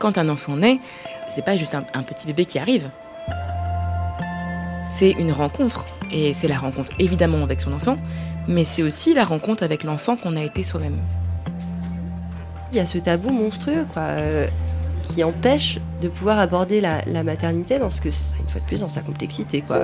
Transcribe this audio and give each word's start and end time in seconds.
Quand 0.00 0.16
un 0.16 0.30
enfant 0.30 0.56
naît, 0.56 0.78
c'est 1.28 1.44
pas 1.44 1.58
juste 1.58 1.74
un, 1.74 1.84
un 1.92 2.02
petit 2.02 2.26
bébé 2.26 2.46
qui 2.46 2.58
arrive. 2.58 2.88
C'est 4.86 5.10
une 5.10 5.30
rencontre. 5.30 5.84
Et 6.10 6.32
c'est 6.32 6.48
la 6.48 6.56
rencontre 6.56 6.90
évidemment 6.98 7.44
avec 7.44 7.60
son 7.60 7.72
enfant, 7.74 7.98
mais 8.48 8.64
c'est 8.64 8.82
aussi 8.82 9.12
la 9.12 9.24
rencontre 9.24 9.62
avec 9.62 9.84
l'enfant 9.84 10.16
qu'on 10.16 10.36
a 10.36 10.42
été 10.42 10.62
soi-même. 10.62 10.96
Il 12.72 12.78
y 12.78 12.80
a 12.80 12.86
ce 12.86 12.96
tabou 12.96 13.30
monstrueux, 13.30 13.86
quoi, 13.92 14.04
euh, 14.04 14.46
qui 15.02 15.22
empêche 15.22 15.78
de 16.00 16.08
pouvoir 16.08 16.38
aborder 16.38 16.80
la, 16.80 17.02
la 17.06 17.22
maternité 17.22 17.78
dans 17.78 17.90
ce 17.90 18.00
que, 18.00 18.08
une 18.08 18.48
fois 18.48 18.60
de 18.60 18.66
plus, 18.66 18.80
dans 18.80 18.88
sa 18.88 19.02
complexité, 19.02 19.60
quoi. 19.60 19.80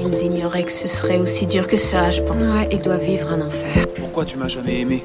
Ils 0.00 0.26
ignoraient 0.26 0.64
que 0.64 0.72
ce 0.72 0.88
serait 0.88 1.18
aussi 1.18 1.46
dur 1.46 1.68
que 1.68 1.76
ça, 1.76 2.10
je 2.10 2.20
pense. 2.20 2.54
Ouais, 2.54 2.68
il 2.72 2.82
doit 2.82 2.98
vivre 2.98 3.30
un 3.30 3.40
enfer. 3.40 3.86
Pourquoi 3.94 4.24
tu 4.24 4.38
m'as 4.38 4.48
jamais 4.48 4.80
aimé? 4.80 5.04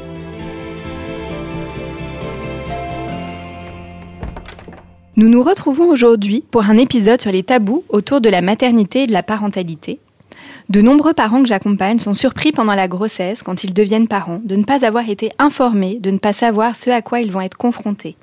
Nous 5.17 5.27
nous 5.27 5.43
retrouvons 5.43 5.89
aujourd'hui 5.89 6.41
pour 6.51 6.63
un 6.63 6.77
épisode 6.77 7.21
sur 7.21 7.33
les 7.33 7.43
tabous 7.43 7.83
autour 7.89 8.21
de 8.21 8.29
la 8.29 8.39
maternité 8.39 9.03
et 9.03 9.07
de 9.07 9.11
la 9.11 9.23
parentalité. 9.23 9.99
De 10.69 10.81
nombreux 10.81 11.13
parents 11.13 11.41
que 11.41 11.49
j'accompagne 11.49 11.99
sont 11.99 12.13
surpris 12.13 12.53
pendant 12.53 12.75
la 12.75 12.87
grossesse, 12.87 13.43
quand 13.43 13.65
ils 13.65 13.73
deviennent 13.73 14.07
parents, 14.07 14.39
de 14.45 14.55
ne 14.55 14.63
pas 14.63 14.85
avoir 14.85 15.09
été 15.09 15.33
informés, 15.37 15.99
de 15.99 16.11
ne 16.11 16.17
pas 16.17 16.31
savoir 16.31 16.77
ce 16.77 16.89
à 16.89 17.01
quoi 17.01 17.19
ils 17.19 17.29
vont 17.29 17.41
être 17.41 17.57
confrontés. 17.57 18.15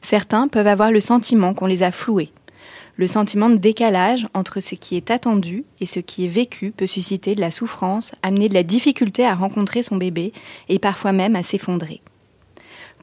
Certains 0.00 0.46
peuvent 0.46 0.68
avoir 0.68 0.92
le 0.92 1.00
sentiment 1.00 1.54
qu'on 1.54 1.66
les 1.66 1.82
a 1.82 1.90
floués. 1.90 2.30
Le 2.94 3.08
sentiment 3.08 3.50
de 3.50 3.56
décalage 3.56 4.28
entre 4.32 4.60
ce 4.60 4.76
qui 4.76 4.96
est 4.96 5.10
attendu 5.10 5.64
et 5.80 5.86
ce 5.86 5.98
qui 5.98 6.24
est 6.24 6.28
vécu 6.28 6.70
peut 6.70 6.86
susciter 6.86 7.34
de 7.34 7.40
la 7.40 7.50
souffrance, 7.50 8.14
amener 8.22 8.48
de 8.48 8.54
la 8.54 8.62
difficulté 8.62 9.26
à 9.26 9.34
rencontrer 9.34 9.82
son 9.82 9.96
bébé 9.96 10.32
et 10.68 10.78
parfois 10.78 11.10
même 11.10 11.34
à 11.34 11.42
s'effondrer. 11.42 12.00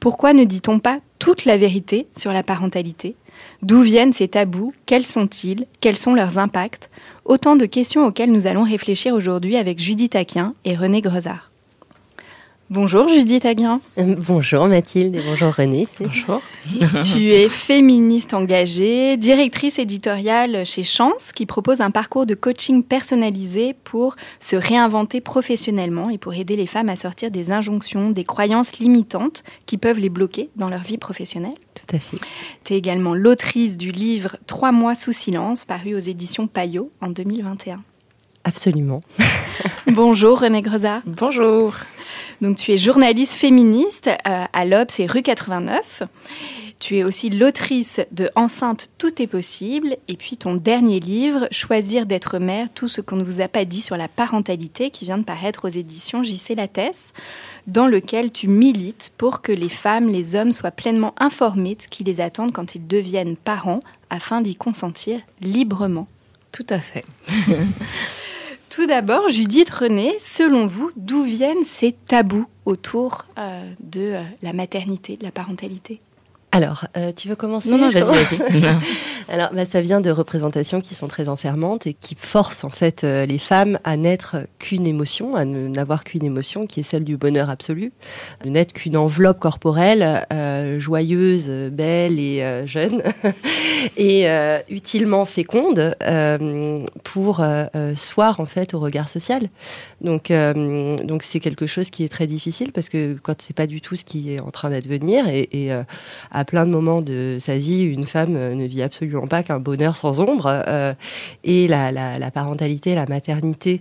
Pourquoi 0.00 0.32
ne 0.32 0.44
dit-on 0.44 0.78
pas 0.78 1.00
toute 1.18 1.44
la 1.44 1.56
vérité 1.58 2.06
sur 2.16 2.32
la 2.32 2.42
parentalité? 2.42 3.14
D'où 3.62 3.82
viennent 3.82 4.12
ces 4.12 4.28
tabous? 4.28 4.72
Quels 4.86 5.06
sont-ils? 5.06 5.66
Quels 5.80 5.96
sont 5.96 6.14
leurs 6.14 6.38
impacts? 6.38 6.90
Autant 7.24 7.56
de 7.56 7.66
questions 7.66 8.04
auxquelles 8.04 8.32
nous 8.32 8.46
allons 8.46 8.64
réfléchir 8.64 9.14
aujourd'hui 9.14 9.56
avec 9.56 9.78
Judith 9.78 10.14
Aquin 10.14 10.54
et 10.64 10.76
René 10.76 11.00
Grezard. 11.00 11.45
Bonjour 12.68 13.06
Judith 13.06 13.46
Aguin. 13.46 13.80
Euh, 13.96 14.16
Bonjour 14.18 14.66
Mathilde 14.66 15.14
et 15.14 15.22
bonjour 15.22 15.54
René. 15.54 15.86
Bonjour. 16.00 16.42
tu 17.14 17.30
es 17.30 17.48
féministe 17.48 18.34
engagée, 18.34 19.16
directrice 19.16 19.78
éditoriale 19.78 20.66
chez 20.66 20.82
Chance, 20.82 21.30
qui 21.30 21.46
propose 21.46 21.80
un 21.80 21.92
parcours 21.92 22.26
de 22.26 22.34
coaching 22.34 22.82
personnalisé 22.82 23.76
pour 23.84 24.16
se 24.40 24.56
réinventer 24.56 25.20
professionnellement 25.20 26.10
et 26.10 26.18
pour 26.18 26.34
aider 26.34 26.56
les 26.56 26.66
femmes 26.66 26.88
à 26.88 26.96
sortir 26.96 27.30
des 27.30 27.52
injonctions, 27.52 28.10
des 28.10 28.24
croyances 28.24 28.80
limitantes 28.80 29.44
qui 29.66 29.78
peuvent 29.78 30.00
les 30.00 30.10
bloquer 30.10 30.50
dans 30.56 30.68
leur 30.68 30.82
vie 30.82 30.98
professionnelle. 30.98 31.54
Tout 31.74 31.94
à 31.94 32.00
fait. 32.00 32.18
Tu 32.64 32.74
es 32.74 32.76
également 32.76 33.14
l'autrice 33.14 33.76
du 33.76 33.92
livre 33.92 34.38
Trois 34.48 34.72
mois 34.72 34.96
sous 34.96 35.12
silence, 35.12 35.64
paru 35.64 35.94
aux 35.94 36.00
éditions 36.00 36.48
Payot 36.48 36.90
en 37.00 37.10
2021. 37.10 37.84
Absolument. 38.46 39.02
Bonjour 39.88 40.38
René 40.38 40.62
Grezard. 40.62 41.02
Bonjour. 41.04 41.74
Donc 42.40 42.56
tu 42.56 42.70
es 42.70 42.76
journaliste 42.76 43.32
féministe 43.32 44.06
euh, 44.06 44.44
à 44.52 44.64
l'Obs 44.64 45.00
et 45.00 45.06
rue 45.06 45.22
89. 45.22 46.04
Tu 46.78 46.98
es 46.98 47.02
aussi 47.02 47.28
l'autrice 47.28 48.00
de 48.12 48.30
Enceinte, 48.36 48.88
tout 48.98 49.20
est 49.20 49.26
possible. 49.26 49.96
Et 50.06 50.16
puis 50.16 50.36
ton 50.36 50.54
dernier 50.54 51.00
livre, 51.00 51.48
Choisir 51.50 52.06
d'être 52.06 52.38
mère, 52.38 52.68
tout 52.72 52.86
ce 52.86 53.00
qu'on 53.00 53.16
ne 53.16 53.24
vous 53.24 53.40
a 53.40 53.48
pas 53.48 53.64
dit 53.64 53.82
sur 53.82 53.96
la 53.96 54.06
parentalité, 54.06 54.90
qui 54.90 55.06
vient 55.06 55.18
de 55.18 55.24
paraître 55.24 55.64
aux 55.64 55.72
éditions 55.72 56.22
JC 56.22 56.54
Lattès, 56.56 57.14
dans 57.66 57.88
lequel 57.88 58.30
tu 58.30 58.46
milites 58.46 59.10
pour 59.18 59.42
que 59.42 59.50
les 59.50 59.70
femmes, 59.70 60.06
les 60.06 60.36
hommes 60.36 60.52
soient 60.52 60.70
pleinement 60.70 61.14
informés 61.18 61.74
de 61.74 61.82
ce 61.82 61.88
qui 61.88 62.04
les 62.04 62.20
attend 62.20 62.50
quand 62.50 62.76
ils 62.76 62.86
deviennent 62.86 63.34
parents, 63.34 63.80
afin 64.08 64.40
d'y 64.40 64.54
consentir 64.54 65.18
librement. 65.40 66.06
Tout 66.52 66.66
à 66.70 66.78
fait. 66.78 67.04
Tout 68.76 68.86
d'abord, 68.86 69.30
Judith 69.30 69.70
René, 69.70 70.14
selon 70.18 70.66
vous, 70.66 70.90
d'où 70.96 71.22
viennent 71.22 71.64
ces 71.64 71.92
tabous 71.92 72.44
autour 72.66 73.24
euh, 73.38 73.72
de 73.80 74.00
euh, 74.02 74.22
la 74.42 74.52
maternité, 74.52 75.16
de 75.16 75.24
la 75.24 75.30
parentalité? 75.30 76.02
Alors, 76.52 76.86
euh, 76.96 77.12
tu 77.14 77.28
veux 77.28 77.36
commencer 77.36 77.70
Non, 77.70 77.78
non, 77.78 77.90
vas-y, 77.90 78.02
vas-y. 78.60 78.74
Alors, 79.28 79.50
bah, 79.52 79.64
ça 79.66 79.80
vient 79.80 80.00
de 80.00 80.10
représentations 80.10 80.80
qui 80.80 80.94
sont 80.94 81.08
très 81.08 81.28
enfermantes 81.28 81.86
et 81.86 81.92
qui 81.92 82.14
forcent 82.14 82.64
en 82.64 82.70
fait 82.70 83.04
euh, 83.04 83.26
les 83.26 83.38
femmes 83.38 83.78
à 83.84 83.96
n'être 83.96 84.36
qu'une 84.58 84.86
émotion, 84.86 85.34
à 85.34 85.44
n'avoir 85.44 86.04
qu'une 86.04 86.24
émotion 86.24 86.66
qui 86.66 86.80
est 86.80 86.82
celle 86.84 87.04
du 87.04 87.16
bonheur 87.16 87.50
absolu, 87.50 87.92
de 88.44 88.50
n'être 88.50 88.72
qu'une 88.72 88.96
enveloppe 88.96 89.40
corporelle 89.40 90.26
euh, 90.32 90.78
joyeuse, 90.78 91.50
belle 91.72 92.20
et 92.20 92.66
jeune 92.66 93.02
et 93.96 94.26
utilement 94.70 95.24
féconde 95.24 95.96
pour 97.02 97.44
soir 97.96 98.40
en 98.40 98.46
fait 98.46 98.74
au 98.74 98.80
regard 98.80 99.08
social. 99.08 99.42
Donc, 100.02 100.30
euh, 100.30 100.96
donc 100.96 101.22
c'est 101.22 101.40
quelque 101.40 101.66
chose 101.66 101.88
qui 101.88 102.04
est 102.04 102.08
très 102.08 102.26
difficile 102.26 102.72
parce 102.72 102.90
que 102.90 103.16
quand 103.22 103.40
c'est 103.40 103.56
pas 103.56 103.66
du 103.66 103.80
tout 103.80 103.96
ce 103.96 104.04
qui 104.04 104.34
est 104.34 104.40
en 104.40 104.50
train 104.50 104.68
d'advenir 104.68 105.26
et, 105.28 105.48
euh, 105.72 105.84
à 106.30 106.44
plein 106.44 106.66
de 106.66 106.70
moments 106.70 107.00
de 107.00 107.38
sa 107.40 107.56
vie, 107.56 107.82
une 107.82 108.04
femme 108.04 108.36
euh, 108.36 108.54
ne 108.54 108.64
vit 108.66 108.82
absolument 108.82 109.26
pas 109.26 109.42
qu'un 109.42 109.58
bonheur 109.58 109.96
sans 109.96 110.20
ombre. 110.20 110.64
et 111.44 111.68
la, 111.68 111.92
la, 111.92 112.30
parentalité, 112.30 112.94
la 112.94 113.06
maternité 113.06 113.80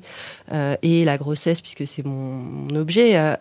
et 0.82 1.06
la 1.06 1.18
grossesse, 1.18 1.62
puisque 1.62 1.86
c'est 1.86 2.06
mon, 2.06 2.70
objet, 2.76 3.36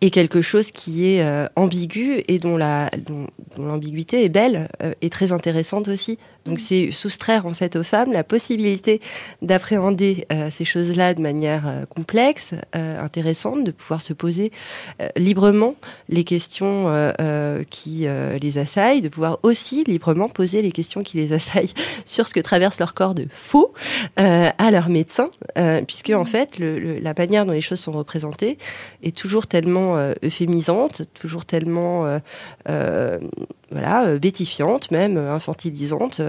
est 0.00 0.10
quelque 0.10 0.42
chose 0.42 0.70
qui 0.70 1.06
est 1.06 1.22
euh, 1.22 1.46
ambigu 1.56 2.22
et 2.28 2.38
dont 2.38 2.56
la 2.56 2.90
dont, 3.06 3.26
dont 3.56 3.66
l'ambiguïté 3.66 4.24
est 4.24 4.28
belle 4.28 4.68
euh, 4.82 4.92
et 5.00 5.10
très 5.10 5.32
intéressante 5.32 5.88
aussi. 5.88 6.18
Donc 6.44 6.60
c'est 6.60 6.90
soustraire 6.90 7.46
en 7.46 7.54
fait 7.54 7.76
aux 7.76 7.82
femmes 7.82 8.12
la 8.12 8.22
possibilité 8.22 9.00
d'appréhender 9.42 10.28
ces 10.52 10.64
choses-là 10.64 11.12
de 11.14 11.20
manière 11.20 11.64
complexe, 11.92 12.54
intéressante, 12.72 13.64
de 13.64 13.72
pouvoir 13.72 14.00
se 14.00 14.12
poser 14.12 14.52
librement 15.16 15.74
les 16.08 16.22
questions 16.22 17.12
qui 17.68 18.06
les 18.40 18.58
assaillent, 18.58 19.00
de 19.00 19.08
pouvoir 19.08 19.40
aussi 19.42 19.82
librement 19.88 20.28
poser 20.28 20.62
les 20.62 20.70
questions 20.70 21.02
qui 21.02 21.16
les 21.16 21.32
assaillent 21.32 21.74
sur 22.04 22.28
ce 22.28 22.34
que 22.34 22.38
traverse 22.38 22.78
leur 22.78 22.94
corps 22.94 23.16
de 23.16 23.26
faux 23.32 23.74
à 24.14 24.70
leur 24.70 24.88
médecin, 24.88 25.30
puisque 25.88 26.10
en 26.10 26.24
fait 26.24 26.60
le, 26.60 27.00
la 27.00 27.12
manière 27.12 27.44
dont 27.44 27.54
les 27.54 27.60
choses 27.60 27.80
sont 27.80 27.90
représentées 27.90 28.56
est 29.02 29.16
toujours 29.16 29.48
tellement 29.48 29.85
euphémisante, 29.94 31.02
toujours 31.14 31.44
tellement 31.44 32.06
euh, 32.06 32.18
euh, 32.68 33.18
voilà, 33.70 34.06
euh, 34.06 34.18
bétifiante, 34.18 34.90
même 34.90 35.16
infantilisante 35.16 36.20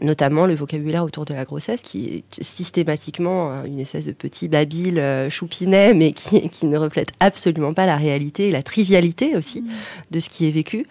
notamment 0.00 0.46
le 0.46 0.54
vocabulaire 0.54 1.04
autour 1.04 1.26
de 1.26 1.34
la 1.34 1.44
grossesse, 1.44 1.80
qui 1.82 2.24
est 2.40 2.42
systématiquement 2.42 3.62
une 3.64 3.78
espèce 3.78 4.06
de 4.06 4.12
petit 4.12 4.48
babil 4.48 5.00
choupinet, 5.28 5.94
mais 5.94 6.12
qui, 6.12 6.48
qui, 6.48 6.66
ne 6.66 6.76
reflète 6.76 7.12
absolument 7.20 7.72
pas 7.72 7.86
la 7.86 7.96
réalité 7.96 8.48
et 8.48 8.50
la 8.50 8.64
trivialité 8.64 9.36
aussi 9.36 9.60
mmh. 9.60 9.68
de 10.10 10.18
ce 10.18 10.28
qui 10.28 10.48
est 10.48 10.50
vécu. 10.50 10.86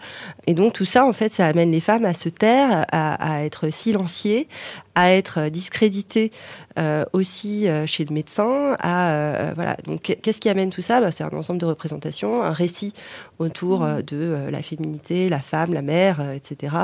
Et 0.48 0.54
donc 0.54 0.74
tout 0.74 0.86
ça, 0.86 1.06
en 1.06 1.12
fait, 1.12 1.34
ça 1.34 1.48
amène 1.48 1.72
les 1.72 1.82
femmes 1.82 2.06
à 2.06 2.14
se 2.14 2.30
taire, 2.30 2.86
à, 2.92 3.40
à 3.40 3.44
être 3.44 3.70
silenciées, 3.74 4.48
à 4.96 5.14
être 5.14 5.50
discréditées 5.50 6.32
euh, 6.78 7.04
aussi 7.12 7.68
euh, 7.68 7.86
chez 7.86 8.06
le 8.06 8.14
médecin. 8.14 8.78
À, 8.80 9.12
euh, 9.12 9.52
voilà. 9.56 9.76
Donc, 9.86 10.16
qu'est-ce 10.22 10.40
qui 10.40 10.48
amène 10.48 10.70
tout 10.70 10.82
ça? 10.82 11.02
Bah, 11.02 11.12
C'est 11.12 11.24
un 11.24 11.30
ensemble 11.34 11.60
de 11.60 11.66
représentations, 11.66 12.42
un 12.44 12.54
récit 12.54 12.94
autour 13.40 13.82
mmh. 13.82 14.04
de 14.04 14.48
la 14.50 14.62
féminité, 14.62 15.28
la 15.28 15.40
femme, 15.40 15.74
la 15.74 15.82
mère, 15.82 16.22
etc. 16.32 16.76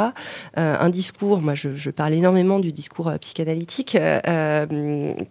un 0.56 0.90
discours, 0.90 1.40
moi 1.40 1.54
je, 1.54 1.76
je, 1.76 1.92
parle 1.92 2.16
énormément 2.16 2.60
du 2.60 2.72
discours 2.72 3.12
psychanalytique 3.22 3.96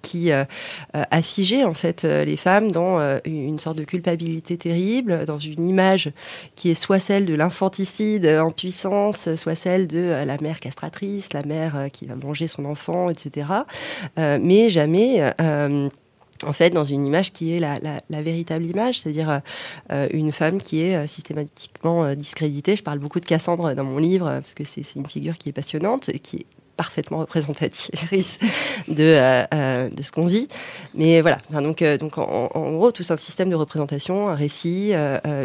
qui 0.02 0.32
a 0.32 1.22
figé 1.22 1.64
en 1.64 1.74
fait 1.74 2.04
les 2.04 2.36
femmes 2.36 2.70
dans 2.70 3.18
une 3.24 3.58
sorte 3.58 3.76
de 3.76 3.84
culpabilité 3.84 4.56
terrible, 4.56 5.24
dans 5.24 5.38
une 5.38 5.68
image 5.68 6.12
qui 6.54 6.70
est 6.70 6.74
soit 6.74 7.00
celle 7.00 7.24
de 7.24 7.34
l'infanticide 7.34 8.26
en 8.26 8.52
puissance, 8.52 9.34
soit 9.34 9.56
celle 9.56 9.88
de 9.88 10.22
la 10.24 10.38
mère 10.40 10.60
castratrice, 10.60 11.32
la 11.32 11.42
mère 11.42 11.88
qui 11.92 12.06
va 12.06 12.14
manger 12.14 12.46
son 12.46 12.65
enfant, 12.66 13.10
etc 13.10 13.46
mais 14.46 14.70
jamais 14.70 15.32
euh, 15.40 15.88
en 16.44 16.52
fait, 16.52 16.70
dans 16.70 16.84
une 16.84 17.06
image 17.06 17.32
qui 17.32 17.54
est 17.54 17.60
la, 17.60 18.22
véritable 18.22 18.66
image, 18.66 19.00
c'est-à-dire 19.00 19.40
euh, 19.90 20.06
une 20.12 20.32
femme 20.32 20.60
qui 20.60 20.82
est 20.82 20.94
euh, 20.94 21.06
systématiquement 21.06 22.14
discréditée. 22.14 22.76
Je 22.76 22.82
parle 22.82 22.98
beaucoup 22.98 23.20
de 23.20 23.24
Cassandre 23.24 23.74
dans 23.74 23.84
mon 23.84 23.98
livre, 23.98 24.26
parce 24.26 24.54
que 24.54 24.64
c'est 24.64 24.82
une 24.96 25.06
figure 25.06 25.38
qui 25.38 25.48
est 25.48 25.52
passionnante 25.52 26.10
qui 26.22 26.36
est 26.36 26.46
parfaitement 26.76 27.18
représentatrice 27.18 27.90
de, 28.88 29.02
euh, 29.02 29.44
euh, 29.54 29.88
de 29.88 30.02
ce 30.02 30.12
qu'on 30.12 30.26
vit. 30.26 30.48
Mais 30.94 31.20
voilà, 31.20 31.38
donc, 31.50 31.82
euh, 31.82 31.98
en, 32.16 32.72
gros, 32.72 32.92
tout 32.92 33.04
un 33.08 33.16
système 33.16 33.50
de 33.50 33.54
représentation, 33.54 34.28
un 34.28 34.34
récit, 34.34 34.92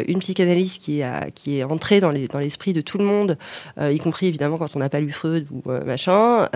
une 0.06 0.18
psychanalyse 0.18 0.78
qui, 0.78 1.00
est 1.00 1.64
entrée 1.64 2.00
dans 2.00 2.10
l'esprit 2.10 2.72
de 2.72 2.80
tout 2.80 2.98
le 2.98 3.04
monde, 3.04 3.38
y 3.80 3.98
compris 3.98 4.26
évidemment 4.26 4.58
quand 4.58 4.76
on 4.76 4.78
n'a 4.78 4.88
pas 4.88 5.00
lu 5.00 5.12
Freud 5.12 5.46
ou 5.50 5.62
machin, 5.84 6.48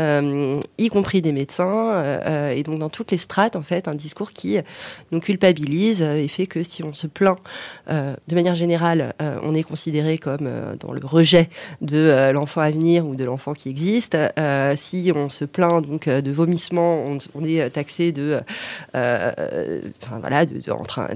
y 0.78 0.88
compris 0.88 1.22
des 1.22 1.32
médecins, 1.32 2.50
et 2.50 2.62
donc 2.62 2.78
dans 2.78 2.90
toutes 2.90 3.10
les 3.10 3.16
strates, 3.16 3.56
en 3.56 3.62
fait, 3.62 3.88
un 3.88 3.94
discours 3.94 4.32
qui 4.32 4.58
nous 5.12 5.20
culpabilise 5.20 6.02
et 6.02 6.28
fait 6.28 6.46
que 6.46 6.62
si 6.62 6.82
on 6.82 6.94
se 6.94 7.06
plaint, 7.06 7.38
de 7.88 8.34
manière 8.34 8.54
générale, 8.54 9.14
on 9.20 9.54
est 9.54 9.62
considéré 9.62 10.18
comme 10.18 10.48
dans 10.80 10.92
le 10.92 11.00
rejet 11.04 11.48
de 11.80 12.30
l'enfant 12.32 12.60
à 12.60 12.70
venir 12.70 13.06
ou 13.06 13.14
de 13.14 13.24
l'enfant 13.24 13.54
qui 13.54 13.68
existe. 13.68 14.16
Si 14.74 15.12
on 15.14 15.28
se 15.28 15.44
plaint 15.44 15.86
donc 15.86 16.08
euh, 16.08 16.20
de 16.20 16.30
vomissements, 16.32 17.04
on, 17.34 17.44
est 17.44 17.70
taxé 17.70 18.12
de, 18.12 18.40
euh, 18.94 19.80
voilà, 20.20 20.44
en 20.70 20.84
train 20.84 21.08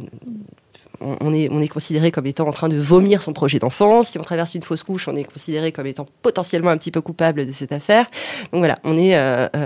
on 1.03 1.33
est, 1.33 1.49
on 1.51 1.63
est 1.63 1.69
considéré 1.69 2.11
comme 2.11 2.27
étant 2.27 2.47
en 2.47 2.53
train 2.53 2.69
de 2.69 2.77
vomir 2.77 3.23
son 3.23 3.33
projet 3.33 3.59
d'enfance. 3.59 4.09
Si 4.09 4.19
on 4.19 4.23
traverse 4.23 4.55
une 4.55 4.61
fausse 4.61 4.83
couche, 4.83 5.09
on 5.09 5.17
est 5.17 5.25
considéré 5.25 5.73
comme 5.73 5.87
étant 5.87 6.07
potentiellement 6.21 6.69
un 6.69 6.77
petit 6.77 6.91
peu 6.91 7.01
coupable 7.01 7.47
de 7.47 7.53
cette 7.53 7.73
affaire. 7.73 8.05
Donc 8.53 8.59
voilà, 8.59 8.79
on 8.85 8.99
est 8.99 9.19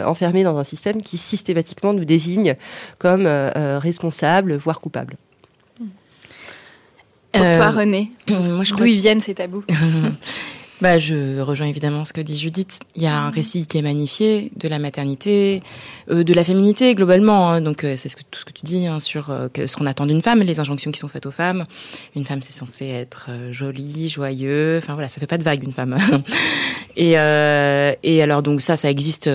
enfermé 0.05 0.45
dans 0.45 0.57
un 0.59 0.63
système 0.63 1.03
qui 1.03 1.17
systématiquement 1.17 1.93
nous 1.93 2.05
désigne 2.05 2.55
comme 3.01 3.27
responsable, 3.27 4.55
voire 4.55 4.81
coupable. 4.81 5.17
Pour 7.33 7.51
toi, 7.51 7.71
René, 7.71 8.13
d'où 8.29 8.85
ils 8.85 8.99
viennent 8.99 9.21
ces 9.21 9.35
tabous? 9.35 9.65
Bah, 10.81 10.99
je 10.99 11.41
rejoins 11.41 11.69
évidemment 11.69 12.05
ce 12.05 12.13
que 12.13 12.21
dit 12.21 12.37
Judith. 12.37 12.81
Il 12.97 13.03
y 13.03 13.07
a 13.07 13.17
un 13.17 13.31
récit 13.31 13.67
qui 13.67 13.79
est 13.79 13.83
magnifié 13.83 14.51
de 14.57 14.67
la 14.67 14.81
maternité, 14.81 15.63
euh, 16.11 16.25
de 16.25 16.35
la 16.35 16.43
féminité 16.43 16.95
globalement. 16.97 17.51
Hein. 17.51 17.61
Donc 17.61 17.85
euh, 17.85 17.95
c'est 17.97 18.09
ce 18.09 18.17
que, 18.17 18.23
tout 18.29 18.41
ce 18.41 18.45
que 18.45 18.53
tu 18.53 18.67
dis 18.67 18.87
hein, 18.87 18.99
sur 18.99 19.31
euh, 19.31 19.47
ce 19.55 19.77
qu'on 19.77 19.87
attend 19.87 20.05
d'une 20.05 20.21
femme, 20.21 20.41
les 20.41 20.59
injonctions 20.59 20.91
qui 20.91 20.99
sont 20.99 21.09
faites 21.09 21.27
aux 21.27 21.31
femmes. 21.31 21.65
Une 22.17 22.25
femme, 22.25 22.43
c'est 22.43 22.53
censé 22.53 22.87
être 22.87 23.31
jolie, 23.53 24.09
joyeux. 24.09 24.79
Enfin 24.79 24.95
voilà, 24.95 25.07
ça 25.07 25.21
fait 25.21 25.29
pas 25.29 25.39
de 25.39 25.45
vague 25.45 25.63
une 25.63 25.73
femme. 25.73 25.97
et, 26.97 27.13
et 27.13 28.23
alors 28.23 28.43
donc 28.43 28.61
ça, 28.61 28.75
ça 28.75 28.91
existe 28.91 29.31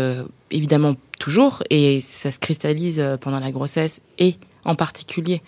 évidemment 0.51 0.95
toujours 1.19 1.63
et 1.69 2.01
ça 2.01 2.31
se 2.31 2.39
cristallise 2.39 3.01
pendant 3.21 3.39
la 3.39 3.51
grossesse 3.51 4.01
et 4.17 4.35
en 4.65 4.75
particulier 4.75 5.41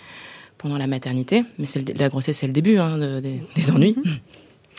pendant 0.57 0.77
la 0.77 0.87
maternité. 0.87 1.43
Mais 1.59 1.65
la 1.97 2.07
grossesse, 2.07 2.37
c'est 2.37 2.47
le 2.47 2.53
début 2.53 2.77
hein, 2.77 3.21
des 3.21 3.71
ennuis. 3.71 3.97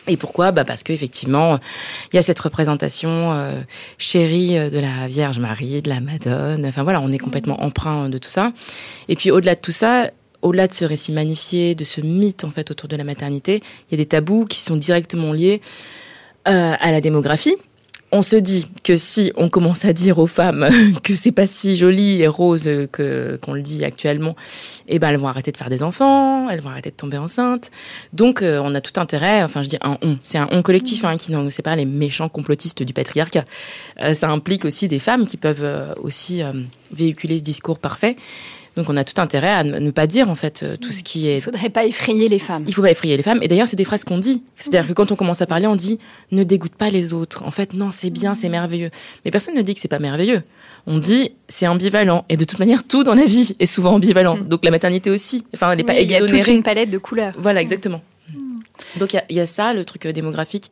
Et 0.07 0.17
pourquoi? 0.17 0.51
Bah 0.51 0.65
Parce 0.65 0.83
qu'effectivement, 0.83 1.57
il 2.11 2.15
y 2.17 2.19
a 2.19 2.21
cette 2.21 2.39
représentation 2.39 3.31
euh, 3.33 3.61
chérie 3.97 4.57
euh, 4.57 4.69
de 4.69 4.79
la 4.79 5.07
Vierge 5.07 5.39
Marie, 5.39 5.81
de 5.81 5.89
la 5.89 5.99
Madone. 6.01 6.65
Enfin 6.65 6.83
voilà, 6.83 6.99
on 6.99 7.09
est 7.09 7.17
complètement 7.17 7.63
emprunt 7.63 8.09
de 8.09 8.17
tout 8.17 8.29
ça. 8.29 8.51
Et 9.07 9.15
puis 9.15 9.31
au-delà 9.31 9.55
de 9.55 9.61
tout 9.61 9.71
ça, 9.71 10.09
au-delà 10.41 10.67
de 10.67 10.73
ce 10.73 10.83
récit 10.83 11.13
magnifié, 11.13 11.73
de 11.73 11.85
ce 11.85 12.01
mythe 12.01 12.43
en 12.43 12.49
fait 12.49 12.69
autour 12.69 12.89
de 12.89 12.97
la 12.97 13.05
maternité, 13.05 13.61
il 13.89 13.97
y 13.97 14.01
a 14.01 14.03
des 14.03 14.07
tabous 14.07 14.45
qui 14.45 14.59
sont 14.59 14.75
directement 14.75 15.31
liés 15.31 15.61
euh, 16.47 16.73
à 16.77 16.91
la 16.91 16.99
démographie 16.99 17.55
on 18.13 18.21
se 18.21 18.35
dit 18.35 18.67
que 18.83 18.95
si 18.95 19.31
on 19.35 19.49
commence 19.49 19.85
à 19.85 19.91
dire 19.91 20.19
aux 20.19 20.27
femmes 20.27 20.69
que 21.03 21.15
c'est 21.15 21.31
pas 21.31 21.47
si 21.47 21.75
joli 21.75 22.21
et 22.21 22.27
rose 22.27 22.69
que 22.91 23.39
qu'on 23.41 23.53
le 23.53 23.61
dit 23.63 23.83
actuellement, 23.83 24.35
eh 24.87 24.99
ben 24.99 25.09
elles 25.09 25.17
vont 25.17 25.27
arrêter 25.27 25.51
de 25.51 25.57
faire 25.57 25.69
des 25.69 25.81
enfants, 25.81 26.47
elles 26.47 26.61
vont 26.61 26.69
arrêter 26.69 26.91
de 26.91 26.95
tomber 26.95 27.17
enceintes. 27.17 27.71
Donc 28.13 28.43
euh, 28.43 28.61
on 28.63 28.75
a 28.75 28.81
tout 28.81 28.99
intérêt, 28.99 29.41
enfin 29.41 29.63
je 29.63 29.69
dis 29.69 29.77
un 29.81 29.97
on, 30.03 30.19
c'est 30.23 30.37
un 30.37 30.47
on 30.51 30.61
collectif 30.61 31.03
hein, 31.05 31.17
qui 31.17 31.31
ne 31.31 31.49
c'est 31.49 31.63
pas 31.63 31.75
les 31.75 31.85
méchants 31.85 32.29
complotistes 32.29 32.83
du 32.83 32.93
patriarcat. 32.93 33.45
Euh, 33.99 34.13
ça 34.13 34.29
implique 34.29 34.63
aussi 34.63 34.87
des 34.87 34.99
femmes 34.99 35.25
qui 35.25 35.37
peuvent 35.37 35.63
euh, 35.63 35.91
aussi 35.97 36.43
véhiculer 36.91 37.39
ce 37.39 37.43
discours 37.43 37.79
parfait 37.79 38.15
donc 38.75 38.89
on 38.89 38.97
a 38.97 39.03
tout 39.03 39.21
intérêt 39.21 39.49
à 39.49 39.63
ne 39.63 39.91
pas 39.91 40.07
dire 40.07 40.29
en 40.29 40.35
fait 40.35 40.63
euh, 40.63 40.77
tout 40.77 40.91
ce 40.91 41.03
qui 41.03 41.27
est. 41.27 41.37
Il 41.37 41.41
faudrait 41.41 41.69
pas 41.69 41.85
effrayer 41.85 42.27
les 42.27 42.39
femmes. 42.39 42.63
Il 42.67 42.73
faut 42.73 42.81
pas 42.81 42.91
effrayer 42.91 43.15
les 43.15 43.23
femmes. 43.23 43.39
Et 43.41 43.47
d'ailleurs 43.47 43.67
c'est 43.67 43.75
des 43.75 43.83
phrases 43.83 44.03
qu'on 44.03 44.17
dit. 44.17 44.43
C'est-à-dire 44.55 44.87
que 44.87 44.93
quand 44.93 45.11
on 45.11 45.15
commence 45.15 45.41
à 45.41 45.45
parler, 45.45 45.67
on 45.67 45.75
dit 45.75 45.99
ne 46.31 46.43
dégoûte 46.43 46.75
pas 46.75 46.89
les 46.89 47.13
autres. 47.13 47.43
En 47.43 47.51
fait 47.51 47.73
non 47.73 47.91
c'est 47.91 48.09
bien, 48.09 48.33
c'est 48.33 48.49
merveilleux. 48.49 48.89
Mais 49.25 49.31
personne 49.31 49.55
ne 49.55 49.61
dit 49.61 49.75
que 49.75 49.79
c'est 49.79 49.87
pas 49.87 49.99
merveilleux. 49.99 50.41
On 50.87 50.97
dit 50.97 51.31
c'est 51.47 51.67
ambivalent. 51.67 52.25
Et 52.29 52.37
de 52.37 52.45
toute 52.45 52.59
manière 52.59 52.83
tout 52.83 53.03
dans 53.03 53.15
la 53.15 53.25
vie 53.25 53.55
est 53.59 53.65
souvent 53.65 53.93
ambivalent. 53.93 54.37
Mm. 54.37 54.47
Donc 54.47 54.65
la 54.65 54.71
maternité 54.71 55.11
aussi. 55.11 55.45
Enfin 55.53 55.71
elle 55.71 55.77
n'est 55.77 55.83
pas 55.83 55.93
exonérée. 55.93 56.25
Il 56.25 56.31
y 56.31 56.39
a 56.39 56.43
toute 56.43 56.53
une 56.53 56.63
palette 56.63 56.89
de 56.89 56.97
couleurs. 56.97 57.33
Voilà 57.37 57.61
exactement. 57.61 58.01
Donc 58.97 59.13
il 59.13 59.35
y, 59.35 59.39
a 59.39 59.45
ça, 59.45 59.73
le 59.73 59.85
truc 59.85 60.05
euh, 60.05 60.11
démographique. 60.11 60.71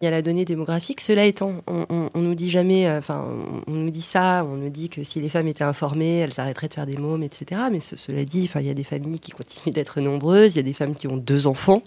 Il 0.00 0.04
y 0.04 0.08
a 0.08 0.10
la 0.10 0.20
donnée 0.20 0.44
démographique. 0.44 1.00
Cela 1.00 1.24
étant, 1.24 1.62
on, 1.66 1.86
on, 1.88 2.20
nous 2.20 2.34
dit 2.34 2.50
jamais, 2.50 2.86
euh, 2.86 2.98
enfin, 2.98 3.26
on, 3.66 3.72
nous 3.72 3.90
dit 3.90 4.02
ça, 4.02 4.44
on 4.44 4.56
nous 4.56 4.68
dit 4.68 4.88
que 4.88 5.02
si 5.02 5.20
les 5.20 5.28
femmes 5.28 5.48
étaient 5.48 5.64
informées, 5.64 6.18
elles 6.18 6.38
arrêteraient 6.38 6.68
de 6.68 6.74
faire 6.74 6.86
des 6.86 6.96
mômes, 6.96 7.22
etc. 7.22 7.62
Mais 7.70 7.80
cela 7.80 8.24
dit, 8.24 8.46
enfin, 8.48 8.60
il 8.60 8.66
y 8.66 8.70
a 8.70 8.74
des 8.74 8.84
familles 8.84 9.20
qui 9.20 9.30
continuent 9.30 9.72
d'être 9.72 10.00
nombreuses. 10.00 10.54
Il 10.54 10.58
y 10.58 10.60
a 10.60 10.64
des 10.64 10.74
femmes 10.74 10.94
qui 10.94 11.08
ont 11.08 11.16
deux 11.16 11.46
enfants. 11.46 11.82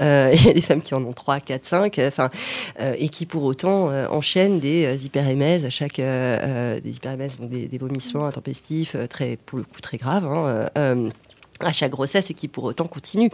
Euh, 0.00 0.30
il 0.34 0.46
y 0.46 0.48
a 0.48 0.54
des 0.54 0.62
femmes 0.62 0.82
qui 0.82 0.94
en 0.94 1.04
ont 1.04 1.12
trois, 1.12 1.40
quatre, 1.40 1.66
cinq. 1.66 1.98
Enfin, 1.98 2.30
et 2.78 3.08
qui 3.08 3.26
pour 3.26 3.44
autant 3.44 3.90
enchaînent 4.10 4.60
des 4.60 5.04
hyperémèses 5.04 5.64
à 5.64 5.70
chaque 5.70 5.96
des 5.96 6.90
hyperémèses, 6.90 7.38
donc 7.38 7.50
des, 7.50 7.68
des, 7.68 7.78
vomissements 7.78 8.26
intempestifs, 8.26 8.96
très 9.08 9.36
pour 9.36 9.58
le 9.58 9.64
coup 9.64 9.80
très 9.80 9.98
graves. 9.98 10.26
Hein, 10.26 11.10
à 11.60 11.72
chaque 11.72 11.92
grossesse 11.92 12.30
et 12.30 12.34
qui 12.34 12.48
pour 12.48 12.64
autant 12.64 12.86
continue. 12.86 13.30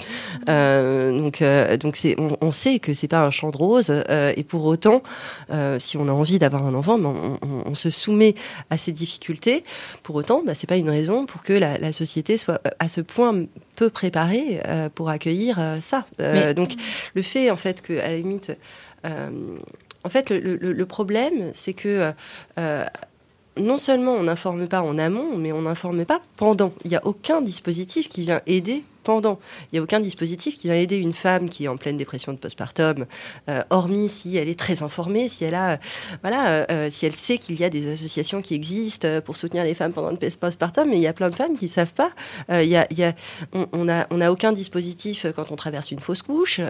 Euh, 0.49 1.19
donc, 1.19 1.43
euh, 1.43 1.77
donc 1.77 1.97
c'est, 1.97 2.15
on, 2.19 2.37
on, 2.41 2.53
sait 2.53 2.79
que 2.79 2.93
c'est 2.93 3.09
pas 3.09 3.25
un 3.25 3.31
champ 3.31 3.51
de 3.51 3.57
rose 3.57 3.91
euh, 3.91 4.33
et 4.37 4.43
pour 4.43 4.65
autant, 4.65 5.03
euh, 5.51 5.79
si 5.79 5.97
on 5.97 6.09
a 6.09 6.13
envie 6.13 6.39
d'avoir 6.39 6.67
un 6.67 6.75
enfant, 6.75 6.99
ben, 6.99 7.39
on, 7.43 7.47
on, 7.47 7.63
on, 7.67 7.75
se 7.75 7.91
soumet 7.91 8.35
à 8.71 8.79
ces 8.79 8.93
difficultés. 8.93 9.65
Pour 10.03 10.17
autant, 10.17 10.43
ben, 10.45 10.55
c'est 10.55 10.67
pas 10.67 10.77
une 10.77 10.91
raison 10.91 11.27
pour 11.27 11.43
que 11.43 11.53
la, 11.53 11.79
la, 11.79 11.93
société 11.93 12.37
soit 12.37 12.61
à 12.79 12.89
ce 12.89 13.01
point 13.01 13.47
peu 13.77 13.91
préparée 13.91 14.61
euh, 14.67 14.89
pour 14.89 15.09
accueillir 15.09 15.59
ça. 15.81 16.07
Donc, 16.55 16.73
le 17.15 17.23
fait 17.23 17.51
en 17.51 17.57
fait 17.57 17.83
que 17.83 17.99
à 17.99 18.09
la 18.09 18.17
limite, 18.17 18.57
en 19.05 20.09
fait, 20.09 20.31
le, 20.31 20.57
le, 20.57 20.73
le 20.73 20.87
problème, 20.87 21.51
c'est 21.53 21.75
que 21.75 22.13
non 23.57 23.79
seulement 23.79 24.13
on 24.13 24.25
n'informe 24.25 24.67
pas 24.67 24.83
en 24.83 24.99
amont, 24.99 25.37
mais 25.37 25.53
on 25.53 25.63
n'informe 25.63 26.05
pas 26.05 26.21
pendant. 26.37 26.73
Il 26.85 26.91
n'y 26.91 26.97
a 26.97 27.07
aucun 27.07 27.43
dispositif 27.43 28.09
qui 28.09 28.23
vient 28.23 28.41
aider 28.47 28.85
pendant. 29.03 29.39
Il 29.73 29.77
n'y 29.77 29.79
a 29.79 29.83
aucun 29.83 30.01
dispositif 30.01 30.59
qui 30.59 30.69
va 30.69 30.77
aider 30.77 30.97
une 30.97 31.13
femme 31.13 31.49
qui 31.49 31.65
est 31.65 31.69
en 31.69 31.77
pleine 31.77 31.97
dépression 31.97 32.33
de 32.33 32.39
postpartum, 32.39 33.07
euh, 33.49 33.63
hormis 33.71 34.09
si 34.09 34.37
elle 34.37 34.49
est 34.49 34.59
très 34.59 34.83
informée, 34.83 35.29
si 35.29 35.45
elle 35.45 35.55
a, 35.55 35.79
voilà, 36.23 36.67
euh, 36.71 36.91
si 36.91 37.07
elle 37.07 37.15
sait 37.15 37.39
qu'il 37.39 37.59
y 37.61 37.65
a 37.65 37.71
des 37.71 37.91
associations 37.91 38.43
qui 38.43 38.55
existent 38.55 39.21
pour 39.25 39.37
soutenir 39.37 39.65
les 39.65 39.75
femmes 39.75 39.93
pendant 39.93 40.11
le 40.11 40.17
postpartum, 40.17 40.89
mais 40.89 40.97
il 40.97 41.03
y 41.03 41.07
a 41.07 41.13
plein 41.13 41.31
de 41.31 41.35
femmes 41.35 41.57
qui 41.57 41.67
ne 41.67 41.71
savent 41.71 41.95
pas. 41.95 42.11
Il 42.51 42.69
y 42.69 42.77
a, 42.77 42.87
y 42.93 43.03
a, 43.03 43.15
on 43.53 43.85
n'a 43.85 44.07
on 44.11 44.21
a 44.21 44.31
aucun 44.31 44.53
dispositif 44.53 45.27
quand 45.35 45.51
on 45.51 45.57
traverse 45.57 45.91
une 45.91 46.01
fausse 46.01 46.23
couche 46.23 46.61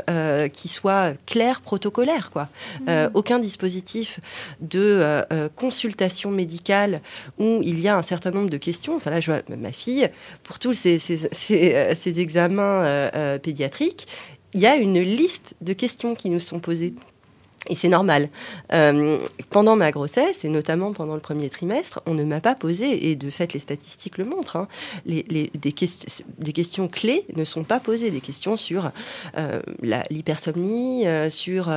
qui 0.53 0.69
soit 0.69 1.15
clair, 1.27 1.61
protocolaire, 1.61 2.31
quoi. 2.31 2.49
Mmh. 2.87 3.09
aucun 3.15 3.39
dispositif 3.39 4.21
de 4.61 5.25
consultation 5.57 6.31
médicale 6.31 7.01
où 7.39 7.61
il 7.63 7.81
y 7.81 7.89
a 7.89 7.97
un 7.97 8.03
certain 8.03 8.31
nombre 8.31 8.51
de 8.51 8.57
questions. 8.57 8.97
Enfin 8.97 9.11
là, 9.11 9.21
je 9.21 9.31
vois 9.31 9.43
ma 9.57 9.73
fille, 9.73 10.09
pour 10.43 10.59
tous 10.59 10.75
ces, 10.75 10.99
ces, 10.99 11.29
ces, 11.33 12.21
examens 12.23 12.85
euh, 12.85 13.11
euh, 13.15 13.39
pédiatriques, 13.39 14.07
il 14.55 14.61
y 14.61 14.67
a 14.67 14.77
une 14.77 15.01
liste 15.01 15.55
de 15.61 15.73
questions 15.73 16.15
qui 16.15 16.31
nous 16.31 16.39
sont 16.39 16.61
posées 16.61 16.95
et 17.69 17.77
c'est 17.77 17.89
normal. 17.89 18.29
Euh, 18.73 19.19
pendant 19.51 19.77
ma 19.77 19.93
grossesse, 19.93 20.45
et 20.45 20.49
notamment 20.49 20.93
pendant 20.93 21.15
le 21.15 21.21
premier 21.21 21.49
trimestre, 21.49 22.03
on 22.07 22.15
ne 22.15 22.25
m'a 22.25 22.41
pas 22.41 22.57
posé, 22.57 23.09
et 23.11 23.15
de 23.15 23.31
fait 23.31 23.53
les 23.53 23.61
statistiques 23.61 24.19
le 24.19 24.25
montrent, 24.25 24.57
hein, 24.57 24.69
les, 25.07 25.23
des, 25.55 25.73
questions 25.73 26.89
clés 26.89 27.25
ne 27.37 27.45
sont 27.45 27.63
pas 27.63 27.79
posées. 27.79 28.11
Des 28.11 28.21
questions 28.21 28.57
sur 28.57 28.91
euh, 29.39 29.63
l'hypersomnie, 30.11 31.07
euh, 31.07 31.31
sur 31.31 31.73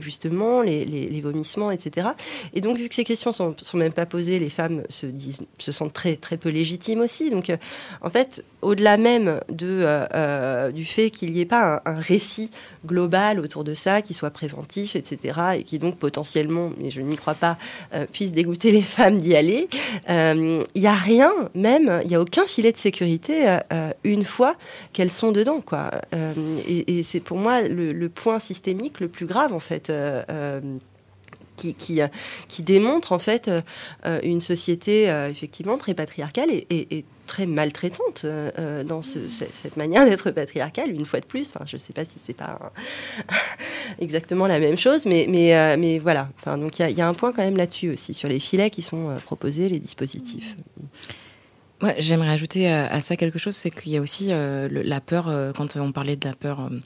justement 0.00 0.62
les, 0.62 1.20
vomissements, 1.22 1.70
etc. 1.70 2.08
Et 2.54 2.60
donc, 2.60 2.78
vu 2.78 2.88
que 2.88 2.94
ces 2.94 3.04
questions 3.04 3.30
sont, 3.30 3.54
sont 3.60 3.76
même 3.76 3.92
pas 3.92 4.06
posées, 4.06 4.38
les 4.38 4.50
femmes 4.50 4.82
se, 4.88 5.06
disent, 5.06 5.42
se 5.58 5.70
sentent 5.70 5.92
très, 5.92 6.16
très 6.16 6.36
peu 6.36 6.48
légitimes 6.48 7.00
aussi. 7.00 7.30
Donc, 7.30 7.52
en 8.02 8.10
fait, 8.10 8.44
au-delà 8.62 8.96
même 8.96 9.40
de, 9.48 10.70
du 10.72 10.84
fait 10.84 11.10
qu'il 11.10 11.32
n'y 11.32 11.40
ait 11.40 11.44
pas 11.44 11.82
un 11.84 12.00
récit 12.00 12.50
global 12.84 13.38
autour 13.38 13.62
de 13.62 13.74
ça, 13.74 14.02
qui 14.02 14.14
soit 14.14 14.30
préventif, 14.30 14.87
etc., 14.96 15.38
et 15.56 15.62
qui 15.62 15.78
donc 15.78 15.96
potentiellement, 15.96 16.70
mais 16.78 16.90
je 16.90 17.00
n'y 17.00 17.16
crois 17.16 17.34
pas, 17.34 17.58
euh, 17.94 18.06
puisse 18.10 18.32
dégoûter 18.32 18.70
les 18.70 18.82
femmes 18.82 19.18
d'y 19.18 19.36
aller. 19.36 19.68
Il 20.08 20.10
euh, 20.10 20.62
n'y 20.74 20.86
a 20.86 20.94
rien, 20.94 21.32
même, 21.54 22.00
il 22.02 22.08
n'y 22.08 22.14
a 22.14 22.20
aucun 22.20 22.46
filet 22.46 22.72
de 22.72 22.76
sécurité 22.76 23.58
euh, 23.72 23.90
une 24.04 24.24
fois 24.24 24.56
qu'elles 24.92 25.10
sont 25.10 25.32
dedans, 25.32 25.60
quoi. 25.60 25.90
et, 26.68 27.02
c'est 27.02 27.20
pour 27.20 27.38
moi 27.38 27.62
le, 27.62 28.08
point 28.08 28.38
systémique 28.38 29.00
le 29.00 29.08
plus 29.08 29.26
grave, 29.26 29.52
en 29.52 29.60
fait. 29.60 29.92
Qui, 31.56 31.74
qui, 31.74 32.00
qui, 32.46 32.62
démontre 32.62 33.10
en 33.10 33.18
fait 33.18 33.50
une 34.22 34.40
société 34.40 35.08
effectivement 35.28 35.76
très 35.76 35.92
patriarcale 35.92 36.50
et, 36.52 36.66
et 36.70 37.04
très 37.28 37.46
maltraitante 37.46 38.22
euh, 38.24 38.50
euh, 38.58 38.82
dans 38.82 39.02
cette 39.02 39.76
manière 39.76 40.04
d'être 40.04 40.32
patriarcale, 40.32 40.90
une 40.90 41.04
fois 41.04 41.20
de 41.20 41.26
plus. 41.26 41.52
Enfin, 41.54 41.64
je 41.64 41.76
ne 41.76 41.80
sais 41.80 41.92
pas 41.92 42.04
si 42.04 42.18
c'est 42.18 42.34
pas 42.34 42.72
exactement 44.00 44.48
la 44.48 44.58
même 44.58 44.76
chose, 44.76 45.06
mais, 45.06 45.26
mais, 45.28 45.56
euh, 45.56 45.76
mais 45.78 46.00
voilà. 46.00 46.28
Enfin, 46.40 46.58
donc 46.58 46.80
il 46.80 46.90
y, 46.90 46.94
y, 46.94 47.00
a 47.00 47.06
un 47.06 47.14
point 47.14 47.32
quand 47.32 47.42
même 47.42 47.56
là-dessus 47.56 47.90
aussi, 47.90 48.14
sur 48.14 48.28
les 48.28 48.40
filets 48.40 48.70
qui 48.70 48.82
sont 48.82 49.16
proposés, 49.24 49.68
les 49.68 49.78
dispositifs. 49.78 50.56
Ouais, 51.80 51.94
J'aimerais 51.98 52.30
ajouter 52.30 52.68
à, 52.68 53.00
ça 53.00 53.14
quelque 53.14 53.38
chose, 53.38 53.54
c'est 53.54 53.70
qu'il 53.70 53.92
y 53.92 53.96
a 53.96 54.00
aussi 54.00 54.28
euh, 54.30 54.68
la 54.72 55.00
peur, 55.00 55.28
euh, 55.28 55.52
quand 55.52 55.76
on 55.76 55.92
parlait 55.92 56.16
de 56.16 56.26
la 56.26 56.34
peur 56.34 56.58
euh, 56.58 56.80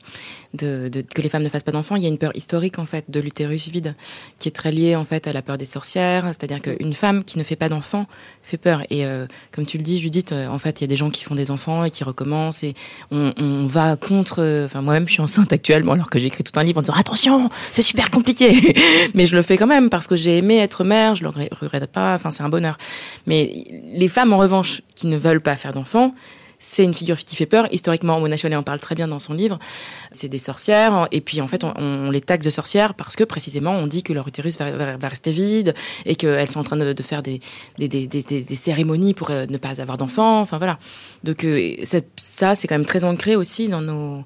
de, 0.52 0.90
de, 0.90 1.00
que 1.00 1.22
les 1.22 1.30
femmes 1.30 1.42
ne 1.42 1.48
fassent 1.48 1.62
pas 1.62 1.72
d'enfants, 1.72 1.96
il 1.96 2.02
y 2.02 2.04
a 2.04 2.10
une 2.10 2.18
peur 2.18 2.36
historique 2.36 2.78
en 2.78 2.84
fait 2.84 3.06
de 3.10 3.18
l'utérus 3.18 3.70
vide, 3.70 3.94
qui 4.38 4.48
est 4.48 4.52
très 4.52 4.70
liée 4.70 4.94
en 4.94 5.04
fait 5.04 5.26
à 5.26 5.32
la 5.32 5.40
peur 5.40 5.56
des 5.56 5.64
sorcières, 5.64 6.26
c'est-à-dire 6.26 6.60
qu'une 6.60 6.92
femme 6.92 7.24
qui 7.24 7.38
ne 7.38 7.42
fait 7.42 7.56
pas 7.56 7.70
d'enfants 7.70 8.06
fait 8.42 8.58
peur. 8.58 8.82
Et 8.90 9.04
comme 9.50 9.64
tu 9.64 9.78
le 9.78 9.82
dis, 9.82 9.98
Judith, 9.98 10.32
en 10.32 10.58
fait, 10.58 10.80
il 10.80 10.84
y 10.84 10.86
a 10.86 10.88
des 10.88 10.96
gens 10.96 11.08
qui 11.08 11.24
font 11.24 11.34
des 11.34 11.50
enfants 11.50 11.84
et 11.84 11.90
qui 11.90 12.04
recommencent, 12.04 12.62
et 12.62 12.74
on, 13.10 13.32
on 13.38 13.66
va 13.66 13.96
contre. 13.96 14.64
Enfin, 14.64 14.82
moi-même, 14.82 15.06
je 15.06 15.12
suis 15.12 15.22
enceinte 15.22 15.52
actuellement, 15.52 15.92
alors 15.92 16.10
que 16.10 16.18
j'ai 16.18 16.26
écrit 16.26 16.44
tout 16.44 16.58
un 16.58 16.64
livre 16.64 16.78
en 16.78 16.82
disant 16.82 16.94
attention, 16.94 17.48
c'est 17.72 17.82
super 17.82 18.10
compliqué, 18.10 18.74
mais 19.14 19.24
je 19.24 19.36
le 19.36 19.42
fais 19.42 19.56
quand 19.56 19.66
même 19.66 19.88
parce 19.88 20.06
que 20.06 20.16
j'ai 20.16 20.36
aimé 20.38 20.58
être 20.58 20.84
mère, 20.84 21.14
je 21.14 21.22
le 21.22 21.30
regrette 21.30 21.86
pas. 21.86 22.14
Enfin, 22.14 22.30
c'est 22.30 22.42
un 22.42 22.50
bonheur. 22.50 22.76
Mais 23.26 23.64
les 23.94 24.08
femmes, 24.08 24.32
en 24.34 24.38
revanche, 24.38 24.81
qui 24.94 25.06
ne 25.06 25.16
veulent 25.16 25.40
pas 25.40 25.56
faire 25.56 25.72
d'enfants 25.72 26.14
c'est 26.62 26.84
une 26.84 26.94
figure 26.94 27.18
qui 27.18 27.36
fait 27.36 27.44
peur. 27.44 27.66
Historiquement, 27.72 28.20
Mona 28.20 28.36
Chollet 28.36 28.54
en 28.54 28.62
parle 28.62 28.80
très 28.80 28.94
bien 28.94 29.08
dans 29.08 29.18
son 29.18 29.34
livre. 29.34 29.58
C'est 30.12 30.28
des 30.28 30.38
sorcières. 30.38 31.08
Et 31.10 31.20
puis, 31.20 31.40
en 31.40 31.48
fait, 31.48 31.64
on, 31.64 32.10
les 32.10 32.20
taxe 32.20 32.46
de 32.46 32.50
sorcières 32.50 32.94
parce 32.94 33.16
que, 33.16 33.24
précisément, 33.24 33.72
on 33.72 33.88
dit 33.88 34.04
que 34.04 34.12
leur 34.12 34.28
utérus 34.28 34.56
va, 34.58 35.08
rester 35.08 35.32
vide 35.32 35.74
et 36.06 36.14
qu'elles 36.14 36.50
sont 36.50 36.60
en 36.60 36.64
train 36.64 36.76
de, 36.76 37.02
faire 37.02 37.22
des, 37.22 37.40
des, 37.78 38.54
cérémonies 38.54 39.12
pour 39.12 39.30
euh, 39.30 39.46
ne 39.46 39.58
pas 39.58 39.80
avoir 39.80 39.98
d'enfants. 39.98 40.40
Enfin, 40.40 40.58
voilà. 40.58 40.78
Donc, 41.24 41.44
euh, 41.44 41.74
ça, 42.16 42.54
c'est 42.54 42.68
quand 42.68 42.76
même 42.76 42.86
très 42.86 43.02
ancré 43.02 43.34
aussi 43.34 43.68
dans 43.68 43.80
nos... 43.80 44.22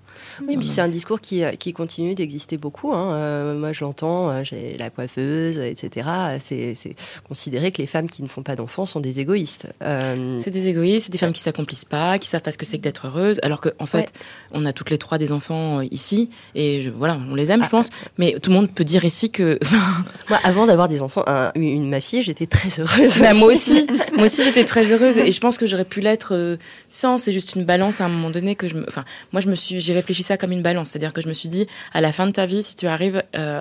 Oui, 0.47 0.59
puis 0.59 0.67
c'est 0.67 0.83
un 0.83 0.89
discours 0.89 1.23
qui, 1.23 1.43
qui 1.59 1.73
continue 1.73 2.15
d'exister 2.15 2.59
beaucoup. 2.59 2.93
Hein. 2.93 3.15
Euh, 3.15 3.59
moi, 3.59 3.73
je 3.73 3.83
l'entends, 3.83 4.45
j'ai 4.45 4.77
la 4.79 4.91
coiffeuse, 4.91 5.59
etc. 5.59 6.07
C'est 6.39 6.97
considérer 7.27 7.73
que 7.73 7.79
les 7.81 7.87
femmes 7.87 8.11
qui 8.11 8.23
ne 8.23 8.29
font 8.29 8.43
pas 8.43 8.57
d'enfants 8.57 8.85
sont 8.85 9.01
des 9.01 9.21
égoïstes. 9.21 9.69
C'est 9.81 10.51
des 10.51 10.69
égoïstes, 10.69 11.07
c'est 11.07 11.13
des 11.13 11.19
femmes 11.19 11.33
qui 11.33 11.41
s'accomplissent 11.41 11.87
pas, 11.87 12.19
qui 12.19 12.26
savent 12.29 12.43
pas 12.43 12.53
ce 12.53 12.59
que 12.59 12.67
c'est 12.67 12.79
que 12.79 12.83
d'être 12.83 13.07
heureuse, 13.07 13.41
alors 13.43 13.61
qu'en 13.61 13.71
en 13.79 13.87
fait, 13.87 14.13
on 14.53 14.65
a 14.67 14.73
toutes 14.73 14.91
les 14.91 14.99
trois 14.99 15.19
des 15.19 15.33
enfants 15.33 15.81
euh, 15.81 15.85
ici, 15.91 16.31
et 16.55 16.81
je, 16.81 16.91
voilà, 16.91 17.19
on 17.31 17.35
les 17.35 17.53
aime, 17.53 17.61
je 17.61 17.67
ah, 17.67 17.71
pense, 17.71 17.91
mais 18.19 18.37
tout 18.41 18.51
le 18.51 18.57
monde 18.57 18.71
peut 18.71 18.85
dire 18.85 19.05
ici 19.05 19.31
que... 19.31 19.59
moi, 20.29 20.39
avant 20.45 20.67
d'avoir 20.67 20.89
des 20.89 21.03
enfants, 21.03 21.25
une, 21.55 21.89
ma 21.89 22.01
fille, 22.01 22.23
j'étais 22.23 22.47
très 22.47 22.69
heureuse. 22.81 23.19
Bah, 23.21 23.35
moi 23.35 23.49
aussi, 23.49 23.87
moi 24.15 24.27
aussi 24.27 24.43
j'étais 24.43 24.65
très 24.65 24.93
heureuse, 24.93 25.19
et 25.19 25.31
je 25.31 25.41
pense 25.41 25.59
que 25.59 25.67
j'aurais 25.67 25.85
pu 25.85 26.01
l'être 26.01 26.35
euh, 26.35 26.57
sans, 26.89 27.19
c'est 27.19 27.33
juste 27.33 27.55
une 27.55 27.65
balance 27.65 28.01
à 28.01 28.05
un 28.05 28.09
moment 28.09 28.31
donné 28.31 28.55
que 28.55 28.69
je. 28.69 28.77
Enfin, 28.89 29.05
moi, 29.33 29.41
je 29.41 29.49
me 29.49 29.55
suis, 29.55 29.81
j'ai 29.81 29.95
réfléchi 29.95 30.23
ça 30.23 30.37
comme 30.37 30.53
une 30.53 30.63
balance, 30.63 30.91
c'est-à-dire 30.91 31.13
que 31.13 31.21
je 31.21 31.29
me 31.29 31.33
suis 31.33 31.49
dit, 31.49 31.67
à 31.93 32.01
la 32.01 32.13
fin 32.13 32.27
de 32.27 32.33
ta 32.33 32.47
vie, 32.47 32.63
si 32.63 32.77
tu 32.77 32.87
arrives 32.87 33.23
euh, 33.37 33.61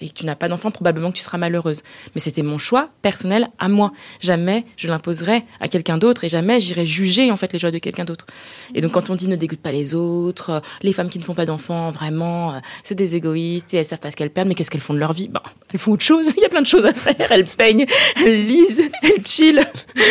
et 0.00 0.08
que 0.08 0.14
tu 0.14 0.26
n'as 0.26 0.34
pas 0.34 0.48
d'enfant, 0.48 0.70
probablement 0.70 1.10
que 1.10 1.16
tu 1.16 1.22
seras 1.22 1.38
malheureuse. 1.38 1.82
Mais 2.14 2.20
c'était 2.20 2.42
mon 2.42 2.58
choix 2.58 2.90
personnel 3.02 3.48
à 3.58 3.68
moi. 3.68 3.92
Jamais 4.20 4.64
je 4.76 4.88
l'imposerais 4.88 5.44
à 5.60 5.68
quelqu'un 5.68 5.98
d'autre, 5.98 6.24
et 6.24 6.28
jamais 6.28 6.60
j'irais 6.60 6.86
juger, 6.86 7.30
en 7.30 7.36
fait, 7.36 7.52
les 7.52 7.58
joies 7.58 7.70
de 7.70 7.78
quelqu'un 7.78 8.03
d'autre. 8.04 8.26
Et 8.74 8.80
donc 8.80 8.92
quand 8.92 9.10
on 9.10 9.14
dit 9.14 9.28
ne 9.28 9.36
dégoûte 9.36 9.60
pas 9.60 9.72
les 9.72 9.94
autres, 9.94 10.50
euh, 10.50 10.60
les 10.82 10.92
femmes 10.92 11.08
qui 11.08 11.18
ne 11.18 11.24
font 11.24 11.34
pas 11.34 11.46
d'enfants, 11.46 11.90
vraiment, 11.90 12.54
euh, 12.54 12.58
c'est 12.82 12.94
des 12.94 13.16
égoïstes 13.16 13.74
et 13.74 13.78
elles 13.78 13.84
savent 13.84 14.00
pas 14.00 14.10
ce 14.10 14.16
qu'elles 14.16 14.30
perdent, 14.30 14.48
mais 14.48 14.54
qu'est-ce 14.54 14.70
qu'elles 14.70 14.80
font 14.80 14.94
de 14.94 14.98
leur 14.98 15.12
vie? 15.12 15.28
Bah, 15.28 15.42
elles 15.72 15.78
font 15.78 15.92
autre 15.92 16.04
chose. 16.04 16.32
Il 16.36 16.42
y 16.42 16.44
a 16.44 16.48
plein 16.48 16.62
de 16.62 16.66
choses 16.66 16.84
à 16.84 16.92
faire. 16.92 17.30
Elles 17.30 17.46
peignent, 17.46 17.86
elles 18.16 18.46
lisent, 18.46 18.90
elles 19.02 19.26
chillent. 19.26 19.60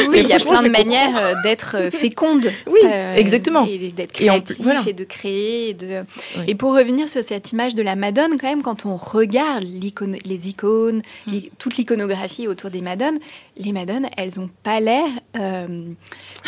Oui, 0.10 0.22
il 0.22 0.28
y 0.28 0.34
a 0.34 0.40
plein 0.40 0.62
de 0.62 0.70
manières 0.70 1.18
euh, 1.18 1.34
d'être 1.44 1.78
féconde. 1.92 2.50
Oui, 2.68 2.80
exactement. 3.16 3.66
Et 3.66 3.92
d'être 3.92 4.12
créatif 4.12 4.60
et, 4.88 4.94
de 4.94 5.04
créer. 5.04 5.70
Et, 5.70 5.74
de... 5.74 6.04
et 6.48 6.56
pour 6.56 6.76
revenir 6.76 7.10
sur 7.10 7.24
cette 7.24 7.52
image 7.52 7.76
de 7.76 7.82
la 7.82 7.96
Madone, 7.96 8.38
quand 8.40 8.48
même, 8.48 8.62
quand 8.62 8.86
on 8.86 8.96
regarde 8.96 9.64
les 9.64 10.50
icônes, 10.50 11.02
mm. 11.28 11.38
toute 11.58 11.78
l'iconographie 11.78 12.48
autour 12.48 12.70
des 12.70 12.82
Madones, 12.82 13.20
les 13.58 13.72
Madones, 13.72 14.08
elles 14.18 14.40
ont 14.40 14.50
pas 14.64 14.80
l'air 14.80 15.06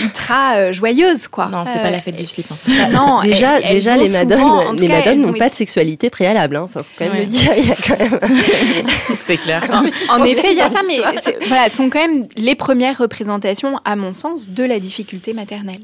ultra 0.01 0.71
joyeuses, 0.71 1.27
quoi. 1.35 1.49
Non, 1.49 1.65
c'est 1.67 1.81
pas 1.81 1.91
la 1.91 2.01
fête 2.01 2.15
du 2.15 2.25
slip. 2.25 2.47
Hein. 2.51 2.57
Bah, 2.65 2.89
non, 2.91 3.19
déjà, 3.23 3.59
déjà 3.59 3.95
les 3.97 4.09
madones, 4.09 4.77
les 4.77 4.87
madones 4.87 5.19
n'ont 5.19 5.33
pas 5.33 5.49
de 5.49 5.53
sexualité 5.53 6.09
préalable. 6.09 6.55
Hein. 6.55 6.63
Enfin, 6.65 6.81
faut 6.81 6.93
quand 6.97 7.05
même 7.05 7.19
le 7.19 7.25
dire. 7.25 7.51
Il 7.57 7.67
y 7.67 7.71
a 7.71 7.75
quand 7.75 7.99
même. 7.99 8.19
c'est 9.15 9.37
clair. 9.37 9.63
En, 10.09 10.23
effet, 10.23 10.53
il 10.53 10.57
y 10.57 10.61
a 10.61 10.69
ça, 10.69 10.81
mais 10.87 10.99
voilà, 11.47 11.69
sont 11.69 11.89
quand 11.89 11.99
même 11.99 12.25
les 12.37 12.55
premières 12.55 12.97
représentations, 12.97 13.79
à 13.85 13.95
mon 13.95 14.13
sens, 14.13 14.49
de 14.49 14.63
la 14.63 14.79
difficulté 14.79 15.33
maternelle. 15.33 15.83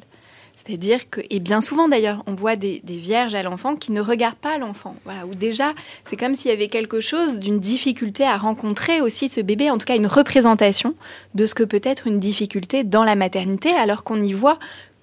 C'est-à-dire 0.64 1.10
que, 1.10 1.22
et 1.32 1.40
bien 1.40 1.60
souvent 1.60 1.88
d'ailleurs, 1.88 2.24
on 2.28 2.36
voit 2.36 2.56
des, 2.56 2.82
vierges 2.86 3.34
à 3.34 3.42
l'enfant 3.42 3.76
qui 3.76 3.92
ne 3.92 4.02
regardent 4.02 4.36
pas 4.36 4.60
l'enfant. 4.60 4.96
Voilà, 5.06 5.26
ou 5.26 5.34
déjà, 5.34 5.74
c'est 6.04 6.16
comme 6.16 6.36
s'il 6.36 6.52
y 6.52 6.54
avait 6.54 6.68
quelque 6.68 7.02
chose 7.02 7.40
d'une 7.40 7.60
difficulté 7.60 8.24
à 8.24 8.38
rencontrer 8.38 9.02
aussi 9.02 9.28
ce 9.28 9.42
bébé, 9.42 9.72
en 9.72 9.80
tout 9.80 9.86
cas 9.86 9.96
une 9.96 10.08
représentation 10.08 10.94
de 11.34 11.48
ce 11.48 11.56
que 11.56 11.64
peut 11.64 11.82
être 11.84 12.06
une 12.06 12.20
difficulté 12.20 12.84
dans 12.84 13.04
la 13.04 13.16
maternité, 13.16 13.72
alors 13.72 14.04
qu'on 14.04 14.22
y 14.22 14.34
voit 14.34 14.60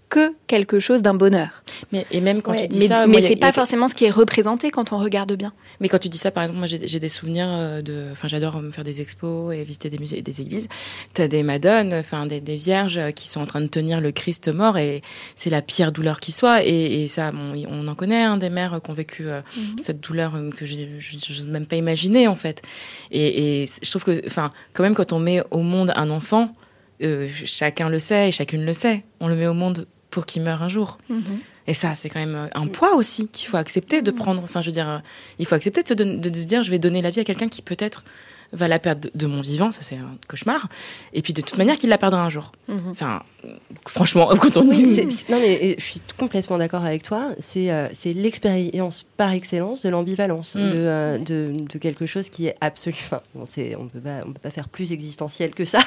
que 0.09 0.35
quelque 0.47 0.81
chose 0.81 1.03
d'un 1.03 1.15
bonheur. 1.15 1.63
Mais 1.93 2.07
et 2.11 2.21
même 2.21 2.43
quand 2.43 2.55
tu 2.55 2.67
dis 2.67 2.81
mais, 2.81 2.87
ça, 2.87 3.07
mais 3.07 3.21
c'est 3.21 3.37
pas 3.37 3.53
forcément 3.53 3.89
ce 3.89 3.95
qui 3.95 4.05
est 4.05 4.11
représenté 4.11 4.71
quand 4.71 4.93
on 4.93 4.99
regarde 4.99 5.33
bien. 5.35 5.53
Mais 5.81 5.89
quand 5.89 5.99
tu 5.99 6.09
dis 6.09 6.19
ça, 6.19 6.31
par 6.31 6.45
exemple, 6.45 6.59
moi 6.59 6.67
j'ai 6.67 7.01
des 7.01 7.09
souvenirs 7.09 7.49
euh, 7.49 7.81
de, 7.83 8.07
enfin 8.13 8.29
j'adore 8.29 8.61
me 8.61 8.71
faire 8.71 8.85
des 8.85 9.01
expos 9.01 9.55
et 9.55 9.63
visiter 9.63 9.91
des 9.91 9.99
musées 9.99 10.19
et 10.19 10.23
des 10.23 10.41
églises. 10.41 10.69
T'as 11.15 11.29
des 11.29 11.43
madones, 11.43 11.93
enfin 11.95 12.27
des, 12.27 12.41
des, 12.41 12.57
vierges 12.57 13.01
qui 13.15 13.29
sont 13.29 13.41
en 13.41 13.47
train 13.47 13.61
de 13.61 13.67
tenir 13.67 14.01
le 14.01 14.11
Christ 14.11 14.49
mort 14.49 14.79
et 14.79 15.03
c'est 15.37 15.51
la 15.51 15.63
pire 15.63 15.93
douleur 15.93 16.21
qui 16.21 16.33
soit. 16.33 16.65
Et, 16.65 17.03
et 17.03 17.09
ça, 17.09 17.31
on 17.35 17.89
en 17.89 17.95
connaît 17.95 18.23
hein, 18.23 18.37
des 18.39 18.51
mères 18.51 18.81
qui 18.83 18.91
ont 18.91 18.95
vécu 18.95 19.29
euh, 19.29 19.41
mhm. 19.57 19.77
cette 19.83 20.01
douleur 20.01 20.35
euh, 20.35 20.51
que 20.51 20.65
je 20.67 20.77
n'ose 20.77 21.47
même 21.49 21.67
pas 21.67 21.77
imaginer 21.77 22.29
en 22.29 22.35
fait. 22.35 22.63
Et, 23.11 23.63
et 23.63 23.67
je 23.67 23.91
trouve 23.91 24.05
que, 24.05 24.27
enfin, 24.27 24.53
quand 24.73 24.83
même 24.83 24.95
quand 24.95 25.13
on 25.13 25.19
met 25.19 25.43
au 25.51 25.61
monde 25.61 25.93
un 25.95 26.11
enfant. 26.11 26.55
Euh, 27.01 27.29
chacun 27.45 27.89
le 27.89 27.99
sait 27.99 28.29
et 28.29 28.33
chacune 28.33 28.65
le 28.65 28.73
sait. 28.73 29.05
On 29.21 29.29
le 29.29 29.37
met 29.37 29.47
au 29.47 29.55
monde 29.55 29.87
pour 30.11 30.27
qu'il 30.27 30.43
meure 30.43 30.63
un 30.63 30.69
jour. 30.69 30.99
Mhm. 31.09 31.41
Et 31.67 31.75
ça, 31.75 31.95
c'est 31.95 32.09
quand 32.09 32.21
même 32.21 32.35
euh, 32.35 32.49
un 32.55 32.67
poids 32.67 32.95
aussi 32.95 33.29
qu'il 33.29 33.49
faut 33.49 33.59
accepter 33.59 34.01
de 34.01 34.11
mhm. 34.11 34.17
prendre. 34.17 34.43
Enfin, 34.43 34.61
je 34.61 34.67
veux 34.67 34.73
dire, 34.73 34.89
euh, 34.89 34.99
il 35.39 35.47
faut 35.47 35.55
accepter 35.55 35.83
de 35.83 35.89
se, 35.89 35.95
de, 35.95 36.39
se, 36.39 36.47
dire, 36.47 36.63
je 36.63 36.71
vais 36.71 36.79
donner 36.79 37.03
la 37.03 37.11
vie 37.11 37.21
à 37.21 37.25
quelqu'un 37.25 37.49
qui 37.49 37.63
peut-être 37.63 38.05
va 38.53 38.67
la 38.69 38.79
perdre 38.79 39.11
de 39.15 39.27
mon 39.27 39.43
vivant, 39.43 39.71
ça 39.71 39.83
c'est 39.83 39.97
un 39.97 40.17
cauchemar. 40.27 40.69
Et 41.13 41.21
puis 41.21 41.35
de 41.35 41.43
toute 41.43 41.59
manière, 41.59 41.77
qu'il 41.77 41.91
la 41.91 41.99
perdra 41.99 42.23
un 42.23 42.31
jour. 42.31 42.53
Mhm. 42.69 42.91
Enfin, 42.91 43.23
franchement, 43.87 44.29
quand 44.41 44.57
on 44.57 44.67
Oui, 44.67 44.75
dit. 44.85 45.01
non 45.29 45.39
mais 45.41 45.77
je 45.79 45.85
suis 45.85 46.01
complètement 46.19 46.59
d'accord 46.59 46.85
avec 46.85 47.03
toi. 47.03 47.31
C'est 47.39 47.71
euh, 47.71 47.89
c'est 47.93 48.13
l'expérience 48.13 49.07
par 49.17 49.33
excellence 49.33 49.83
de 49.83 49.89
l'ambivalence, 49.89 50.55
Mm. 50.55 50.59
de, 50.59 50.65
euh, 50.75 51.19
de, 51.19 51.53
de 51.73 51.79
quelque 51.79 52.07
chose 52.07 52.29
qui 52.31 52.47
est 52.47 52.57
absolument. 52.61 52.99
Enfin, 53.11 53.21
bon, 53.35 53.45
on 53.79 53.83
on 54.29 54.33
peut 54.33 54.39
pas 54.43 54.51
faire 54.51 54.69
plus 54.69 54.93
existentiel 54.93 55.55
que 55.55 55.65
ça. 55.65 55.81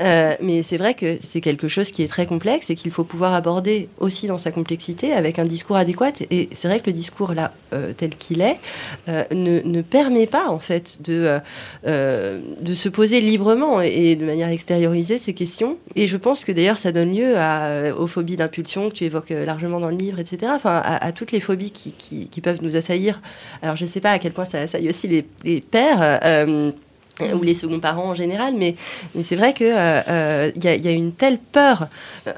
Euh, 0.00 0.34
mais 0.40 0.62
c'est 0.62 0.78
vrai 0.78 0.94
que 0.94 1.18
c'est 1.20 1.42
quelque 1.42 1.68
chose 1.68 1.90
qui 1.90 2.02
est 2.02 2.08
très 2.08 2.24
complexe 2.26 2.70
et 2.70 2.74
qu'il 2.74 2.90
faut 2.90 3.04
pouvoir 3.04 3.34
aborder 3.34 3.88
aussi 4.00 4.26
dans 4.26 4.38
sa 4.38 4.50
complexité 4.50 5.12
avec 5.12 5.38
un 5.38 5.44
discours 5.44 5.76
adéquat. 5.76 6.12
Et 6.30 6.48
c'est 6.52 6.66
vrai 6.68 6.80
que 6.80 6.86
le 6.86 6.92
discours 6.94 7.34
là 7.34 7.52
euh, 7.74 7.92
tel 7.92 8.16
qu'il 8.16 8.40
est 8.40 8.58
ne, 9.06 9.60
ne 9.60 9.82
permet 9.82 10.26
pas 10.26 10.48
en 10.48 10.58
fait 10.58 11.02
de 11.02 11.38
de 11.86 12.74
se 12.74 12.88
poser 12.88 13.20
librement 13.20 13.80
et 13.80 14.16
de 14.16 14.24
manière 14.24 14.48
extériorisée 14.48 15.18
ces 15.18 15.34
questions. 15.34 15.76
Et 15.94 16.06
je 16.06 16.16
pense 16.16 16.44
que 16.44 16.52
d'ailleurs 16.52 16.78
ça 16.78 16.92
donne 16.96 17.14
lieu 17.14 17.34
euh, 17.36 17.94
aux 17.94 18.06
phobies 18.06 18.36
d'impulsion 18.36 18.88
que 18.88 18.94
tu 18.94 19.04
évoques 19.04 19.30
euh, 19.30 19.44
largement 19.44 19.80
dans 19.80 19.90
le 19.90 19.96
livre, 19.96 20.18
etc. 20.18 20.52
Enfin, 20.54 20.82
à, 20.84 21.12
toutes 21.12 21.32
les 21.32 21.40
phobies 21.40 21.70
qui, 21.70 21.92
qui, 21.92 22.28
qui 22.28 22.40
peuvent 22.40 22.62
nous 22.62 22.76
assaillir. 22.76 23.20
Alors 23.62 23.76
je 23.76 23.84
ne 23.84 23.88
sais 23.88 24.00
pas 24.00 24.10
à 24.10 24.18
quel 24.18 24.32
point 24.32 24.44
ça 24.44 24.60
assaille 24.60 24.88
aussi 24.88 25.08
les, 25.08 25.26
les 25.44 25.60
pères. 25.60 26.20
euh, 26.24 26.72
ou 27.20 27.42
les 27.42 27.54
seconds 27.54 27.80
parents 27.80 28.10
en 28.10 28.14
général, 28.14 28.54
mais, 28.56 28.76
mais 29.14 29.22
c'est 29.22 29.36
vrai 29.36 29.54
qu'il 29.54 29.66
euh, 29.68 30.02
euh, 30.08 30.50
y, 30.62 30.68
a, 30.68 30.90
une 30.90 31.12
telle 31.12 31.38
peur, 31.38 31.88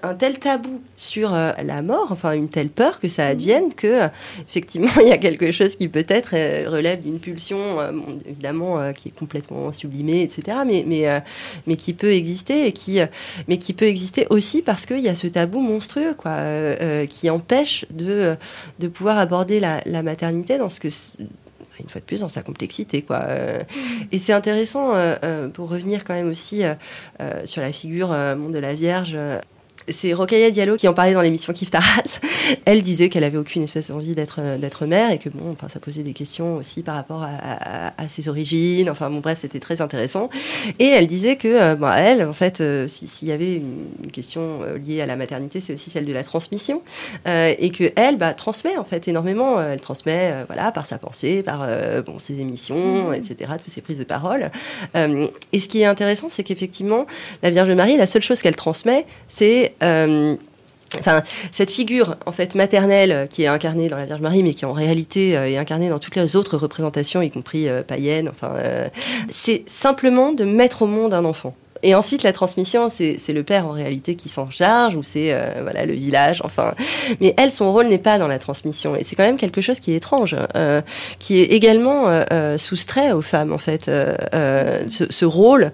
un 0.02 0.14
tel 0.14 0.38
tabou 0.38 0.80
sur 0.96 1.34
euh, 1.34 1.52
la 1.64 1.82
mort, 1.82 2.08
enfin 2.10 2.32
une 2.32 2.48
telle 2.48 2.68
peur 2.68 3.00
que 3.00 3.08
ça 3.08 3.26
advienne 3.26 3.74
que 3.74 4.08
effectivement 4.48 4.90
il 5.00 5.08
y 5.08 5.12
a 5.12 5.18
quelque 5.18 5.50
chose 5.50 5.74
qui 5.74 5.88
peut-être 5.88 6.30
euh, 6.34 6.68
relève 6.68 7.02
d'une 7.02 7.18
pulsion, 7.18 7.78
évidemment 8.28 8.92
qui 8.92 9.08
est 9.08 9.18
complètement 9.18 9.72
sublimée, 9.72 10.22
etc. 10.22 10.58
Mais 10.66 10.84
mais 10.86 11.22
mais 11.66 11.76
qui 11.76 11.92
peut 11.92 12.12
exister 12.12 12.66
et 12.66 12.72
qui 12.72 13.00
mais 13.48 13.58
qui 13.58 13.72
peut 13.72 13.86
exister 13.86 14.26
aussi 14.30 14.62
parce 14.62 14.86
qu'il 14.86 15.00
y 15.00 15.08
a 15.08 15.14
ce 15.14 15.26
tabou 15.26 15.60
monstrueux 15.60 16.14
quoi, 16.14 16.36
qui 17.08 17.30
empêche 17.30 17.84
de 17.90 18.36
de 18.78 18.88
pouvoir 18.88 19.18
aborder 19.18 19.60
la, 19.60 19.80
la 19.86 20.02
maternité 20.02 20.58
dans 20.58 20.68
ce 20.68 20.80
que 20.80 20.88
une 21.80 21.88
fois 21.88 22.00
de 22.00 22.06
plus 22.06 22.20
dans 22.20 22.28
sa 22.28 22.42
complexité 22.42 23.02
quoi. 23.02 23.22
Euh, 23.24 23.62
et 24.12 24.18
c'est 24.18 24.32
intéressant 24.32 24.94
euh, 24.94 25.16
euh, 25.22 25.48
pour 25.48 25.68
revenir 25.68 26.04
quand 26.04 26.14
même 26.14 26.28
aussi 26.28 26.62
sur 27.44 27.62
la 27.62 27.72
figure 27.72 28.08
de 28.08 28.58
la 28.58 28.74
Vierge 28.74 29.16
c'est 29.88 30.12
Rokhaya 30.12 30.50
Diallo 30.50 30.76
qui 30.76 30.88
en 30.88 30.92
parlait 30.94 31.14
dans 31.14 31.20
l'émission 31.22 31.52
Kif 31.52 31.70
Taras. 31.70 32.20
Elle 32.64 32.82
disait 32.82 33.08
qu'elle 33.08 33.24
avait 33.24 33.38
aucune 33.38 33.62
espèce 33.62 33.88
d'envie 33.88 34.14
d'être 34.14 34.36
euh, 34.40 34.58
d'être 34.58 34.84
mère 34.86 35.10
et 35.12 35.18
que 35.18 35.28
bon, 35.28 35.50
enfin, 35.52 35.68
ça 35.68 35.80
posait 35.80 36.02
des 36.02 36.12
questions 36.12 36.56
aussi 36.56 36.82
par 36.82 36.94
rapport 36.94 37.22
à, 37.22 37.28
à- 37.28 38.02
à 38.04 38.08
ses 38.08 38.28
origines. 38.28 38.90
Enfin 38.90 39.08
bon, 39.10 39.20
bref, 39.20 39.38
c'était 39.40 39.60
très 39.60 39.80
intéressant. 39.80 40.28
Et 40.78 40.86
elle 40.86 41.06
disait 41.06 41.36
que, 41.36 41.48
euh, 41.48 41.74
bon, 41.76 41.90
elle, 41.90 42.22
en 42.24 42.32
fait, 42.32 42.60
euh, 42.60 42.86
si- 42.88 43.06
s'il 43.08 43.28
y 43.28 43.32
avait 43.32 43.54
une, 43.56 43.86
une 44.04 44.10
question 44.10 44.60
liée 44.86 45.00
à 45.00 45.06
la 45.06 45.16
maternité, 45.16 45.60
c'est 45.60 45.72
aussi 45.72 45.90
celle 45.90 46.04
de 46.06 46.12
la 46.12 46.22
transmission 46.24 46.82
Euh, 47.26 47.54
et 47.58 47.70
que 47.70 47.84
elle, 47.96 48.16
bah, 48.18 48.34
transmet 48.34 48.76
en 48.76 48.84
fait 48.84 49.08
énormément. 49.08 49.60
Elle 49.60 49.80
transmet, 49.80 50.32
voilà, 50.48 50.70
par 50.72 50.86
sa 50.86 50.98
pensée, 50.98 51.42
par 51.42 51.66
bon, 52.04 52.18
ses 52.18 52.40
émissions, 52.40 53.12
etc., 53.12 53.50
toutes 53.62 53.72
ses 53.72 53.80
prises 53.80 53.98
de 53.98 54.04
parole. 54.04 54.50
Et 55.52 55.60
ce 55.60 55.68
qui 55.68 55.80
est 55.80 55.84
intéressant, 55.84 56.28
c'est 56.28 56.42
qu'effectivement, 56.42 57.06
la 57.42 57.50
Vierge 57.50 57.70
Marie, 57.70 57.96
la 57.96 58.06
seule 58.06 58.22
chose 58.22 58.42
qu'elle 58.42 58.56
transmet, 58.56 59.06
c'est 59.28 59.67
euh, 59.82 60.36
Enfin, 60.98 61.22
cette 61.52 61.70
figure 61.70 62.16
en 62.24 62.32
fait 62.32 62.54
maternelle 62.54 63.12
euh, 63.12 63.26
qui 63.26 63.42
est 63.42 63.46
incarnée 63.46 63.88
dans 63.88 63.96
la 63.96 64.06
Vierge 64.06 64.22
Marie, 64.22 64.42
mais 64.42 64.54
qui 64.54 64.64
en 64.64 64.72
réalité 64.72 65.36
euh, 65.36 65.48
est 65.48 65.58
incarnée 65.58 65.90
dans 65.90 65.98
toutes 65.98 66.16
les 66.16 66.34
autres 66.34 66.56
représentations, 66.56 67.20
y 67.20 67.30
compris 67.30 67.68
païennes. 67.86 68.28
Enfin, 68.28 68.54
c'est 69.28 69.64
simplement 69.66 70.32
de 70.32 70.44
mettre 70.44 70.82
au 70.82 70.86
monde 70.86 71.12
un 71.12 71.24
enfant. 71.24 71.54
Et 71.84 71.94
ensuite, 71.94 72.24
la 72.24 72.32
transmission, 72.32 72.90
c'est 72.90 73.32
le 73.32 73.42
père 73.44 73.66
en 73.66 73.70
réalité 73.70 74.16
qui 74.16 74.28
s'en 74.28 74.50
charge, 74.50 74.96
ou 74.96 75.04
c'est 75.04 75.32
voilà 75.62 75.84
le 75.84 75.92
village. 75.92 76.40
Enfin, 76.44 76.74
mais 77.20 77.34
elle, 77.36 77.52
son 77.52 77.70
rôle 77.70 77.86
n'est 77.86 77.98
pas 77.98 78.18
dans 78.18 78.26
la 78.26 78.40
transmission, 78.40 78.96
et 78.96 79.04
c'est 79.04 79.14
quand 79.14 79.22
même 79.22 79.36
quelque 79.36 79.60
chose 79.60 79.78
qui 79.78 79.92
est 79.92 79.96
étrange, 79.96 80.34
qui 81.20 81.40
est 81.40 81.52
également 81.52 82.06
soustrait 82.56 83.12
aux 83.12 83.22
femmes 83.22 83.52
en 83.52 83.58
fait. 83.58 83.84
ce, 83.84 85.24
rôle 85.24 85.72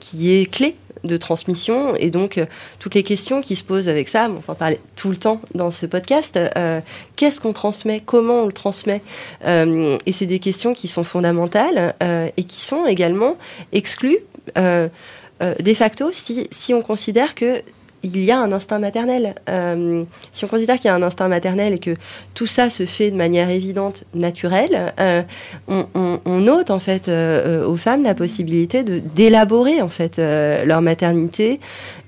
qui 0.00 0.34
est 0.34 0.50
clé 0.50 0.74
de 1.04 1.16
transmission. 1.16 1.94
Et 1.96 2.10
donc 2.10 2.38
euh, 2.38 2.46
toutes 2.78 2.94
les 2.94 3.02
questions 3.02 3.40
qui 3.40 3.56
se 3.56 3.64
posent 3.64 3.88
avec 3.88 4.08
ça, 4.08 4.28
on 4.28 4.50
en 4.50 4.54
parle 4.54 4.76
tout 4.96 5.10
le 5.10 5.16
temps 5.16 5.40
dans 5.54 5.70
ce 5.70 5.86
podcast, 5.86 6.36
euh, 6.36 6.80
qu'est-ce 7.16 7.40
qu'on 7.40 7.52
transmet, 7.52 8.00
comment 8.04 8.42
on 8.42 8.46
le 8.46 8.52
transmet? 8.52 9.02
Euh, 9.44 9.98
et 10.06 10.12
c'est 10.12 10.26
des 10.26 10.38
questions 10.38 10.74
qui 10.74 10.88
sont 10.88 11.04
fondamentales 11.04 11.94
et 12.36 12.44
qui 12.44 12.60
sont 12.60 12.86
également 12.86 13.36
exclues 13.72 14.18
de 14.56 15.74
facto 15.74 16.10
si, 16.12 16.48
si 16.50 16.74
on 16.74 16.82
considère 16.82 17.34
que 17.34 17.62
il 18.04 18.22
y 18.22 18.30
a 18.30 18.38
un 18.38 18.52
instinct 18.52 18.78
maternel. 18.78 19.34
Euh, 19.48 20.04
si 20.30 20.44
on 20.44 20.48
considère 20.48 20.76
qu'il 20.76 20.86
y 20.86 20.88
a 20.88 20.94
un 20.94 21.02
instinct 21.02 21.26
maternel 21.28 21.72
et 21.74 21.78
que 21.78 21.96
tout 22.34 22.46
ça 22.46 22.70
se 22.70 22.84
fait 22.86 23.10
de 23.10 23.16
manière 23.16 23.48
évidente, 23.50 24.04
naturelle, 24.14 24.92
euh, 25.00 25.22
on, 25.68 25.86
on- 25.94 26.20
on 26.26 26.46
ôte 26.48 26.70
en 26.70 26.78
fait 26.80 27.08
euh, 27.08 27.66
aux 27.66 27.76
femmes 27.76 28.02
la 28.02 28.14
possibilité 28.14 28.84
de 28.84 28.98
d'élaborer 28.98 29.80
en 29.82 29.88
fait 29.88 30.18
leur 30.18 30.80
maternité 30.82 31.58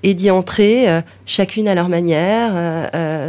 et 0.03 0.13
d'y 0.13 0.29
entrer 0.31 0.85
chacune 1.25 1.67
à 1.67 1.75
leur 1.75 1.89
manière, 1.89 2.51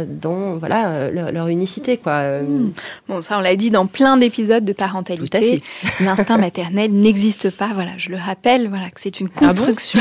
dans 0.07 0.55
voilà 0.57 1.09
leur, 1.11 1.31
leur 1.31 1.47
unicité 1.47 1.97
quoi. 1.97 2.17
Euh, 2.19 2.43
Bon, 3.07 3.21
ça, 3.21 3.37
on 3.37 3.41
l'a 3.41 3.55
dit 3.55 3.69
dans 3.71 3.87
plein 3.87 4.17
d'épisodes 4.17 4.63
de 4.63 4.73
parentalité. 4.73 5.61
L'instinct 5.99 6.37
maternel 6.47 6.91
n'existe 6.93 7.49
pas. 7.49 7.69
Voilà, 7.73 7.91
je 7.97 8.09
le 8.09 8.17
rappelle. 8.17 8.67
Voilà, 8.69 8.89
que 8.91 8.99
c'est 9.01 9.19
une 9.19 9.29
Ah 9.41 9.47
bon 9.47 9.65
construction 9.65 9.99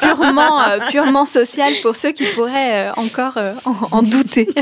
purement, 0.00 0.60
purement 0.90 1.24
sociale 1.26 1.72
pour 1.82 1.96
ceux 1.96 2.12
qui 2.12 2.24
pourraient 2.34 2.88
euh, 2.88 2.92
encore 2.96 3.36
euh, 3.36 3.54
en, 3.92 4.02
douter. 4.02 4.48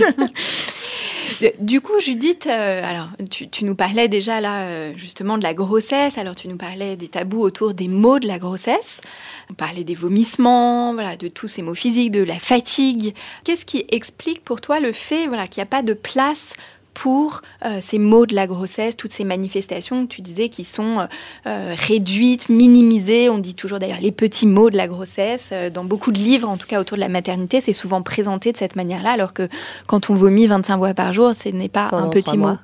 Du 1.60 1.80
coup, 1.80 2.00
Judith, 2.00 2.48
euh, 2.50 2.82
alors 2.84 3.10
tu, 3.30 3.64
nous 3.64 3.76
parlais 3.76 4.08
déjà 4.08 4.40
là 4.40 4.92
justement 4.94 5.38
de 5.38 5.44
la 5.44 5.54
grossesse. 5.54 6.18
Alors 6.18 6.34
tu 6.34 6.48
nous 6.48 6.56
parlais 6.56 6.96
des 6.96 7.06
tabous 7.06 7.42
autour 7.42 7.74
des 7.74 7.86
mots 7.86 8.18
de 8.18 8.26
la 8.26 8.40
grossesse. 8.40 9.00
On 9.48 9.82
des 9.84 9.94
vomissements, 9.94 10.94
voilà, 10.94 11.16
de 11.16 11.28
tous 11.28 11.46
ces 11.46 11.62
mots 11.62 11.76
physiques, 11.76 12.10
de 12.10 12.24
la 12.24 12.40
fatigue. 12.40 13.14
Qu'est-ce 13.44 13.64
qui 13.64 13.84
explique 13.90 14.42
pour 14.42 14.60
toi 14.60 14.80
le 14.80 14.90
fait, 14.90 15.28
voilà, 15.28 15.46
qu'il 15.46 15.60
n'y 15.60 15.68
a 15.68 15.70
pas 15.70 15.82
de 15.82 15.92
place 15.92 16.54
pour 16.98 17.42
euh, 17.64 17.78
ces 17.80 17.98
mots 18.00 18.26
de 18.26 18.34
la 18.34 18.48
grossesse, 18.48 18.96
toutes 18.96 19.12
ces 19.12 19.22
manifestations 19.22 20.04
que 20.04 20.12
tu 20.12 20.20
disais 20.20 20.48
qui 20.48 20.64
sont 20.64 20.98
euh, 20.98 21.06
euh, 21.46 21.74
réduites, 21.76 22.48
minimisées. 22.48 23.30
On 23.30 23.38
dit 23.38 23.54
toujours 23.54 23.78
d'ailleurs 23.78 24.00
les 24.00 24.10
petits 24.10 24.48
mots 24.48 24.68
de 24.68 24.76
la 24.76 24.88
grossesse. 24.88 25.52
Dans 25.72 25.84
beaucoup 25.84 26.10
de 26.10 26.18
livres, 26.18 26.48
en 26.48 26.56
tout 26.56 26.66
cas 26.66 26.80
autour 26.80 26.96
de 26.96 27.00
la 27.00 27.08
maternité, 27.08 27.60
c'est 27.60 27.72
souvent 27.72 28.02
présenté 28.02 28.50
de 28.50 28.56
cette 28.56 28.74
manière-là, 28.74 29.12
alors 29.12 29.32
que 29.32 29.48
quand 29.86 30.10
on 30.10 30.14
vomit 30.14 30.48
25 30.48 30.76
fois 30.78 30.92
par 30.92 31.12
jour, 31.12 31.36
ce 31.36 31.50
n'est 31.50 31.68
pas 31.68 31.86
Pendant 31.90 32.06
un 32.06 32.08
petit 32.08 32.36
mot. 32.36 32.56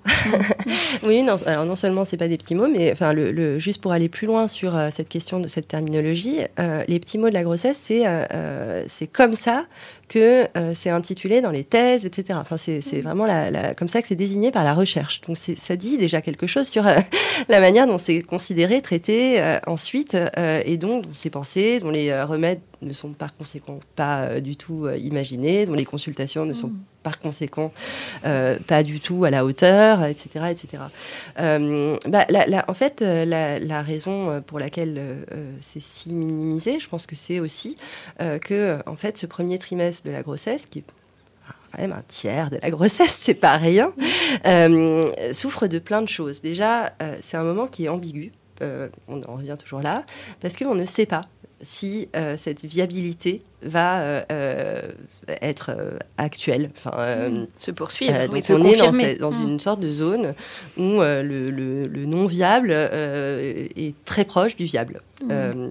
oui, 1.04 1.22
non, 1.22 1.36
alors 1.46 1.64
non 1.64 1.76
seulement 1.76 2.04
c'est 2.04 2.16
pas 2.16 2.28
des 2.28 2.36
petits 2.36 2.56
mots, 2.56 2.68
mais 2.68 2.90
enfin 2.90 3.12
le, 3.12 3.30
le- 3.30 3.60
juste 3.60 3.80
pour 3.80 3.92
aller 3.92 4.08
plus 4.08 4.26
loin 4.26 4.48
sur 4.48 4.74
euh, 4.74 4.88
cette 4.90 5.08
question 5.08 5.38
de 5.38 5.46
cette 5.46 5.68
terminologie, 5.68 6.38
les 6.88 6.98
petits 6.98 7.18
mots 7.18 7.28
de 7.28 7.34
la 7.34 7.44
grossesse, 7.44 7.78
c'est 7.78 8.02
c'est 8.88 9.06
comme 9.06 9.34
ça 9.34 9.66
que 10.14 10.46
euh, 10.56 10.72
c'est 10.74 10.90
intitulé 10.90 11.40
dans 11.40 11.50
les 11.50 11.64
thèses, 11.64 12.06
etc. 12.06 12.38
Enfin, 12.40 12.56
c'est 12.56 12.80
c'est 12.80 13.00
vraiment 13.00 13.26
la, 13.26 13.50
la- 13.50 13.74
comme 13.74 13.88
ça 13.88 14.00
que 14.00 14.06
c'est 14.08 14.14
désigné 14.14 14.52
par 14.52 14.62
la 14.62 14.72
recherche. 14.74 15.20
Donc 15.26 15.36
ça 15.36 15.76
dit 15.76 15.96
déjà 15.98 16.20
quelque 16.22 16.46
chose 16.46 16.68
sur 16.68 16.86
euh, 16.86 16.94
la 17.48 17.60
manière 17.60 17.86
dont 17.86 17.98
c'est 17.98 18.20
considéré, 18.22 18.80
traité 18.80 19.40
euh, 19.40 19.58
ensuite, 19.66 20.16
et 20.64 20.76
donc 20.76 21.02
dont 21.04 21.10
c'est 21.12 21.30
pensé, 21.30 21.80
dont 21.80 21.90
les 21.90 22.22
remèdes 22.22 22.60
ne 22.84 22.92
sont 22.92 23.10
par 23.12 23.36
conséquent 23.36 23.80
pas 23.96 24.22
euh, 24.24 24.40
du 24.40 24.56
tout 24.56 24.86
euh, 24.86 24.96
imaginés, 24.98 25.66
dont 25.66 25.74
les 25.74 25.84
consultations 25.84 26.44
ne 26.44 26.52
sont 26.54 26.72
par 27.02 27.18
conséquent 27.18 27.72
euh, 28.24 28.58
pas 28.66 28.82
du 28.82 29.00
tout 29.00 29.24
à 29.24 29.30
la 29.30 29.44
hauteur, 29.44 30.04
etc. 30.04 30.46
etc. 30.50 30.82
Bah, 31.36 32.24
la- 32.30 32.46
la- 32.46 32.64
en 32.68 32.74
fait, 32.74 33.00
la, 33.00 33.58
la 33.58 33.82
raison 33.82 34.42
pour 34.46 34.58
laquelle 34.58 35.24
c'est 35.60 35.82
si 35.82 36.14
minimisé, 36.14 36.78
je 36.78 36.88
pense 36.88 37.06
que 37.06 37.14
c'est 37.16 37.40
aussi 37.40 37.76
que, 38.18 38.78
en 38.86 38.96
fait, 38.96 39.18
ce 39.18 39.26
premier 39.26 39.58
trimestre 39.58 40.06
de 40.06 40.12
la 40.12 40.22
grossesse, 40.22 40.66
qui 40.66 40.78
est 40.80 40.84
quand 41.72 41.78
même 41.82 41.92
un 41.92 42.04
tiers 42.08 42.50
de 42.50 42.58
la 42.62 42.70
grossesse, 42.70 43.14
c'est 43.18 43.34
pas 43.34 43.56
rien, 43.56 43.92
euh, 44.46 45.10
souffre 45.32 45.66
de 45.66 45.78
plein 45.78 46.00
de 46.02 46.08
choses. 46.08 46.40
Déjà, 46.40 46.92
euh, 47.02 47.16
c'est 47.20 47.36
un 47.36 47.42
moment 47.44 47.66
qui 47.66 47.84
est 47.84 47.88
ambigu. 47.88 48.32
Euh, 48.62 48.88
on 49.08 49.20
en 49.24 49.34
revient 49.34 49.56
toujours 49.58 49.80
là, 49.80 50.04
parce 50.40 50.56
qu'on 50.56 50.74
ne 50.76 50.84
sait 50.84 51.06
pas 51.06 51.22
si 51.64 52.08
euh, 52.14 52.36
cette 52.36 52.64
viabilité 52.64 53.42
va 53.62 53.98
euh, 54.00 54.22
euh, 54.30 54.82
être 55.42 55.74
actuelle. 56.18 56.70
Enfin, 56.76 56.92
euh, 56.98 57.46
Se 57.56 57.72
poursuivre, 57.72 58.14
oui, 58.30 58.40
donc 58.40 58.44
se 58.44 58.52
on 58.52 58.58
est 58.58 58.76
dans, 58.76 58.86
confirmer. 58.86 59.14
ce- 59.14 59.18
dans 59.18 59.32
Mm. 59.32 59.48
une 59.48 59.58
sorte 59.60 59.80
de 59.80 59.90
zone 59.90 60.34
où 60.76 61.00
le, 61.00 61.22
le- 61.50 61.86
le 61.88 62.06
non 62.06 62.26
viable 62.26 62.70
est 62.70 63.94
très 64.04 64.24
proche 64.24 64.54
du 64.54 64.64
viable. 64.64 65.00
Mm. 65.24 65.70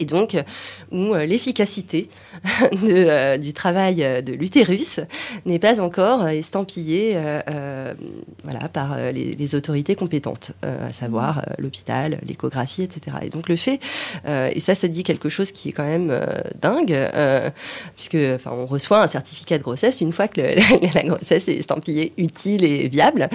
Et 0.00 0.06
donc 0.06 0.36
où 0.90 1.14
euh, 1.14 1.26
l'efficacité 1.26 2.08
euh, 2.84 3.36
du 3.36 3.52
travail 3.52 4.02
euh, 4.02 4.22
de 4.22 4.32
l'utérus 4.32 5.00
n'est 5.44 5.58
pas 5.58 5.80
encore 5.80 6.26
estampillée 6.28 7.16
voilà, 8.44 8.68
par 8.72 8.96
les, 9.12 9.54
autorités 9.54 9.94
compétentes, 9.94 10.52
à 10.62 10.92
savoir 10.92 11.44
l'hôpital, 11.58 12.18
l'échographie, 12.26 12.82
etc. 12.82 13.16
Et 13.22 13.28
donc 13.28 13.48
le 13.48 13.56
fait, 13.56 13.78
et 14.26 14.60
ça, 14.60 14.74
ça 14.74 14.88
dit 14.88 15.02
quelque 15.02 15.28
chose 15.28 15.52
qui 15.52 15.68
est 15.68 15.72
quand 15.72 15.84
même 15.84 16.18
dingue, 16.60 16.96
puisque 17.94 18.16
on 18.46 18.66
reçoit 18.66 19.02
un 19.02 19.06
certificat 19.06 19.58
de 19.58 19.62
grossesse 19.62 20.00
une 20.00 20.12
fois 20.12 20.28
que 20.28 20.40
la 20.94 21.02
grossesse 21.02 21.48
est 21.48 21.56
estampillée 21.56 22.12
utile 22.16 22.64
et 22.64 22.88
viable. 22.88 23.28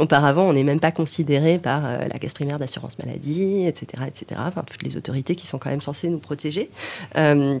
auparavant, 0.00 0.48
on 0.48 0.52
n'est 0.52 0.64
même 0.64 0.80
pas 0.80 0.92
considéré 0.92 1.58
par 1.58 1.82
la 1.82 2.18
caisse 2.18 2.34
primaire 2.34 2.58
d'assurance 2.58 2.98
maladie, 2.98 3.66
etc., 3.66 4.04
etc. 4.08 4.40
Toutes 4.66 4.82
les 4.82 4.96
autorités 4.96 5.34
qui 5.34 5.41
sont 5.46 5.58
quand 5.58 5.70
même 5.70 5.80
censés 5.80 6.08
nous 6.08 6.18
protéger. 6.18 6.70
Euh, 7.16 7.58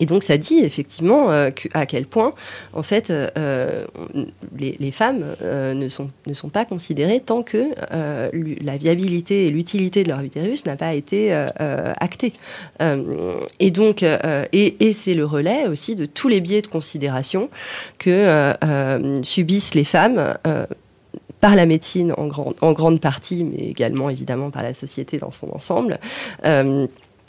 et 0.00 0.06
donc 0.06 0.24
ça 0.24 0.38
dit 0.38 0.58
effectivement 0.58 1.30
euh, 1.30 1.50
à 1.72 1.86
quel 1.86 2.06
point 2.06 2.34
en 2.72 2.82
fait 2.82 3.10
euh, 3.10 3.84
les, 4.58 4.90
femmes 4.90 5.36
ne, 5.40 5.88
sont, 5.88 6.10
ne 6.26 6.34
sont 6.34 6.48
pas 6.48 6.64
considérées 6.64 7.20
tant 7.20 7.42
que 7.42 7.74
la 8.64 8.76
viabilité 8.76 9.46
et 9.46 9.50
l'utilité 9.50 10.02
de 10.02 10.08
leur 10.08 10.20
utérus 10.20 10.64
n'a 10.64 10.76
pas 10.76 10.94
été 10.94 11.32
actée. 12.00 12.32
et 13.60 13.70
donc 13.70 14.02
et, 14.02 14.76
et 14.80 14.92
c'est 14.94 15.14
le 15.14 15.26
relais 15.26 15.68
aussi 15.68 15.94
de 15.94 16.06
tous 16.06 16.28
les 16.28 16.40
biais 16.40 16.62
de 16.62 16.66
considération 16.66 17.50
que 17.98 18.54
subissent 19.22 19.74
les 19.74 19.84
femmes 19.84 20.34
par 21.40 21.56
la 21.56 21.66
médecine 21.66 22.14
en, 22.16 22.30
en, 22.62 22.72
grande 22.72 23.00
partie, 23.00 23.44
mais 23.44 23.68
également 23.68 24.08
évidemment 24.08 24.50
par 24.50 24.62
la 24.62 24.72
société 24.72 25.18
dans 25.18 25.30
son 25.30 25.54
ensemble. 25.54 26.00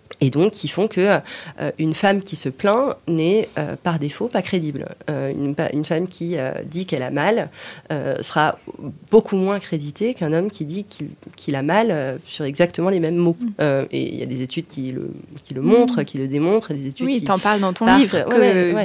Euh, 0.06 0.16
et 0.22 0.30
donc 0.30 0.54
qui 0.54 0.68
font 0.68 0.88
que 0.88 1.20
euh, 1.60 1.72
une 1.78 1.94
femme 1.94 2.22
qui 2.22 2.36
se 2.36 2.50
plaint 2.50 2.96
n'est 3.08 3.50
euh, 3.58 3.76
par 3.82 4.00
défaut 4.00 4.28
pas 4.28 4.42
crédible. 4.42 4.86
Une, 5.08 5.56
une, 5.74 5.86
femme 5.86 6.08
qui 6.08 6.36
dit 6.66 6.86
qu'elle 6.86 7.04
a 7.04 7.12
mal 7.12 7.50
sera 8.22 8.58
beaucoup 9.12 9.36
moins 9.36 9.60
créditée 9.60 10.14
qu'un 10.14 10.34
homme 10.34 10.50
qui 10.50 10.66
dit 10.66 10.86
qu'il 11.36 11.56
a 11.56 11.62
mal 11.62 12.20
sur 12.26 12.46
exactement 12.46 12.90
les 12.90 13.00
mêmes 13.00 13.16
mots. 13.16 13.38
Mm. 13.40 13.64
et 13.92 14.02
il 14.02 14.16
y 14.16 14.24
a 14.24 14.26
des 14.26 14.42
études 14.42 14.68
qui 14.68 14.92
le, 14.92 15.12
qui 15.44 15.54
le 15.54 15.62
montrent, 15.62 16.02
mm. 16.02 16.06
qui 16.06 16.18
le 16.18 16.28
démontrent, 16.28 16.74
des 16.74 16.88
études 16.88 17.06
oui, 17.06 17.22
tu 17.24 17.32
en 17.32 17.40
parles 17.40 17.60
dans 17.60 17.74
ton 17.74 17.86
livre. 17.98 18.26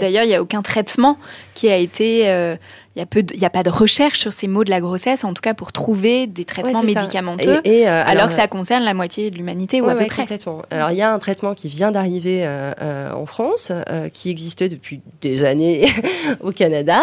D'ailleurs, 0.00 0.24
il 0.24 0.28
n'y 0.28 0.34
a 0.34 0.42
aucun 0.42 0.62
traitement 0.62 1.18
qui 1.54 1.68
a 1.70 1.76
été 1.76 2.56
il 2.96 3.04
n'y 3.38 3.44
a, 3.44 3.46
a 3.46 3.50
pas 3.50 3.62
de 3.62 3.70
recherche 3.70 4.18
sur 4.18 4.32
ces 4.32 4.48
mots 4.48 4.64
de 4.64 4.70
la 4.70 4.80
grossesse, 4.80 5.22
en 5.22 5.32
tout 5.32 5.42
cas 5.42 5.54
pour 5.54 5.70
trouver 5.70 6.26
des 6.26 6.44
traitements 6.44 6.82
médicamenteux, 6.82 7.60
et, 7.62 7.88
euh, 7.88 8.02
alors, 8.04 8.28
que 8.28 8.34
ça 8.34 8.48
concerne 8.48 8.82
la 8.82 8.94
moitié 8.94 9.30
de 9.30 9.36
l'humanité 9.36 9.80
ou 9.80 9.88
à 9.88 9.94
peu 9.94 10.06
près. 10.06 10.22
Complètement. 10.22 10.62
Alors 10.72 10.90
il 10.90 10.96
y 10.96 11.02
a 11.02 11.12
un 11.12 11.18
traitement 11.20 11.54
qui 11.54 11.68
vient 11.68 11.92
d'arriver 11.92 12.44
euh, 12.44 12.72
euh, 12.80 13.12
en 13.12 13.26
France, 13.26 13.70
qui 14.12 14.30
existait 14.30 14.68
depuis 14.68 15.00
des 15.20 15.44
années 15.44 15.86
au 16.40 16.50
Canada 16.50 17.00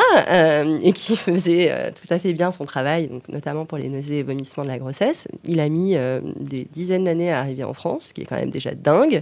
et 0.83 0.91
qui 0.91 1.15
faisait 1.15 1.93
tout 1.93 2.13
à 2.13 2.19
fait 2.19 2.33
bien 2.33 2.51
son 2.51 2.65
travail, 2.65 3.07
donc, 3.07 3.27
notamment 3.29 3.65
pour 3.65 3.77
les 3.77 3.87
nausées 3.87 4.19
et 4.19 4.23
vomissements 4.23 4.63
de 4.63 4.69
la 4.69 4.79
grossesse. 4.79 5.27
Il 5.45 5.61
a 5.61 5.69
mis 5.69 5.95
des 6.39 6.67
dizaines 6.71 7.05
d'années 7.05 7.31
à 7.31 7.39
arriver 7.39 7.63
en 7.63 7.73
France, 7.73 8.07
ce 8.07 8.13
qui 8.13 8.21
est 8.21 8.25
quand 8.25 8.35
même 8.35 8.49
déjà 8.49 8.71
dingue. 8.71 9.21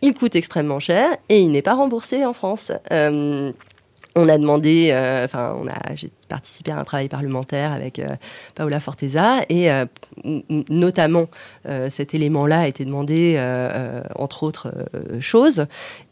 il 0.00 0.14
coûte 0.14 0.36
extrêmement 0.36 0.80
cher 0.80 1.10
et 1.28 1.40
il 1.40 1.50
n'est 1.50 1.62
pas 1.62 1.74
remboursé 1.74 2.24
en 2.24 2.32
France 2.32 2.72
on 4.14 4.28
a 4.28 4.38
demandé, 4.38 4.90
euh, 4.92 5.24
enfin, 5.24 5.56
on 5.58 5.66
a, 5.66 5.94
j'ai 5.94 6.10
participé 6.32 6.72
à 6.72 6.78
un 6.78 6.84
travail 6.84 7.08
parlementaire 7.08 7.72
avec 7.72 7.98
euh, 7.98 8.08
Paola 8.54 8.80
Forteza 8.80 9.40
et 9.50 9.70
euh, 9.70 9.84
notamment 10.70 11.26
cet 11.90 12.14
élément-là 12.14 12.60
a 12.60 12.66
été 12.68 12.84
demandé 12.84 13.38
entre 14.16 14.42
autres 14.42 14.72
choses 15.20 15.66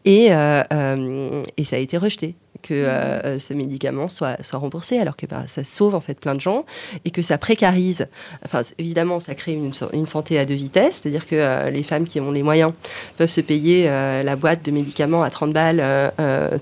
et, 0.04 0.26
et 0.26 1.64
ça 1.64 1.76
a 1.76 1.78
été 1.78 1.96
rejeté 1.96 2.34
que 2.62 2.74
mmh. 2.74 2.86
euh, 2.86 3.38
ce 3.38 3.54
médicament 3.54 4.08
soit, 4.08 4.42
soit 4.42 4.58
remboursé, 4.58 4.98
alors 4.98 5.16
que 5.16 5.26
bah, 5.26 5.44
ça 5.46 5.64
sauve 5.64 5.94
en 5.94 6.00
fait 6.00 6.18
plein 6.18 6.34
de 6.34 6.40
gens 6.40 6.64
et 7.04 7.10
que 7.10 7.22
ça 7.22 7.38
précarise. 7.38 8.08
Enfin, 8.44 8.62
évidemment, 8.78 9.20
ça 9.20 9.34
crée 9.34 9.52
une, 9.54 9.72
une 9.92 10.06
santé 10.06 10.38
à 10.38 10.44
deux 10.44 10.54
vitesses, 10.54 11.00
c'est-à-dire 11.02 11.26
que 11.26 11.36
euh, 11.36 11.70
les 11.70 11.82
femmes 11.82 12.06
qui 12.06 12.20
ont 12.20 12.30
les 12.30 12.42
moyens 12.42 12.72
peuvent 13.16 13.30
se 13.30 13.40
payer 13.40 13.88
euh, 13.88 14.22
la 14.22 14.36
boîte 14.36 14.64
de 14.64 14.70
médicaments 14.70 15.22
à 15.22 15.30
30 15.30 15.52
balles 15.52 15.82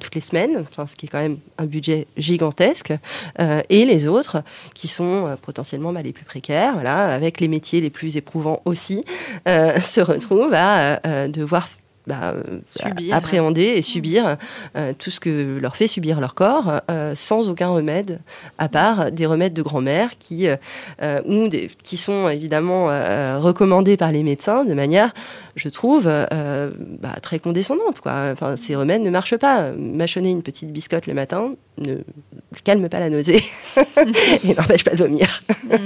toutes 0.01 0.15
les 0.15 0.21
semaines, 0.21 0.65
enfin, 0.71 0.87
ce 0.87 0.97
qui 0.97 1.07
est 1.07 1.09
quand 1.09 1.21
même 1.21 1.39
un 1.59 1.67
budget 1.67 2.07
gigantesque, 2.17 2.91
et 2.91 3.43
les 3.71 4.09
autres 4.09 4.43
qui 4.75 4.89
sont 4.89 5.37
potentiellement 5.43 5.93
bah, 5.93 6.03
les 6.03 6.13
plus 6.13 6.25
précaires, 6.25 6.75
voilà, 6.75 7.07
avec 7.15 7.41
les 7.41 7.49
métiers 7.49 7.81
les 7.81 7.91
plus 7.91 8.17
éprouvants 8.17 8.63
aussi, 8.65 9.05
se 9.47 10.01
retrouvent 10.01 10.55
à 10.55 11.29
devoir 11.29 11.69
bah, 12.09 12.33
euh, 12.33 12.61
appréhender 13.13 13.65
et 13.65 13.83
subir 13.83 14.39
euh, 14.77 14.95
tout 14.99 15.11
ce 15.11 15.21
que 15.21 15.59
leur 15.61 15.77
fait 15.77 15.87
subir 15.87 16.21
leur 16.21 16.35
corps 16.35 16.81
euh, 16.91 17.15
sans 17.15 17.51
aucun 17.51 17.69
remède, 17.69 18.21
à 18.57 18.71
part 18.71 19.13
des 19.13 19.27
remèdes 19.27 19.53
de 19.53 19.61
grand-mère 19.61 20.17
qui, 20.19 20.49
ou 21.27 21.49
des, 21.49 21.71
qui 21.83 21.99
sont 21.99 22.29
évidemment 22.29 22.87
recommandés 23.41 23.99
par 23.99 24.11
les 24.11 24.23
médecins 24.23 24.65
de 24.65 24.73
manière, 24.73 25.13
je 25.55 25.69
trouve, 25.69 26.05
bah, 26.05 27.17
très 27.21 27.39
condescendante. 27.39 28.01
Quoi. 28.01 28.31
Enfin, 28.33 28.57
ces 28.57 28.75
remèdes 28.75 29.03
ne 29.03 29.11
marchent 29.11 29.37
pas. 29.37 29.73
Mâchonner 29.73 30.31
une 30.31 30.43
petite 30.43 30.73
biscotte 30.73 31.07
le 31.07 31.15
matin 31.15 31.55
ne 31.79 31.99
calme 32.65 32.89
pas 32.89 33.01
la 33.01 33.11
nausée 33.11 33.43
et 34.45 34.55
n'empêche 34.55 34.85
pas 34.85 34.93
de 34.93 34.97
vomir. 34.97 35.43
Mm. 35.65 35.77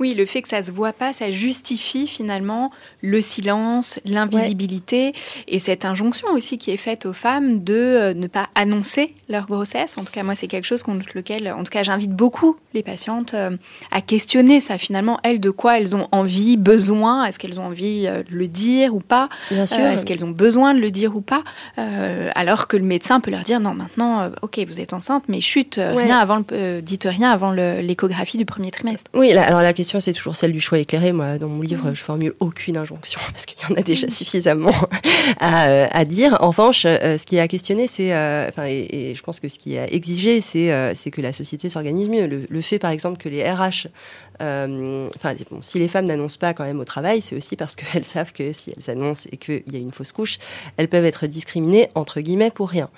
Oui, 0.00 0.14
le 0.14 0.26
fait 0.26 0.42
que 0.42 0.48
ça 0.48 0.62
se 0.62 0.72
voit 0.72 0.92
pas, 0.92 1.12
ça 1.12 1.30
justifie 1.30 2.06
finalement 2.06 2.70
le 3.00 3.20
silence, 3.20 4.00
l'invisibilité 4.04 5.12
et 5.48 5.58
cette 5.58 5.84
injonction 5.84 6.28
aussi 6.32 6.58
qui 6.58 6.70
est 6.70 6.76
faite 6.76 7.06
aux 7.06 7.12
femmes 7.12 7.62
de 7.62 7.74
euh, 7.74 8.14
ne 8.14 8.26
pas 8.26 8.48
annoncer 8.54 9.14
leur 9.28 9.46
grossesse. 9.46 9.96
En 9.98 10.04
tout 10.04 10.12
cas, 10.12 10.22
moi, 10.22 10.34
c'est 10.34 10.46
quelque 10.46 10.64
chose 10.64 10.82
contre 10.82 11.06
lequel, 11.14 11.50
en 11.50 11.64
tout 11.64 11.70
cas, 11.70 11.82
j'invite 11.82 12.12
beaucoup 12.12 12.56
les 12.74 12.82
patientes 12.82 13.34
euh, 13.34 13.56
à 13.90 14.00
questionner 14.00 14.60
ça. 14.60 14.78
Finalement, 14.78 15.18
elles, 15.22 15.40
de 15.40 15.50
quoi 15.50 15.78
elles 15.78 15.94
ont 15.94 16.08
envie, 16.12 16.56
besoin? 16.56 17.24
Est-ce 17.24 17.38
qu'elles 17.38 17.60
ont 17.60 17.66
envie 17.66 18.06
euh, 18.06 18.22
de 18.22 18.34
le 18.34 18.48
dire 18.48 18.94
ou 18.94 19.00
pas? 19.00 19.28
Bien 19.50 19.66
sûr. 19.66 19.78
Est-ce 19.80 20.06
qu'elles 20.06 20.24
ont 20.24 20.30
besoin 20.30 20.74
de 20.74 20.80
le 20.80 20.90
dire 20.90 21.16
ou 21.16 21.20
pas? 21.20 21.42
Alors 21.76 22.68
que 22.68 22.76
le 22.76 22.84
médecin 22.84 23.20
peut 23.20 23.30
leur 23.30 23.42
dire 23.42 23.60
non, 23.60 23.74
maintenant, 23.74 24.30
ok, 24.42 24.60
vous 24.66 24.80
êtes 24.80 24.92
enceinte, 24.92 25.28
mais 25.32 25.40
chute, 25.40 25.80
rien 25.82 26.18
avant, 26.18 26.42
le, 26.50 26.80
dites 26.80 27.08
rien 27.10 27.30
avant 27.30 27.50
l'échographie 27.52 28.36
du 28.36 28.44
premier 28.44 28.70
trimestre. 28.70 29.10
Oui, 29.14 29.32
alors 29.32 29.62
la 29.62 29.72
question, 29.72 29.98
c'est 29.98 30.12
toujours 30.12 30.36
celle 30.36 30.52
du 30.52 30.60
choix 30.60 30.78
éclairé. 30.78 31.12
Moi, 31.12 31.38
dans 31.38 31.48
mon 31.48 31.62
livre, 31.62 31.94
je 31.94 32.02
formule 32.02 32.34
aucune 32.40 32.76
injonction 32.76 33.20
parce 33.32 33.46
qu'il 33.46 33.58
y 33.68 33.72
en 33.72 33.76
a 33.76 33.82
déjà 33.82 34.08
suffisamment 34.08 34.74
euh, 35.42 35.86
à, 35.90 36.04
dire. 36.04 36.36
En 36.40 36.48
revanche, 36.48 36.84
euh, 36.84 37.18
ce 37.18 37.26
qui 37.26 37.36
est 37.36 37.40
à 37.40 37.48
questionner, 37.48 37.86
c'est, 37.86 38.12
euh, 38.12 38.48
enfin, 38.48 38.64
et, 38.66 39.14
je 39.14 39.22
pense 39.22 39.40
que 39.40 39.48
ce 39.48 39.58
qui 39.58 39.74
est 39.74 39.78
à 39.78 39.92
exiger, 39.92 40.40
c'est, 40.40 40.94
c'est 40.94 41.10
que 41.10 41.20
la 41.20 41.32
société 41.32 41.68
s'organise 41.68 42.08
mieux. 42.08 42.26
Le, 42.26 42.60
fait, 42.60 42.78
par 42.78 42.90
exemple, 42.90 43.18
que 43.18 43.28
les 43.28 43.42
RH, 43.48 43.88
enfin, 44.40 45.34
bon, 45.50 45.62
si 45.62 45.78
les 45.78 45.88
femmes 45.88 46.06
n'annoncent 46.06 46.38
pas 46.38 46.54
quand 46.54 46.64
même 46.64 46.80
au 46.80 46.84
travail, 46.84 47.20
c'est 47.20 47.36
aussi 47.36 47.56
parce 47.56 47.76
qu'elles 47.76 48.04
savent 48.04 48.32
que 48.32 48.52
si 48.52 48.72
elles 48.76 48.90
annoncent 48.90 49.28
et 49.32 49.36
qu'il 49.36 49.62
y 49.70 49.76
a 49.76 49.78
une 49.78 49.92
fausse 49.92 50.12
couche, 50.12 50.38
elles 50.76 50.88
peuvent 50.88 51.04
être 51.04 51.26
discriminées 51.26 51.88
entre 51.94 52.20
guillemets 52.20 52.50
pour 52.50 52.68
rien. 52.68 52.90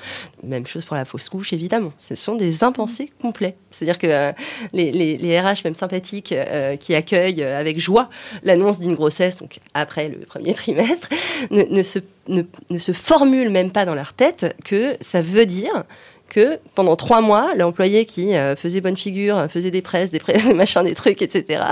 Même 0.42 0.66
chose 0.66 0.84
pour 0.84 0.96
la 0.96 1.04
fausse 1.04 1.28
couche, 1.28 1.52
évidemment. 1.52 1.92
Ce 1.98 2.14
sont 2.14 2.34
des 2.36 2.64
impensés 2.64 3.10
complets. 3.20 3.56
C'est-à-dire 3.70 3.98
que 3.98 4.32
les, 4.72 4.92
les, 4.92 5.16
les, 5.16 5.40
RH, 5.40 5.64
même 5.64 5.74
sympathiques, 5.74 6.34
qui 6.80 6.94
accueillent 6.94 7.42
avec 7.42 7.78
joie 7.78 8.08
l'annonce 8.42 8.78
d'une 8.78 8.94
grossesse, 8.94 9.38
donc 9.38 9.58
après 9.74 10.08
le 10.08 10.20
premier 10.20 10.54
trimestre, 10.54 11.08
ne, 11.50 11.62
ne 11.62 11.82
se 11.82 11.98
ne, 12.28 12.42
ne, 12.70 12.78
se 12.78 12.92
formulent 12.92 13.50
même 13.50 13.70
pas 13.70 13.84
dans 13.84 13.94
leur 13.94 14.14
tête 14.14 14.56
que 14.64 14.96
ça 15.00 15.20
veut 15.20 15.46
dire 15.46 15.84
que 16.28 16.58
pendant 16.74 16.96
trois 16.96 17.20
mois, 17.20 17.54
l'employé 17.54 18.06
qui 18.06 18.34
euh, 18.34 18.56
faisait 18.56 18.80
bonne 18.80 18.96
figure, 18.96 19.46
faisait 19.48 19.70
des 19.70 19.82
presses, 19.82 20.10
des, 20.10 20.18
presses, 20.18 20.44
des 20.48 20.54
machins, 20.54 20.82
des 20.82 20.94
trucs, 20.94 21.22
etc., 21.22 21.62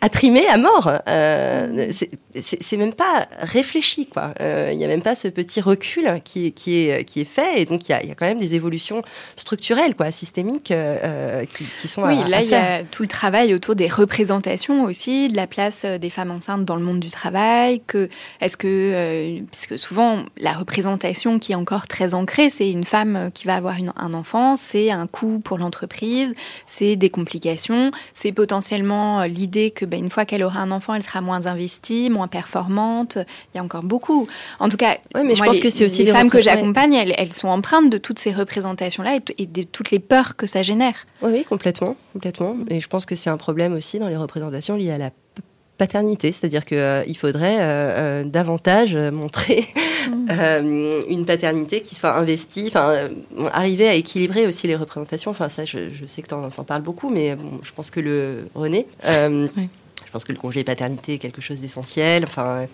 a 0.00 0.08
trimé 0.08 0.46
à 0.46 0.56
mort. 0.56 0.90
Euh, 1.08 1.92
c'est 2.40 2.76
même 2.76 2.94
pas 2.94 3.28
réfléchi, 3.40 4.06
quoi. 4.06 4.32
Euh, 4.40 4.70
il 4.72 4.78
n'y 4.78 4.84
a 4.84 4.88
même 4.88 5.02
pas 5.02 5.14
ce 5.14 5.28
petit 5.28 5.60
recul 5.60 6.20
qui, 6.24 6.52
qui, 6.52 6.88
est, 6.88 7.04
qui 7.04 7.20
est 7.20 7.26
fait, 7.26 7.62
et 7.62 7.64
donc 7.64 7.88
il 7.88 7.92
y 7.92 7.94
a, 7.94 8.04
y 8.04 8.10
a, 8.10 8.14
quand 8.14 8.26
même 8.26 8.38
des 8.38 8.54
évolutions 8.54 9.02
structurelles, 9.36 9.94
quoi, 9.94 10.10
systémiques, 10.10 10.72
qui, 11.54 11.64
qui, 11.80 11.88
sont 11.88 12.02
oui, 12.02 12.20
à, 12.22 12.28
là 12.28 12.42
il 12.42 12.48
y 12.48 12.54
a 12.54 12.84
tout 12.84 13.02
le 13.02 13.08
travail 13.08 13.54
autour 13.54 13.74
des 13.74 13.88
représentations 13.88 14.84
aussi, 14.84 15.28
de 15.28 15.36
la 15.36 15.46
place 15.46 15.84
des 15.84 16.10
femmes 16.10 16.30
enceintes 16.30 16.64
dans 16.64 16.76
le 16.76 16.82
monde 16.82 17.00
du 17.00 17.10
travail. 17.10 17.82
Que 17.86 18.08
est-ce 18.40 18.56
que, 18.56 19.40
parce 19.50 19.66
que 19.66 19.76
souvent 19.76 20.24
la 20.38 20.52
représentation 20.52 21.38
qui 21.38 21.52
est 21.52 21.56
encore 21.56 21.86
très 21.86 22.14
ancrée, 22.14 22.48
c'est 22.50 22.70
une 22.70 22.84
femme 22.84 23.30
qui 23.34 23.46
va 23.46 23.54
avoir 23.54 23.76
une, 23.76 23.92
un 23.98 24.14
enfant, 24.14 24.56
c'est 24.56 24.90
un 24.90 25.06
coût 25.06 25.40
pour 25.40 25.58
l'entreprise, 25.58 26.34
c'est 26.66 26.96
des 26.96 27.10
complications, 27.10 27.90
c'est 28.14 28.32
potentiellement 28.32 29.20
euh, 29.20 29.26
l'idée 29.26 29.70
que 29.70 29.84
ben, 29.84 30.02
une 30.02 30.10
fois 30.10 30.24
qu'elle 30.24 30.42
aura 30.42 30.60
un 30.60 30.70
enfant, 30.70 30.94
elle 30.94 31.02
sera 31.02 31.20
moins 31.20 31.46
investie, 31.46 32.10
moins 32.10 32.28
performante. 32.28 33.18
Il 33.52 33.56
y 33.56 33.60
a 33.60 33.64
encore 33.64 33.82
beaucoup. 33.82 34.26
En 34.58 34.68
tout 34.68 34.76
cas, 34.76 34.98
mais 35.14 35.34
je 35.34 35.42
pense 35.42 35.56
les, 35.56 35.62
que 35.62 35.70
c'est 35.70 35.84
aussi 35.84 36.04
les 36.04 36.12
femmes 36.12 36.30
que 36.30 36.40
j'accompagne, 36.40 36.94
elles, 36.94 37.32
sont 37.32 37.48
empreintes 37.48 37.90
de 37.90 37.98
toutes 37.98 38.18
ces 38.18 38.32
représentations-là 38.32 39.18
et, 39.38 39.46
de 39.46 39.62
toutes 39.62 39.90
les 39.90 39.98
peurs 39.98 40.36
que 40.36 40.46
ça 40.46 40.62
génère. 40.62 41.06
Oui, 41.22 41.30
oui, 41.32 41.44
complètement, 41.44 41.96
complètement. 42.12 42.56
Et 42.68 42.80
je 42.80 42.88
pense 42.88 43.06
que 43.06 43.14
c'est 43.14 43.30
un 43.30 43.36
problème 43.36 43.72
aussi 43.74 43.98
dans 43.98 44.08
les 44.08 44.16
représentations 44.16 44.76
liées 44.76 44.90
à 44.90 44.98
la 44.98 45.10
paternité, 45.78 46.32
c'est-à-dire 46.32 46.64
qu'il 46.64 47.16
faudrait 47.16 48.24
davantage 48.24 48.96
montrer 48.96 49.66
mmh. 50.10 51.00
une 51.08 51.24
paternité 51.24 51.80
qui 51.80 51.94
soit 51.94 52.14
investie, 52.16 52.66
enfin 52.68 53.08
arriver 53.52 53.88
à 53.88 53.94
équilibrer 53.94 54.46
aussi 54.46 54.66
les 54.66 54.76
représentations. 54.76 55.30
Enfin 55.30 55.48
ça, 55.48 55.64
je, 55.64 55.88
sais 56.06 56.22
que 56.22 56.28
tu 56.28 56.34
en, 56.34 56.50
parles 56.50 56.82
beaucoup, 56.82 57.08
mais 57.08 57.34
bon, 57.36 57.60
je 57.62 57.72
pense 57.72 57.90
que 57.90 58.00
le 58.00 58.48
René, 58.54 58.86
je 59.06 59.48
pense 60.12 60.24
que 60.24 60.32
le 60.32 60.38
congé 60.38 60.64
paternité 60.64 61.14
est 61.14 61.18
quelque 61.18 61.40
chose 61.40 61.60
d'essentiel. 61.60 62.24
Enfin 62.24 62.66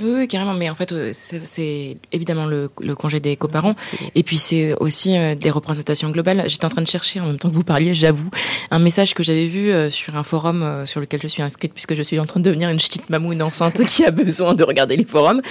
oui, 0.00 0.26
carrément. 0.26 0.54
Mais 0.54 0.70
en 0.70 0.74
fait, 0.74 0.92
euh, 0.92 1.10
c'est 1.12 1.96
évidemment 2.12 2.46
le, 2.46 2.68
congé 2.94 3.20
des 3.20 3.36
coparents. 3.36 3.74
Et 4.14 4.22
puis, 4.22 4.38
c'est 4.38 4.74
aussi 4.74 5.16
euh, 5.16 5.34
des 5.34 5.50
représentations 5.50 6.10
globales. 6.10 6.44
J'étais 6.46 6.64
en 6.64 6.70
train 6.70 6.82
de 6.82 6.88
chercher, 6.88 7.20
en 7.20 7.26
même 7.26 7.38
temps 7.38 7.50
que 7.50 7.54
vous 7.54 7.64
parliez, 7.64 7.94
j'avoue, 7.94 8.30
un 8.70 8.78
message 8.78 9.14
que 9.14 9.22
j'avais 9.22 9.46
vu 9.46 9.70
euh, 9.70 9.90
sur 9.90 10.16
un 10.16 10.22
forum 10.22 10.84
sur 10.86 11.00
lequel 11.00 11.20
je 11.22 11.28
suis 11.28 11.42
inscrite, 11.42 11.72
puisque 11.72 11.94
je 11.94 12.02
suis 12.02 12.18
en 12.18 12.24
train 12.24 12.40
de 12.40 12.44
devenir 12.44 12.70
une 12.70 12.78
petite 12.78 13.10
mamoune 13.10 13.42
enceinte 13.42 13.84
qui 13.86 14.04
a 14.04 14.10
besoin 14.10 14.54
de 14.54 14.64
regarder 14.64 14.96
les 14.96 15.04
forums. 15.04 15.42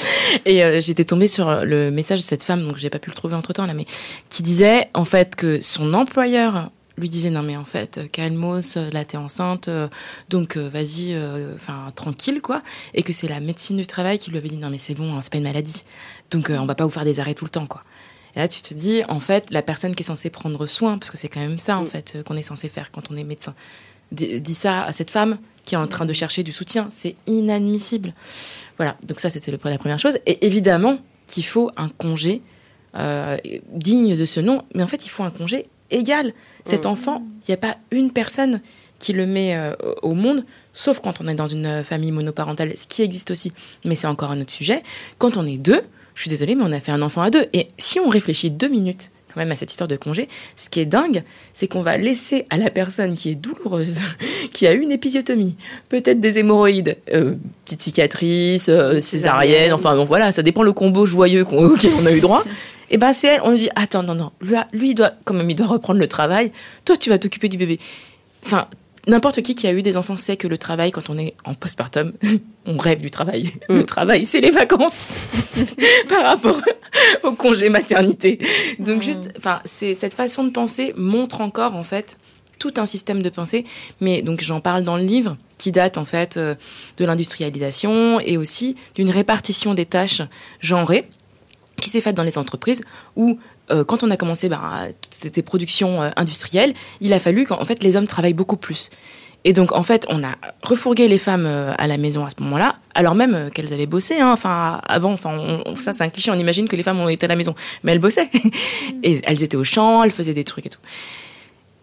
Et 0.45 0.81
j'étais 0.81 1.05
tombée 1.05 1.27
sur 1.27 1.63
le 1.63 1.91
message 1.91 2.19
de 2.19 2.23
cette 2.23 2.43
femme, 2.43 2.67
donc 2.67 2.77
j'ai 2.77 2.89
pas 2.89 2.99
pu 2.99 3.09
le 3.09 3.15
trouver 3.15 3.35
entre 3.35 3.53
temps 3.53 3.65
là, 3.65 3.73
mais 3.73 3.85
qui 4.29 4.43
disait 4.43 4.89
en 4.93 5.05
fait 5.05 5.35
que 5.35 5.61
son 5.61 5.93
employeur 5.93 6.71
lui 6.97 7.09
disait 7.09 7.29
non 7.29 7.41
mais 7.41 7.57
en 7.57 7.65
fait 7.65 7.97
euh, 7.97 8.07
calmos 8.07 8.77
euh, 8.77 8.89
là 8.91 9.05
t'es 9.05 9.17
enceinte 9.17 9.67
euh, 9.67 9.87
donc 10.29 10.57
vas-y 10.57 11.15
enfin 11.55 11.91
tranquille 11.95 12.41
quoi. 12.41 12.61
Et 12.93 13.03
que 13.03 13.13
c'est 13.13 13.27
la 13.27 13.39
médecine 13.39 13.77
du 13.77 13.85
travail 13.85 14.19
qui 14.19 14.31
lui 14.31 14.37
avait 14.37 14.49
dit 14.49 14.57
non 14.57 14.69
mais 14.69 14.77
c'est 14.77 14.93
bon 14.93 15.15
hein, 15.15 15.21
c'est 15.21 15.31
pas 15.31 15.37
une 15.37 15.43
maladie. 15.43 15.83
Donc 16.29 16.49
on 16.49 16.65
va 16.65 16.75
pas 16.75 16.83
vous 16.83 16.91
faire 16.91 17.05
des 17.05 17.19
arrêts 17.19 17.33
tout 17.33 17.45
le 17.45 17.51
temps 17.51 17.67
quoi. 17.67 17.83
Et 18.35 18.39
là 18.39 18.47
tu 18.47 18.61
te 18.61 18.73
dis 18.73 19.03
en 19.09 19.19
fait 19.19 19.51
la 19.51 19.61
personne 19.61 19.95
qui 19.95 20.03
est 20.03 20.05
censée 20.05 20.29
prendre 20.29 20.65
soin 20.65 20.97
parce 20.97 21.09
que 21.09 21.17
c'est 21.17 21.27
quand 21.27 21.41
même 21.41 21.59
ça 21.59 21.77
en 21.77 21.83
mm. 21.83 21.87
fait 21.87 22.17
qu'on 22.25 22.35
est 22.35 22.41
censé 22.41 22.67
faire 22.69 22.91
quand 22.91 23.11
on 23.11 23.15
est 23.15 23.23
médecin 23.23 23.55
dit 24.11 24.55
ça 24.55 24.83
à 24.83 24.91
cette 24.91 25.09
femme 25.09 25.37
qui 25.63 25.75
est 25.75 25.77
en 25.77 25.87
train 25.87 26.05
de 26.05 26.11
chercher 26.11 26.43
du 26.43 26.51
soutien. 26.51 26.87
C'est 26.89 27.15
inadmissible. 27.27 28.13
Voilà. 28.75 28.97
Donc 29.07 29.21
ça 29.21 29.29
c'était 29.29 29.51
la 29.51 29.57
première 29.57 29.99
chose. 29.99 30.17
Et 30.25 30.45
évidemment 30.45 30.97
qu'il 31.27 31.45
faut 31.45 31.71
un 31.77 31.87
congé 31.87 32.41
digne 32.93 34.17
de 34.17 34.25
ce 34.25 34.41
nom. 34.41 34.63
Mais 34.75 34.83
en 34.83 34.87
fait 34.87 35.05
il 35.05 35.09
faut 35.09 35.23
un 35.23 35.31
congé 35.31 35.67
égal 35.91 36.33
cet 36.65 36.85
mm. 36.85 36.89
enfant, 36.89 37.23
il 37.41 37.51
n'y 37.51 37.53
a 37.53 37.57
pas 37.57 37.77
une 37.91 38.11
personne 38.11 38.61
qui 38.99 39.13
le 39.13 39.25
met 39.25 39.55
euh, 39.55 39.73
au 40.03 40.13
monde, 40.13 40.45
sauf 40.73 40.99
quand 40.99 41.21
on 41.21 41.27
est 41.27 41.35
dans 41.35 41.47
une 41.47 41.65
euh, 41.65 41.83
famille 41.83 42.11
monoparentale, 42.11 42.77
ce 42.77 42.85
qui 42.87 43.01
existe 43.01 43.31
aussi, 43.31 43.51
mais 43.83 43.95
c'est 43.95 44.07
encore 44.07 44.31
un 44.31 44.39
autre 44.39 44.51
sujet. 44.51 44.83
Quand 45.17 45.37
on 45.37 45.45
est 45.45 45.57
deux, 45.57 45.81
je 46.13 46.21
suis 46.21 46.29
désolée, 46.29 46.55
mais 46.55 46.63
on 46.63 46.71
a 46.71 46.79
fait 46.79 46.91
un 46.91 47.01
enfant 47.01 47.23
à 47.23 47.29
deux. 47.31 47.47
Et 47.53 47.69
si 47.77 47.99
on 47.99 48.09
réfléchit 48.09 48.51
deux 48.51 48.67
minutes 48.67 49.09
quand 49.33 49.39
même 49.39 49.51
à 49.51 49.55
cette 49.55 49.71
histoire 49.71 49.87
de 49.87 49.95
congé, 49.95 50.27
ce 50.55 50.69
qui 50.69 50.79
est 50.79 50.85
dingue, 50.85 51.23
c'est 51.53 51.67
qu'on 51.67 51.81
va 51.81 51.97
laisser 51.97 52.45
à 52.49 52.57
la 52.57 52.69
personne 52.69 53.15
qui 53.15 53.31
est 53.31 53.35
douloureuse, 53.35 53.99
qui 54.53 54.67
a 54.67 54.73
eu 54.73 54.81
une 54.81 54.91
épisiotomie, 54.91 55.57
peut-être 55.89 56.19
des 56.19 56.39
hémorroïdes, 56.39 56.97
euh, 57.13 57.35
petite 57.65 57.81
cicatrice, 57.81 58.69
césarienne, 58.99 59.73
enfin 59.73 59.95
bon, 59.95 60.05
voilà, 60.05 60.31
ça 60.31 60.43
dépend 60.43 60.63
le 60.63 60.73
combo 60.73 61.05
joyeux 61.05 61.45
auquel 61.51 61.91
on 62.01 62.05
a 62.05 62.11
eu 62.11 62.21
droit. 62.21 62.43
Et 62.89 62.97
ben 62.97 63.13
c'est 63.13 63.27
elle, 63.27 63.41
on 63.43 63.51
lui 63.51 63.59
dit 63.59 63.69
attends 63.75 64.03
non 64.03 64.15
non, 64.15 64.31
lui, 64.41 64.55
lui 64.73 64.89
il 64.89 64.95
doit 64.95 65.13
quand 65.23 65.33
même 65.33 65.49
il 65.49 65.55
doit 65.55 65.67
reprendre 65.67 65.99
le 65.99 66.07
travail. 66.07 66.51
Toi 66.83 66.97
tu 66.97 67.09
vas 67.09 67.17
t'occuper 67.17 67.47
du 67.47 67.57
bébé. 67.57 67.79
Enfin 68.45 68.67
n'importe 69.07 69.41
qui 69.41 69.55
qui 69.55 69.67
a 69.67 69.73
eu 69.73 69.81
des 69.81 69.97
enfants 69.97 70.17
sait 70.17 70.37
que 70.37 70.47
le 70.47 70.57
travail 70.57 70.91
quand 70.91 71.09
on 71.09 71.17
est 71.17 71.35
en 71.45 71.53
postpartum, 71.53 72.13
on 72.65 72.77
rêve 72.77 73.01
du 73.01 73.11
travail. 73.11 73.51
Le 73.69 73.81
mm. 73.81 73.85
travail 73.85 74.25
c'est 74.25 74.41
les 74.41 74.51
vacances 74.51 75.15
par 76.09 76.23
rapport 76.23 76.61
au 77.23 77.31
congé 77.33 77.69
maternité. 77.69 78.39
Donc 78.79 78.97
mm. 78.97 79.03
juste 79.03 79.33
enfin 79.37 79.59
c'est 79.65 79.95
cette 79.95 80.13
façon 80.13 80.43
de 80.43 80.49
penser 80.49 80.93
montre 80.95 81.41
encore 81.41 81.75
en 81.75 81.83
fait 81.83 82.17
tout 82.59 82.73
un 82.77 82.85
système 82.85 83.23
de 83.23 83.29
pensée, 83.29 83.65
mais 84.01 84.21
donc 84.21 84.41
j'en 84.41 84.59
parle 84.59 84.83
dans 84.83 84.95
le 84.95 85.03
livre 85.03 85.35
qui 85.57 85.71
date 85.71 85.97
en 85.97 86.05
fait 86.05 86.37
euh, 86.37 86.53
de 86.97 87.05
l'industrialisation 87.05 88.19
et 88.19 88.37
aussi 88.37 88.75
d'une 88.93 89.09
répartition 89.09 89.73
des 89.73 89.85
tâches 89.85 90.21
genrées 90.59 91.09
qui 91.77 91.89
s'est 91.89 92.01
faite 92.01 92.15
dans 92.15 92.23
les 92.23 92.37
entreprises 92.37 92.83
où 93.15 93.39
euh, 93.71 93.83
quand 93.83 94.03
on 94.03 94.11
a 94.11 94.17
commencé 94.17 94.49
bah, 94.49 94.87
ces 95.09 95.41
productions 95.41 96.01
euh, 96.01 96.09
industrielles, 96.15 96.73
il 96.99 97.13
a 97.13 97.19
fallu 97.19 97.45
qu'en 97.45 97.63
fait 97.65 97.81
les 97.83 97.95
hommes 97.95 98.07
travaillent 98.07 98.33
beaucoup 98.33 98.57
plus. 98.57 98.89
Et 99.43 99.53
donc 99.53 99.71
en 99.71 99.81
fait, 99.81 100.05
on 100.09 100.23
a 100.23 100.35
refourgué 100.61 101.07
les 101.07 101.17
femmes 101.17 101.45
euh, 101.47 101.73
à 101.77 101.87
la 101.87 101.97
maison 101.97 102.25
à 102.25 102.29
ce 102.29 102.35
moment-là, 102.43 102.75
alors 102.93 103.15
même 103.15 103.49
qu'elles 103.51 103.73
avaient 103.73 103.87
bossé. 103.87 104.19
Hein, 104.19 104.31
enfin 104.31 104.81
avant, 104.87 105.13
enfin 105.13 105.63
ça 105.77 105.93
c'est 105.93 106.03
un 106.03 106.09
cliché. 106.09 106.29
On 106.29 106.35
imagine 106.35 106.67
que 106.67 106.75
les 106.75 106.83
femmes 106.83 106.99
ont 106.99 107.09
été 107.09 107.25
à 107.25 107.29
la 107.29 107.35
maison, 107.35 107.55
mais 107.83 107.93
elles 107.93 107.99
bossaient 107.99 108.29
et 109.03 109.19
elles 109.23 109.41
étaient 109.41 109.57
au 109.57 109.63
champ, 109.63 110.03
elles 110.03 110.11
faisaient 110.11 110.35
des 110.35 110.43
trucs 110.43 110.67
et 110.67 110.69
tout. 110.69 110.79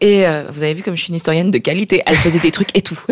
Et 0.00 0.24
euh, 0.28 0.44
vous 0.48 0.62
avez 0.62 0.74
vu 0.74 0.84
comme 0.84 0.96
je 0.96 1.02
suis 1.02 1.08
une 1.08 1.16
historienne 1.16 1.50
de 1.50 1.58
qualité, 1.58 2.02
elle 2.06 2.14
faisait 2.14 2.38
des 2.38 2.52
trucs 2.52 2.68
et 2.76 2.82
tout. 2.82 2.98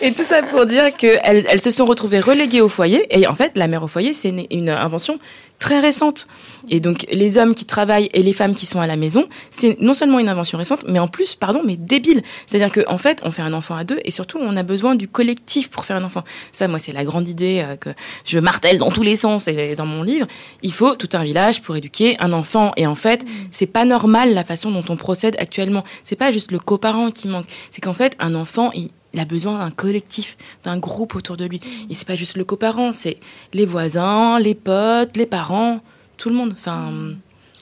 et 0.00 0.12
tout 0.12 0.22
ça 0.22 0.42
pour 0.42 0.64
dire 0.64 0.96
qu'elles 0.96 1.44
elles 1.46 1.60
se 1.60 1.70
sont 1.70 1.84
retrouvées 1.84 2.20
reléguées 2.20 2.62
au 2.62 2.70
foyer. 2.70 3.06
Et 3.10 3.26
en 3.26 3.34
fait, 3.34 3.58
la 3.58 3.66
mère 3.66 3.82
au 3.82 3.88
foyer, 3.88 4.14
c'est 4.14 4.32
une 4.50 4.70
invention 4.70 5.18
très 5.60 5.78
récente. 5.78 6.26
Et 6.68 6.80
donc, 6.80 7.06
les 7.12 7.38
hommes 7.38 7.54
qui 7.54 7.64
travaillent 7.64 8.10
et 8.12 8.22
les 8.22 8.32
femmes 8.32 8.54
qui 8.54 8.66
sont 8.66 8.80
à 8.80 8.86
la 8.86 8.96
maison, 8.96 9.28
c'est 9.50 9.80
non 9.80 9.94
seulement 9.94 10.18
une 10.18 10.28
invention 10.28 10.58
récente, 10.58 10.84
mais 10.88 10.98
en 10.98 11.06
plus, 11.06 11.34
pardon, 11.34 11.62
mais 11.64 11.76
débile. 11.76 12.22
C'est-à-dire 12.46 12.72
qu'en 12.72 12.94
en 12.94 12.98
fait, 12.98 13.20
on 13.24 13.30
fait 13.30 13.42
un 13.42 13.52
enfant 13.52 13.76
à 13.76 13.84
deux 13.84 14.00
et 14.04 14.10
surtout, 14.10 14.38
on 14.40 14.56
a 14.56 14.62
besoin 14.62 14.94
du 14.96 15.06
collectif 15.06 15.70
pour 15.70 15.84
faire 15.84 15.96
un 15.96 16.04
enfant. 16.04 16.24
Ça, 16.50 16.66
moi, 16.66 16.78
c'est 16.78 16.92
la 16.92 17.04
grande 17.04 17.28
idée 17.28 17.62
euh, 17.64 17.76
que 17.76 17.90
je 18.24 18.38
martèle 18.38 18.78
dans 18.78 18.90
tous 18.90 19.02
les 19.02 19.16
sens 19.16 19.48
et 19.48 19.74
dans 19.74 19.86
mon 19.86 20.02
livre. 20.02 20.26
Il 20.62 20.72
faut 20.72 20.96
tout 20.96 21.08
un 21.12 21.22
village 21.22 21.62
pour 21.62 21.76
éduquer 21.76 22.16
un 22.18 22.32
enfant. 22.32 22.72
Et 22.76 22.86
en 22.86 22.94
fait, 22.94 23.24
c'est 23.50 23.66
pas 23.66 23.84
normal 23.84 24.34
la 24.34 24.44
façon 24.44 24.70
dont 24.70 24.84
on 24.88 24.96
procède 24.96 25.36
actuellement. 25.38 25.84
C'est 26.04 26.16
pas 26.16 26.32
juste 26.32 26.50
le 26.50 26.58
coparent 26.58 27.10
qui 27.10 27.28
manque. 27.28 27.46
C'est 27.70 27.80
qu'en 27.80 27.94
fait, 27.94 28.16
un 28.18 28.34
enfant, 28.34 28.70
il, 28.72 28.90
il 29.12 29.20
a 29.20 29.24
besoin 29.24 29.58
d'un 29.58 29.70
collectif, 29.70 30.36
d'un 30.62 30.78
groupe 30.78 31.14
autour 31.14 31.36
de 31.36 31.44
lui. 31.44 31.60
Et 31.88 31.94
c'est 31.94 32.06
pas 32.06 32.16
juste 32.16 32.36
le 32.36 32.44
coparent, 32.44 32.92
c'est 32.92 33.18
les 33.52 33.66
voisins, 33.66 34.38
les 34.38 34.54
potes, 34.54 35.16
les 35.16 35.26
parents, 35.26 35.80
tout 36.16 36.28
le 36.28 36.34
monde. 36.34 36.52
Enfin, 36.52 36.92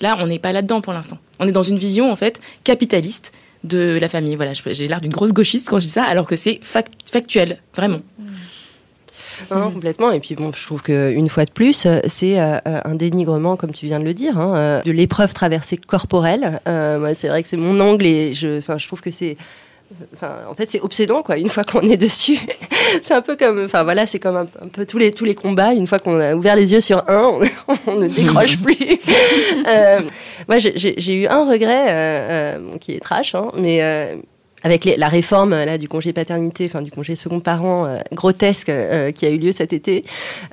là, 0.00 0.16
on 0.20 0.26
n'est 0.26 0.38
pas 0.38 0.52
là-dedans 0.52 0.80
pour 0.80 0.92
l'instant. 0.92 1.18
On 1.38 1.46
est 1.46 1.52
dans 1.52 1.62
une 1.62 1.78
vision 1.78 2.10
en 2.12 2.16
fait 2.16 2.40
capitaliste 2.64 3.32
de 3.64 3.98
la 4.00 4.08
famille. 4.08 4.36
Voilà, 4.36 4.52
j'ai 4.52 4.88
l'air 4.88 5.00
d'une 5.00 5.12
grosse 5.12 5.32
gauchiste 5.32 5.68
quand 5.68 5.78
je 5.78 5.84
dis 5.84 5.90
ça, 5.90 6.04
alors 6.04 6.26
que 6.26 6.36
c'est 6.36 6.60
factuel, 6.62 7.60
vraiment. 7.74 8.00
Non, 9.50 9.70
complètement. 9.70 10.10
Et 10.10 10.20
puis 10.20 10.34
bon, 10.34 10.50
je 10.52 10.64
trouve 10.66 10.82
qu'une 10.82 11.28
fois 11.28 11.44
de 11.44 11.50
plus, 11.50 11.86
c'est 12.06 12.40
euh, 12.40 12.58
un 12.64 12.94
dénigrement, 12.94 13.56
comme 13.56 13.72
tu 13.72 13.86
viens 13.86 14.00
de 14.00 14.04
le 14.04 14.14
dire, 14.14 14.38
hein, 14.38 14.56
euh, 14.56 14.82
de 14.82 14.92
l'épreuve 14.92 15.32
traversée 15.32 15.76
corporelle. 15.76 16.60
Euh, 16.66 17.12
c'est 17.14 17.28
vrai 17.28 17.42
que 17.42 17.48
c'est 17.48 17.56
mon 17.56 17.78
angle 17.80 18.06
et 18.06 18.32
je, 18.32 18.60
je 18.60 18.86
trouve 18.86 19.00
que 19.00 19.10
c'est 19.10 19.36
en 20.22 20.54
fait, 20.54 20.70
c'est 20.70 20.80
obsédant, 20.80 21.22
quoi. 21.22 21.36
Une 21.36 21.48
fois 21.48 21.64
qu'on 21.64 21.80
est 21.82 21.96
dessus, 21.96 22.38
c'est 23.02 23.14
un 23.14 23.22
peu 23.22 23.36
comme, 23.36 23.64
enfin 23.64 23.84
voilà, 23.84 24.06
c'est 24.06 24.18
comme 24.18 24.36
un, 24.36 24.46
peu 24.68 24.84
tous 24.86 24.98
les 24.98 25.12
tous 25.12 25.24
les 25.24 25.34
combats. 25.34 25.72
Une 25.72 25.86
fois 25.86 25.98
qu'on 25.98 26.18
a 26.20 26.34
ouvert 26.34 26.56
les 26.56 26.72
yeux 26.72 26.80
sur 26.80 27.04
un, 27.08 27.40
on, 27.86 27.94
ne 27.96 28.08
décroche 28.08 28.58
plus. 28.62 28.76
euh, 29.66 30.00
moi, 30.48 30.58
j'ai 30.58 31.14
eu 31.14 31.26
un 31.26 31.48
regret 31.48 31.86
euh, 31.88 32.58
euh, 32.58 32.78
qui 32.78 32.92
est 32.92 33.00
trash, 33.00 33.34
hein, 33.34 33.50
mais 33.56 33.80
euh, 34.64 34.68
avec 34.68 34.84
la 34.84 35.08
réforme 35.08 35.50
là 35.50 35.78
du 35.78 35.88
congé 35.88 36.12
paternité, 36.12 36.66
enfin 36.66 36.82
du 36.82 36.90
congé 36.90 37.14
second 37.14 37.40
parent 37.40 37.86
euh, 37.86 37.98
grotesque 38.12 38.68
euh, 38.68 39.12
qui 39.12 39.26
a 39.26 39.30
eu 39.30 39.38
lieu 39.38 39.52
cet 39.52 39.72
été, 39.72 40.04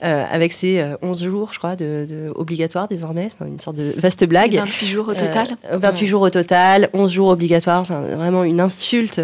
euh, 0.04 0.26
avec 0.30 0.54
ces 0.54 0.84
11 1.02 1.24
jours, 1.24 1.50
je 1.54 1.58
crois, 1.58 1.76
de, 1.76 2.06
de 2.08 2.32
obligatoire 2.36 2.88
désormais, 2.88 3.30
une 3.42 3.60
sorte 3.60 3.78
de 3.78 3.94
vaste 3.98 4.26
blague. 4.26 4.56
28 4.56 4.86
jours 4.88 5.10
au 5.10 5.14
total. 5.14 5.58
28 5.72 6.08
jours 6.08 6.22
au 6.22 6.30
total, 6.30 6.90
11 6.94 7.12
jours 7.12 7.30
obligatoires, 7.30 7.84
vraiment 7.84 8.44
une 8.44 8.62
insulte 8.62 9.22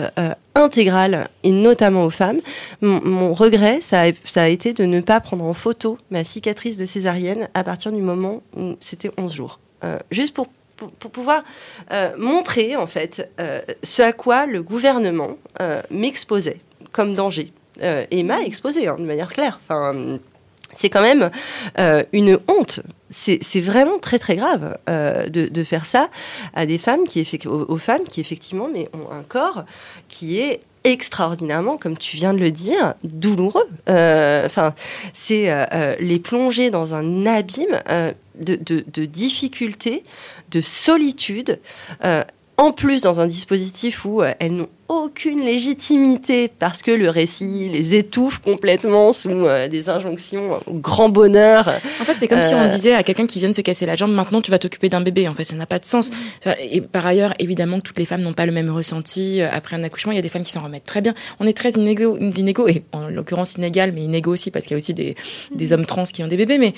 intégrale 0.56 1.30
et 1.44 1.52
notamment 1.52 2.04
aux 2.06 2.10
femmes. 2.10 2.40
Mon, 2.82 3.02
mon 3.04 3.34
regret, 3.34 3.80
ça 3.82 4.02
a, 4.02 4.12
ça 4.26 4.44
a, 4.44 4.48
été 4.48 4.74
de 4.74 4.86
ne 4.86 5.00
pas 5.00 5.20
prendre 5.22 5.46
en 5.46 5.54
photo 5.54 5.98
ma 6.10 6.24
cicatrice 6.24 6.78
de 6.78 6.86
césarienne 6.86 7.48
à 7.54 7.64
partir 7.64 7.92
du 7.92 8.02
moment 8.02 8.42
où 8.56 8.76
c'était 8.80 9.12
11 9.18 9.34
jours. 9.34 9.60
juste 10.12 10.36
pour 10.36 10.48
pour, 11.00 11.12
pouvoir 11.12 11.44
euh, 11.92 12.12
montrer 12.18 12.76
en 12.76 12.88
fait 12.88 13.30
euh, 13.40 13.62
ce 13.84 14.02
à 14.02 14.14
quoi 14.14 14.46
le 14.46 14.64
gouvernement 14.64 15.38
euh, 15.62 15.82
m'exposait 15.92 16.60
comme 16.92 17.14
danger 17.14 17.52
et 18.12 18.22
m'a 18.22 18.42
exposé 18.44 18.88
hein, 18.88 18.96
de 19.00 19.06
manière 19.06 19.34
claire. 19.34 19.60
Enfin, 19.64 20.20
c'est 20.76 20.90
quand 20.90 21.02
même 21.02 21.32
une 22.12 22.38
honte. 22.48 22.82
C'est 23.10 23.62
vraiment 23.62 23.98
très 23.98 24.20
très 24.20 24.36
grave 24.36 24.78
de, 24.88 25.64
faire 25.64 25.86
ça 25.86 26.10
à 26.54 26.68
des 26.68 26.78
femmes 26.78 27.06
qui 27.06 27.26
aux, 27.48 27.66
aux 27.72 27.78
femmes 27.78 28.04
qui 28.04 28.22
effectivement 28.22 28.70
mais 28.72 28.88
ont 28.94 29.12
un 29.12 29.24
corps 29.24 29.64
qui 30.10 30.40
est 30.40 30.62
extraordinairement, 30.84 31.78
comme 31.78 31.98
tu 31.98 32.18
viens 32.18 32.34
de 32.34 32.40
le 32.40 32.52
dire, 32.52 32.94
douloureux. 33.04 33.68
Enfin, 33.88 34.76
c'est 35.14 35.50
les 36.00 36.20
plonger 36.20 36.70
dans 36.70 36.94
un 36.94 37.26
abîme 37.26 37.80
de 38.36 39.06
difficultés, 39.06 40.04
de 40.52 40.62
solitude, 40.62 41.60
euh, 42.04 42.24
en 42.58 42.74
plus 42.74 43.02
dans 43.02 43.20
un 43.20 43.28
dispositif 43.28 44.06
où 44.06 44.22
euh, 44.22 44.34
elles 44.40 44.54
n'ont 44.54 44.70
aucune 44.88 45.44
légitimité 45.44 46.50
parce 46.50 46.84
que 46.84 46.92
le 46.92 47.10
récit 47.10 47.70
les 47.70 47.96
étouffe 47.96 48.40
complètement 48.40 49.14
sous 49.14 49.30
euh, 49.30 49.70
des 49.70 49.90
injonctions 49.90 50.60
au 50.68 50.74
grand 50.74 51.10
bonheur. 51.10 51.68
En 52.02 52.04
fait, 52.04 52.16
c'est 52.18 52.28
comme 52.28 52.44
si 52.44 52.54
on 52.54 52.68
disait 52.68 52.94
à 52.94 53.02
quelqu'un 53.02 53.26
qui 53.26 53.40
vient 53.40 53.48
de 53.50 53.56
se 53.56 53.62
casser 53.62 53.86
la 53.86 53.96
jambe, 53.96 54.12
maintenant 54.12 54.42
tu 54.42 54.52
vas 54.52 54.60
t'occuper 54.60 54.90
d'un 54.90 55.00
bébé. 55.00 55.28
En 55.30 55.34
fait, 55.34 55.46
ça 55.46 55.56
n'a 55.56 55.66
pas 55.66 55.80
de 55.80 55.86
sens. 55.86 56.12
Et 56.60 56.82
par 56.82 57.08
ailleurs, 57.08 57.34
évidemment, 57.40 57.80
toutes 57.80 57.98
les 57.98 58.06
femmes 58.06 58.22
n'ont 58.22 58.34
pas 58.34 58.46
le 58.46 58.52
même 58.52 58.70
ressenti 58.70 59.42
après 59.42 59.78
un 59.78 59.84
accouchement. 59.84 60.12
Il 60.12 60.18
y 60.18 60.20
a 60.20 60.22
des 60.22 60.30
femmes 60.30 60.44
qui 60.44 60.52
s'en 60.52 60.62
remettent 60.62 60.86
très 60.86 61.02
bien. 61.02 61.14
On 61.40 61.48
est 61.48 61.58
très 61.58 61.72
inégaux, 61.72 62.18
inégaux 62.18 62.68
et 62.68 62.84
en 62.92 63.08
l'occurrence 63.08 63.56
inégal, 63.56 63.94
mais 63.94 64.04
inégaux 64.04 64.34
aussi 64.34 64.52
parce 64.52 64.66
qu'il 64.66 64.74
y 64.74 64.76
a 64.76 64.78
aussi 64.78 64.94
des, 64.94 65.16
des 65.56 65.72
hommes 65.72 65.86
trans 65.86 66.04
qui 66.04 66.22
ont 66.22 66.28
des 66.28 66.38
bébés. 66.38 66.58
Mais 66.58 66.74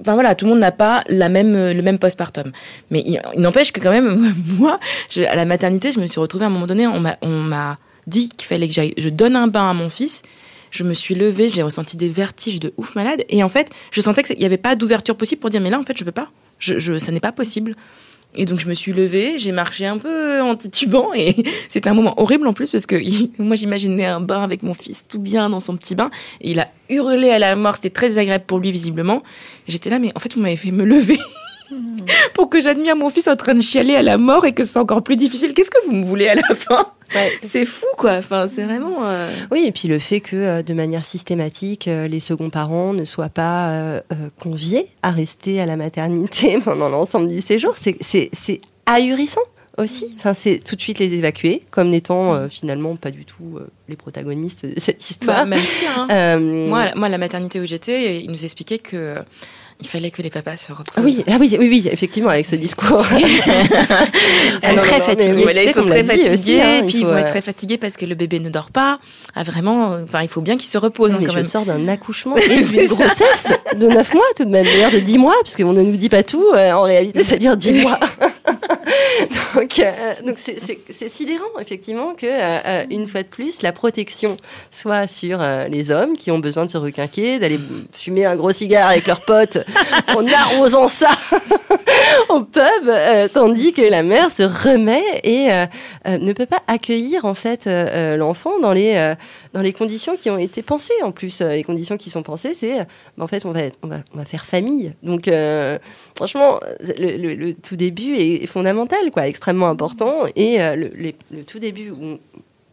enfin 0.00 0.14
voilà, 0.14 0.34
tout 0.34 0.44
le 0.46 0.50
monde 0.50 0.60
n'a 0.60 0.72
pas 0.72 1.04
la 1.08 1.28
même, 1.28 1.52
le 1.54 1.82
même 1.82 1.98
postpartum. 1.98 2.52
Mais 2.90 3.02
il, 3.04 3.20
n'empêche 3.36 3.72
que 3.72 3.80
quand 3.80 3.90
même, 3.90 4.34
moi, 4.58 4.78
à 5.28 5.36
la 5.36 5.44
maternité, 5.44 5.92
je 5.92 6.00
me 6.00 6.06
suis 6.06 6.20
retrouvée 6.20 6.44
à 6.44 6.48
un 6.48 6.50
moment 6.50 6.66
donné, 6.66 6.86
on 6.86 7.00
m'a 7.42 7.78
dit 8.06 8.30
qu'il 8.30 8.46
fallait 8.46 8.68
que 8.68 8.74
je 8.74 9.08
donne 9.08 9.36
un 9.36 9.46
bain 9.46 9.70
à 9.70 9.74
mon 9.74 9.88
fils. 9.88 10.22
Je 10.70 10.84
me 10.84 10.94
suis 10.94 11.14
levée, 11.14 11.50
j'ai 11.50 11.62
ressenti 11.62 11.98
des 11.98 12.08
vertiges 12.08 12.58
de 12.58 12.72
ouf 12.78 12.94
malade. 12.94 13.24
Et 13.28 13.42
en 13.42 13.48
fait, 13.50 13.70
je 13.90 14.00
sentais 14.00 14.22
qu'il 14.22 14.38
n'y 14.38 14.46
avait 14.46 14.56
pas 14.56 14.74
d'ouverture 14.74 15.16
possible 15.16 15.40
pour 15.40 15.50
dire, 15.50 15.60
mais 15.60 15.68
là, 15.68 15.78
en 15.78 15.82
fait, 15.82 15.98
je 15.98 16.04
peux 16.04 16.12
pas. 16.12 16.30
Je, 16.58 16.78
je, 16.78 16.98
ça 16.98 17.12
n'est 17.12 17.20
pas 17.20 17.32
possible. 17.32 17.74
Et 18.34 18.46
donc 18.46 18.60
je 18.60 18.66
me 18.66 18.74
suis 18.74 18.92
levée, 18.92 19.38
j'ai 19.38 19.52
marché 19.52 19.86
un 19.86 19.98
peu 19.98 20.40
en 20.40 20.56
titubant 20.56 21.12
et 21.14 21.36
c'était 21.68 21.90
un 21.90 21.94
moment 21.94 22.14
horrible 22.20 22.46
en 22.46 22.54
plus 22.54 22.70
parce 22.70 22.86
que 22.86 22.96
moi 23.42 23.56
j'imaginais 23.56 24.06
un 24.06 24.20
bain 24.20 24.42
avec 24.42 24.62
mon 24.62 24.72
fils 24.72 25.06
tout 25.06 25.18
bien 25.18 25.50
dans 25.50 25.60
son 25.60 25.76
petit 25.76 25.94
bain 25.94 26.10
et 26.40 26.52
il 26.52 26.60
a 26.60 26.66
hurlé 26.88 27.30
à 27.30 27.38
la 27.38 27.54
mort, 27.56 27.76
c'était 27.76 27.90
très 27.90 28.18
agréable 28.18 28.44
pour 28.46 28.58
lui 28.58 28.72
visiblement. 28.72 29.22
J'étais 29.68 29.90
là 29.90 29.98
mais 29.98 30.12
en 30.14 30.18
fait 30.18 30.34
vous 30.34 30.40
m'avez 30.40 30.56
fait 30.56 30.70
me 30.70 30.84
lever. 30.84 31.18
pour 32.34 32.48
que 32.48 32.60
j'admire 32.60 32.96
mon 32.96 33.10
fils 33.10 33.28
en 33.28 33.36
train 33.36 33.54
de 33.54 33.60
chialer 33.60 33.96
à 33.96 34.02
la 34.02 34.18
mort 34.18 34.44
et 34.44 34.52
que 34.52 34.64
c'est 34.64 34.78
encore 34.78 35.02
plus 35.02 35.16
difficile. 35.16 35.54
Qu'est-ce 35.54 35.70
que 35.70 35.84
vous 35.86 35.92
me 35.92 36.04
voulez 36.04 36.28
à 36.28 36.34
la 36.34 36.54
fin 36.54 36.86
C'est 37.42 37.66
fou, 37.66 37.86
quoi. 37.96 38.12
Enfin, 38.12 38.46
c'est 38.48 38.64
vraiment. 38.64 39.04
Euh, 39.04 39.30
oui, 39.50 39.64
et 39.66 39.72
puis 39.72 39.88
le 39.88 39.98
fait 39.98 40.20
que, 40.20 40.36
euh, 40.36 40.62
de 40.62 40.74
manière 40.74 41.04
systématique, 41.04 41.88
euh, 41.88 42.08
les 42.08 42.20
seconds 42.20 42.50
parents 42.50 42.92
ne 42.92 43.04
soient 43.04 43.28
pas 43.28 44.02
conviés 44.40 44.88
à 45.02 45.10
rester 45.10 45.60
à 45.60 45.66
la 45.66 45.76
maternité 45.76 46.58
pendant 46.64 46.88
l'ensemble 46.88 47.28
du 47.28 47.40
séjour, 47.40 47.74
c'est 47.76 48.60
ahurissant 48.86 49.42
aussi. 49.78 50.14
Enfin, 50.16 50.34
c'est 50.34 50.58
tout 50.58 50.76
de 50.76 50.80
suite 50.80 50.98
les 50.98 51.14
évacuer, 51.14 51.62
comme 51.70 51.90
n'étant 51.90 52.48
finalement 52.48 52.96
pas 52.96 53.10
du 53.10 53.24
tout 53.24 53.58
les 53.88 53.96
protagonistes 53.96 54.66
de 54.66 54.78
cette 54.78 55.08
histoire. 55.08 55.46
Bah, 55.46 55.56
hein. 55.96 56.38
moi, 56.38 56.90
moi, 56.96 57.08
la 57.08 57.18
maternité 57.18 57.60
où 57.60 57.66
j'étais, 57.66 58.22
ils 58.22 58.30
nous 58.30 58.44
expliquaient 58.44 58.78
que 58.78 59.16
il 59.82 59.88
fallait 59.88 60.12
que 60.12 60.22
les 60.22 60.30
papas 60.30 60.56
se 60.56 60.72
reposent. 60.72 60.94
Ah 60.96 61.00
oui, 61.02 61.24
ah 61.26 61.36
oui, 61.40 61.56
oui, 61.58 61.68
oui, 61.68 61.88
effectivement, 61.90 62.30
avec 62.30 62.46
ce 62.46 62.54
discours. 62.54 63.04
ils 63.18 64.68
sont 64.68 64.76
très 64.76 65.00
fatigués. 65.00 65.64
ils 65.66 65.72
sont 65.72 65.84
très 65.84 66.04
fatigués, 66.04 66.62
hein, 66.62 66.78
et 66.78 66.86
puis 66.86 66.98
ils 67.00 67.06
vont 67.06 67.16
être 67.16 67.28
très 67.28 67.42
fatigués 67.42 67.78
parce 67.78 67.96
que 67.96 68.06
le 68.06 68.14
bébé 68.14 68.38
ne 68.38 68.48
dort 68.48 68.70
pas. 68.70 69.00
Ah, 69.34 69.42
vraiment, 69.42 69.98
enfin, 70.04 70.22
il 70.22 70.28
faut 70.28 70.40
bien 70.40 70.56
qu'il 70.56 70.68
se 70.68 70.78
repose. 70.78 71.14
Hein, 71.14 71.18
mais 71.20 71.26
quand 71.26 71.32
je 71.32 71.42
sors 71.42 71.64
d'un 71.64 71.88
accouchement 71.88 72.36
et 72.50 72.62
d'une 72.62 72.86
grossesse 72.86 73.48
de 73.76 73.88
9 73.88 74.14
mois 74.14 74.22
tout 74.36 74.44
de 74.44 74.50
même, 74.50 74.64
d'ailleurs 74.64 74.92
de 74.92 75.00
10 75.00 75.18
mois, 75.18 75.34
puisque 75.42 75.60
on 75.60 75.72
ne 75.72 75.82
nous 75.82 75.96
dit 75.96 76.08
pas 76.08 76.22
tout. 76.22 76.46
Euh, 76.54 76.72
en 76.72 76.82
réalité, 76.82 77.24
ça 77.24 77.36
dure 77.36 77.56
10 77.56 77.72
mois. 77.82 77.98
donc, 79.54 79.78
euh, 79.78 80.14
donc 80.26 80.36
c'est 80.38 81.08
sidérant 81.08 81.44
effectivement 81.60 82.14
que 82.14 82.26
euh, 82.28 82.84
une 82.90 83.06
fois 83.06 83.22
de 83.22 83.28
plus, 83.28 83.62
la 83.62 83.72
protection 83.72 84.36
soit 84.70 85.06
sur 85.06 85.42
les 85.68 85.90
hommes 85.90 86.16
qui 86.16 86.30
ont 86.30 86.38
besoin 86.38 86.66
de 86.66 86.70
se 86.70 86.78
requinquer, 86.78 87.38
d'aller 87.38 87.58
fumer 87.96 88.24
un 88.24 88.36
gros 88.36 88.52
cigare 88.52 88.90
avec 88.90 89.06
leurs 89.06 89.24
potes 89.24 89.58
en 90.08 90.26
arrosant 90.26 90.88
ça 90.88 91.10
au 92.28 92.42
pub, 92.42 92.62
euh, 92.86 93.28
tandis 93.28 93.72
que 93.72 93.82
la 93.82 94.02
mère 94.02 94.30
se 94.30 94.42
remet 94.42 95.02
et 95.22 95.50
euh, 95.50 95.66
euh, 96.06 96.18
ne 96.18 96.32
peut 96.32 96.46
pas 96.46 96.62
accueillir 96.66 97.24
en 97.24 97.34
fait 97.34 97.66
l'enfant 97.66 98.58
dans 98.60 98.72
les 98.72 99.14
dans 99.52 99.60
les 99.60 99.72
conditions 99.72 100.16
qui 100.16 100.30
ont 100.30 100.38
été 100.38 100.62
pensées. 100.62 100.92
En 101.02 101.12
plus, 101.12 101.40
les 101.40 101.64
conditions 101.64 101.96
qui 101.96 102.10
sont 102.10 102.22
pensées, 102.22 102.54
c'est 102.54 102.78
bah, 103.16 103.24
en 103.24 103.26
fait 103.26 103.44
on 103.44 103.52
va, 103.52 103.60
on 103.82 103.88
va 103.88 103.96
on 104.14 104.18
va 104.18 104.24
faire 104.24 104.44
famille. 104.44 104.94
Donc 105.02 105.30
franchement, 106.16 106.60
le, 106.98 107.52
tout 107.52 107.76
début 107.76 108.16
est 108.16 108.46
fondamental, 108.46 108.81
quoi, 109.12 109.26
extrêmement 109.26 109.68
important. 109.68 110.24
Et 110.36 110.58
le, 110.58 111.12
tout 111.44 111.58
début 111.58 111.90
où, 111.90 112.18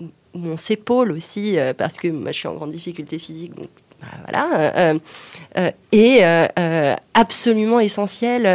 où 0.01 0.07
on 0.33 0.57
s'épaule 0.57 1.11
aussi 1.11 1.57
parce 1.77 1.97
que 1.97 2.07
moi 2.07 2.31
je 2.31 2.39
suis 2.39 2.47
en 2.47 2.55
grande 2.55 2.71
difficulté 2.71 3.19
physique, 3.19 3.55
donc 3.55 3.69
bah, 4.01 4.07
voilà, 4.23 4.71
euh, 4.77 4.99
euh, 5.57 6.47
euh, 6.57 6.95
absolument 7.13 7.79
essentiel 7.79 8.45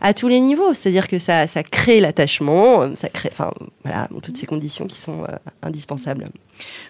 à 0.00 0.14
tous 0.14 0.28
les 0.28 0.40
niveaux. 0.40 0.74
C'est-à-dire 0.74 1.06
que 1.06 1.18
ça, 1.18 1.46
ça 1.46 1.62
crée 1.62 2.00
l'attachement, 2.00 2.94
ça 2.96 3.08
crée, 3.08 3.30
enfin 3.32 3.52
voilà, 3.84 4.08
toutes 4.22 4.36
ces 4.36 4.46
conditions 4.46 4.86
qui 4.86 5.00
sont 5.00 5.26
indispensables. 5.62 6.28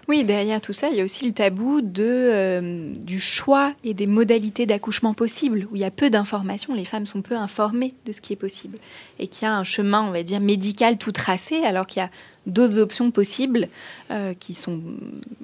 Oui, 0.08 0.24
derrière 0.24 0.60
tout 0.60 0.72
ça, 0.72 0.88
il 0.90 0.96
y 0.96 1.00
a 1.00 1.04
aussi 1.04 1.26
le 1.26 1.32
tabou 1.32 1.80
de, 1.80 2.92
du 2.98 3.20
choix 3.20 3.72
et 3.84 3.94
des 3.94 4.06
modalités 4.06 4.66
d'accouchement 4.66 5.14
possibles, 5.14 5.66
où 5.70 5.76
il 5.76 5.82
y 5.82 5.84
a 5.84 5.90
peu 5.90 6.10
d'informations, 6.10 6.74
les 6.74 6.84
femmes 6.84 7.06
sont 7.06 7.22
peu 7.22 7.36
informées 7.36 7.94
de 8.06 8.12
ce 8.12 8.20
qui 8.20 8.32
est 8.32 8.36
possible, 8.36 8.78
et 9.18 9.26
qu'il 9.26 9.44
y 9.44 9.46
a 9.46 9.56
un 9.56 9.64
chemin, 9.64 10.02
on 10.02 10.10
va 10.10 10.22
dire, 10.22 10.40
médical 10.40 10.98
tout 10.98 11.12
tracé, 11.12 11.64
alors 11.64 11.86
qu'il 11.86 12.00
y 12.00 12.04
a 12.04 12.10
d'autres 12.46 12.78
options 12.78 13.10
possibles 13.10 13.68
euh, 14.10 14.34
qui 14.34 14.54
sont 14.54 14.80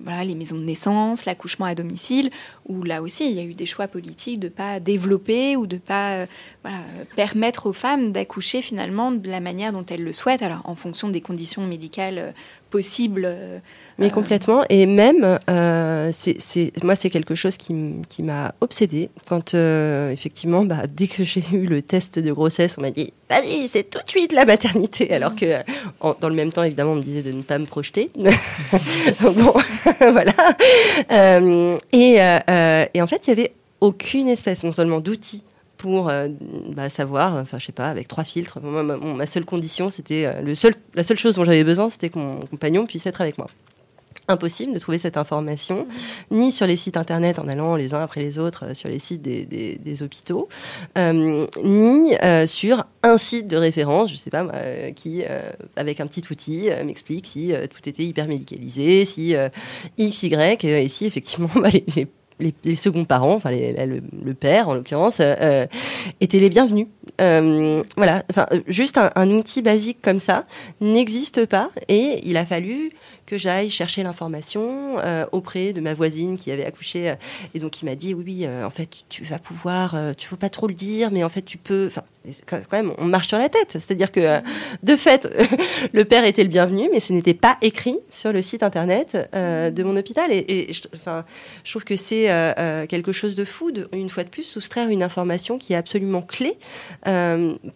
les 0.06 0.34
maisons 0.34 0.58
de 0.58 0.64
naissance, 0.64 1.24
l'accouchement 1.24 1.66
à 1.66 1.74
domicile, 1.74 2.30
où 2.66 2.82
là 2.82 3.02
aussi 3.02 3.26
il 3.26 3.32
y 3.32 3.40
a 3.40 3.42
eu 3.42 3.54
des 3.54 3.66
choix 3.66 3.88
politiques 3.88 4.38
de 4.38 4.46
ne 4.46 4.52
pas 4.52 4.80
développer 4.80 5.56
ou 5.56 5.66
de 5.66 5.76
ne 5.76 5.80
pas 5.80 6.10
euh, 6.10 6.26
permettre 7.16 7.66
aux 7.66 7.72
femmes 7.72 8.12
d'accoucher 8.12 8.60
finalement 8.60 9.12
de 9.12 9.28
la 9.30 9.40
manière 9.40 9.72
dont 9.72 9.84
elles 9.84 10.04
le 10.04 10.12
souhaitent, 10.12 10.42
alors 10.42 10.62
en 10.64 10.74
fonction 10.74 11.08
des 11.08 11.20
conditions 11.20 11.66
médicales 11.66 12.18
euh, 12.18 12.30
possibles. 12.70 13.28
Mais 14.00 14.10
complètement. 14.10 14.64
Et 14.68 14.86
même, 14.86 15.38
c'est, 16.12 16.72
moi, 16.82 16.96
c'est 16.96 17.10
quelque 17.10 17.34
chose 17.34 17.56
qui, 17.56 18.22
m'a 18.22 18.54
obsédée. 18.60 19.10
Quand, 19.28 19.54
effectivement, 19.54 20.64
bah, 20.64 20.86
dès 20.88 21.06
que 21.06 21.24
j'ai 21.24 21.42
eu 21.52 21.66
le 21.66 21.82
test 21.82 22.18
de 22.18 22.32
grossesse, 22.32 22.76
on 22.78 22.82
m'a 22.82 22.90
dit 22.90 23.12
vas-y, 23.30 23.68
c'est 23.68 23.88
tout 23.88 24.02
de 24.04 24.10
suite 24.10 24.32
la 24.32 24.44
maternité. 24.44 25.12
Alors 25.12 25.34
que, 25.34 25.46
dans 26.20 26.28
le 26.28 26.34
même 26.34 26.52
temps, 26.52 26.62
évidemment, 26.62 26.92
on 26.92 26.96
me 26.96 27.02
disait 27.02 27.22
de 27.22 27.32
ne 27.32 27.42
pas 27.42 27.58
me 27.58 27.66
projeter. 27.66 28.10
bon, 29.20 29.54
voilà. 30.00 30.34
Euh, 31.12 31.78
et, 31.92 32.16
euh, 32.20 32.84
et, 32.92 33.00
en 33.00 33.06
fait, 33.06 33.26
il 33.26 33.30
y 33.30 33.32
avait 33.32 33.52
aucune 33.80 34.28
espèce, 34.28 34.64
non 34.64 34.72
seulement 34.72 35.00
d'outils 35.00 35.44
pour 35.76 36.10
euh, 36.10 36.28
bah, 36.74 36.90
savoir, 36.90 37.36
enfin 37.36 37.58
je 37.58 37.66
sais 37.66 37.72
pas, 37.72 37.88
avec 37.88 38.06
trois 38.06 38.24
filtres. 38.24 38.60
ma, 38.60 38.82
ma, 38.82 39.26
seule 39.26 39.46
condition, 39.46 39.88
c'était 39.88 40.42
le 40.42 40.54
seul, 40.54 40.74
la 40.94 41.04
seule 41.04 41.18
chose 41.18 41.36
dont 41.36 41.44
j'avais 41.44 41.64
besoin, 41.64 41.88
c'était 41.88 42.10
que 42.10 42.18
mon 42.18 42.40
compagnon 42.40 42.84
puisse 42.84 43.06
être 43.06 43.22
avec 43.22 43.38
moi 43.38 43.46
impossible 44.30 44.72
de 44.72 44.78
trouver 44.78 44.98
cette 44.98 45.16
information, 45.16 45.86
ni 46.30 46.52
sur 46.52 46.66
les 46.66 46.76
sites 46.76 46.96
internet 46.96 47.38
en 47.38 47.48
allant 47.48 47.76
les 47.76 47.94
uns 47.94 48.02
après 48.02 48.20
les 48.20 48.38
autres 48.38 48.66
euh, 48.66 48.74
sur 48.74 48.88
les 48.88 48.98
sites 48.98 49.22
des, 49.22 50.02
hôpitaux, 50.02 50.48
euh, 50.96 51.46
ni 51.64 52.14
euh, 52.22 52.46
sur 52.46 52.84
un 53.02 53.18
site 53.18 53.48
de 53.48 53.56
référence, 53.56 54.10
je 54.10 54.16
sais 54.16 54.30
pas, 54.30 54.46
qui, 54.94 55.22
avec 55.76 56.00
un 56.00 56.06
petit 56.06 56.22
outil, 56.30 56.68
m'explique 56.84 57.26
si 57.26 57.52
tout 57.70 57.88
était 57.88 58.02
hyper 58.02 58.28
médicalisé, 58.28 59.04
si 59.04 59.34
X, 59.98 60.22
Y, 60.22 60.64
et 60.64 60.88
si 60.88 61.06
effectivement 61.06 61.48
bah, 61.54 61.70
les, 61.70 62.54
les 62.64 62.76
seconds 62.76 63.04
parents, 63.04 63.34
enfin 63.34 63.50
le, 63.50 64.34
père 64.34 64.68
en 64.68 64.74
l'occurrence, 64.74 65.20
étaient 66.20 66.38
les 66.38 66.50
bienvenus. 66.50 66.88
voilà, 67.18 68.22
enfin 68.30 68.46
juste 68.66 68.98
un, 68.98 69.10
un, 69.14 69.30
outil 69.30 69.62
basique 69.62 69.98
comme 70.02 70.20
ça 70.20 70.44
n'existe 70.80 71.46
pas 71.46 71.70
et 71.88 72.20
il 72.24 72.36
a 72.36 72.44
fallu 72.44 72.92
que 73.30 73.38
j'aille 73.38 73.70
chercher 73.70 74.02
l'information 74.02 74.98
euh, 74.98 75.24
auprès 75.30 75.72
de 75.72 75.80
ma 75.80 75.94
voisine 75.94 76.36
qui 76.36 76.50
avait 76.50 76.66
accouché. 76.66 77.10
Euh, 77.10 77.14
et 77.54 77.60
donc, 77.60 77.80
il 77.80 77.84
m'a 77.84 77.94
dit, 77.94 78.12
oui, 78.12 78.24
oui, 78.26 78.40
euh, 78.44 78.66
en 78.66 78.70
fait, 78.70 78.88
tu 79.08 79.22
vas 79.22 79.38
pouvoir, 79.38 79.96
tu 80.18 80.26
faut 80.26 80.36
pas 80.36 80.48
trop 80.48 80.66
le 80.66 80.74
dire, 80.74 81.10
mais 81.12 81.22
en 81.22 81.28
fait, 81.28 81.42
tu 81.42 81.56
peux... 81.56 81.86
Enfin, 81.86 82.02
quand 82.46 82.72
même, 82.72 82.92
on 82.98 83.04
marche 83.04 83.28
sur 83.28 83.38
la 83.38 83.48
tête. 83.48 83.72
C'est-à-dire 83.72 84.10
que, 84.10 84.40
de 84.82 84.96
fait, 84.96 85.28
le 85.92 86.04
père 86.04 86.24
était 86.24 86.42
le 86.42 86.48
bienvenu, 86.48 86.88
mais 86.92 86.98
ce 86.98 87.12
n'était 87.12 87.34
pas 87.34 87.56
écrit 87.62 87.98
sur 88.10 88.32
le 88.32 88.42
site 88.42 88.64
Internet 88.64 89.16
de 89.32 89.82
mon 89.82 89.96
hôpital. 89.96 90.30
Et, 90.32 90.72
je, 90.72 90.82
enfin, 90.94 91.24
je 91.62 91.70
trouve 91.70 91.84
que 91.84 91.96
c'est 91.96 92.26
quelque 92.88 93.12
chose 93.12 93.36
de 93.36 93.44
fou, 93.44 93.70
une 93.92 94.08
fois 94.10 94.24
de 94.24 94.28
plus, 94.28 94.42
soustraire 94.42 94.88
une 94.88 95.02
information 95.02 95.56
qui 95.56 95.72
est 95.72 95.76
absolument 95.76 96.22
clé 96.22 96.58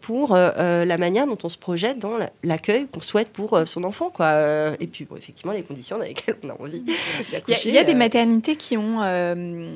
pour 0.01 0.35
la 0.35 0.99
manière 0.99 1.27
dont 1.27 1.39
on 1.43 1.49
se 1.49 1.59
projette 1.59 1.99
dans 1.99 2.19
l'accueil 2.43 2.87
qu'on 2.89 3.01
souhaite 3.01 3.29
pour 3.29 3.59
son 3.67 3.85
enfant. 3.85 4.11
Quoi. 4.11 4.75
Et 4.81 4.87
puis, 4.87 5.07
effectivement, 5.17 5.44
effectivement 5.45 5.53
les 5.53 5.63
conditions 5.63 5.99
dans 5.99 6.05
lesquelles 6.05 6.37
on 6.45 6.51
a 6.51 6.55
envie 6.61 6.83
Il 6.87 7.29
y, 7.29 7.33
d'accoucher. 7.33 7.69
a, 7.69 7.73
il 7.73 7.75
y 7.75 7.79
a 7.79 7.85
des 7.85 7.93
euh, 7.93 7.97
maternités 7.97 8.57
qui 8.57 8.77
ont 8.77 9.03
euh, 9.03 9.75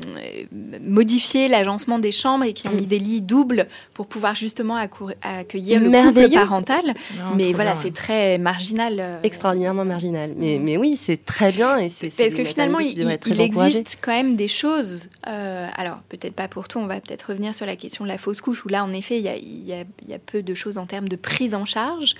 modifié 0.82 1.48
l'agencement 1.48 1.98
des 1.98 2.12
chambres 2.12 2.44
et 2.44 2.52
qui 2.52 2.66
ont 2.68 2.72
Mm. 2.72 2.76
mis 2.76 2.86
des 2.86 2.98
lits 2.98 3.20
doubles 3.22 3.66
pour 3.94 4.06
pouvoir 4.06 4.34
justement 4.34 4.76
accueillir 5.22 5.80
le 5.80 5.90
couple 5.90 6.30
parental. 6.30 6.94
Non, 7.18 7.34
mais 7.34 7.52
voilà, 7.52 7.74
c'est 7.74 7.92
très 7.92 8.38
marginal. 8.38 9.00
euh, 9.00 9.18
extraordinairement 9.22 9.84
marginal. 9.84 10.32
Mais, 10.36 10.58
mais 10.58 10.76
oui, 10.76 10.96
c'est 10.96 11.24
très 11.24 11.50
bien 11.52 11.78
et 11.78 11.88
c'est 11.88 12.14
Parce 12.14 12.34
que 12.34 12.44
finalement, 12.44 12.78
il, 12.78 13.00
existe 13.40 13.98
quand 14.02 14.12
même 14.12 14.34
des 14.34 14.48
choses. 14.48 15.08
euh, 15.26 15.68
alors, 15.76 15.98
peut-être 16.08 16.34
pas 16.34 16.48
pour 16.48 16.68
tout, 16.68 16.78
on 16.78 16.86
va 16.86 17.00
peut-être 17.00 17.22
revenir 17.22 17.54
sur 17.54 17.66
la 17.66 17.76
question 17.76 18.04
de 18.04 18.08
la 18.08 18.18
fausse 18.18 18.40
couche, 18.40 18.64
où 18.64 18.68
là, 18.68 18.84
en 18.84 18.92
effet, 18.92 19.16
il 19.18 19.24
y 19.24 19.28
a, 19.28 19.36
il 19.36 19.66
y 19.68 19.72
a- 19.72 19.84
il 20.02 20.08
y 20.10 20.14
a 20.14 20.18
peu 20.18 20.42
de 20.42 20.54
choses 20.54 20.78
en 20.78 20.86
termes 20.86 21.08
de 21.08 21.16
prise 21.16 21.54
en 21.54 21.64
charge. 21.64 22.14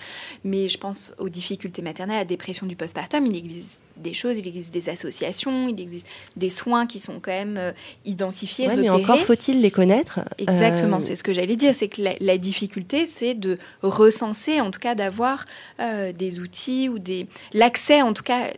Mais 0.44 0.68
je 0.68 0.78
pense 0.78 1.12
aux 1.18 1.28
difficultés 1.28 1.82
maternelles, 1.82 2.16
à 2.16 2.20
la 2.20 2.24
dépression 2.24 2.66
du 2.66 2.76
postpartum. 2.76 3.24
Il 3.26 3.36
existe 3.38 3.82
des 3.96 4.14
choses, 4.14 4.38
il 4.38 4.46
existe 4.46 4.72
des 4.72 4.88
associations, 4.90 5.66
il 5.68 5.80
existe 5.80 6.06
des 6.36 6.50
soins 6.50 6.86
qui 6.86 7.00
sont 7.00 7.18
quand 7.20 7.32
même 7.32 7.56
euh, 7.58 7.72
identifiés, 8.04 8.68
Ouais, 8.68 8.76
mais 8.76 8.88
encore 8.90 9.18
faut-il 9.18 9.60
les 9.60 9.72
connaître. 9.72 10.20
Exactement, 10.38 10.98
Euh, 10.98 11.00
c'est 11.00 11.16
ce 11.16 11.24
que 11.24 11.32
j'allais 11.32 11.56
dire, 11.56 11.74
c'est 11.74 11.88
que 11.88 12.00
la, 12.02 12.12
la 12.20 12.38
difficulté, 12.38 13.06
c'est 13.06 13.34
de 13.34 13.58
recenser, 13.82 14.60
en 14.60 14.70
tout 14.70 14.78
cas 14.78 14.94
d'avoir 14.94 15.46
euh, 15.80 16.12
des 16.12 16.38
outils 16.38 16.88
ou 16.88 17.00
des 17.00 17.26
l'accès, 17.52 18.00
en 18.02 18.12
tout 18.12 18.22
cas, 18.22 18.52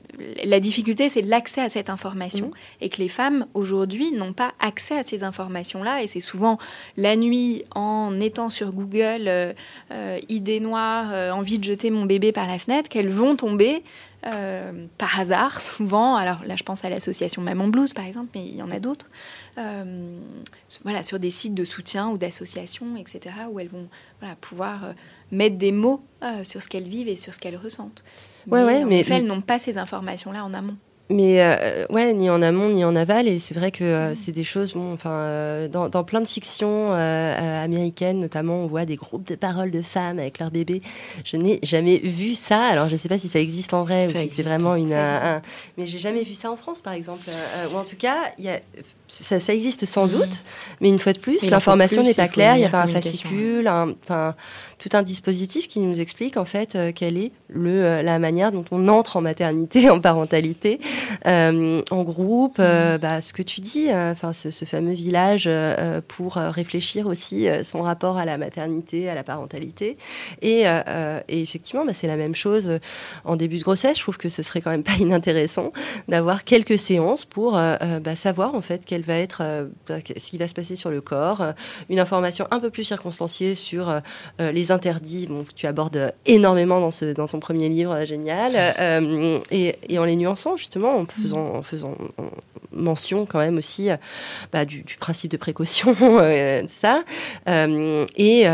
la 0.44 0.60
difficulté, 0.60 1.08
c'est 1.08 1.22
l'accès 1.22 1.62
à 1.62 1.68
cette 1.70 1.88
information 1.88 2.48
Mhm. 2.48 2.52
et 2.82 2.88
que 2.90 2.98
les 2.98 3.08
femmes 3.08 3.46
aujourd'hui 3.54 4.12
n'ont 4.12 4.34
pas 4.34 4.52
accès 4.60 4.96
à 4.98 5.02
ces 5.02 5.24
informations-là 5.24 6.02
et 6.02 6.06
c'est 6.06 6.20
souvent 6.20 6.58
la 6.98 7.16
nuit 7.16 7.64
en 7.74 8.20
étant 8.20 8.50
sur 8.50 8.72
Google, 8.72 9.54
idée 10.28 10.60
noire, 10.60 11.34
envie 11.34 11.58
de 11.58 11.64
jeter 11.64 11.90
mon 11.90 12.04
bébé 12.04 12.32
par 12.32 12.46
la 12.46 12.58
fenêtre, 12.58 12.88
qu'elles 12.88 13.08
vont 13.08 13.36
tomber. 13.36 13.82
Euh, 14.26 14.86
par 14.98 15.18
hasard, 15.18 15.60
souvent. 15.60 16.14
Alors 16.16 16.42
là, 16.44 16.56
je 16.56 16.62
pense 16.62 16.84
à 16.84 16.90
l'association 16.90 17.42
Maman 17.42 17.68
Blues, 17.68 17.94
par 17.94 18.04
exemple, 18.04 18.28
mais 18.34 18.46
il 18.46 18.56
y 18.56 18.62
en 18.62 18.70
a 18.70 18.78
d'autres. 18.80 19.06
Euh, 19.58 20.18
voilà, 20.82 21.02
sur 21.02 21.18
des 21.18 21.30
sites 21.30 21.54
de 21.54 21.64
soutien 21.64 22.08
ou 22.08 22.18
d'associations, 22.18 22.96
etc., 22.96 23.34
où 23.50 23.60
elles 23.60 23.68
vont 23.68 23.88
voilà, 24.20 24.36
pouvoir 24.36 24.84
euh, 24.84 24.92
mettre 25.32 25.56
des 25.56 25.72
mots 25.72 26.02
sur 26.42 26.62
ce 26.62 26.68
qu'elles 26.68 26.88
vivent 26.88 27.08
et 27.08 27.16
sur 27.16 27.32
ce 27.34 27.38
qu'elles 27.38 27.56
ressentent. 27.56 28.04
Ouais, 28.46 28.62
ouais, 28.62 28.84
en 28.84 28.86
mais- 28.86 29.00
effet, 29.00 29.14
elles 29.14 29.26
n'ont 29.26 29.40
pas 29.40 29.58
ces 29.58 29.78
informations-là 29.78 30.44
en 30.44 30.52
amont. 30.54 30.76
Mais 31.10 31.42
euh, 31.42 31.84
ouais, 31.90 32.14
ni 32.14 32.30
en 32.30 32.40
amont 32.40 32.68
ni 32.68 32.84
en 32.84 32.94
aval. 32.94 33.26
Et 33.28 33.38
c'est 33.40 33.54
vrai 33.54 33.70
que 33.72 33.82
Mm. 33.82 33.86
euh, 33.86 34.14
c'est 34.14 34.32
des 34.32 34.44
choses, 34.44 34.72
bon, 34.74 34.92
enfin, 34.94 35.10
euh, 35.10 35.68
dans, 35.68 35.88
dans 35.88 36.04
plein 36.04 36.20
de 36.20 36.28
fictions 36.28 36.92
euh, 36.94 37.64
américaines, 37.64 38.20
notamment, 38.20 38.62
on 38.62 38.66
voit 38.68 38.84
des 38.84 38.94
groupes 38.96 39.26
de 39.26 39.34
paroles 39.34 39.70
de 39.72 39.82
femmes 39.82 40.18
avec 40.20 40.38
leurs 40.38 40.50
bébés. 40.52 40.80
Je 41.24 41.36
n'ai 41.36 41.58
jamais 41.64 41.98
vu 41.98 42.34
ça. 42.36 42.62
Alors, 42.64 42.86
je 42.88 42.92
ne 42.92 42.96
sais 42.98 43.08
pas 43.08 43.18
si 43.18 43.28
ça 43.28 43.40
existe 43.40 43.74
en 43.74 43.82
vrai 43.82 44.04
Ça 44.04 44.18
ou 44.18 44.22
si 44.22 44.28
c'est 44.28 44.42
vraiment 44.44 44.76
une. 44.76 44.92
un- 44.92 45.42
mais 45.76 45.86
j'ai 45.86 45.98
jamais 45.98 46.22
vu 46.22 46.34
ça 46.34 46.50
en 46.50 46.56
France, 46.56 46.80
par 46.80 46.92
exemple. 46.92 47.24
Ou 47.72 47.76
en 47.76 47.84
tout 47.84 47.96
cas, 47.96 48.16
il 48.38 48.44
y 48.44 48.48
a, 48.48 48.60
ça, 49.10 49.40
ça 49.40 49.52
existe 49.54 49.84
sans 49.86 50.04
Mhm. 50.06 50.10
doute. 50.20 50.38
Mais 50.80 50.88
une 50.88 50.98
fois 50.98 51.12
de 51.12 51.18
plus, 51.18 51.50
l'information 51.50 52.02
n'est 52.02 52.14
pas 52.14 52.28
claire. 52.28 52.56
Il 52.56 52.60
n'y 52.60 52.64
a 52.64 52.68
pas 52.70 52.82
un 52.82 52.88
fascicule, 52.88 53.66
un- 53.68 53.94
tout 54.78 54.88
un 54.94 55.02
dispositif 55.02 55.68
qui 55.68 55.80
nous 55.80 56.00
explique 56.00 56.36
en 56.38 56.46
fait 56.46 56.74
euh, 56.74 56.90
quelle 56.94 57.18
est 57.18 57.32
le, 57.48 57.84
euh, 57.84 58.02
la 58.02 58.18
manière 58.18 58.50
dont 58.50 58.64
on 58.70 58.88
entre 58.88 59.16
en 59.18 59.20
maternité, 59.20 59.90
en 59.90 60.00
parentalité, 60.00 60.80
euh, 61.26 61.82
en 61.90 62.02
groupe. 62.02 62.56
euh, 62.60 62.96
bah, 62.98 63.20
ce 63.20 63.32
que 63.32 63.42
tu 63.42 63.60
dis, 63.60 63.88
enfin, 63.92 64.32
ce, 64.32 64.50
ce 64.50 64.64
fameux 64.64 64.92
village 64.92 65.48
pour 66.08 66.34
réfléchir 66.36 67.06
aussi 67.06 67.46
son 67.64 67.82
rapport 67.82 68.16
à 68.16 68.24
la 68.24 68.38
maternité, 68.38 69.08
à 69.10 69.14
la 69.14 69.22
parentalité. 69.24 69.96
Et, 70.42 70.62
et 71.28 71.40
effectivement, 71.42 71.84
bah, 71.84 71.92
c'est 71.94 72.06
la 72.06 72.16
même 72.16 72.34
chose 72.34 72.78
en 73.24 73.36
début 73.36 73.58
de 73.58 73.62
grossesse. 73.64 73.96
Je 73.98 74.02
trouve 74.02 74.18
que 74.18 74.28
ce 74.28 74.42
serait 74.42 74.60
quand 74.60 74.70
même 74.70 74.82
pas 74.90 74.96
inintéressant 74.98 75.72
d'avoir 76.08 76.44
quelques 76.44 76.78
séances 76.78 77.24
pour 77.24 77.52
bah, 77.52 78.16
savoir 78.16 78.54
en 78.54 78.60
fait 78.62 78.84
va 79.02 79.16
être 79.16 79.42
euh, 79.42 79.66
ce 79.88 80.30
qui 80.30 80.38
va 80.38 80.48
se 80.48 80.54
passer 80.54 80.76
sur 80.76 80.90
le 80.90 81.00
corps, 81.00 81.40
euh, 81.40 81.52
une 81.88 82.00
information 82.00 82.46
un 82.50 82.60
peu 82.60 82.70
plus 82.70 82.84
circonstanciée 82.84 83.54
sur 83.54 83.88
euh, 83.88 84.00
les 84.52 84.70
interdits, 84.70 85.26
bon, 85.26 85.44
que 85.44 85.52
tu 85.52 85.66
abordes 85.66 86.12
énormément 86.26 86.80
dans, 86.80 86.90
ce, 86.90 87.06
dans 87.06 87.28
ton 87.28 87.40
premier 87.40 87.68
livre, 87.68 88.04
génial, 88.04 88.56
et, 89.50 89.98
en 89.98 90.04
les 90.04 90.16
nuançant 90.16 90.56
justement, 90.56 90.96
en 90.96 91.06
faisant, 91.06 91.54
en 91.54 91.62
faisant 91.62 91.94
en- 92.18 92.30
mention 92.72 93.26
quand 93.26 93.40
même 93.40 93.58
aussi 93.58 93.88
bah, 94.52 94.64
du, 94.64 94.84
principe 94.98 95.30
de 95.30 95.36
précaution, 95.36 95.94
tout 95.94 96.66
ça. 96.68 97.02
Et, 97.46 98.46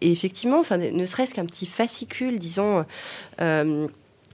effectivement, 0.00 0.60
enfin, 0.60 0.76
ne 0.78 1.04
serait-ce 1.04 1.34
qu'un 1.34 1.46
petit 1.46 1.66
fascicule, 1.66 2.38
disons. 2.38 2.84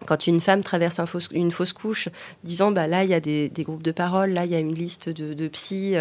Quand 0.05 0.27
une 0.27 0.41
femme 0.41 0.63
traverse 0.63 0.99
un 0.99 1.07
fausse- 1.07 1.31
une 1.33 1.51
fausse 1.51 1.73
couche, 1.73 2.09
disant 2.45 2.71
bah 2.71 2.87
là 2.87 3.03
il 3.05 3.11
y 3.11 3.15
a 3.15 3.21
des, 3.21 3.49
des 3.49 3.63
groupes 3.63 3.83
de 3.83 3.93
parole, 3.93 4.31
là 4.33 4.45
il 4.45 4.51
y 4.51 4.55
a 4.55 4.59
une 4.59 4.75
liste 4.75 5.09
de, 5.09 5.33
de 5.33 5.49
psy 5.49 5.95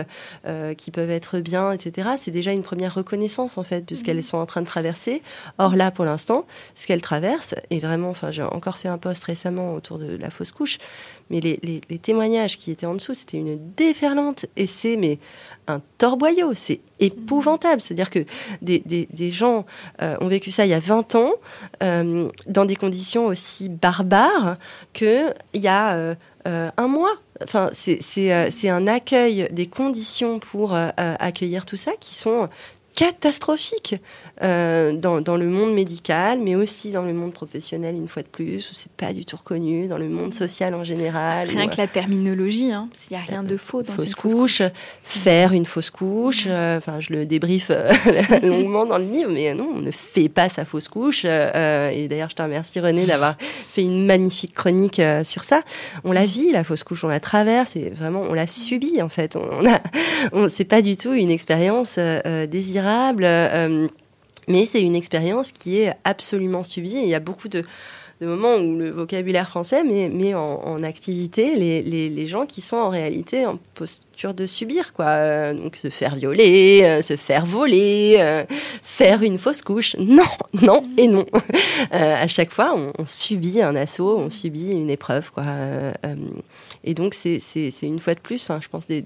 euh, 0.46 0.74
qui 0.74 0.92
peuvent 0.92 1.10
être 1.10 1.40
bien, 1.40 1.72
etc. 1.72 2.10
C'est 2.18 2.32
déjà 2.32 2.52
une 2.52 2.62
première 2.64 2.94
reconnaissance 2.94 3.58
en 3.58 3.64
fait 3.64 3.88
de 3.88 3.96
ce 3.96 4.04
qu'elles 4.04 4.24
sont 4.24 4.38
en 4.38 4.46
train 4.46 4.62
de 4.62 4.68
traverser. 4.68 5.22
Or 5.58 5.76
là 5.76 5.92
pour 5.92 6.06
l'instant, 6.06 6.46
ce 6.76 6.88
qu'elles 6.88 7.02
traversent 7.02 7.56
est 7.70 7.80
vraiment, 7.80 8.10
enfin 8.10 8.32
j'ai 8.32 8.44
encore 8.44 8.78
fait 8.78 8.90
un 8.90 8.98
post 8.98 9.24
récemment 9.24 9.74
autour 9.74 9.98
de 9.98 10.18
la 10.18 10.30
fausse 10.30 10.52
couche, 10.52 10.78
mais 11.30 11.40
les, 11.40 11.82
témoignages 12.00 12.58
qui 12.58 12.72
étaient 12.72 12.86
en 12.86 12.94
dessous, 12.94 13.14
c'était 13.14 13.38
une 13.38 13.58
déferlante 13.76 14.46
et 14.56 14.68
c'est 14.68 14.96
mais 14.96 15.18
un 15.68 15.82
torboyau, 15.98 16.54
c'est 16.54 16.82
épouvantable. 17.00 17.82
C'est-à-dire 17.82 18.12
que 18.12 18.26
des, 18.62 18.80
des- 18.80 19.32
gens 19.32 19.66
euh, 20.02 20.18
ont 20.22 20.28
vécu 20.28 20.52
ça 20.52 20.66
il 20.66 20.70
y 20.70 20.74
a 20.74 20.80
20 20.80 21.16
ans 21.16 21.32
euh, 21.82 22.30
dans 22.48 22.66
des 22.66 22.76
conditions 22.76 23.26
aussi 23.26 23.70
barbares 23.70 24.58
qu'il 24.94 25.34
y 25.56 25.68
a 25.68 25.94
euh, 25.94 26.16
un 26.46 26.88
mois. 26.88 27.16
Enfin, 27.44 27.70
c'est 27.74 28.70
un 28.70 28.88
accueil 28.88 29.50
des 29.52 29.68
conditions 29.68 30.40
pour 30.40 30.74
accueillir 30.74 31.66
tout 31.66 31.76
ça 31.76 31.92
qui 32.00 32.16
sont 32.16 32.48
catastrophiques 32.96 33.96
euh, 34.42 34.94
dans, 34.94 35.22
dans 35.22 35.38
le 35.38 35.46
monde 35.48 35.74
médical, 35.74 36.40
mais 36.42 36.56
aussi 36.56 36.92
dans 36.92 37.04
le 37.04 37.14
monde 37.14 37.34
professionnel 37.34 37.96
une 37.96 38.08
fois 38.08 38.22
de 38.24 38.28
plus, 38.28 38.70
où 38.72 38.74
c'est 38.74 38.92
pas 38.92 39.14
du 39.14 39.26
tout 39.26 39.38
reconnu, 39.38 39.88
dans 39.88 39.98
le 39.98 40.08
monde 40.10 40.34
social 40.34 40.74
en 40.74 40.84
général. 40.84 41.50
Rien 41.50 41.66
où, 41.66 41.70
que 41.70 41.78
la 41.78 41.88
terminologie, 41.88 42.72
hein, 42.72 42.90
s'il 42.94 43.16
n'y 43.18 43.24
a 43.24 43.26
rien 43.26 43.44
de 43.44 43.58
faux 43.58 43.82
dans 43.84 43.94
fausse 43.94 44.10
une 44.10 44.16
fausse 44.16 44.34
couche, 44.34 44.62
faire 45.04 45.52
une 45.54 45.66
fausse 45.66 45.90
couche. 45.90 46.46
euh, 46.48 46.78
Enfin, 46.78 47.00
je 47.00 47.12
le 47.14 47.26
débriefe 47.26 47.68
euh, 47.70 47.92
longuement 48.44 48.86
dans 48.86 48.98
le 48.98 49.06
livre, 49.06 49.32
mais 49.32 49.54
non, 49.54 49.70
on 49.76 49.80
ne 49.80 49.92
fait 49.92 50.30
pas 50.30 50.50
sa 50.50 50.64
fausse 50.66 50.88
couche. 50.88 51.24
euh, 51.26 51.90
et 51.90 52.08
d'ailleurs, 52.08 52.30
je 52.30 52.36
te 52.36 52.42
remercie 52.42 52.80
René 52.80 53.06
d'avoir 53.06 53.36
fait 53.70 53.82
une 53.82 54.06
magnifique 54.06 54.54
chronique 54.54 55.02
sur 55.24 55.44
ça. 55.44 55.62
On 56.04 56.12
la 56.12 56.26
vit 56.26 56.52
la 56.52 56.64
fausse 56.64 56.84
couche, 56.84 57.04
on 57.04 57.10
la 57.10 57.20
traverse 57.20 57.76
et 57.76 57.90
vraiment 57.90 58.22
on 58.22 58.34
la 58.34 58.48
subit 58.48 59.02
en 59.02 59.10
fait. 59.10 59.36
On, 59.36 59.44
on 59.52 59.66
a, 59.70 59.80
on, 60.34 60.50
c'est 60.50 60.66
pas 60.66 60.82
du 60.82 60.96
tout 60.98 61.14
une 61.14 61.30
expérience 61.30 61.98
désirable. 62.50 62.85
Euh, 62.86 63.88
mais 64.48 64.66
c'est 64.66 64.82
une 64.82 64.96
expérience 64.96 65.52
qui 65.52 65.80
est 65.80 65.94
absolument 66.04 66.64
subie. 66.64 66.94
Il 66.94 67.08
y 67.08 67.16
a 67.16 67.20
beaucoup 67.20 67.48
de, 67.48 67.64
moments 68.22 68.56
où 68.56 68.78
le 68.78 68.92
vocabulaire 68.92 69.50
français 69.50 69.84
met, 69.84 70.34
en, 70.34 70.84
activité 70.84 71.56
les, 71.56 72.28
gens 72.28 72.46
qui 72.46 72.62
sont 72.62 72.78
en 72.78 72.90
réalité 72.90 73.46
en 73.46 73.58
posture 73.74 74.34
de 74.34 74.46
subir. 74.46 74.94
Quoi. 74.94 75.06
Euh, 75.06 75.54
Donc 75.54 75.76
se 75.76 75.90
faire 75.90 76.16
violer, 76.16 76.82
euh, 76.84 77.02
se 77.02 77.16
faire 77.16 77.46
voler, 77.46 78.46
faire 78.84 79.24
une 79.24 79.38
fausse 79.38 79.62
couche. 79.62 79.96
Non, 79.98 80.24
non 80.62 80.84
et 80.98 81.08
non. 81.08 81.26
À 81.92 82.28
chaque 82.28 82.52
fois, 82.52 82.76
on, 82.76 83.06
subit 83.06 83.62
un 83.62 83.76
assaut, 83.76 84.18
on 84.18 84.30
subit 84.30 84.72
une 84.72 84.90
épreuve. 84.90 85.32
Quoi. 85.32 85.46
Et 86.84 86.94
donc 86.94 87.14
c'est 87.16 87.72
une 87.82 88.00
fois 88.00 88.14
de 88.14 88.20
plus, 88.20 88.48
je 88.48 88.68
pense, 88.70 88.88
des 88.88 89.02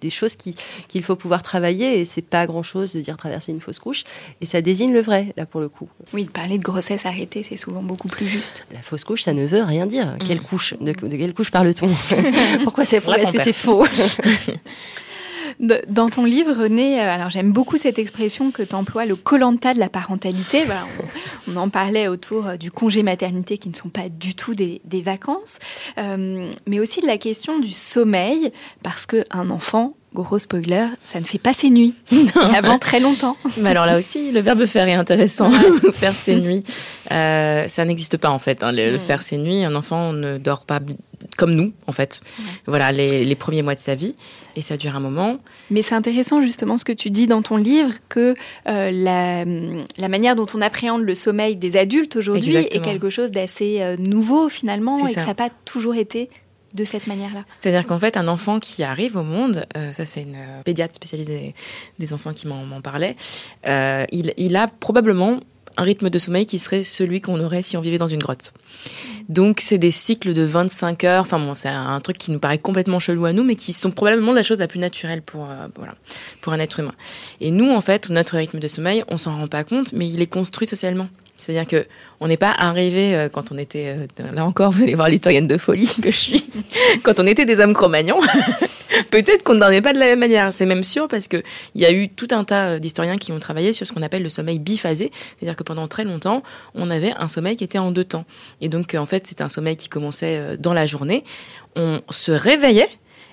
des 0.00 0.10
choses 0.10 0.36
qui- 0.36 0.54
qu'il 0.88 1.02
faut 1.02 1.16
pouvoir 1.16 1.42
travailler 1.42 2.00
et 2.00 2.04
c'est 2.04 2.22
pas 2.22 2.46
grand 2.46 2.62
chose 2.62 2.92
de 2.94 3.00
dire 3.00 3.16
traverser 3.16 3.52
une 3.52 3.60
fausse 3.60 3.78
couche. 3.78 4.04
Et 4.40 4.46
ça 4.46 4.60
désigne 4.60 4.92
le 4.92 5.00
vrai 5.02 5.32
là 5.36 5.46
pour 5.46 5.60
le 5.60 5.68
coup. 5.68 5.88
Oui, 6.12 6.24
de 6.24 6.30
parler 6.30 6.58
de 6.58 6.62
grossesse 6.64 7.06
arrêtée, 7.06 7.42
c'est 7.42 7.56
souvent 7.56 7.82
beaucoup 7.82 8.08
plus 8.08 8.26
juste. 8.28 8.64
la 8.72 8.82
fausse 8.82 9.04
couche 9.04 9.22
ça 9.22 9.32
ne 9.32 9.46
veut 9.46 9.62
rien 9.62 9.86
dire. 9.86 10.16
Quelle 10.26 10.40
couche 10.42 10.74
de, 10.80 10.92
de 10.92 11.16
quelle 11.16 11.34
couche 11.34 11.50
parle-t-on? 11.50 11.90
Pourquoi 12.64 12.84
c'est 12.84 13.04
La 13.06 13.18
est-ce 13.20 13.32
que 13.32 13.42
c'est 13.42 13.52
faux? 13.52 13.84
Dans 15.88 16.08
ton 16.08 16.24
livre, 16.24 16.52
René, 16.54 17.00
euh, 17.00 17.10
alors 17.10 17.28
j'aime 17.28 17.52
beaucoup 17.52 17.76
cette 17.76 17.98
expression 17.98 18.50
que 18.50 18.62
tu 18.62 18.74
emploies, 18.74 19.04
le 19.04 19.14
colanta 19.16 19.74
de 19.74 19.78
la 19.78 19.90
parentalité. 19.90 20.62
Voilà, 20.64 20.84
on, 21.46 21.52
on 21.52 21.56
en 21.56 21.68
parlait 21.68 22.08
autour 22.08 22.46
euh, 22.46 22.56
du 22.56 22.70
congé 22.70 23.02
maternité 23.02 23.58
qui 23.58 23.68
ne 23.68 23.74
sont 23.74 23.90
pas 23.90 24.08
du 24.08 24.34
tout 24.34 24.54
des, 24.54 24.80
des 24.84 25.02
vacances, 25.02 25.58
Euh, 25.98 26.50
mais 26.66 26.80
aussi 26.80 27.00
de 27.02 27.06
la 27.06 27.18
question 27.18 27.58
du 27.58 27.70
sommeil, 27.72 28.52
parce 28.82 29.04
qu'un 29.04 29.50
enfant, 29.50 29.94
gros 30.14 30.38
spoiler, 30.38 30.86
ça 31.04 31.20
ne 31.20 31.24
fait 31.26 31.38
pas 31.38 31.52
ses 31.52 31.68
nuits, 31.68 31.94
avant 32.54 32.78
très 32.78 32.98
longtemps. 33.00 33.36
Mais 33.58 33.70
alors 33.70 33.84
là 33.86 33.98
aussi, 33.98 34.32
le 34.32 34.40
verbe 34.40 34.64
faire 34.64 34.88
est 34.88 34.94
intéressant. 34.94 35.50
faire 35.92 36.16
ses 36.16 36.36
nuits, 36.36 36.62
Euh, 37.12 37.66
ça 37.68 37.84
n'existe 37.84 38.16
pas 38.16 38.30
en 38.30 38.38
fait. 38.38 38.62
hein, 38.62 38.72
le, 38.72 38.90
le 38.92 38.96
Mm. 38.96 39.00
faire 39.00 39.20
ses 39.22 39.36
nuits, 39.36 39.62
un 39.64 39.74
enfant 39.74 40.12
ne 40.14 40.38
dort 40.38 40.64
pas 40.64 40.80
comme 41.36 41.54
nous, 41.54 41.72
en 41.86 41.92
fait. 41.92 42.20
Voilà, 42.66 42.92
les, 42.92 43.24
les, 43.24 43.34
premiers 43.34 43.62
mois 43.62 43.74
de 43.74 43.80
sa 43.80 43.94
vie. 43.94 44.14
Et 44.56 44.62
ça 44.62 44.76
dure 44.76 44.96
un 44.96 45.00
moment. 45.00 45.38
Mais 45.70 45.82
c'est 45.82 45.94
intéressant, 45.94 46.42
justement, 46.42 46.78
ce 46.78 46.84
que 46.84 46.92
tu 46.92 47.10
dis 47.10 47.26
dans 47.26 47.42
ton 47.42 47.56
livre, 47.56 47.92
que 48.08 48.34
euh, 48.68 48.90
la, 48.90 49.44
la, 49.44 50.08
manière 50.08 50.36
dont 50.36 50.46
on 50.54 50.60
appréhende 50.60 51.02
le 51.02 51.14
sommeil 51.14 51.56
des 51.56 51.76
adultes 51.76 52.16
aujourd'hui 52.16 52.56
est 52.56 52.82
quelque 52.82 53.10
chose 53.10 53.30
d'assez 53.30 53.78
euh, 53.80 53.96
nouveau, 53.96 54.48
finalement, 54.48 54.98
et 54.98 55.02
que 55.02 55.20
ça 55.20 55.26
n'a 55.26 55.34
pas 55.34 55.50
toujours 55.64 55.94
été 55.94 56.30
de 56.74 56.84
cette 56.84 57.08
manière-là. 57.08 57.44
C'est-à-dire 57.48 57.86
qu'en 57.86 57.98
fait, 57.98 58.16
un 58.16 58.28
enfant 58.28 58.60
qui 58.60 58.84
arrive 58.84 59.16
au 59.16 59.24
monde, 59.24 59.66
euh, 59.76 59.90
ça 59.90 60.04
c'est 60.04 60.22
une 60.22 60.38
pédiatre 60.64 60.94
spécialisée 60.94 61.54
des 61.98 62.12
enfants 62.12 62.32
qui 62.32 62.46
m'en 62.46 62.80
parlait, 62.80 63.16
il, 63.64 64.32
il, 64.36 64.56
a 64.56 64.68
probablement 64.68 65.40
un 65.76 65.82
rythme 65.82 66.10
de 66.10 66.18
sommeil 66.18 66.46
qui 66.46 66.58
serait 66.58 66.82
celui 66.82 67.20
qu'on 67.20 67.40
aurait 67.40 67.62
si 67.62 67.76
on 67.76 67.80
vivait 67.80 67.98
dans 67.98 68.06
une 68.06 68.20
grotte. 68.20 68.52
Donc 69.28 69.60
c'est 69.60 69.78
des 69.78 69.90
cycles 69.90 70.32
de 70.32 70.42
25 70.42 71.04
heures, 71.04 71.22
enfin 71.22 71.38
bon, 71.38 71.54
c'est 71.54 71.68
un 71.68 72.00
truc 72.00 72.18
qui 72.18 72.32
nous 72.32 72.38
paraît 72.38 72.58
complètement 72.58 72.98
chelou 72.98 73.26
à 73.26 73.32
nous, 73.32 73.44
mais 73.44 73.54
qui 73.54 73.72
sont 73.72 73.90
probablement 73.90 74.32
la 74.32 74.42
chose 74.42 74.58
la 74.58 74.66
plus 74.66 74.80
naturelle 74.80 75.22
pour, 75.22 75.44
euh, 75.44 75.68
voilà, 75.76 75.92
pour 76.40 76.52
un 76.52 76.58
être 76.58 76.80
humain. 76.80 76.94
Et 77.40 77.50
nous, 77.50 77.70
en 77.70 77.80
fait, 77.80 78.10
notre 78.10 78.36
rythme 78.36 78.58
de 78.58 78.68
sommeil, 78.68 79.04
on 79.08 79.16
s'en 79.16 79.36
rend 79.36 79.46
pas 79.46 79.64
compte, 79.64 79.92
mais 79.92 80.08
il 80.08 80.20
est 80.20 80.26
construit 80.26 80.66
socialement. 80.66 81.08
C'est-à-dire 81.40 81.66
que 81.66 81.86
on 82.20 82.28
n'est 82.28 82.36
pas 82.36 82.52
arrivé 82.52 83.16
euh, 83.16 83.28
quand 83.28 83.50
on 83.50 83.58
était 83.58 83.96
euh, 84.20 84.32
là 84.32 84.44
encore, 84.44 84.70
vous 84.70 84.82
allez 84.82 84.94
voir 84.94 85.08
l'historienne 85.08 85.48
de 85.48 85.56
folie 85.56 85.92
que 86.02 86.10
je 86.10 86.16
suis, 86.16 86.50
quand 87.02 87.18
on 87.18 87.26
était 87.26 87.44
des 87.44 87.60
hommes 87.60 87.74
cro-magnons. 87.74 88.20
Peut-être 89.10 89.44
qu'on 89.44 89.54
n'en 89.54 89.70
est 89.70 89.80
pas 89.80 89.92
de 89.92 89.98
la 89.98 90.06
même 90.06 90.18
manière. 90.18 90.52
C'est 90.52 90.66
même 90.66 90.82
sûr 90.82 91.08
parce 91.08 91.28
que 91.28 91.42
il 91.74 91.80
y 91.80 91.86
a 91.86 91.92
eu 91.92 92.08
tout 92.08 92.28
un 92.32 92.44
tas 92.44 92.70
euh, 92.70 92.78
d'historiens 92.78 93.18
qui 93.18 93.32
ont 93.32 93.38
travaillé 93.38 93.72
sur 93.72 93.86
ce 93.86 93.92
qu'on 93.92 94.02
appelle 94.02 94.22
le 94.22 94.28
sommeil 94.28 94.58
biphasé, 94.58 95.10
c'est-à-dire 95.38 95.56
que 95.56 95.62
pendant 95.62 95.88
très 95.88 96.04
longtemps, 96.04 96.42
on 96.74 96.90
avait 96.90 97.12
un 97.16 97.28
sommeil 97.28 97.56
qui 97.56 97.64
était 97.64 97.78
en 97.78 97.90
deux 97.90 98.04
temps. 98.04 98.24
Et 98.60 98.68
donc 98.68 98.94
en 98.94 99.06
fait, 99.06 99.26
c'est 99.26 99.40
un 99.40 99.48
sommeil 99.48 99.76
qui 99.76 99.88
commençait 99.88 100.58
dans 100.58 100.74
la 100.74 100.86
journée. 100.86 101.24
On 101.76 102.00
se 102.10 102.32
réveillait 102.32 102.88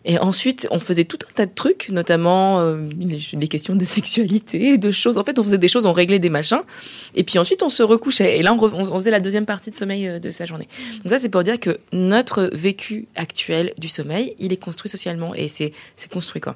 et 0.08 0.18
ensuite, 0.20 0.70
on 0.72 0.80
faisait 0.80 1.04
tout 1.04 1.18
un 1.30 1.34
tas 1.34 1.46
de 1.46 1.52
trucs, 1.54 1.90
notamment 1.90 2.62
euh, 2.62 2.90
les, 2.98 3.48
questions 3.50 3.76
de 3.76 3.84
sexualité, 3.84 4.78
de 4.78 4.90
choses. 4.90 5.18
En 5.18 5.24
fait, 5.26 5.38
on 5.38 5.44
faisait 5.44 5.58
des 5.58 5.68
choses, 5.68 5.86
on 5.86 5.92
réglait 5.92 6.18
des 6.18 6.30
machins. 6.30 6.62
Et 7.14 7.26
puis 7.26 7.38
ensuite, 7.38 7.62
on 7.62 7.68
se 7.68 7.84
recouchait. 7.84 8.40
Et 8.40 8.42
là, 8.42 8.54
on, 8.54 8.96
faisait 8.96 9.12
la 9.12 9.20
deuxième 9.20 9.46
partie 9.46 9.70
de 9.70 9.76
sommeil 9.76 10.08
euh, 10.08 10.20
de 10.20 10.32
sa 10.32 10.46
journée. 10.46 10.70
Donc 11.04 11.12
ça, 11.12 11.20
c'est 11.20 11.28
pour 11.28 11.44
dire 11.44 11.60
que 11.60 11.78
notre 11.92 12.50
vécu 12.54 13.10
actuel 13.16 13.74
du 13.78 13.90
sommeil, 13.90 14.34
il 14.40 14.54
est 14.54 14.64
construit 14.64 14.90
socialement. 14.90 15.36
Et 15.36 15.50
c'est 15.50 15.74
construit, 16.10 16.40
quoi 16.40 16.56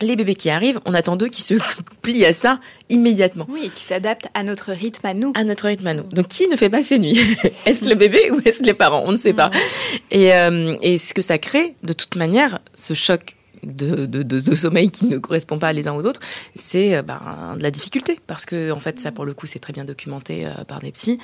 les 0.00 0.16
bébés 0.16 0.34
qui 0.34 0.50
arrivent, 0.50 0.80
on 0.84 0.94
attend 0.94 1.16
d'eux 1.16 1.28
qui 1.28 1.42
se 1.42 1.54
plient 2.02 2.26
à 2.26 2.32
ça 2.32 2.60
immédiatement. 2.88 3.46
Oui, 3.48 3.70
qui 3.74 3.82
s'adaptent 3.84 4.28
à 4.34 4.42
notre 4.42 4.72
rythme 4.72 5.06
à 5.06 5.14
nous. 5.14 5.32
À 5.34 5.44
notre 5.44 5.66
rythme 5.66 5.86
à 5.86 5.94
nous. 5.94 6.04
Donc 6.04 6.28
qui 6.28 6.48
ne 6.48 6.56
fait 6.56 6.70
pas 6.70 6.82
ses 6.82 6.98
nuits? 6.98 7.18
Est-ce 7.66 7.84
le 7.84 7.94
bébé 7.94 8.30
ou 8.30 8.40
est-ce 8.44 8.62
les 8.62 8.74
parents? 8.74 9.02
On 9.06 9.12
ne 9.12 9.16
sait 9.16 9.32
pas. 9.32 9.50
Et, 10.10 10.34
euh, 10.34 10.76
et 10.82 10.98
ce 10.98 11.14
que 11.14 11.22
ça 11.22 11.38
crée, 11.38 11.74
de 11.82 11.92
toute 11.92 12.16
manière, 12.16 12.60
ce 12.74 12.94
choc 12.94 13.36
de, 13.66 14.06
de, 14.06 14.22
de, 14.22 14.54
sommeil 14.54 14.88
qui 14.90 15.06
ne 15.06 15.18
correspond 15.18 15.58
pas 15.58 15.72
les 15.72 15.88
uns 15.88 15.94
aux 15.94 16.06
autres, 16.06 16.20
c'est 16.54 16.94
euh, 16.94 17.02
ben, 17.02 17.54
de 17.56 17.62
la 17.62 17.70
difficulté. 17.70 18.18
Parce 18.26 18.46
que, 18.46 18.70
en 18.70 18.78
fait, 18.78 19.00
ça, 19.00 19.12
pour 19.12 19.24
le 19.24 19.34
coup, 19.34 19.46
c'est 19.46 19.58
très 19.58 19.72
bien 19.72 19.84
documenté 19.84 20.46
euh, 20.46 20.64
par 20.66 20.80
des 20.80 20.92
psys 20.92 21.18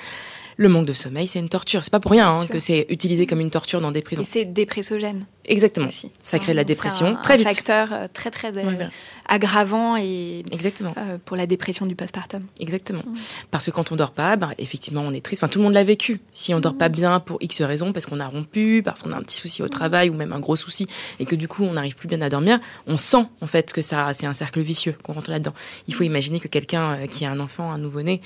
le 0.57 0.69
manque 0.69 0.85
de 0.85 0.93
sommeil, 0.93 1.27
c'est 1.27 1.39
une 1.39 1.49
torture. 1.49 1.83
C'est 1.83 1.91
pas 1.91 1.99
pour 1.99 2.11
rien 2.11 2.29
hein, 2.29 2.47
que 2.47 2.59
c'est 2.59 2.85
utilisé 2.89 3.25
comme 3.25 3.39
une 3.39 3.51
torture 3.51 3.81
dans 3.81 3.91
des 3.91 4.01
prisons. 4.01 4.21
Et 4.21 4.25
c'est 4.25 4.45
dépressogène. 4.45 5.25
Exactement. 5.45 5.89
Ça 6.19 6.39
crée 6.39 6.53
de 6.53 6.57
la 6.57 6.63
dépression 6.63 7.17
très 7.21 7.37
vite. 7.37 7.47
Un 7.47 7.53
facteur 7.53 7.89
euh, 7.91 8.07
très 8.11 8.31
très 8.31 8.57
euh, 8.57 8.87
aggravant 9.27 9.97
et 9.97 10.43
exactement 10.51 10.93
euh, 10.97 11.17
pour 11.23 11.35
la 11.35 11.45
dépression 11.47 11.85
du 11.85 11.95
postpartum. 11.95 12.45
Exactement. 12.59 13.03
Parce 13.51 13.65
que 13.65 13.71
quand 13.71 13.91
on 13.91 13.95
dort 13.95 14.11
pas, 14.11 14.35
ben, 14.37 14.53
effectivement, 14.57 15.01
on 15.01 15.11
est 15.11 15.23
triste. 15.23 15.43
Enfin, 15.43 15.49
tout 15.49 15.59
le 15.59 15.63
monde 15.63 15.73
l'a 15.73 15.83
vécu. 15.83 16.21
Si 16.31 16.53
on 16.53 16.59
dort 16.59 16.77
pas 16.77 16.89
bien 16.89 17.19
pour 17.19 17.37
X 17.41 17.61
raisons, 17.61 17.91
parce 17.91 18.05
qu'on 18.05 18.19
a 18.19 18.27
rompu, 18.27 18.81
parce 18.83 19.03
qu'on 19.03 19.11
a 19.11 19.17
un 19.17 19.21
petit 19.21 19.35
souci 19.35 19.61
au 19.61 19.67
travail 19.67 20.09
ou 20.09 20.13
même 20.13 20.31
un 20.31 20.39
gros 20.39 20.55
souci, 20.55 20.87
et 21.19 21.25
que 21.25 21.35
du 21.35 21.47
coup 21.47 21.63
on 21.63 21.73
n'arrive 21.73 21.95
plus 21.95 22.07
bien 22.07 22.21
à 22.21 22.29
dormir, 22.29 22.59
on 22.87 22.97
sent 22.97 23.25
en 23.41 23.47
fait 23.47 23.73
que 23.73 23.81
ça, 23.81 24.13
c'est 24.13 24.25
un 24.25 24.33
cercle 24.33 24.61
vicieux 24.61 24.95
qu'on 25.03 25.13
rentre 25.13 25.29
là-dedans. 25.29 25.53
Il 25.87 25.93
faut 25.93 26.03
imaginer 26.03 26.39
que 26.39 26.47
quelqu'un 26.47 27.05
qui 27.07 27.25
a 27.25 27.31
un 27.31 27.39
enfant, 27.39 27.71
un 27.71 27.77
nouveau-né, 27.77 28.21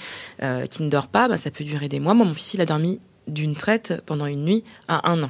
qui 0.70 0.84
ne 0.84 0.90
dort 0.90 1.08
pas, 1.08 1.28
ben, 1.28 1.38
ça 1.38 1.50
peut 1.50 1.64
durer 1.64 1.90
des 1.90 2.00
mois. 2.00 2.14
Moi, 2.18 2.26
mon 2.26 2.34
fils, 2.34 2.56
il 2.56 2.62
a 2.62 2.66
dormi 2.66 3.00
d'une 3.28 3.56
traite 3.56 4.02
pendant 4.08 4.26
une 4.26 4.44
nuit 4.44 4.64
à 4.88 5.08
un 5.08 5.22
an. 5.22 5.30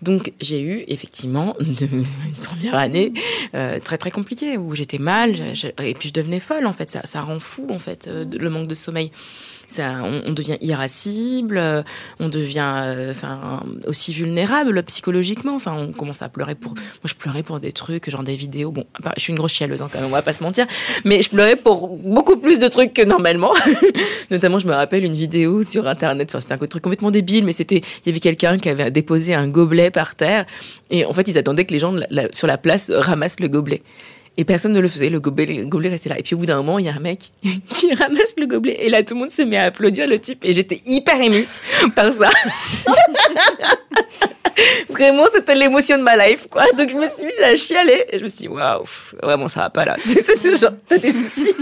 Donc 0.00 0.32
j'ai 0.40 0.62
eu 0.62 0.84
effectivement 0.86 1.56
une 1.60 2.06
première 2.44 2.76
année 2.76 3.12
euh, 3.54 3.80
très 3.80 3.98
très 3.98 4.12
compliquée 4.12 4.56
où 4.56 4.76
j'étais 4.76 4.98
mal 4.98 5.34
et 5.82 5.94
puis 5.94 6.10
je 6.10 6.14
devenais 6.14 6.38
folle 6.38 6.66
en 6.66 6.72
fait. 6.72 6.96
Ça, 7.04 7.20
rend 7.20 7.40
fou 7.40 7.66
en 7.70 7.80
fait 7.80 8.06
euh, 8.06 8.24
le 8.24 8.48
manque 8.48 8.68
de 8.68 8.76
sommeil 8.76 9.10
ça, 9.68 10.00
on, 10.02 10.32
devient 10.32 10.56
irascible, 10.62 11.58
euh, 11.58 11.82
on 12.20 12.28
devient 12.30 12.72
euh, 12.86 13.10
enfin 13.10 13.62
aussi 13.86 14.14
vulnérable 14.14 14.82
psychologiquement. 14.84 15.54
Enfin, 15.54 15.74
on 15.76 15.92
commence 15.92 16.22
à 16.22 16.30
pleurer 16.30 16.54
pour. 16.54 16.72
Moi, 16.74 17.04
je 17.04 17.14
pleurais 17.14 17.42
pour 17.42 17.60
des 17.60 17.72
trucs, 17.72 18.08
genre 18.08 18.22
des 18.22 18.34
vidéos. 18.34 18.72
Bon, 18.72 18.84
je 19.16 19.22
suis 19.22 19.30
une 19.30 19.38
grosse 19.38 19.52
chialeuse 19.52 19.82
hein, 19.82 19.88
quand 19.92 20.00
même, 20.00 20.08
on 20.08 20.12
va 20.12 20.22
pas 20.22 20.32
se 20.32 20.42
mentir, 20.42 20.66
mais 21.04 21.20
je 21.20 21.28
pleurais 21.28 21.56
pour 21.56 21.96
beaucoup 21.96 22.38
plus 22.38 22.58
de 22.58 22.68
trucs 22.68 22.94
que 22.94 23.02
normalement. 23.02 23.52
Notamment, 24.30 24.58
je 24.58 24.66
me 24.66 24.72
rappelle 24.72 25.04
une 25.04 25.14
vidéo 25.14 25.62
sur 25.62 25.86
internet. 25.86 26.30
Enfin, 26.30 26.40
c'était 26.40 26.54
un 26.54 26.66
truc 26.66 26.82
complètement 26.82 27.10
débile, 27.10 27.44
mais 27.44 27.52
c'était 27.52 27.78
il 27.78 28.06
y 28.06 28.10
avait 28.10 28.20
quelqu'un 28.20 28.58
qui 28.58 28.70
avait 28.70 28.90
déposé 28.90 29.34
un 29.34 29.48
gobelet 29.48 29.90
par 29.90 30.14
terre 30.14 30.46
et 30.90 31.04
en 31.04 31.12
fait, 31.12 31.28
ils 31.28 31.36
attendaient 31.36 31.64
que 31.64 31.72
les 31.72 31.78
gens 31.78 31.94
sur 32.32 32.46
la 32.46 32.58
place 32.58 32.90
ramassent 32.90 33.40
le 33.40 33.48
gobelet. 33.48 33.82
Et 34.40 34.44
personne 34.44 34.72
ne 34.72 34.78
le 34.78 34.86
faisait, 34.86 35.10
le 35.10 35.18
gobelet, 35.18 35.52
le 35.52 35.64
gobelet 35.64 35.88
restait 35.88 36.08
là. 36.08 36.16
Et 36.16 36.22
puis 36.22 36.36
au 36.36 36.38
bout 36.38 36.46
d'un 36.46 36.58
moment, 36.58 36.78
il 36.78 36.86
y 36.86 36.88
a 36.88 36.94
un 36.94 37.00
mec 37.00 37.32
qui 37.68 37.92
ramasse 37.92 38.36
le 38.38 38.46
gobelet. 38.46 38.76
Et 38.78 38.88
là, 38.88 39.02
tout 39.02 39.14
le 39.14 39.20
monde 39.20 39.30
se 39.30 39.42
met 39.42 39.56
à 39.56 39.64
applaudir 39.64 40.06
le 40.06 40.20
type. 40.20 40.44
Et 40.44 40.52
j'étais 40.52 40.80
hyper 40.86 41.20
émue 41.20 41.48
par 41.96 42.12
ça. 42.12 42.30
Vraiment, 44.88 45.24
c'était 45.34 45.56
l'émotion 45.56 45.98
de 45.98 46.04
ma 46.04 46.16
life, 46.16 46.46
quoi. 46.48 46.64
Donc 46.76 46.88
je 46.88 46.96
me 46.96 47.06
suis 47.08 47.26
mise 47.26 47.40
à 47.42 47.56
chialer. 47.56 48.04
Et 48.10 48.18
je 48.18 48.24
me 48.24 48.28
suis 48.28 48.42
dit, 48.42 48.48
waouh, 48.48 48.84
vraiment, 49.22 49.48
ça 49.48 49.60
va 49.60 49.70
pas 49.70 49.84
là. 49.84 49.96
C'est 50.02 50.56
genre, 50.56 50.72
t'as 50.88 50.98
des 50.98 51.12
soucis. 51.12 51.54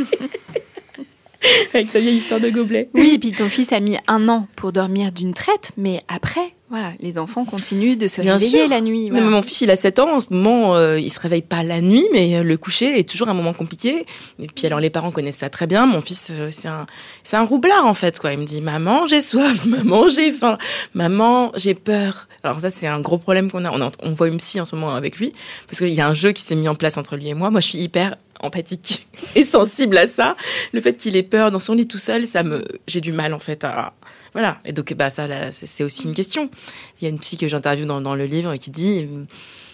Avec 1.73 1.93
ta 1.93 2.01
vieille 2.01 2.17
histoire 2.17 2.41
de 2.41 2.51
gobelet. 2.51 2.91
Oui, 2.95 3.13
et 3.15 3.19
puis 3.19 3.33
ton 3.33 3.49
fils 3.49 3.73
a 3.73 3.81
mis 3.81 3.97
un 4.07 4.29
an 4.29 4.49
pour 4.55 4.73
dormir 4.73 5.13
d'une 5.13 5.35
traite, 5.35 5.73
mais 5.77 6.03
après, 6.09 6.55
voilà, 6.69 6.95
les 6.99 7.17
enfants 7.17 7.45
continuent 7.45 7.97
de 7.97 8.09
se 8.09 8.21
réveiller 8.21 8.67
la 8.67 8.81
nuit. 8.81 9.09
Mon 9.13 9.41
fils, 9.41 9.61
il 9.61 9.71
a 9.71 9.77
7 9.77 10.01
ans. 10.01 10.17
En 10.17 10.21
ce 10.21 10.27
moment, 10.31 10.75
euh, 10.75 10.99
il 10.99 11.11
se 11.11 11.21
réveille 11.21 11.43
pas 11.43 11.63
la 11.63 11.81
nuit, 11.81 12.05
mais 12.13 12.43
le 12.43 12.57
coucher 12.57 12.99
est 12.99 13.09
toujours 13.09 13.29
un 13.29 13.35
moment 13.35 13.53
compliqué. 13.53 14.05
Et 14.41 14.49
puis, 14.49 14.67
alors, 14.67 14.81
les 14.81 14.91
parents 14.91 15.13
connaissent 15.13 15.37
ça 15.37 15.49
très 15.49 15.69
bien. 15.69 15.87
Mon 15.87 16.01
fils, 16.01 16.33
euh, 16.33 16.49
c'est 16.51 16.67
un, 16.67 16.87
c'est 17.23 17.37
un 17.37 17.45
roublard, 17.45 17.87
en 17.87 17.95
fait, 17.95 18.19
quoi. 18.19 18.33
Il 18.33 18.41
me 18.41 18.45
dit, 18.45 18.61
maman, 18.61 19.07
j'ai 19.07 19.21
soif. 19.21 19.65
Maman, 19.67 20.09
j'ai 20.09 20.33
faim. 20.33 20.59
Maman, 20.95 21.53
j'ai 21.55 21.75
peur. 21.75 22.27
Alors, 22.43 22.59
ça, 22.59 22.69
c'est 22.69 22.89
un 22.89 23.01
gros 23.01 23.19
problème 23.19 23.49
qu'on 23.49 23.65
a. 23.65 23.71
On, 23.71 23.91
on 24.03 24.15
voit 24.15 24.27
une 24.27 24.39
psy 24.39 24.61
en 24.61 24.65
ce 24.65 24.75
moment 24.75 24.97
avec 24.97 25.19
lui. 25.19 25.33
Parce 25.69 25.79
qu'il 25.79 25.95
y 25.95 26.01
a 26.01 26.07
un 26.09 26.15
jeu 26.15 26.33
qui 26.33 26.43
s'est 26.43 26.57
mis 26.57 26.69
en 26.69 26.75
place 26.75 26.99
entre 26.99 27.15
lui 27.17 27.29
et 27.29 27.35
moi. 27.35 27.51
Moi, 27.51 27.61
je 27.61 27.69
suis 27.69 27.79
hyper 27.79 28.17
empathique 28.41 29.07
et 29.37 29.45
sensible 29.45 29.99
à 29.99 30.09
ça. 30.09 30.37
Le 30.73 30.81
fait 30.81 30.97
qu'il 30.97 31.15
ait 31.15 31.23
peur 31.23 31.53
dans 31.53 31.61
son 31.61 31.75
lit 31.75 31.87
tout 31.87 31.99
seul, 31.99 32.27
ça 32.27 32.43
me, 32.43 32.65
j'ai 32.89 33.01
du 33.01 33.13
mal, 33.13 33.35
en 33.35 33.39
fait, 33.39 33.63
à, 33.63 33.93
voilà. 34.37 34.59
Et 34.67 34.73
donc, 34.73 34.93
bah, 34.93 35.09
ça, 35.09 35.51
c'est 35.51 35.83
aussi 35.83 36.05
une 36.05 36.15
question. 36.15 36.51
Il 37.01 37.05
y 37.05 37.07
a 37.07 37.09
une 37.09 37.19
psy 37.19 37.39
que 37.39 37.49
j'interviewe 37.49 37.87
dans, 37.87 38.15
le 38.15 38.27
livre 38.27 38.55
qui 38.57 38.71
dit 38.71 39.09
euh, 39.11 39.25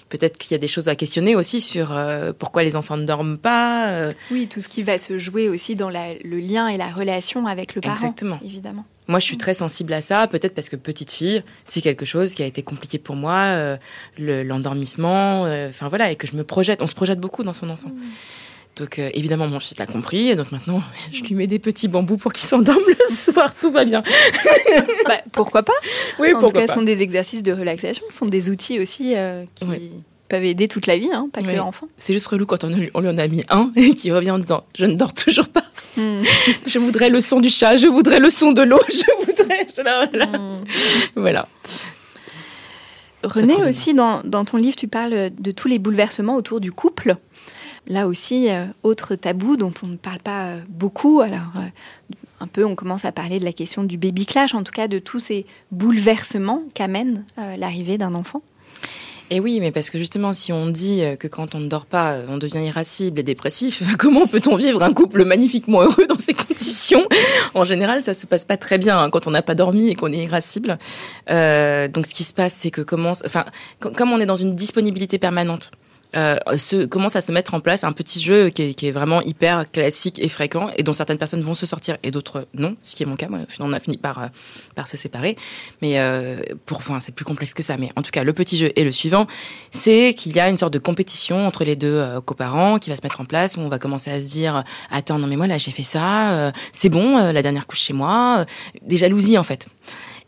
peut-être 0.08 0.38
qu'il 0.38 0.52
y 0.52 0.54
a 0.54 0.58
des 0.58 0.68
choses 0.68 0.88
à 0.88 0.94
questionner 0.94 1.34
aussi 1.34 1.60
sur 1.60 1.90
euh, 1.90 2.32
pourquoi 2.32 2.62
les 2.62 2.76
enfants 2.76 2.96
ne 2.96 3.04
dorment 3.04 3.38
pas. 3.38 3.88
Euh. 3.88 4.12
Oui, 4.30 4.46
tout 4.46 4.60
ce 4.60 4.68
qui 4.68 4.84
va 4.84 4.98
se 4.98 5.18
jouer 5.18 5.48
aussi 5.48 5.74
dans 5.74 5.90
le 5.90 6.38
lien 6.38 6.68
et 6.68 6.76
la 6.76 6.92
relation 6.92 7.48
avec 7.48 7.74
le 7.74 7.80
parent. 7.80 7.96
Exactement. 7.96 8.38
Évidemment. 8.44 8.84
Moi, 9.08 9.18
je 9.18 9.24
suis 9.24 9.36
très 9.36 9.52
sensible 9.52 9.92
à 9.94 10.00
ça, 10.00 10.28
peut-être 10.28 10.54
parce 10.54 10.68
que 10.68 10.76
petite 10.76 11.10
fille, 11.10 11.42
c'est 11.64 11.80
quelque 11.80 12.04
chose 12.04 12.32
qui 12.36 12.44
a 12.44 12.46
été 12.46 12.62
compliqué 12.62 12.98
pour 12.98 13.16
moi, 13.16 13.76
l'endormissement, 14.16 15.42
enfin 15.68 15.88
voilà, 15.88 16.12
et 16.12 16.14
que 16.14 16.28
je 16.28 16.36
me 16.36 16.44
projette, 16.44 16.82
on 16.82 16.86
se 16.86 16.94
projette 16.94 17.18
beaucoup 17.18 17.42
dans 17.42 17.52
son 17.52 17.68
enfant. 17.68 17.88
Mmh. 17.88 18.00
Donc 18.76 18.98
euh, 18.98 19.10
évidemment 19.12 19.46
mon 19.48 19.60
fils 19.60 19.78
l'a 19.78 19.86
compris 19.86 20.30
et 20.30 20.34
donc 20.34 20.50
maintenant 20.50 20.82
je 21.12 21.22
lui 21.24 21.34
mets 21.34 21.46
des 21.46 21.58
petits 21.58 21.88
bambous 21.88 22.16
pour 22.16 22.32
qu'il 22.32 22.46
s'endorme 22.46 22.82
le 22.88 23.14
soir, 23.14 23.54
tout 23.54 23.70
va 23.70 23.84
bien. 23.84 24.02
bah, 25.06 25.18
pourquoi 25.32 25.62
pas 25.62 25.72
Oui, 26.18 26.32
en 26.32 26.40
tout 26.40 26.48
cas, 26.50 26.66
ce 26.66 26.74
sont 26.74 26.82
des 26.82 27.02
exercices 27.02 27.42
de 27.42 27.52
relaxation, 27.52 28.04
ce 28.08 28.16
sont 28.16 28.26
des 28.26 28.48
outils 28.48 28.80
aussi 28.80 29.12
euh, 29.14 29.44
qui 29.54 29.66
peuvent 30.28 30.44
aider 30.44 30.68
toute 30.68 30.86
la 30.86 30.96
vie, 30.96 31.10
hein, 31.12 31.28
pas 31.30 31.42
que 31.42 31.50
l'enfant. 31.50 31.88
C'est 31.98 32.14
juste 32.14 32.26
relou 32.28 32.46
quand 32.46 32.64
on, 32.64 32.68
lui 32.68 32.90
en 32.94 33.18
a 33.18 33.28
mis 33.28 33.44
un 33.50 33.70
et 33.76 33.92
qui 33.92 34.10
revient 34.10 34.30
en 34.30 34.38
disant 34.38 34.64
je 34.74 34.86
ne 34.86 34.94
dors 34.94 35.12
toujours 35.12 35.48
pas. 35.48 35.64
Hmm. 35.98 36.22
je 36.64 36.78
voudrais 36.78 37.10
le 37.10 37.20
son 37.20 37.40
du 37.40 37.50
chat, 37.50 37.76
je 37.76 37.86
voudrais 37.86 38.18
le 38.18 38.30
son 38.30 38.52
de 38.52 38.62
l'eau, 38.62 38.80
je 38.88 39.26
voudrais. 39.26 39.66
Hmm. 40.38 40.64
Voilà. 41.14 41.46
René 43.22 43.56
aussi 43.68 43.92
dans, 43.92 44.22
dans 44.24 44.46
ton 44.46 44.56
livre 44.56 44.76
tu 44.76 44.88
parles 44.88 45.30
de 45.38 45.50
tous 45.50 45.68
les 45.68 45.78
bouleversements 45.78 46.36
autour 46.36 46.60
du 46.60 46.72
couple. 46.72 47.18
Là 47.88 48.06
aussi, 48.06 48.48
euh, 48.48 48.66
autre 48.84 49.16
tabou 49.16 49.56
dont 49.56 49.72
on 49.82 49.88
ne 49.88 49.96
parle 49.96 50.20
pas 50.20 50.46
euh, 50.46 50.60
beaucoup. 50.68 51.20
Alors, 51.20 51.50
euh, 51.56 51.66
un 52.40 52.46
peu, 52.46 52.64
on 52.64 52.76
commence 52.76 53.04
à 53.04 53.12
parler 53.12 53.40
de 53.40 53.44
la 53.44 53.52
question 53.52 53.82
du 53.82 53.98
baby 53.98 54.24
clash, 54.24 54.54
en 54.54 54.62
tout 54.62 54.72
cas 54.72 54.86
de 54.86 54.98
tous 54.98 55.18
ces 55.18 55.46
bouleversements 55.72 56.62
qu'amène 56.74 57.24
l'arrivée 57.58 57.98
d'un 57.98 58.14
enfant. 58.14 58.42
Et 59.30 59.40
oui, 59.40 59.60
mais 59.60 59.70
parce 59.70 59.88
que 59.88 59.96
justement, 59.96 60.32
si 60.32 60.52
on 60.52 60.66
dit 60.66 61.02
que 61.18 61.26
quand 61.26 61.54
on 61.54 61.60
ne 61.60 61.68
dort 61.68 61.86
pas, 61.86 62.18
on 62.28 62.36
devient 62.36 62.64
irascible 62.66 63.20
et 63.20 63.22
dépressif, 63.22 63.82
comment 63.98 64.26
peut-on 64.26 64.56
vivre 64.56 64.82
un 64.82 64.92
couple 64.92 65.24
magnifiquement 65.24 65.82
heureux 65.82 66.06
dans 66.06 66.18
ces 66.18 66.34
conditions? 66.34 67.06
En 67.54 67.64
général, 67.64 68.02
ça 68.02 68.12
se 68.12 68.26
passe 68.26 68.44
pas 68.44 68.56
très 68.56 68.76
bien 68.78 68.98
hein, 68.98 69.08
quand 69.10 69.26
on 69.26 69.30
n'a 69.30 69.42
pas 69.42 69.54
dormi 69.54 69.88
et 69.88 69.94
qu'on 69.94 70.12
est 70.12 70.24
irascible. 70.24 70.78
Donc, 71.28 72.06
ce 72.06 72.14
qui 72.14 72.24
se 72.24 72.34
passe, 72.34 72.54
c'est 72.54 72.70
que 72.70 72.82
commence, 72.82 73.22
enfin, 73.24 73.44
comme 73.78 74.12
on 74.12 74.20
est 74.20 74.26
dans 74.26 74.36
une 74.36 74.54
disponibilité 74.54 75.18
permanente 75.18 75.70
euh, 76.16 76.36
se, 76.56 76.84
commence 76.84 77.16
à 77.16 77.20
se 77.20 77.32
mettre 77.32 77.54
en 77.54 77.60
place 77.60 77.84
un 77.84 77.92
petit 77.92 78.20
jeu 78.20 78.50
qui 78.50 78.62
est, 78.62 78.74
qui 78.74 78.88
est, 78.88 78.90
vraiment 78.90 79.22
hyper 79.22 79.70
classique 79.70 80.18
et 80.18 80.28
fréquent 80.28 80.70
et 80.76 80.82
dont 80.82 80.92
certaines 80.92 81.18
personnes 81.18 81.42
vont 81.42 81.54
se 81.54 81.66
sortir 81.66 81.96
et 82.02 82.10
d'autres 82.10 82.46
non, 82.54 82.76
ce 82.82 82.94
qui 82.94 83.02
est 83.02 83.06
mon 83.06 83.16
cas. 83.16 83.28
Moi, 83.28 83.40
on 83.60 83.72
a 83.72 83.80
fini 83.80 83.96
par, 83.96 84.18
euh, 84.18 84.26
par 84.74 84.88
se 84.88 84.96
séparer. 84.96 85.36
Mais 85.80 85.98
euh, 85.98 86.42
pour, 86.66 86.78
enfin, 86.78 86.98
c'est 87.00 87.14
plus 87.14 87.24
complexe 87.24 87.54
que 87.54 87.62
ça. 87.62 87.76
Mais 87.76 87.90
en 87.96 88.02
tout 88.02 88.10
cas, 88.10 88.24
le 88.24 88.32
petit 88.32 88.56
jeu 88.56 88.72
est 88.76 88.84
le 88.84 88.92
suivant, 88.92 89.26
c'est 89.70 90.14
qu'il 90.14 90.34
y 90.34 90.40
a 90.40 90.48
une 90.48 90.56
sorte 90.56 90.72
de 90.72 90.78
compétition 90.78 91.46
entre 91.46 91.64
les 91.64 91.76
deux 91.76 91.96
euh, 91.98 92.20
coparents 92.20 92.78
qui 92.78 92.90
va 92.90 92.96
se 92.96 93.02
mettre 93.02 93.20
en 93.20 93.24
place 93.24 93.56
où 93.56 93.60
on 93.60 93.68
va 93.68 93.78
commencer 93.78 94.10
à 94.10 94.20
se 94.20 94.30
dire 94.30 94.64
attends 94.90 95.18
non 95.18 95.26
mais 95.26 95.36
moi 95.36 95.46
là 95.46 95.58
j'ai 95.58 95.70
fait 95.70 95.82
ça, 95.82 96.32
euh, 96.32 96.52
c'est 96.72 96.88
bon 96.88 97.32
la 97.32 97.42
dernière 97.42 97.66
couche 97.66 97.80
chez 97.80 97.92
moi, 97.92 98.44
des 98.82 98.96
jalousies 98.96 99.38
en 99.38 99.42
fait. 99.42 99.68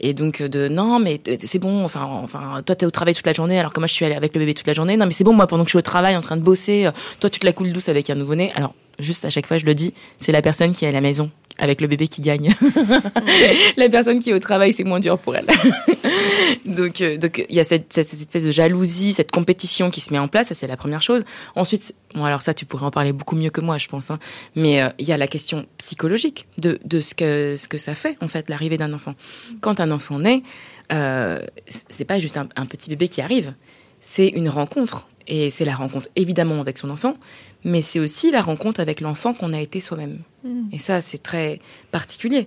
Et 0.01 0.14
donc 0.14 0.42
de 0.42 0.68
non 0.68 0.99
mais 0.99 1.20
c'est 1.38 1.59
bon, 1.59 1.84
enfin 1.84 2.05
enfin 2.22 2.62
toi 2.64 2.74
t'es 2.74 2.86
au 2.86 2.90
travail 2.90 3.14
toute 3.14 3.26
la 3.26 3.32
journée 3.32 3.59
alors 3.59 3.72
que 3.72 3.80
moi 3.80 3.86
je 3.86 3.95
suis 3.95 4.05
allée 4.05 4.14
avec 4.14 4.34
le 4.34 4.40
bébé 4.40 4.55
toute 4.55 4.66
la 4.66 4.72
journée. 4.72 4.97
Non 4.97 5.07
mais 5.07 5.12
c'est 5.12 5.24
bon 5.24 5.32
moi 5.32 5.47
pendant 5.47 5.64
que 5.64 5.68
je 5.68 5.72
suis 5.72 5.78
au 5.78 5.82
travail 5.82 6.16
en 6.16 6.20
train 6.20 6.36
de 6.36 6.42
bosser, 6.42 6.86
euh, 6.86 6.92
toi 7.20 7.30
tu 7.30 7.38
te 7.40 7.47
la 7.47 7.53
coules 7.53 7.72
douce 7.72 7.88
avec 7.88 8.11
un 8.11 8.14
nouveau-né. 8.14 8.53
Alors 8.55 8.74
juste 8.99 9.24
à 9.24 9.30
chaque 9.30 9.47
fois 9.47 9.59
je 9.59 9.66
le 9.66 9.74
dis, 9.74 9.95
c'est 10.18 10.32
la 10.32 10.42
personne 10.42 10.72
qui 10.72 10.84
est 10.84 10.88
à 10.88 10.92
la 10.92 11.01
maison 11.01 11.30
avec 11.59 11.81
le 11.81 11.87
bébé 11.87 12.09
qui 12.09 12.21
gagne. 12.21 12.55
la 13.77 13.89
personne 13.89 14.21
qui 14.21 14.31
est 14.31 14.33
au 14.33 14.39
travail, 14.39 14.73
c'est 14.73 14.85
moins 14.85 15.01
dur 15.01 15.19
pour 15.19 15.37
elle. 15.37 15.47
donc, 16.67 17.01
euh, 17.01 17.17
donc 17.17 17.45
il 17.49 17.55
y 17.55 17.61
a 17.61 17.65
cette, 17.65 17.93
cette, 17.93 18.13
espèce 18.13 18.45
de 18.45 18.51
jalousie, 18.51 19.13
cette 19.13 19.31
compétition 19.31 19.91
qui 19.91 20.01
se 20.01 20.13
met 20.13 20.19
en 20.19 20.29
place. 20.29 20.49
Ça, 20.49 20.55
c'est 20.55 20.67
la 20.67 20.77
première 20.77 21.03
chose. 21.03 21.25
Ensuite, 21.55 21.95
bon, 22.15 22.25
alors 22.25 22.43
ça, 22.43 22.55
tu 22.55 22.65
pourrais 22.65 22.87
en 22.87 22.91
parler 22.91 23.13
beaucoup 23.13 23.37
mieux 23.37 23.51
que 23.51 23.61
moi, 23.61 23.79
je 23.79 23.89
pense. 23.89 24.11
Hein. 24.11 24.19
Mais 24.57 24.83
euh, 24.83 24.89
il 24.99 25.07
y 25.07 25.13
a 25.13 25.17
la 25.17 25.27
question 25.27 25.67
psychologique 25.79 26.47
de, 26.59 26.79
de 26.85 27.01
ce 27.01 27.15
que 27.15 27.55
ce 27.57 27.69
que 27.69 27.79
ça 27.79 27.95
fait 27.95 28.17
en 28.21 28.29
fait 28.29 28.49
l'arrivée 28.49 28.79
d'un 28.79 28.93
enfant. 28.93 29.15
Quand 29.61 29.81
un 29.81 29.91
enfant 29.91 30.19
naît, 30.19 30.43
euh, 30.93 31.41
c'est 31.69 32.05
pas 32.05 32.19
juste 32.19 32.37
un, 32.37 32.49
un 32.57 32.67
petit 32.67 32.91
bébé 32.91 33.09
qui 33.09 33.21
arrive. 33.21 33.55
C'est 34.01 34.29
une 34.29 34.49
rencontre. 34.49 35.07
Et 35.27 35.51
c'est 35.51 35.65
la 35.65 35.75
rencontre 35.75 36.09
évidemment 36.17 36.61
avec 36.61 36.77
son 36.77 36.91
enfant, 36.91 37.17
mais 37.65 37.83
c'est 37.83 38.01
aussi 38.01 38.31
la 38.31 38.43
rencontre 38.43 38.81
avec 38.81 39.01
l'enfant 39.01 39.35
qu'on 39.35 39.53
a 39.53 39.61
été 39.61 39.81
soi-même. 39.81 40.21
Mm. 40.45 40.69
Et 40.73 40.79
ça, 40.79 41.01
c'est 41.01 41.23
très 41.23 41.61
particulier. 41.91 42.47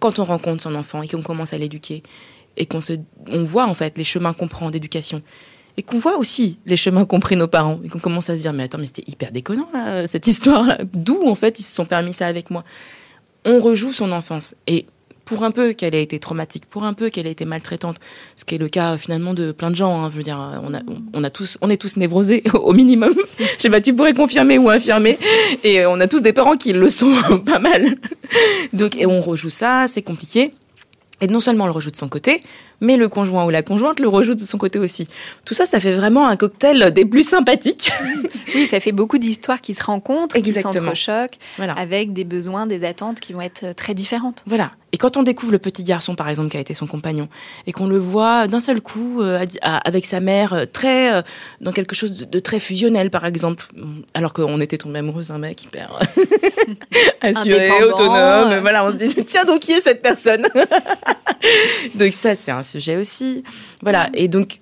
Quand 0.00 0.18
on 0.18 0.24
rencontre 0.24 0.62
son 0.62 0.74
enfant 0.74 1.02
et 1.02 1.08
qu'on 1.08 1.22
commence 1.22 1.52
à 1.52 1.58
l'éduquer, 1.58 2.02
et 2.56 2.66
qu'on 2.66 2.80
se, 2.80 2.94
on 3.28 3.44
voit 3.44 3.66
en 3.66 3.74
fait 3.74 3.98
les 3.98 4.04
chemins 4.04 4.32
qu'on 4.32 4.48
prend 4.48 4.70
d'éducation, 4.70 5.22
et 5.76 5.82
qu'on 5.82 5.98
voit 5.98 6.16
aussi 6.18 6.58
les 6.66 6.76
chemins 6.76 7.04
qu'ont 7.04 7.20
pris 7.20 7.36
nos 7.36 7.48
parents, 7.48 7.80
et 7.84 7.88
qu'on 7.88 7.98
commence 7.98 8.30
à 8.30 8.36
se 8.36 8.42
dire, 8.42 8.52
mais 8.52 8.64
attends, 8.64 8.78
mais 8.78 8.86
c'était 8.86 9.04
hyper 9.06 9.32
déconnant, 9.32 9.68
cette 10.06 10.26
histoire-là. 10.26 10.78
D'où, 10.92 11.22
en 11.26 11.34
fait, 11.34 11.58
ils 11.58 11.64
se 11.64 11.74
sont 11.74 11.84
permis 11.84 12.14
ça 12.14 12.26
avec 12.26 12.50
moi. 12.50 12.64
On 13.44 13.60
rejoue 13.60 13.92
son 13.92 14.12
enfance. 14.12 14.54
Et 14.66 14.86
pour 15.24 15.44
un 15.44 15.50
peu 15.50 15.72
qu'elle 15.72 15.94
ait 15.94 16.02
été 16.02 16.18
traumatique, 16.18 16.66
pour 16.66 16.84
un 16.84 16.92
peu 16.92 17.08
qu'elle 17.08 17.26
ait 17.26 17.32
été 17.32 17.44
maltraitante, 17.44 17.96
ce 18.36 18.44
qui 18.44 18.54
est 18.54 18.58
le 18.58 18.68
cas 18.68 18.96
finalement 18.96 19.34
de 19.34 19.52
plein 19.52 19.70
de 19.70 19.76
gens. 19.76 20.04
Hein, 20.04 20.10
je 20.10 20.16
veux 20.16 20.22
dire, 20.22 20.38
on, 20.62 20.74
a, 20.74 20.80
on, 21.12 21.24
a 21.24 21.30
tous, 21.30 21.58
on 21.62 21.70
est 21.70 21.80
tous 21.80 21.96
névrosés 21.96 22.42
au 22.54 22.72
minimum. 22.72 23.14
je 23.38 23.44
sais 23.58 23.70
pas, 23.70 23.80
tu 23.80 23.94
pourrais 23.94 24.14
confirmer 24.14 24.58
ou 24.58 24.68
infirmer. 24.68 25.18
Et 25.62 25.86
on 25.86 26.00
a 26.00 26.06
tous 26.06 26.22
des 26.22 26.32
parents 26.32 26.56
qui 26.56 26.72
le 26.72 26.88
sont 26.88 27.14
pas 27.46 27.58
mal. 27.58 27.96
Donc, 28.72 28.96
et 28.96 29.06
on 29.06 29.20
rejoue 29.20 29.50
ça, 29.50 29.86
c'est 29.88 30.02
compliqué. 30.02 30.52
Et 31.20 31.28
non 31.28 31.40
seulement 31.40 31.64
on 31.64 31.68
le 31.68 31.72
rejoue 31.72 31.92
de 31.92 31.96
son 31.96 32.08
côté, 32.08 32.42
mais 32.80 32.96
le 32.96 33.08
conjoint 33.08 33.44
ou 33.46 33.50
la 33.50 33.62
conjointe 33.62 34.00
le 34.00 34.08
rejoue 34.08 34.34
de 34.34 34.40
son 34.40 34.58
côté 34.58 34.78
aussi. 34.78 35.08
Tout 35.44 35.54
ça, 35.54 35.64
ça 35.64 35.78
fait 35.78 35.92
vraiment 35.92 36.26
un 36.26 36.36
cocktail 36.36 36.92
des 36.92 37.04
plus 37.04 37.26
sympathiques. 37.26 37.90
oui, 38.54 38.66
ça 38.66 38.80
fait 38.80 38.92
beaucoup 38.92 39.18
d'histoires 39.18 39.60
qui 39.60 39.74
se 39.74 39.82
rencontrent, 39.82 40.36
Exactement. 40.36 40.72
qui 40.72 40.78
s'entrechoquent, 40.78 41.38
voilà. 41.56 41.74
avec 41.74 42.12
des 42.12 42.24
besoins, 42.24 42.66
des 42.66 42.84
attentes 42.84 43.20
qui 43.20 43.32
vont 43.32 43.40
être 43.40 43.74
très 43.74 43.94
différentes. 43.94 44.42
Voilà. 44.46 44.72
Et 44.94 44.96
quand 44.96 45.16
on 45.16 45.24
découvre 45.24 45.50
le 45.50 45.58
petit 45.58 45.82
garçon, 45.82 46.14
par 46.14 46.28
exemple, 46.28 46.50
qui 46.50 46.56
a 46.56 46.60
été 46.60 46.72
son 46.72 46.86
compagnon, 46.86 47.28
et 47.66 47.72
qu'on 47.72 47.88
le 47.88 47.98
voit 47.98 48.46
d'un 48.46 48.60
seul 48.60 48.80
coup 48.80 49.22
euh, 49.22 49.44
avec 49.60 50.06
sa 50.06 50.20
mère, 50.20 50.52
euh, 50.52 50.66
très 50.66 51.12
euh, 51.12 51.22
dans 51.60 51.72
quelque 51.72 51.96
chose 51.96 52.12
de, 52.16 52.24
de, 52.24 52.38
très 52.38 52.60
fusionnel, 52.60 53.10
par 53.10 53.24
exemple, 53.26 53.66
alors 54.14 54.32
qu'on 54.32 54.60
était 54.60 54.78
tombé 54.78 55.00
amoureuse 55.00 55.28
d'un 55.28 55.38
mec 55.38 55.64
hyper 55.64 55.98
assuré, 57.22 57.72
autonome, 57.82 58.60
voilà, 58.60 58.86
on 58.86 58.92
se 58.92 59.04
dit 59.04 59.12
tiens 59.26 59.44
donc 59.44 59.62
qui 59.62 59.72
est 59.72 59.80
cette 59.80 60.00
personne? 60.00 60.46
Donc 61.96 62.12
ça, 62.12 62.36
c'est 62.36 62.52
un 62.52 62.62
sujet 62.62 62.96
aussi. 62.96 63.42
Voilà. 63.82 64.08
Et 64.14 64.28
donc, 64.28 64.60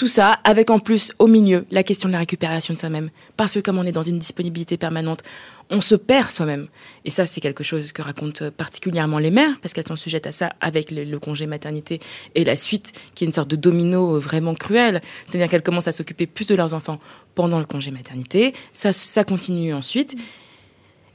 tout 0.00 0.08
ça, 0.08 0.38
avec 0.44 0.70
en 0.70 0.78
plus, 0.78 1.12
au 1.18 1.26
milieu, 1.26 1.66
la 1.70 1.82
question 1.82 2.08
de 2.08 2.14
la 2.14 2.20
récupération 2.20 2.72
de 2.72 2.78
soi-même. 2.78 3.10
Parce 3.36 3.52
que 3.52 3.58
comme 3.58 3.76
on 3.76 3.82
est 3.82 3.92
dans 3.92 4.02
une 4.02 4.18
disponibilité 4.18 4.78
permanente, 4.78 5.22
on 5.68 5.82
se 5.82 5.94
perd 5.94 6.30
soi-même. 6.30 6.68
Et 7.04 7.10
ça, 7.10 7.26
c'est 7.26 7.42
quelque 7.42 7.62
chose 7.62 7.92
que 7.92 8.00
racontent 8.00 8.50
particulièrement 8.50 9.18
les 9.18 9.30
mères, 9.30 9.60
parce 9.60 9.74
qu'elles 9.74 9.86
sont 9.86 9.96
sujettes 9.96 10.26
à 10.26 10.32
ça 10.32 10.54
avec 10.62 10.90
le, 10.90 11.18
congé 11.18 11.44
maternité 11.44 12.00
et 12.34 12.44
la 12.46 12.56
suite, 12.56 12.94
qui 13.14 13.24
est 13.24 13.26
une 13.26 13.34
sorte 13.34 13.50
de 13.50 13.56
domino 13.56 14.18
vraiment 14.18 14.54
cruel. 14.54 15.02
C'est-à-dire 15.28 15.50
qu'elles 15.50 15.62
commencent 15.62 15.88
à 15.88 15.92
s'occuper 15.92 16.26
plus 16.26 16.46
de 16.46 16.54
leurs 16.54 16.72
enfants 16.72 16.98
pendant 17.34 17.58
le 17.58 17.66
congé 17.66 17.90
maternité. 17.90 18.54
Ça, 18.72 18.92
ça 18.92 19.24
continue 19.24 19.74
ensuite. 19.74 20.16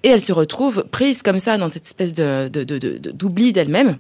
Et 0.03 0.09
elles 0.09 0.21
se 0.21 0.31
retrouvent 0.31 0.85
prises 0.91 1.23
comme 1.23 1.39
ça 1.39 1.57
dans 1.57 1.71
cette 1.71 1.87
espèce 1.87 2.13
de, 2.13 2.49
d'oubli 2.49 3.45
de, 3.45 3.49
de, 3.49 3.53
d'elles-mêmes 3.55 3.97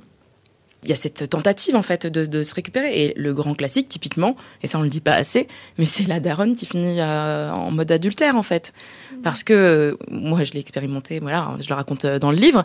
il 0.85 0.89
y 0.89 0.93
a 0.93 0.95
cette 0.95 1.29
tentative 1.29 1.75
en 1.75 1.81
fait 1.81 2.05
de, 2.05 2.25
de, 2.25 2.43
se 2.43 2.53
récupérer. 2.53 3.05
Et 3.05 3.13
le 3.17 3.33
grand 3.33 3.55
classique, 3.55 3.89
typiquement, 3.89 4.35
et 4.61 4.67
ça 4.67 4.77
on 4.77 4.83
le 4.83 4.89
dit 4.89 5.01
pas 5.01 5.13
assez, 5.13 5.47
mais 5.77 5.85
c'est 5.85 6.07
la 6.07 6.19
daronne 6.19 6.55
qui 6.55 6.65
finit 6.65 6.99
euh, 6.99 7.51
en 7.51 7.71
mode 7.71 7.91
adultère 7.91 8.35
en 8.35 8.43
fait, 8.43 8.71
mmh. 9.11 9.21
parce 9.21 9.43
que 9.43 9.97
moi 10.09 10.43
je 10.43 10.53
l'ai 10.53 10.59
expérimenté, 10.59 11.19
voilà, 11.19 11.55
je 11.59 11.67
le 11.67 11.75
raconte 11.75 12.05
euh, 12.05 12.19
dans 12.19 12.31
le 12.31 12.37
livre. 12.37 12.63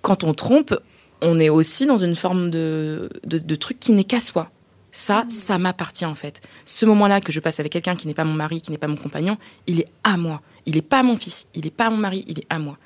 Quand 0.00 0.24
on 0.24 0.32
trompe, 0.32 0.74
on 1.20 1.38
est 1.38 1.50
aussi 1.50 1.84
dans 1.84 1.98
une 1.98 2.16
forme 2.16 2.50
de, 2.50 3.10
de, 3.24 3.38
de 3.38 3.54
truc 3.54 3.78
qui 3.78 3.92
n'est 3.92 4.04
qu'à 4.04 4.20
soi. 4.20 4.50
Ça, 4.90 5.24
mmh. 5.24 5.30
ça 5.30 5.58
m'appartient 5.58 6.06
en 6.06 6.14
fait. 6.14 6.40
Ce 6.64 6.86
moment-là 6.86 7.20
que 7.20 7.32
je 7.32 7.40
passe 7.40 7.60
avec 7.60 7.72
quelqu'un 7.72 7.94
qui 7.94 8.06
n'est 8.06 8.14
pas 8.14 8.24
mon 8.24 8.32
mari, 8.32 8.62
qui 8.62 8.70
n'est 8.70 8.78
pas 8.78 8.88
mon 8.88 8.96
compagnon, 8.96 9.36
il 9.66 9.80
est 9.80 9.88
à 10.02 10.16
moi. 10.16 10.40
Il 10.64 10.74
n'est 10.74 10.82
pas 10.82 11.02
mon 11.02 11.16
fils, 11.16 11.48
il 11.54 11.64
n'est 11.64 11.70
pas 11.70 11.90
mon 11.90 11.98
mari, 11.98 12.24
il 12.26 12.38
est 12.38 12.46
à 12.48 12.58
moi. 12.58 12.78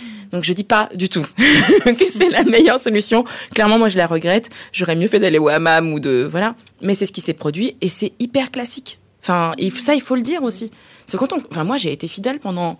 Mmh. 0.00 0.17
Donc 0.32 0.44
je 0.44 0.52
dis 0.52 0.64
pas 0.64 0.88
du 0.94 1.08
tout 1.08 1.26
que 1.84 2.04
c'est 2.06 2.30
la 2.30 2.44
meilleure 2.44 2.78
solution. 2.78 3.24
Clairement, 3.54 3.78
moi 3.78 3.88
je 3.88 3.96
la 3.96 4.06
regrette. 4.06 4.50
J'aurais 4.72 4.96
mieux 4.96 5.08
fait 5.08 5.20
d'aller 5.20 5.38
au 5.38 5.48
hammam 5.48 5.92
ou 5.92 6.00
de 6.00 6.28
voilà. 6.30 6.54
Mais 6.82 6.94
c'est 6.94 7.06
ce 7.06 7.12
qui 7.12 7.20
s'est 7.20 7.34
produit 7.34 7.76
et 7.80 7.88
c'est 7.88 8.12
hyper 8.18 8.50
classique. 8.50 8.98
Enfin, 9.22 9.54
ça 9.76 9.94
il 9.94 10.02
faut 10.02 10.16
le 10.16 10.22
dire 10.22 10.42
aussi. 10.42 10.70
Parce 11.06 11.18
quand 11.18 11.32
on, 11.32 11.42
enfin 11.50 11.64
moi 11.64 11.76
j'ai 11.76 11.92
été 11.92 12.08
fidèle 12.08 12.38
pendant 12.38 12.78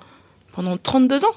pendant 0.53 0.77
32 0.77 1.25
ans 1.25 1.35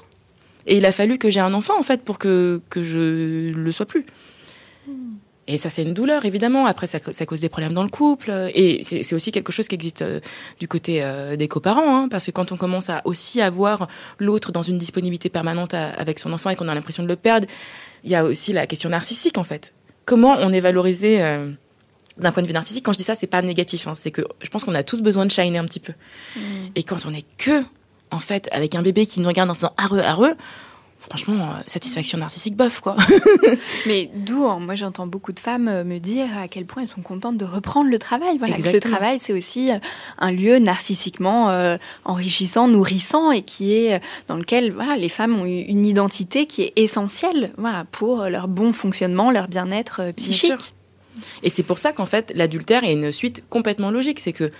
et 0.66 0.76
il 0.76 0.86
a 0.86 0.92
fallu 0.92 1.18
que 1.18 1.30
j'ai 1.30 1.40
un 1.40 1.54
enfant 1.54 1.78
en 1.78 1.82
fait 1.82 2.02
pour 2.02 2.18
que 2.18 2.60
que 2.70 2.82
je 2.82 3.50
le 3.50 3.72
sois 3.72 3.86
plus. 3.86 4.06
Et 5.52 5.58
ça, 5.58 5.68
c'est 5.68 5.82
une 5.82 5.92
douleur, 5.92 6.24
évidemment. 6.24 6.64
Après, 6.64 6.86
ça, 6.86 6.98
ça, 6.98 7.26
cause 7.26 7.42
des 7.42 7.50
problèmes 7.50 7.74
dans 7.74 7.82
le 7.82 7.90
couple. 7.90 8.50
Et 8.54 8.80
c'est 8.82 9.14
aussi 9.14 9.32
quelque 9.32 9.52
chose 9.52 9.68
qui 9.68 9.74
existe 9.74 10.00
euh, 10.00 10.18
du 10.58 10.66
côté 10.66 11.02
euh, 11.02 11.36
des 11.36 11.46
coparents. 11.46 12.04
Hein, 12.04 12.08
parce 12.08 12.24
que 12.24 12.30
quand 12.30 12.52
on 12.52 12.56
commence 12.56 12.88
à 12.88 13.02
aussi 13.04 13.42
avoir 13.42 13.86
l'autre 14.18 14.50
dans 14.50 14.62
une 14.62 14.78
disponibilité 14.78 15.28
permanente 15.28 15.74
à, 15.74 15.90
avec 15.90 16.18
son 16.18 16.32
enfant 16.32 16.48
et 16.48 16.56
qu'on 16.56 16.68
a 16.68 16.74
l'impression 16.74 17.02
de 17.02 17.08
le 17.08 17.16
perdre, 17.16 17.46
il 18.02 18.10
y 18.10 18.14
a 18.14 18.24
aussi 18.24 18.54
la 18.54 18.66
question 18.66 18.88
narcissique, 18.88 19.36
en 19.36 19.44
fait. 19.44 19.74
Comment 20.06 20.38
on 20.40 20.50
est 20.54 20.60
valorisé 20.60 21.20
euh, 21.20 21.50
d'un 22.16 22.32
point 22.32 22.42
de 22.42 22.48
vue 22.48 22.54
narcissique? 22.54 22.86
Quand 22.86 22.94
je 22.94 22.98
dis 22.98 23.04
ça, 23.04 23.14
c'est 23.14 23.26
pas 23.26 23.42
négatif. 23.42 23.86
Hein, 23.86 23.94
c'est 23.94 24.10
que 24.10 24.22
je 24.42 24.48
pense 24.48 24.64
qu'on 24.64 24.74
a 24.74 24.82
tous 24.82 25.02
besoin 25.02 25.26
de 25.26 25.30
shiner 25.30 25.58
un 25.58 25.66
petit 25.66 25.80
peu. 25.80 25.92
Mmh. 26.34 26.40
Et 26.76 26.82
quand 26.82 27.04
on 27.04 27.12
est 27.12 27.26
que, 27.36 27.62
en 28.10 28.20
fait, 28.20 28.48
avec 28.52 28.74
un 28.74 28.80
bébé 28.80 29.04
qui 29.04 29.20
nous 29.20 29.28
regarde 29.28 29.50
en 29.50 29.54
faisant 29.54 29.74
areux, 29.76 30.00
areux, 30.00 30.34
franchement, 31.08 31.34
euh, 31.34 31.62
satisfaction 31.66 32.18
narcissique 32.18 32.56
bof, 32.56 32.80
quoi. 32.80 32.96
Mais 33.86 34.10
d'où, 34.14 34.46
hein, 34.46 34.58
moi 34.60 34.74
j'entends 34.74 35.06
beaucoup 35.06 35.32
de 35.32 35.40
femmes 35.40 35.68
euh, 35.68 35.84
me 35.84 35.98
dire 35.98 36.26
à 36.38 36.48
quel 36.48 36.64
point 36.64 36.82
elles 36.82 36.88
sont 36.88 37.02
contentes 37.02 37.36
de 37.36 37.44
reprendre 37.44 37.90
le 37.90 37.98
travail. 37.98 38.38
Voilà, 38.38 38.56
que 38.56 38.68
le 38.68 38.80
travail, 38.80 39.18
c'est 39.18 39.32
aussi 39.32 39.70
euh, 39.70 39.78
un 40.18 40.32
lieu 40.32 40.58
narcissiquement 40.58 41.50
euh, 41.50 41.76
enrichissant, 42.04 42.68
nourrissant 42.68 43.30
et 43.32 43.42
qui 43.42 43.72
est 43.72 44.00
dans 44.28 44.36
lequel 44.36 44.72
voilà, 44.72 44.96
les 44.96 45.08
femmes 45.08 45.40
ont 45.40 45.44
une 45.44 45.84
identité 45.84 46.46
qui 46.46 46.62
est 46.62 46.72
essentielle 46.76 47.52
voilà, 47.58 47.84
pour 47.90 48.24
leur 48.24 48.48
bon 48.48 48.72
fonctionnement, 48.72 49.30
leur 49.30 49.48
bien-être 49.48 50.12
psychique. 50.16 50.50
Bien 50.50 50.58
et 51.42 51.50
c'est 51.50 51.62
pour 51.62 51.78
ça 51.78 51.92
qu'en 51.92 52.06
fait, 52.06 52.32
l'adultère 52.34 52.84
est 52.84 52.92
une 52.92 53.12
suite 53.12 53.44
complètement 53.48 53.90
logique. 53.90 54.20
C'est 54.20 54.32
que 54.32 54.50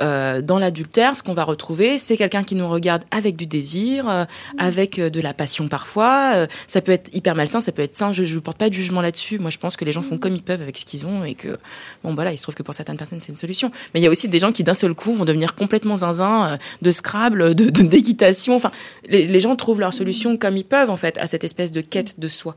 euh, 0.00 0.42
dans 0.42 0.58
l'adultère, 0.58 1.16
ce 1.16 1.22
qu'on 1.22 1.34
va 1.34 1.44
retrouver, 1.44 1.98
c'est 1.98 2.16
quelqu'un 2.16 2.42
qui 2.42 2.54
nous 2.54 2.68
regarde 2.68 3.02
avec 3.10 3.36
du 3.36 3.46
désir, 3.46 4.08
euh, 4.08 4.24
avec 4.58 4.98
euh, 4.98 5.10
de 5.10 5.20
la 5.20 5.34
passion 5.34 5.68
parfois. 5.68 6.32
Euh, 6.34 6.46
ça 6.66 6.80
peut 6.80 6.92
être 6.92 7.14
hyper 7.14 7.34
malsain, 7.34 7.60
ça 7.60 7.72
peut 7.72 7.82
être 7.82 7.94
sain. 7.94 8.12
Je 8.12 8.22
ne 8.22 8.40
porte 8.40 8.58
pas 8.58 8.68
de 8.68 8.74
jugement 8.74 9.00
là-dessus. 9.00 9.38
Moi, 9.38 9.50
je 9.50 9.58
pense 9.58 9.76
que 9.76 9.84
les 9.84 9.92
gens 9.92 10.02
font 10.02 10.18
comme 10.18 10.34
ils 10.34 10.42
peuvent 10.42 10.62
avec 10.62 10.76
ce 10.78 10.84
qu'ils 10.84 11.06
ont 11.06 11.24
et 11.24 11.34
que, 11.34 11.58
bon, 12.02 12.14
voilà, 12.14 12.32
il 12.32 12.38
se 12.38 12.42
trouve 12.42 12.54
que 12.54 12.62
pour 12.62 12.74
certaines 12.74 12.96
personnes, 12.96 13.20
c'est 13.20 13.30
une 13.30 13.36
solution. 13.36 13.70
Mais 13.92 14.00
il 14.00 14.02
y 14.02 14.06
a 14.06 14.10
aussi 14.10 14.28
des 14.28 14.38
gens 14.38 14.52
qui, 14.52 14.64
d'un 14.64 14.74
seul 14.74 14.94
coup, 14.94 15.14
vont 15.14 15.24
devenir 15.24 15.54
complètement 15.54 15.96
zinzin 15.96 16.58
de 16.82 16.90
Scrabble, 16.90 17.54
de 17.54 17.64
d'équitation. 17.82 18.56
Enfin, 18.56 18.72
les, 19.08 19.26
les, 19.26 19.40
gens 19.40 19.54
trouvent 19.56 19.80
leur 19.80 19.92
solution 19.92 20.36
comme 20.36 20.56
ils 20.56 20.64
peuvent, 20.64 20.90
en 20.90 20.96
fait, 20.96 21.18
à 21.18 21.26
cette 21.26 21.44
espèce 21.44 21.72
de 21.72 21.80
quête 21.80 22.18
de 22.18 22.28
soi. 22.28 22.56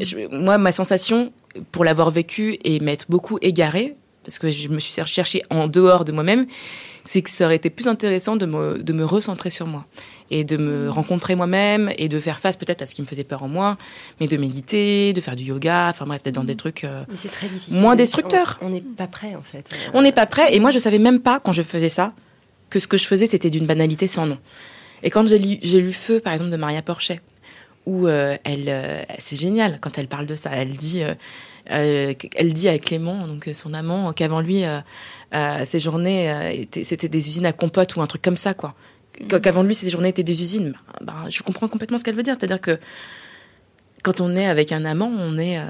Je, 0.00 0.28
moi, 0.34 0.58
ma 0.58 0.72
sensation, 0.72 1.32
pour 1.72 1.84
l'avoir 1.84 2.10
vécu 2.10 2.58
et 2.64 2.80
m'être 2.80 3.06
beaucoup 3.08 3.38
égarée, 3.42 3.96
parce 4.24 4.38
que 4.38 4.50
je 4.50 4.68
me 4.68 4.80
suis 4.80 4.92
cherchée 5.06 5.42
en 5.50 5.68
dehors 5.68 6.04
de 6.04 6.12
moi-même, 6.12 6.46
c'est 7.04 7.22
que 7.22 7.30
ça 7.30 7.44
aurait 7.44 7.56
été 7.56 7.70
plus 7.70 7.86
intéressant 7.86 8.36
de 8.36 8.46
me, 8.46 8.82
de 8.82 8.92
me 8.92 9.04
recentrer 9.04 9.50
sur 9.50 9.66
moi 9.66 9.84
et 10.30 10.42
de 10.44 10.56
me 10.56 10.88
rencontrer 10.88 11.34
moi-même 11.34 11.92
et 11.98 12.08
de 12.08 12.18
faire 12.18 12.40
face 12.40 12.56
peut-être 12.56 12.82
à 12.82 12.86
ce 12.86 12.94
qui 12.94 13.02
me 13.02 13.06
faisait 13.06 13.24
peur 13.24 13.42
en 13.42 13.48
moi, 13.48 13.76
mais 14.20 14.26
de 14.26 14.36
méditer, 14.36 15.12
de 15.12 15.20
faire 15.20 15.36
du 15.36 15.44
yoga, 15.44 15.88
enfin 15.90 16.06
bref, 16.06 16.22
d'être 16.22 16.34
dans 16.34 16.44
des 16.44 16.56
trucs 16.56 16.84
euh, 16.84 17.04
Mais 17.08 17.16
c'est 17.16 17.28
très 17.28 17.48
difficile. 17.48 17.80
moins 17.80 17.94
destructeurs. 17.94 18.58
On 18.62 18.70
n'est 18.70 18.80
pas 18.80 19.06
prêt 19.06 19.34
en 19.34 19.42
fait. 19.42 19.68
On 19.92 20.02
n'est 20.02 20.12
pas 20.12 20.26
prêt 20.26 20.54
et 20.54 20.60
moi 20.60 20.70
je 20.70 20.78
savais 20.78 20.98
même 20.98 21.20
pas 21.20 21.40
quand 21.40 21.52
je 21.52 21.62
faisais 21.62 21.90
ça 21.90 22.08
que 22.70 22.78
ce 22.78 22.88
que 22.88 22.96
je 22.96 23.06
faisais 23.06 23.26
c'était 23.26 23.50
d'une 23.50 23.66
banalité 23.66 24.06
sans 24.06 24.26
nom. 24.26 24.38
Et 25.02 25.10
quand 25.10 25.28
j'ai 25.28 25.38
lu, 25.38 25.92
Feu 25.92 26.20
par 26.20 26.32
exemple 26.32 26.50
de 26.50 26.56
Maria 26.56 26.80
Porchet, 26.80 27.20
où 27.84 28.06
euh, 28.06 28.38
elle, 28.44 28.64
euh, 28.68 29.02
c'est 29.18 29.36
génial 29.36 29.78
quand 29.82 29.98
elle 29.98 30.08
parle 30.08 30.24
de 30.24 30.34
ça. 30.34 30.50
Elle 30.54 30.70
dit, 30.70 31.02
elle 31.66 32.52
dit 32.52 32.68
à 32.68 32.78
Clément, 32.78 33.26
donc 33.26 33.48
euh, 33.48 33.52
son 33.52 33.72
amant, 33.74 34.12
qu'avant 34.12 34.40
lui, 34.40 34.64
euh, 34.64 34.80
euh, 35.34 35.64
ses 35.64 35.80
journées, 35.80 36.30
euh, 36.30 36.64
c'était 36.82 37.08
des 37.08 37.26
usines 37.28 37.46
à 37.46 37.52
compote 37.52 37.96
ou 37.96 38.02
un 38.02 38.06
truc 38.06 38.22
comme 38.22 38.36
ça, 38.36 38.54
quoi. 38.54 38.74
Qu- 39.28 39.40
Qu'avant 39.40 39.62
lui, 39.62 39.74
ses 39.74 39.88
journées 39.90 40.08
étaient 40.10 40.22
des 40.24 40.42
usines. 40.42 40.74
Bah, 41.00 41.14
bah, 41.22 41.24
je 41.30 41.42
comprends 41.42 41.68
complètement 41.68 41.98
ce 41.98 42.04
qu'elle 42.04 42.16
veut 42.16 42.22
dire. 42.22 42.34
C'est-à-dire 42.38 42.60
que 42.60 42.78
quand 44.02 44.20
on 44.20 44.34
est 44.36 44.46
avec 44.46 44.72
un 44.72 44.84
amant, 44.84 45.10
on 45.16 45.38
est, 45.38 45.58
euh, 45.58 45.64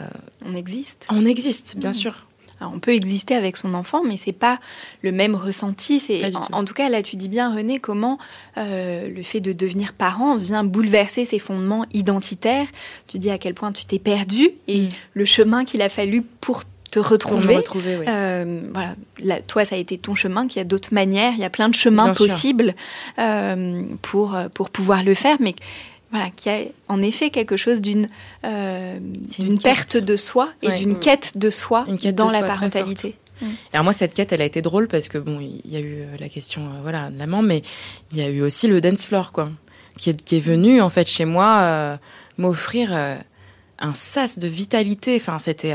On 0.45 0.55
existe. 0.55 1.07
on 1.11 1.25
existe, 1.25 1.77
bien 1.79 1.93
sûr. 1.93 2.27
Alors, 2.61 2.73
on 2.75 2.79
peut 2.79 2.93
exister 2.93 3.35
avec 3.35 3.57
son 3.57 3.75
enfant, 3.75 4.03
mais 4.05 4.17
c'est 4.17 4.33
pas 4.33 4.61
le 5.03 5.13
même 5.13 5.35
ressenti. 5.35 5.99
C'est 6.01 6.25
en, 6.35 6.41
tout. 6.41 6.53
en 6.53 6.65
tout 6.65 6.75
cas 6.75 6.89
là, 6.89 7.03
tu 7.03 7.17
dis 7.17 7.29
bien 7.29 7.55
René 7.55 7.81
comment 7.81 8.19
euh, 8.57 9.09
le 9.09 9.23
fait 9.23 9.41
de 9.41 9.53
devenir 9.53 9.93
parent 9.93 10.37
vient 10.37 10.65
bouleverser 10.65 11.25
ses 11.25 11.39
fondements 11.39 11.85
identitaires. 11.93 12.69
Tu 13.09 13.19
dis 13.19 13.31
à 13.31 13.39
quel 13.39 13.55
point 13.55 13.73
tu 13.73 13.85
t'es 13.87 13.99
perdu 13.99 14.51
et 14.69 14.83
Mm. 14.83 14.89
le 15.15 15.25
chemin 15.25 15.65
qu'il 15.65 15.83
a 15.83 15.89
fallu 15.89 16.23
pour 16.41 16.63
te 16.91 16.99
retrouver. 17.01 17.55
me 17.55 17.59
retrouver, 17.59 17.97
oui. 17.97 18.05
Euh, 18.09 18.61
voilà, 18.73 18.95
Là, 19.19 19.41
toi, 19.43 19.65
ça 19.65 19.75
a 19.75 19.79
été 19.79 19.99
ton 19.99 20.15
chemin, 20.15 20.47
qu'il 20.47 20.59
y 20.59 20.61
a 20.61 20.65
d'autres 20.65 20.95
manières, 20.95 21.33
il 21.35 21.41
y 21.41 21.45
a 21.45 21.51
plein 21.51 21.69
de 21.69 21.75
chemins 21.75 22.05
Bien 22.05 22.13
possibles 22.15 22.75
euh, 23.19 23.83
pour, 24.03 24.37
pour 24.55 24.71
pouvoir 24.71 25.03
le 25.03 25.15
faire, 25.15 25.37
mais 25.41 25.55
voilà, 26.15 26.31
qu'il 26.31 26.53
y 26.53 26.55
a 26.55 26.65
en 26.89 27.03
effet 27.03 27.31
quelque 27.31 27.57
chose 27.57 27.81
d'une 27.81 28.09
euh, 28.45 28.99
d'une 29.37 29.59
perte 29.59 29.97
de 29.97 30.17
soi 30.17 30.49
et 30.63 30.69
Ouais. 30.69 30.77
d'une 30.79 30.99
quête 31.01 31.37
de 31.37 31.51
soi 31.51 31.85
quête 32.01 32.15
dans 32.15 32.29
de 32.29 32.33
la 32.33 32.39
soi 32.39 32.47
parentalité. 32.47 33.17
Alors 33.73 33.83
moi 33.83 33.93
cette 33.93 34.15
quête 34.15 34.33
elle 34.33 34.41
a 34.43 34.45
été 34.45 34.63
drôle 34.63 34.87
parce 34.87 35.09
que 35.09 35.19
bon 35.19 35.41
il 35.41 35.61
y 35.71 35.77
a 35.77 35.81
eu 35.81 36.03
euh, 36.03 36.17
la 36.21 36.29
question 36.29 36.63
euh, 36.67 36.81
voilà 36.83 37.11
de 37.11 37.19
l'amant 37.19 37.43
mais 37.43 37.63
il 38.13 38.19
y 38.19 38.23
a 38.23 38.29
eu 38.29 38.41
aussi 38.43 38.69
le 38.69 38.81
dance 38.81 39.07
floor 39.07 39.33
quoi 39.33 39.51
qui 39.99 40.11
est, 40.11 40.25
qui 40.25 40.37
est 40.37 40.41
venu 40.41 40.81
en 40.81 40.89
fait 40.89 41.09
chez 41.09 41.25
moi 41.25 41.59
euh, 41.63 41.97
m'offrir 42.39 42.93
un 42.93 43.93
sas 43.93 44.39
de 44.39 44.47
vitalité 44.47 45.17
enfin 45.21 45.39
c'était 45.41 45.75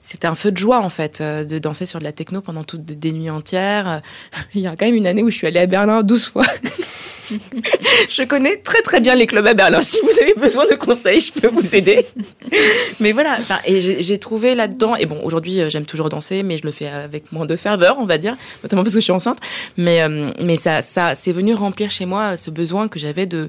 c'était 0.00 0.26
un 0.26 0.34
feu 0.34 0.52
de 0.52 0.56
joie 0.56 0.80
en 0.80 0.90
fait 0.90 1.20
euh, 1.20 1.44
de 1.44 1.58
danser 1.58 1.86
sur 1.86 1.98
de 1.98 2.04
la 2.04 2.12
techno 2.12 2.40
pendant 2.40 2.64
toutes 2.64 2.84
des, 2.84 3.12
nuits 3.12 3.30
entières. 3.30 4.02
Il 4.54 4.60
y 4.60 4.66
a 4.66 4.76
quand 4.76 4.86
même 4.86 4.94
une 4.94 5.06
année 5.06 5.22
où 5.22 5.30
je 5.30 5.36
suis 5.36 5.46
allée 5.46 5.60
à 5.60 5.66
Berlin 5.66 6.02
12 6.02 6.24
fois. 6.26 6.44
je 8.08 8.22
connais 8.22 8.56
très 8.56 8.82
très 8.82 9.00
bien 9.00 9.14
les 9.14 9.26
clubs 9.26 9.46
à 9.46 9.54
Berlin. 9.54 9.80
Si 9.80 10.00
vous 10.02 10.22
avez 10.22 10.34
besoin 10.34 10.66
de 10.66 10.74
conseils, 10.74 11.20
je 11.20 11.32
peux 11.32 11.48
vous 11.48 11.76
aider. 11.76 12.06
mais 13.00 13.12
voilà, 13.12 13.38
et 13.64 13.80
j'ai 13.80 14.02
j'ai 14.02 14.18
trouvé 14.18 14.54
là-dedans. 14.54 14.96
Et 14.96 15.06
bon, 15.06 15.20
aujourd'hui, 15.22 15.60
euh, 15.60 15.68
j'aime 15.68 15.86
toujours 15.86 16.08
danser, 16.08 16.42
mais 16.42 16.58
je 16.58 16.64
le 16.64 16.72
fais 16.72 16.88
avec 16.88 17.32
moins 17.32 17.46
de 17.46 17.56
ferveur, 17.56 17.98
on 17.98 18.06
va 18.06 18.18
dire, 18.18 18.36
notamment 18.62 18.82
parce 18.82 18.94
que 18.94 19.00
je 19.00 19.04
suis 19.04 19.12
enceinte. 19.12 19.38
Mais 19.76 20.02
euh, 20.02 20.32
mais 20.40 20.56
ça 20.56 20.80
ça 20.80 21.14
c'est 21.14 21.32
venu 21.32 21.54
remplir 21.54 21.90
chez 21.90 22.06
moi 22.06 22.36
ce 22.36 22.50
besoin 22.50 22.88
que 22.88 22.98
j'avais 22.98 23.26
de 23.26 23.48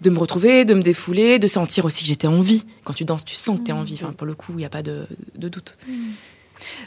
de 0.00 0.10
me 0.10 0.18
retrouver, 0.18 0.64
de 0.64 0.74
me 0.74 0.82
défouler, 0.82 1.38
de 1.38 1.46
sentir 1.46 1.84
aussi 1.84 2.02
que 2.02 2.08
j'étais 2.08 2.26
en 2.26 2.40
vie. 2.40 2.64
Quand 2.84 2.92
tu 2.92 3.04
danses, 3.04 3.24
tu 3.24 3.36
sens 3.36 3.58
que 3.58 3.64
tu 3.64 3.70
es 3.70 3.74
en 3.74 3.82
vie. 3.82 3.94
Enfin, 3.94 4.12
pour 4.12 4.26
le 4.26 4.34
coup, 4.34 4.52
il 4.52 4.56
n'y 4.58 4.64
a 4.64 4.70
pas 4.70 4.82
de, 4.82 5.06
de 5.36 5.48
doute. 5.48 5.78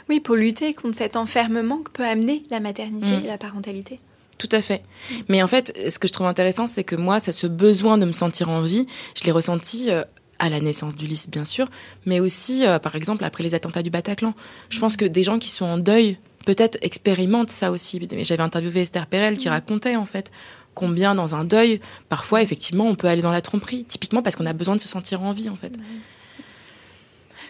Oui, 0.08 0.20
pour 0.20 0.34
lutter 0.34 0.74
contre 0.74 0.96
cet 0.96 1.16
enfermement 1.16 1.78
que 1.78 1.90
peut 1.90 2.04
amener 2.06 2.42
la 2.50 2.60
maternité 2.60 3.16
Mm. 3.18 3.24
et 3.24 3.26
la 3.26 3.38
parentalité. 3.38 4.00
Tout 4.38 4.48
à 4.52 4.60
fait. 4.60 4.82
Mais 5.28 5.42
en 5.42 5.46
fait, 5.48 5.76
ce 5.90 5.98
que 5.98 6.06
je 6.06 6.12
trouve 6.12 6.26
intéressant, 6.26 6.66
c'est 6.66 6.84
que 6.84 6.94
moi, 6.96 7.18
ça, 7.20 7.32
ce 7.32 7.46
besoin 7.46 7.98
de 7.98 8.04
me 8.04 8.12
sentir 8.12 8.48
en 8.50 8.60
vie, 8.60 8.86
je 9.18 9.24
l'ai 9.24 9.32
ressenti 9.32 9.90
euh, 9.90 10.04
à 10.38 10.48
la 10.48 10.60
naissance 10.60 10.94
d'Ulysse, 10.94 11.28
bien 11.28 11.44
sûr, 11.44 11.68
mais 12.06 12.20
aussi, 12.20 12.64
euh, 12.66 12.78
par 12.78 12.94
exemple, 12.94 13.24
après 13.24 13.42
les 13.42 13.54
attentats 13.54 13.82
du 13.82 13.90
Bataclan. 13.90 14.34
Je 14.68 14.78
pense 14.78 14.96
que 14.96 15.04
des 15.04 15.24
gens 15.24 15.40
qui 15.40 15.50
sont 15.50 15.64
en 15.64 15.78
deuil, 15.78 16.18
peut-être, 16.46 16.78
expérimentent 16.82 17.50
ça 17.50 17.72
aussi. 17.72 18.00
Mais 18.12 18.22
J'avais 18.24 18.42
interviewé 18.42 18.82
Esther 18.82 19.06
Perel 19.08 19.36
qui 19.36 19.48
racontait, 19.48 19.96
en 19.96 20.04
fait, 20.04 20.30
combien 20.78 21.14
dans 21.14 21.34
un 21.34 21.44
deuil, 21.44 21.80
parfois, 22.08 22.40
effectivement, 22.42 22.86
on 22.86 22.94
peut 22.94 23.08
aller 23.08 23.22
dans 23.22 23.32
la 23.32 23.40
tromperie, 23.40 23.84
typiquement 23.84 24.22
parce 24.22 24.36
qu'on 24.36 24.46
a 24.46 24.52
besoin 24.52 24.76
de 24.76 24.80
se 24.80 24.88
sentir 24.88 25.22
en 25.22 25.32
vie, 25.32 25.48
en 25.48 25.56
fait. 25.56 25.72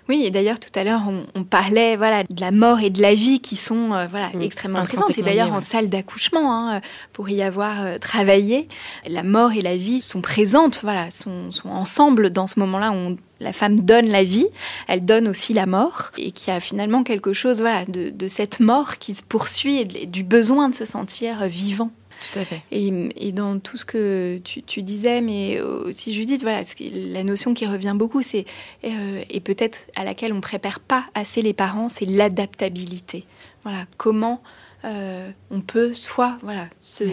Oui, 0.09 0.23
et 0.25 0.31
d'ailleurs 0.31 0.59
tout 0.59 0.71
à 0.75 0.85
l'heure 0.85 1.03
on, 1.07 1.25
on 1.35 1.45
parlait 1.45 1.95
voilà 1.97 2.25
de 2.25 2.41
la 2.41 2.51
mort 2.51 2.81
et 2.81 2.89
de 2.89 3.03
la 3.03 3.13
vie 3.15 3.41
qui 3.41 3.57
sont 3.57 3.93
euh, 3.93 4.07
voilà 4.07 4.31
Mm. 4.33 4.41
extrêmement 4.41 4.83
présentes. 4.85 5.19
Et 5.19 5.23
d'ailleurs 5.23 5.53
en 5.53 5.61
salle 5.61 5.91
d'accouchement, 5.91 6.47
hein, 6.71 6.81
pour 7.13 7.29
y 7.29 7.43
avoir 7.43 7.83
euh, 7.83 7.99
travaillé, 7.99 8.69
la 9.07 9.23
mort 9.23 9.53
et 9.53 9.61
la 9.61 9.77
vie 9.77 10.01
sont 10.01 10.23
présentes, 10.23 10.81
voilà, 10.83 11.11
sont, 11.11 11.51
sont 11.53 11.69
ensemble 11.69 12.31
dans 12.31 12.47
ce 12.47 12.59
moment-là 12.61 12.91
où 12.91 12.95
on- 12.95 13.17
la 13.41 13.53
femme 13.53 13.81
donne 13.83 14.07
la 14.09 14.25
vie, 14.25 14.47
elle 14.89 15.05
donne 15.05 15.29
aussi 15.29 15.53
la 15.53 15.67
mort, 15.67 16.11
et 16.17 16.31
qu'il 16.33 16.53
y 16.53 16.57
a 16.57 16.61
finalement 16.61 17.03
quelque 17.05 17.33
chose 17.35 17.61
voilà 17.61 17.85
de, 17.85 18.09
de 18.09 18.29
cette 18.29 18.61
mort 18.61 18.97
qui 18.99 19.15
se 19.15 19.23
poursuit 19.23 19.77
et 19.81 20.07
du 20.07 20.23
besoin 20.25 20.71
de 20.71 20.75
se 20.75 20.87
sentir 20.87 21.43
euh, 21.43 21.47
vivant. 21.49 21.91
Tout 22.21 22.39
à 22.39 22.45
fait. 22.45 22.63
Et, 22.71 23.33
dans 23.33 23.59
tout 23.59 23.77
ce 23.77 23.85
que 23.85 24.39
tu, 24.39 24.83
disais, 24.83 25.21
mais 25.21 25.61
aussi 25.61 26.13
Judith, 26.13 26.43
voilà, 26.43 26.63
la 26.81 27.23
notion 27.23 27.55
qui 27.55 27.67
revient 27.67 27.95
beaucoup, 27.95 28.23
c'est 28.23 28.45
euh, 28.85 29.23
et 29.31 29.41
peut-être 29.41 29.91
à 29.95 30.05
laquelle 30.05 30.33
on 30.33 30.41
prépare 30.41 30.81
pas 30.81 31.05
assez 31.15 31.43
les 31.43 31.53
parents, 31.53 31.89
c'est 31.89 32.07
l'adaptabilité. 32.07 33.25
Voilà, 33.63 33.87
comment 33.97 34.41
euh, 34.85 35.31
on 35.51 35.61
peut 35.61 35.93
soit 35.93 36.39
voilà 36.43 36.67
se 36.81 37.05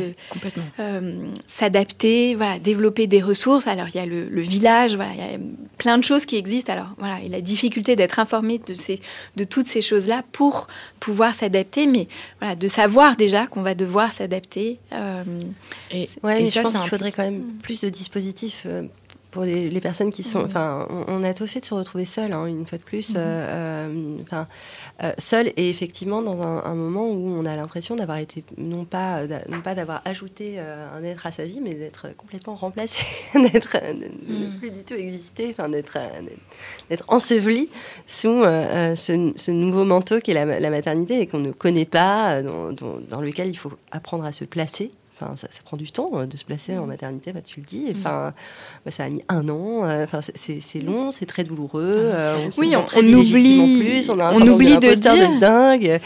euh, 0.80 1.32
s'adapter, 1.48 2.36
voilà, 2.36 2.60
développer 2.60 3.08
des 3.08 3.22
ressources. 3.22 3.68
Alors 3.68 3.88
il 3.90 3.96
y 3.96 4.00
a 4.00 4.06
le, 4.06 4.28
le 4.30 4.42
village, 4.42 4.96
voilà, 4.96 5.12
il 5.14 5.20
y 5.20 5.36
a 5.36 5.38
plein 5.78 5.98
de 5.98 6.04
choses 6.04 6.26
qui 6.26 6.36
existent. 6.36 6.72
Alors 6.74 6.90
voilà, 6.98 7.20
et 7.22 7.30
la 7.30 7.42
difficulté 7.42 7.96
d'être 7.96 8.20
informé 8.20 8.60
de 8.60 8.74
ces, 8.74 9.00
de 9.36 9.44
toutes 9.44 9.68
ces 9.68 9.82
choses-là 9.82 10.24
pour 10.32 10.68
pouvoir 11.00 11.34
s'adapter, 11.34 11.88
mais 11.88 12.08
voilà, 12.40 12.56
de 12.56 12.68
savoir 12.68 13.16
déjà 13.18 13.48
qu'on 13.48 13.62
va 13.62 13.76
devoir 13.76 14.12
s'adapter. 14.14 14.80
euh, 14.94 15.24
Et, 15.92 16.08
Ouais, 16.24 16.40
et 16.40 16.44
mais 16.44 16.50
ça, 16.50 16.60
je 16.60 16.64
pense 16.64 16.80
qu'il 16.82 16.90
faudrait 16.90 17.12
quand 17.12 17.24
même 17.24 17.44
plus 17.64 17.82
de 17.82 17.90
dispositifs 17.90 18.64
euh, 18.68 18.84
pour 19.36 19.44
les, 19.44 19.70
les 19.70 19.82
personnes 19.82 20.10
qui 20.10 20.24
sont. 20.24 20.40
Enfin, 20.46 20.88
on, 20.90 21.04
on 21.10 21.24
a 21.24 21.34
tout 21.34 21.46
fait 21.46 21.60
de 21.60 21.66
se 21.66 21.74
retrouver 21.76 22.06
seul, 22.06 22.32
hein, 22.34 22.46
une 22.48 22.66
fois 22.66 22.78
de 22.80 22.84
plus. 22.84 23.14
euh, 23.16 23.20
euh, 23.20 24.18
Enfin, 24.24 24.48
euh, 25.04 25.12
seul 25.18 25.50
et 25.58 25.70
effectivement 25.70 26.22
dans 26.22 26.42
un, 26.42 26.64
un 26.64 26.74
moment 26.74 27.06
où 27.08 27.28
on 27.30 27.46
a 27.46 27.56
l'impression 27.56 27.96
d'avoir 27.96 28.18
été 28.18 28.44
non 28.58 28.86
pas 28.86 29.18
euh, 29.20 29.40
non 29.50 29.62
pas 29.62 29.76
d'avoir 29.76 30.02
ajouté 30.06 30.54
euh, 30.58 30.88
un 30.98 31.04
être 31.04 31.26
à 31.28 31.32
sa 31.32 31.46
vie, 31.46 31.60
mais 31.62 31.74
d'être 31.74 32.08
complètement 32.16 32.56
remplacé, 32.56 33.06
d'être 33.36 33.78
euh, 33.84 33.94
ne 34.28 34.58
plus 34.58 34.72
du 34.72 34.84
tout 34.84 34.96
exister, 34.96 35.50
enfin 35.52 35.70
d'être 35.70 35.98
euh, 36.00 36.22
d'être 36.90 37.04
enseveli 37.10 37.70
sous 38.08 38.30
euh, 38.30 38.46
euh, 38.92 38.96
ce, 38.96 39.34
ce 39.36 39.52
nouveau 39.52 39.84
manteau 39.86 40.20
qu'est 40.22 40.34
la, 40.34 40.46
la 40.60 40.70
maternité 40.70 41.20
et 41.20 41.28
qu'on 41.28 41.40
ne 41.40 41.52
connaît 41.52 41.86
pas, 41.86 42.36
euh, 42.36 42.44
dans, 42.44 42.72
dans- 42.72 43.00
dans 43.10 43.22
lequel 43.22 43.50
il 43.50 43.56
faut 43.58 43.74
apprendre 43.92 44.24
à 44.26 44.32
se 44.32 44.46
placer. 44.46 44.92
Enfin, 45.18 45.36
ça, 45.38 45.48
ça 45.50 45.62
prend 45.64 45.78
du 45.78 45.90
temps 45.92 46.12
euh, 46.16 46.26
de 46.26 46.36
se 46.36 46.44
placer 46.44 46.78
en 46.78 46.86
maternité, 46.86 47.32
bah, 47.32 47.42
tu 47.42 47.62
le 47.62 47.66
dis. 47.66 47.86
Enfin, 47.96 48.34
bah, 48.84 48.92
ça 48.92 49.06
a 49.06 49.10
mis 49.10 49.24
un 49.30 49.48
an. 49.50 49.86
euh, 49.86 50.04
Enfin, 50.04 50.20
c'est- 50.22 50.82
long, 50.82 51.10
c'est 51.12 51.26
très 51.26 51.44
douloureux. 51.46 51.94
euh, 51.96 52.48
on 52.58 52.60
Oui, 52.60 52.76
on- 52.76 52.84
très 52.84 53.00
on 53.00 53.04
illégitime 53.04 53.64
oublie- 53.64 53.80
plus. 53.80 54.10
On, 54.10 54.20
a 54.20 54.26
un 54.26 54.34
on 54.34 54.48
oublie 54.48 54.68
de 54.78 54.88
l'imposteur 54.88 55.16
dire. 55.16 55.40
dingue. 55.40 56.00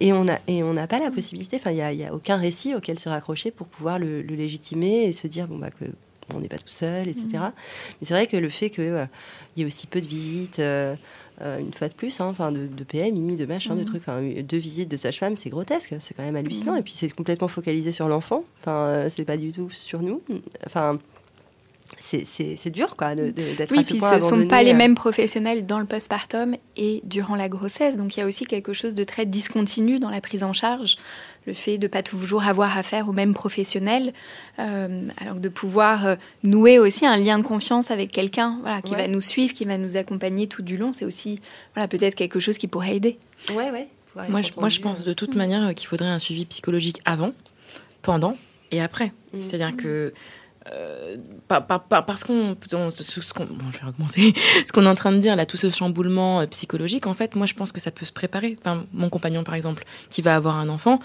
Et 0.00 0.12
on 0.12 0.28
a 0.28 0.38
et 0.48 0.62
on 0.62 0.72
n'a 0.74 0.86
pas 0.86 0.98
la 0.98 1.10
possibilité. 1.10 1.56
Enfin, 1.56 1.70
il 1.72 1.76
y 1.76 1.82
a, 1.82 1.92
il 1.92 2.00
y 2.00 2.04
a 2.04 2.14
aucun 2.14 2.36
récit 2.36 2.74
auquel 2.74 2.98
se 2.98 3.08
raccrocher 3.08 3.50
pour 3.50 3.66
pouvoir 3.66 3.98
le, 3.98 4.22
le 4.22 4.34
légitimer 4.34 5.04
et 5.04 5.12
se 5.12 5.26
dire 5.26 5.46
bon 5.46 5.58
bah 5.58 5.70
que 5.70 5.84
on 6.34 6.40
n'est 6.40 6.48
pas 6.48 6.56
tout 6.58 6.64
seul, 6.68 7.08
etc. 7.08 7.26
Mm. 7.34 7.38
Mais 8.00 8.06
c'est 8.06 8.14
vrai 8.14 8.26
que 8.26 8.36
le 8.38 8.48
fait 8.48 8.70
qu'il 8.70 9.06
y 9.56 9.62
ait 9.62 9.64
aussi 9.66 9.86
peu 9.86 10.00
de 10.00 10.06
visites. 10.06 10.60
euh, 10.60 10.94
euh, 11.42 11.58
une 11.58 11.72
fois 11.72 11.88
de 11.88 11.94
plus, 11.94 12.20
hein, 12.20 12.26
enfin 12.26 12.52
de, 12.52 12.66
de 12.66 12.84
PMI, 12.84 13.36
de 13.36 13.46
machin, 13.46 13.74
de 13.74 13.82
trucs, 13.82 14.02
enfin 14.02 14.22
deux 14.42 14.58
visites 14.58 14.88
de 14.88 14.96
sage-femme, 14.96 15.36
c'est 15.36 15.50
grotesque, 15.50 15.94
c'est 15.98 16.14
quand 16.14 16.22
même 16.22 16.36
hallucinant. 16.36 16.76
Et 16.76 16.82
puis 16.82 16.92
c'est 16.92 17.08
complètement 17.10 17.48
focalisé 17.48 17.92
sur 17.92 18.08
l'enfant. 18.08 18.44
Enfin, 18.60 18.76
euh, 18.86 19.08
c'est 19.08 19.24
pas 19.24 19.36
du 19.36 19.52
tout 19.52 19.70
sur 19.70 20.02
nous. 20.02 20.22
Enfin, 20.66 20.98
c'est- 21.98 22.24
c'est 22.24 22.56
c'est 22.56 22.70
dur, 22.70 22.96
quoi, 22.96 23.14
d'être 23.14 23.70
Oui, 23.70 23.78
à 23.78 23.82
ce 23.82 23.90
puis 23.90 23.98
point 23.98 24.10
ce 24.10 24.14
ne 24.16 24.20
sont 24.20 24.46
pas 24.48 24.62
les 24.62 24.72
euh. 24.72 24.76
mêmes 24.76 24.94
professionnels 24.94 25.66
dans 25.66 25.78
le 25.78 25.84
postpartum 25.84 26.56
et 26.76 27.00
durant 27.04 27.34
la 27.36 27.48
grossesse. 27.48 27.96
Donc 27.96 28.16
il 28.16 28.20
y 28.20 28.22
a 28.22 28.26
aussi 28.26 28.44
quelque 28.46 28.72
chose 28.72 28.94
de 28.94 29.04
très 29.04 29.26
discontinu 29.26 29.98
dans 29.98 30.10
la 30.10 30.20
prise 30.20 30.42
en 30.44 30.52
charge. 30.52 30.96
Le 31.46 31.54
fait 31.54 31.76
de 31.78 31.86
pas 31.88 32.02
toujours 32.02 32.44
avoir 32.44 32.76
affaire 32.78 33.08
aux 33.08 33.12
mêmes 33.12 33.34
professionnels, 33.34 34.12
euh, 34.58 35.08
alors 35.18 35.34
que 35.34 35.40
de 35.40 35.48
pouvoir 35.48 36.06
euh, 36.06 36.16
nouer 36.44 36.78
aussi 36.78 37.04
un 37.06 37.16
lien 37.16 37.38
de 37.38 37.42
confiance 37.44 37.90
avec 37.90 38.10
quelqu'un 38.12 38.58
voilà, 38.62 38.80
qui 38.82 38.92
Ouais. 38.92 38.98
va 39.02 39.08
nous 39.08 39.20
suivre, 39.20 39.52
qui 39.52 39.64
va 39.64 39.76
nous 39.78 39.96
accompagner 39.96 40.46
tout 40.46 40.62
du 40.62 40.76
long, 40.76 40.92
c'est 40.92 41.04
aussi 41.04 41.40
voilà, 41.74 41.88
peut-être 41.88 42.14
quelque 42.14 42.38
chose 42.40 42.58
qui 42.58 42.68
pourrait 42.68 42.96
aider. 42.96 43.18
Ouais, 43.54 43.70
ouais. 43.70 43.88
Moi, 44.28 44.42
je, 44.42 44.50
moi, 44.58 44.68
je 44.68 44.78
pense 44.80 45.04
de 45.04 45.12
toute 45.14 45.34
manière 45.36 45.74
qu'il 45.74 45.88
faudrait 45.88 46.08
un 46.08 46.18
suivi 46.18 46.44
psychologique 46.44 47.00
avant, 47.06 47.32
pendant 48.02 48.36
et 48.70 48.80
après. 48.80 49.12
Mhm. 49.32 49.40
C'est-à-dire 49.40 49.76
que 49.76 50.12
euh, 50.70 51.16
parce 51.48 52.24
qu'on, 52.24 52.56
ce, 52.60 53.32
qu'on, 53.32 53.44
bon, 53.44 53.70
je 53.72 53.78
vais 53.78 53.86
recommencer, 53.86 54.32
ce 54.66 54.72
qu'on 54.72 54.84
est 54.86 54.88
en 54.88 54.94
train 54.94 55.12
de 55.12 55.18
dire 55.18 55.36
là, 55.36 55.46
tout 55.46 55.56
ce 55.56 55.70
chamboulement 55.70 56.40
euh, 56.40 56.46
psychologique, 56.46 57.06
en 57.06 57.12
fait, 57.12 57.34
moi, 57.34 57.46
je 57.46 57.54
pense 57.54 57.72
que 57.72 57.80
ça 57.80 57.90
peut 57.90 58.04
se 58.04 58.12
préparer. 58.12 58.56
Enfin, 58.60 58.84
mon 58.92 59.08
compagnon, 59.08 59.44
par 59.44 59.54
exemple, 59.54 59.84
qui 60.10 60.22
va 60.22 60.36
avoir 60.36 60.56
un 60.56 60.68
enfant, 60.68 61.00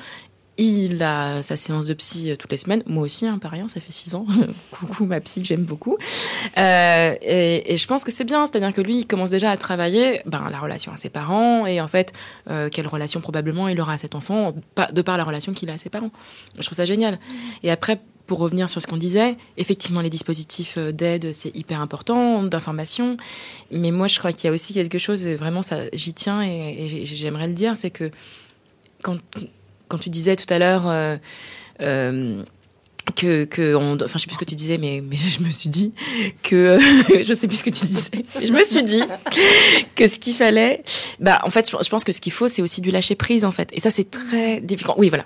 il 0.60 1.04
a 1.04 1.44
sa 1.44 1.56
séance 1.56 1.86
de 1.86 1.94
psy 1.94 2.32
euh, 2.32 2.36
toutes 2.36 2.52
les 2.52 2.58
semaines. 2.58 2.84
Moi 2.86 3.04
aussi, 3.04 3.26
hein, 3.26 3.40
pas 3.40 3.50
rien, 3.50 3.68
ça 3.68 3.80
fait 3.80 3.92
six 3.92 4.16
ans. 4.16 4.26
Coucou 4.72 5.06
ma 5.06 5.20
psy 5.22 5.42
que 5.42 5.48
j'aime 5.48 5.64
beaucoup. 5.64 5.98
Et, 6.56 7.76
je 7.78 7.88
pense 7.88 8.04
que 8.04 8.12
c'est 8.12 8.26
bien, 8.26 8.46
c'est-à-dire 8.46 8.74
que 8.74 8.82
lui, 8.82 9.00
il 9.00 9.08
commence 9.08 9.30
déjà 9.30 9.50
à 9.52 9.58
travailler 9.58 10.22
ben, 10.26 10.50
la 10.52 10.60
relation 10.60 10.92
à 10.92 10.98
ses 10.98 11.10
parents 11.10 11.66
et 11.66 11.82
en 11.82 11.88
fait, 11.88 12.14
quelle 12.72 12.88
relation 12.88 13.22
probablement 13.22 13.68
il 13.68 13.80
aura 13.80 13.94
à 13.94 13.98
cet 13.98 14.16
enfant 14.16 14.54
de 14.92 15.02
par 15.04 15.18
la 15.18 15.24
relation 15.24 15.54
qu'il 15.54 15.70
a 15.70 15.74
à 15.74 15.78
ses 15.78 15.90
parents. 15.90 16.12
Je 16.58 16.64
trouve 16.64 16.76
ça 16.76 16.86
génial. 16.86 17.20
Et 17.62 17.70
après, 17.70 18.00
pour 18.28 18.40
revenir 18.40 18.70
sur 18.70 18.82
ce 18.82 18.88
qu'on 18.88 18.98
disait, 18.98 19.38
effectivement, 19.56 20.02
les 20.02 20.10
dispositifs 20.10 20.78
euh, 20.78 20.92
d'aide, 20.92 21.32
c'est 21.32 21.56
hyper 21.56 21.82
important, 21.82 22.44
d'information. 22.44 23.18
Mais 23.72 23.92
moi, 23.92 24.08
je 24.08 24.20
crois 24.20 24.32
qu'il 24.32 24.48
y 24.48 24.50
a 24.50 24.54
aussi 24.54 24.74
quelque 24.74 24.98
chose, 24.98 25.28
vraiment, 25.28 25.62
ça, 25.62 25.84
j'y 25.94 26.14
tiens 26.14 26.44
et, 26.44 27.06
j'aimerais 27.06 27.48
le 27.48 27.54
dire, 27.54 27.76
c'est 27.76 27.90
que 27.90 28.12
quand 29.02 29.18
quand 29.88 29.98
tu 29.98 30.10
disais 30.10 30.36
tout 30.36 30.52
à 30.54 30.60
l'heure 30.60 30.84
euh, 30.88 31.16
euh, 31.82 32.44
que, 33.16 33.46
que 33.46 33.74
enfin 34.04 34.18
je 34.18 34.24
sais 34.24 34.28
plus 34.28 34.34
ce 34.34 34.40
que 34.40 34.44
tu 34.44 34.56
disais 34.56 34.78
mais, 34.78 35.02
mais 35.02 35.16
je 35.16 35.42
me 35.42 35.50
suis 35.50 35.70
dit 35.70 35.94
que 36.44 36.78
je 37.24 37.34
sais 37.34 37.48
plus 37.48 37.58
ce 37.58 37.64
que 37.64 37.70
tu 37.70 37.86
disais 37.86 38.12
je 38.44 38.52
me 38.52 38.64
suis 38.66 38.84
dit 38.84 39.02
que 39.96 40.08
ce 40.08 40.20
qu'il 40.20 40.34
fallait 40.34 40.84
bah 41.22 41.40
en 41.44 41.50
fait 41.50 41.72
je 41.82 41.90
pense 41.90 42.04
que 42.04 42.12
ce 42.12 42.20
qu'il 42.20 42.34
faut 42.34 42.50
c'est 42.50 42.62
aussi 42.62 42.82
du 42.82 42.92
lâcher 42.92 43.16
prise 43.16 43.46
en 43.46 43.52
fait. 43.52 43.70
Et 43.72 43.80
ça 43.80 43.92
c'est 43.92 44.12
très 44.12 44.60
difficile. 44.60 44.94
Oui 44.98 45.08
voilà. 45.08 45.24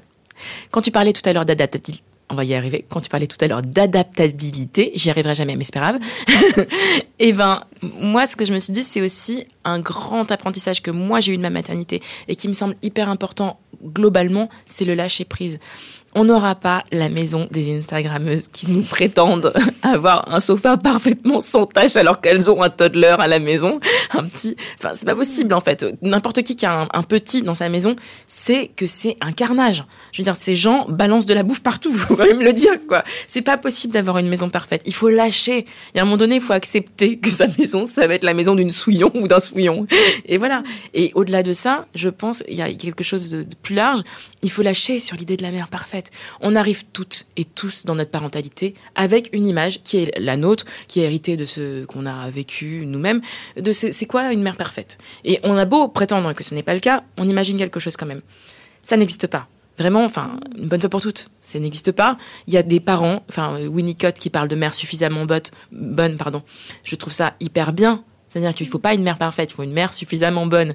Quand 0.70 0.82
tu 0.82 0.92
parlais 0.92 1.14
tout 1.14 1.28
à 1.28 1.34
l'heure 1.34 1.46
d'adaptabilité 1.46 2.04
on 2.32 2.36
va 2.36 2.46
y 2.46 2.54
arriver. 2.54 2.86
Quand 2.90 3.02
tu 3.02 3.10
parlais 3.10 3.28
tout 3.28 3.38
à 3.42 3.48
l'heure 3.48 3.62
d'adaptabilité, 3.62 4.92
j'y 4.96 5.10
arriverai 5.10 5.36
jamais, 5.36 5.56
mais 5.56 5.64
c'est 5.64 5.74
pas 5.74 5.82
grave. 5.82 6.00
et 6.58 6.68
eh 7.28 7.34
ben, 7.34 7.64
moi, 7.82 8.26
ce 8.26 8.36
que 8.36 8.46
je 8.46 8.54
me 8.54 8.60
suis 8.60 8.74
dit, 8.74 8.84
c'est 8.84 9.02
aussi 9.02 9.46
un 9.66 9.80
grand 9.80 10.32
apprentissage 10.32 10.82
que 10.82 10.92
moi 10.92 11.20
j'ai 11.20 11.34
eu 11.34 11.38
de 11.38 11.42
ma 11.42 11.50
maternité 11.50 12.02
et 12.28 12.36
qui 12.36 12.48
me 12.48 12.54
semble 12.54 12.76
hyper 12.82 13.10
important 13.10 13.60
globalement, 13.84 14.50
c'est 14.66 14.86
le 14.86 14.96
lâcher 14.96 15.26
prise 15.26 15.60
on 16.14 16.26
n'aura 16.26 16.56
pas 16.56 16.84
la 16.92 17.10
maison 17.10 17.48
des 17.52 17.76
Instagrammeuses 17.76 18.48
qui 18.48 18.70
nous 18.70 18.82
prétendent 18.82 19.54
avoir 19.84 20.32
un 20.34 20.40
sofa 20.40 20.78
parfaitement 20.78 21.40
sans 21.40 21.66
tâche 21.66 21.96
alors 21.96 22.22
qu'elles 22.22 22.50
ont 22.50 22.62
un 22.62 22.70
toddler 22.70 23.16
à 23.18 23.28
la 23.28 23.40
maison, 23.40 23.80
un 24.12 24.24
petit. 24.24 24.56
Enfin, 24.78 24.92
c'est 24.94 25.06
pas 25.06 25.16
possible 25.16 25.54
en 25.54 25.60
fait. 25.60 25.86
N'importe 26.02 26.44
qui 26.44 26.56
qui 26.56 26.66
a 26.66 26.88
un, 26.92 27.04
petit 27.04 27.42
dans 27.42 27.54
sa 27.54 27.70
maison 27.70 27.96
sait 28.28 28.70
que 28.76 28.86
c'est 28.86 29.18
un 29.22 29.32
carnage. 29.32 29.84
Je 30.12 30.22
veux 30.22 30.24
dire, 30.24 30.36
ces 30.36 30.56
gens 30.56 30.86
balancent 30.90 31.26
de 31.26 31.34
la 31.34 31.44
bouffe 31.44 31.62
partout. 31.62 31.94
Faut 32.02 32.16
quand 32.16 32.26
même 32.26 32.42
le 32.42 32.54
dire 32.54 32.74
quoi. 32.88 33.04
C'est 33.28 33.42
pas 33.42 33.58
possible 33.58 33.94
d'avoir 33.94 34.18
une 34.18 34.28
maison 34.28 34.50
parfaite. 34.50 34.82
Il 34.86 34.94
faut 34.94 35.10
lâcher. 35.10 35.66
Et 35.96 36.00
à 36.00 36.02
un 36.02 36.06
moment 36.06 36.18
donné, 36.18 36.36
il 36.36 36.42
faut 36.42 36.54
accepter 36.54 37.18
que 37.18 37.30
sa 37.30 37.48
maison, 37.48 37.86
ça 37.86 38.08
va 38.08 38.16
être 38.16 38.24
la 38.24 38.34
maison 38.34 38.56
d'une 38.56 38.72
souillon 38.72 39.12
ou 39.14 39.28
d'un 39.28 39.40
souillon. 39.40 39.88
Et 40.26 40.38
voilà. 40.38 40.64
Et 40.94 41.12
au-delà 41.16 41.44
de 41.44 41.54
ça, 41.54 41.86
je 41.96 42.10
pense 42.10 42.44
il 42.48 42.56
y 42.56 42.62
a 42.62 42.72
quelque 42.74 43.04
chose 43.04 43.30
de 43.30 43.46
plus 43.62 43.76
large. 43.76 44.02
Il 44.44 44.50
faut 44.50 44.64
lâcher 44.64 45.00
sur 45.00 45.16
l'idée 45.16 45.38
de 45.38 45.44
la 45.44 45.52
mère 45.52 45.68
parfaite. 45.68 46.10
On 46.40 46.56
arrive 46.56 46.86
toutes 46.94 47.28
et 47.38 47.46
tous 47.46 47.86
dans 47.86 47.96
notre 47.96 48.12
parentalité 48.12 48.74
avec 48.96 49.30
une 49.34 49.46
image 49.46 49.84
qui 49.84 49.98
est 49.98 50.20
la 50.20 50.36
nôtre, 50.36 50.66
qui 50.88 51.00
est 51.00 51.04
héritée 51.04 51.38
de 51.38 51.46
ce 51.46 51.86
qu'on 51.86 52.06
a 52.06 52.30
vécu 52.30 52.86
nous-mêmes, 52.88 53.22
de 53.56 53.72
c'est 53.72 54.06
quoi 54.06 54.32
une 54.34 54.42
mère 54.42 54.58
parfaite? 54.58 54.98
Et 55.24 55.40
on 55.44 55.58
a 55.58 55.66
beau 55.66 55.88
prétendre 55.88 56.34
que 56.34 56.44
ce 56.44 56.56
n'est 56.56 56.64
pas 56.64 56.74
le 56.74 56.80
cas, 56.80 57.04
on 57.18 57.28
imagine 57.28 57.58
quelque 57.58 57.80
chose 57.80 57.98
quand 57.98 58.08
même. 58.08 58.22
Ça 58.82 58.98
n'existe 58.98 59.28
pas. 59.28 59.48
Vraiment, 59.78 60.04
enfin, 60.04 60.40
une 60.58 60.68
bonne 60.68 60.82
fois 60.82 60.90
pour 60.90 61.02
toutes, 61.02 61.30
ça 61.42 61.58
n'existe 61.58 61.92
pas. 61.92 62.18
Il 62.48 62.54
y 62.54 62.58
a 62.58 62.64
des 62.64 62.80
parents, 62.80 63.24
enfin, 63.30 63.60
Winnicott 63.68 64.20
qui 64.20 64.30
parle 64.30 64.48
de 64.48 64.56
mère 64.56 64.76
suffisamment 64.76 65.26
bonne, 65.72 66.18
pardon. 66.18 66.44
Je 66.84 66.96
trouve 66.96 67.14
ça 67.14 67.36
hyper 67.40 67.74
bien. 67.74 68.04
C'est-à-dire 68.30 68.54
qu'il 68.54 68.66
ne 68.68 68.72
faut 68.72 68.80
pas 68.80 68.94
une 68.94 69.04
mère 69.04 69.18
parfaite, 69.18 69.52
il 69.52 69.56
faut 69.56 69.64
une 69.64 69.74
mère 69.74 69.94
suffisamment 69.94 70.46
bonne. 70.46 70.74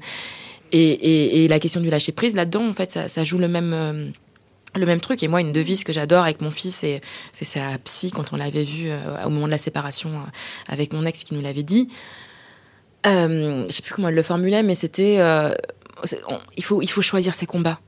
Et, 0.77 1.49
la 1.49 1.59
question 1.59 1.81
du 1.81 1.91
lâcher 1.91 2.13
prise 2.13 2.35
là-dedans, 2.35 2.69
en 2.69 2.73
fait, 2.73 2.99
ça, 3.07 3.25
joue 3.25 3.39
le 3.39 3.49
même, 3.49 3.73
euh, 3.73 4.07
le 4.79 4.87
même 4.87 5.01
truc. 5.01 5.23
Et 5.23 5.29
moi, 5.29 5.41
une 5.41 5.53
devise 5.53 5.85
que 5.85 5.93
j'adore 5.93 6.25
avec 6.25 6.41
mon 6.41 6.51
fils, 6.51 6.85
c'est 7.33 7.45
sa 7.45 7.79
psy, 7.85 8.11
quand 8.11 8.33
on 8.33 8.37
l'avait 8.37 8.65
vu 8.65 8.89
euh, 8.89 9.25
au 9.25 9.31
moment 9.31 9.47
de 9.47 9.53
la 9.53 9.59
séparation 9.59 10.11
euh, 10.11 10.23
avec 10.69 10.93
mon 10.93 11.05
ex 11.05 11.25
qui 11.25 11.35
nous 11.35 11.41
l'avait 11.41 11.63
dit. 11.63 11.89
Euh, 13.07 13.65
je 13.67 13.73
sais 13.73 13.83
plus 13.83 13.95
comment 13.95 14.09
elle 14.09 14.15
le 14.15 14.23
formulait, 14.23 14.63
mais 14.63 14.75
c'était 14.75 15.19
il, 16.57 16.65
faut, 16.65 16.83
il 16.83 16.91
faut 16.91 17.03
choisir 17.03 17.35
ses 17.35 17.47
combats. 17.47 17.81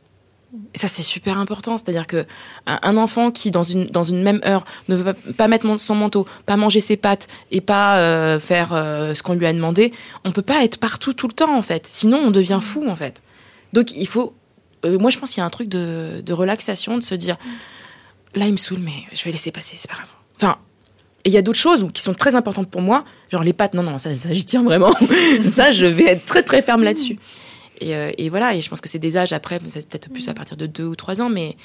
Ça, 0.74 0.88
c'est 0.88 1.03
super 1.03 1.38
important. 1.38 1.76
C'est-à-dire 1.76 2.07
que 2.07 2.26
un 2.66 2.96
enfant 2.96 3.30
qui, 3.30 3.51
dans 3.51 3.62
une, 3.62 3.84
dans 3.86 4.03
une 4.03 4.22
même 4.22 4.40
heure, 4.46 4.64
ne 4.88 4.96
veut 4.96 5.12
pas, 5.12 5.46
mettre 5.46 5.78
son 5.78 5.94
manteau, 5.94 6.26
pas 6.46 6.57
manger 6.57 6.80
ses 6.80 6.96
pâtes 6.96 7.28
et 7.51 7.61
pas 7.61 8.38
faire 8.40 8.68
ce 8.70 9.22
qu'on 9.22 9.34
lui 9.34 9.44
a 9.44 9.53
demandé, 9.53 9.92
on 10.24 10.32
peut 10.32 10.42
pas 10.42 10.64
être 10.64 10.78
partout 10.78 11.12
tout 11.12 11.28
le 11.28 11.34
temps, 11.34 11.55
en 11.55 11.62
fait. 11.62 11.86
Sinon, 11.86 12.18
on 12.18 12.30
devient 12.30 12.61
fou, 12.62 12.88
en 12.88 12.94
fait. 12.94 13.22
Donc, 13.74 13.92
il 13.92 14.07
faut 14.07 14.32
euh, 14.84 14.99
moi, 14.99 15.11
je 15.11 15.18
pense 15.18 15.30
qu'il 15.30 15.40
y 15.40 15.42
a 15.42 15.46
un 15.46 15.51
truc 15.51 15.68
de, 15.68 16.32
relaxation, 16.32 16.96
de 16.96 17.03
se 17.03 17.14
dire, 17.14 17.36
là, 18.34 18.46
il 18.46 18.53
me 18.53 18.57
saoule, 18.57 18.80
mais 18.80 19.05
je 19.12 19.24
vais 19.24 19.30
laisser 19.30 19.51
passer, 19.51 19.76
c'est 19.76 19.88
pas 19.88 19.96
grave. 19.96 20.11
Enfin, 20.36 20.59
et 21.24 21.30
il 21.30 21.32
y 21.32 21.38
a 21.38 21.42
d'autres 21.42 21.59
choses 21.59 21.88
qui 21.92 22.01
sont 22.01 22.14
très 22.14 22.34
importantes 22.34 22.70
pour 22.70 22.80
moi, 22.80 23.05
genre 23.30 23.42
les 23.42 23.53
pâtes, 23.53 23.74
non, 23.74 23.82
non, 23.82 23.99
ça, 23.99 24.14
ça 24.14 24.32
j'y 24.32 24.44
tiens 24.44 24.62
vraiment. 24.62 24.92
ça, 25.44 25.70
je 25.70 25.86
vais 25.86 26.05
être 26.05 26.24
très, 26.24 26.42
très 26.42 26.62
ferme 26.62 26.84
là-dessus. 26.84 27.18
Et, 27.81 27.95
euh, 27.95 28.12
et, 28.18 28.29
voilà, 28.29 28.55
et 28.55 28.61
je 28.61 28.68
pense 28.68 28.81
que 28.81 28.89
c'est 28.89 28.99
des 28.99 29.16
âges 29.16 29.33
après, 29.33 29.59
peut-être 29.59 30.11
plus 30.11 30.29
à 30.29 30.35
partir 30.35 30.57
de 30.57 30.66
deux 30.66 30.85
ou 30.85 30.97
trois 30.97 31.20
ans, 31.20 31.29
mais 31.29 31.57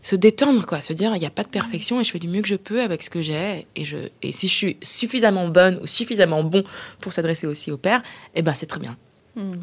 se 0.00 0.16
détendre, 0.16 0.66
quoi, 0.66 0.80
se 0.80 0.92
dire, 0.92 1.14
il 1.16 1.18
n'y 1.18 1.26
a 1.26 1.30
pas 1.30 1.44
de 1.44 1.48
perfection 1.48 2.00
et 2.00 2.04
je 2.04 2.10
fais 2.10 2.18
du 2.18 2.28
mieux 2.28 2.42
que 2.42 2.48
je 2.48 2.56
peux 2.56 2.82
avec 2.82 3.02
ce 3.02 3.08
que 3.08 3.22
j'ai. 3.22 3.66
Et, 3.74 3.84
je, 3.84 3.96
et 4.22 4.32
si 4.32 4.48
je 4.48 4.52
suis 4.52 4.76
suffisamment 4.82 5.48
bonne 5.48 5.78
ou 5.82 5.86
suffisamment 5.86 6.44
bon 6.44 6.62
pour 7.00 7.12
s'adresser 7.12 7.46
aussi 7.46 7.70
au 7.70 7.78
père, 7.78 8.02
eh 8.34 8.42
ben, 8.42 8.52
c'est 8.52 8.66
très 8.66 8.80
bien. 8.80 8.96
Hmm. 9.34 9.54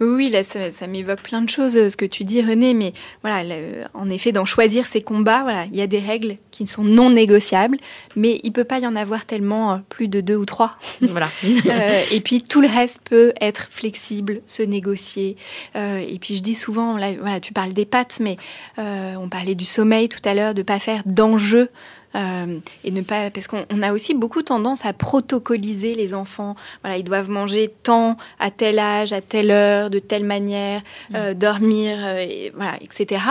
Oui, 0.00 0.30
là, 0.30 0.42
ça, 0.42 0.86
m'évoque 0.86 1.22
plein 1.22 1.42
de 1.42 1.48
choses, 1.48 1.76
euh, 1.76 1.88
ce 1.88 1.96
que 1.96 2.04
tu 2.04 2.24
dis, 2.24 2.42
René, 2.42 2.74
mais 2.74 2.92
voilà, 3.22 3.54
en 3.94 4.08
effet, 4.10 4.32
dans 4.32 4.44
choisir 4.44 4.86
ses 4.86 5.02
combats, 5.02 5.42
voilà, 5.42 5.64
il 5.66 5.76
y 5.76 5.82
a 5.82 5.86
des 5.86 5.98
règles 5.98 6.36
qui 6.50 6.66
sont 6.66 6.84
non 6.84 7.10
négociables, 7.10 7.76
mais 8.16 8.40
il 8.42 8.52
peut 8.52 8.64
pas 8.64 8.78
y 8.78 8.86
en 8.86 8.96
avoir 8.96 9.26
tellement 9.26 9.72
euh, 9.72 9.76
plus 9.88 10.08
de 10.08 10.20
deux 10.20 10.36
ou 10.36 10.44
trois. 10.44 10.78
Voilà. 11.02 11.28
Euh, 11.66 12.02
et 12.10 12.20
puis, 12.20 12.42
tout 12.42 12.60
le 12.60 12.68
reste 12.68 13.00
peut 13.04 13.32
être 13.40 13.68
flexible, 13.70 14.40
se 14.46 14.62
négocier. 14.62 15.36
et 15.74 16.18
puis, 16.20 16.36
je 16.36 16.42
dis 16.42 16.54
souvent, 16.54 16.96
là, 16.96 17.12
voilà, 17.18 17.40
tu 17.40 17.52
parles 17.52 17.72
des 17.72 17.84
pattes, 17.84 18.18
mais 18.20 18.36
on 18.78 19.28
parlait 19.28 19.54
du 19.54 19.64
sommeil 19.64 20.08
tout 20.08 20.20
à 20.24 20.34
l'heure, 20.34 20.54
de 20.54 20.62
pas 20.62 20.78
faire 20.78 21.02
d'enjeux 21.06 21.70
euh, 22.14 22.58
et 22.84 22.90
ne 22.90 23.00
pas 23.02 23.30
parce 23.30 23.46
qu'on 23.46 23.82
a 23.82 23.92
aussi 23.92 24.14
beaucoup 24.14 24.42
tendance 24.42 24.84
à 24.84 24.92
protocoliser 24.92 25.94
les 25.94 26.14
enfants. 26.14 26.54
Voilà, 26.82 26.98
ils 26.98 27.04
doivent 27.04 27.30
manger 27.30 27.72
tant 27.82 28.16
à 28.38 28.50
tel 28.50 28.78
âge, 28.78 29.12
à 29.12 29.20
telle 29.20 29.50
heure, 29.50 29.90
de 29.90 29.98
telle 29.98 30.24
manière, 30.24 30.82
mm. 31.10 31.14
euh, 31.16 31.34
dormir, 31.34 31.98
euh, 32.00 32.50
voilà, 32.54 32.76
etc. 32.80 33.22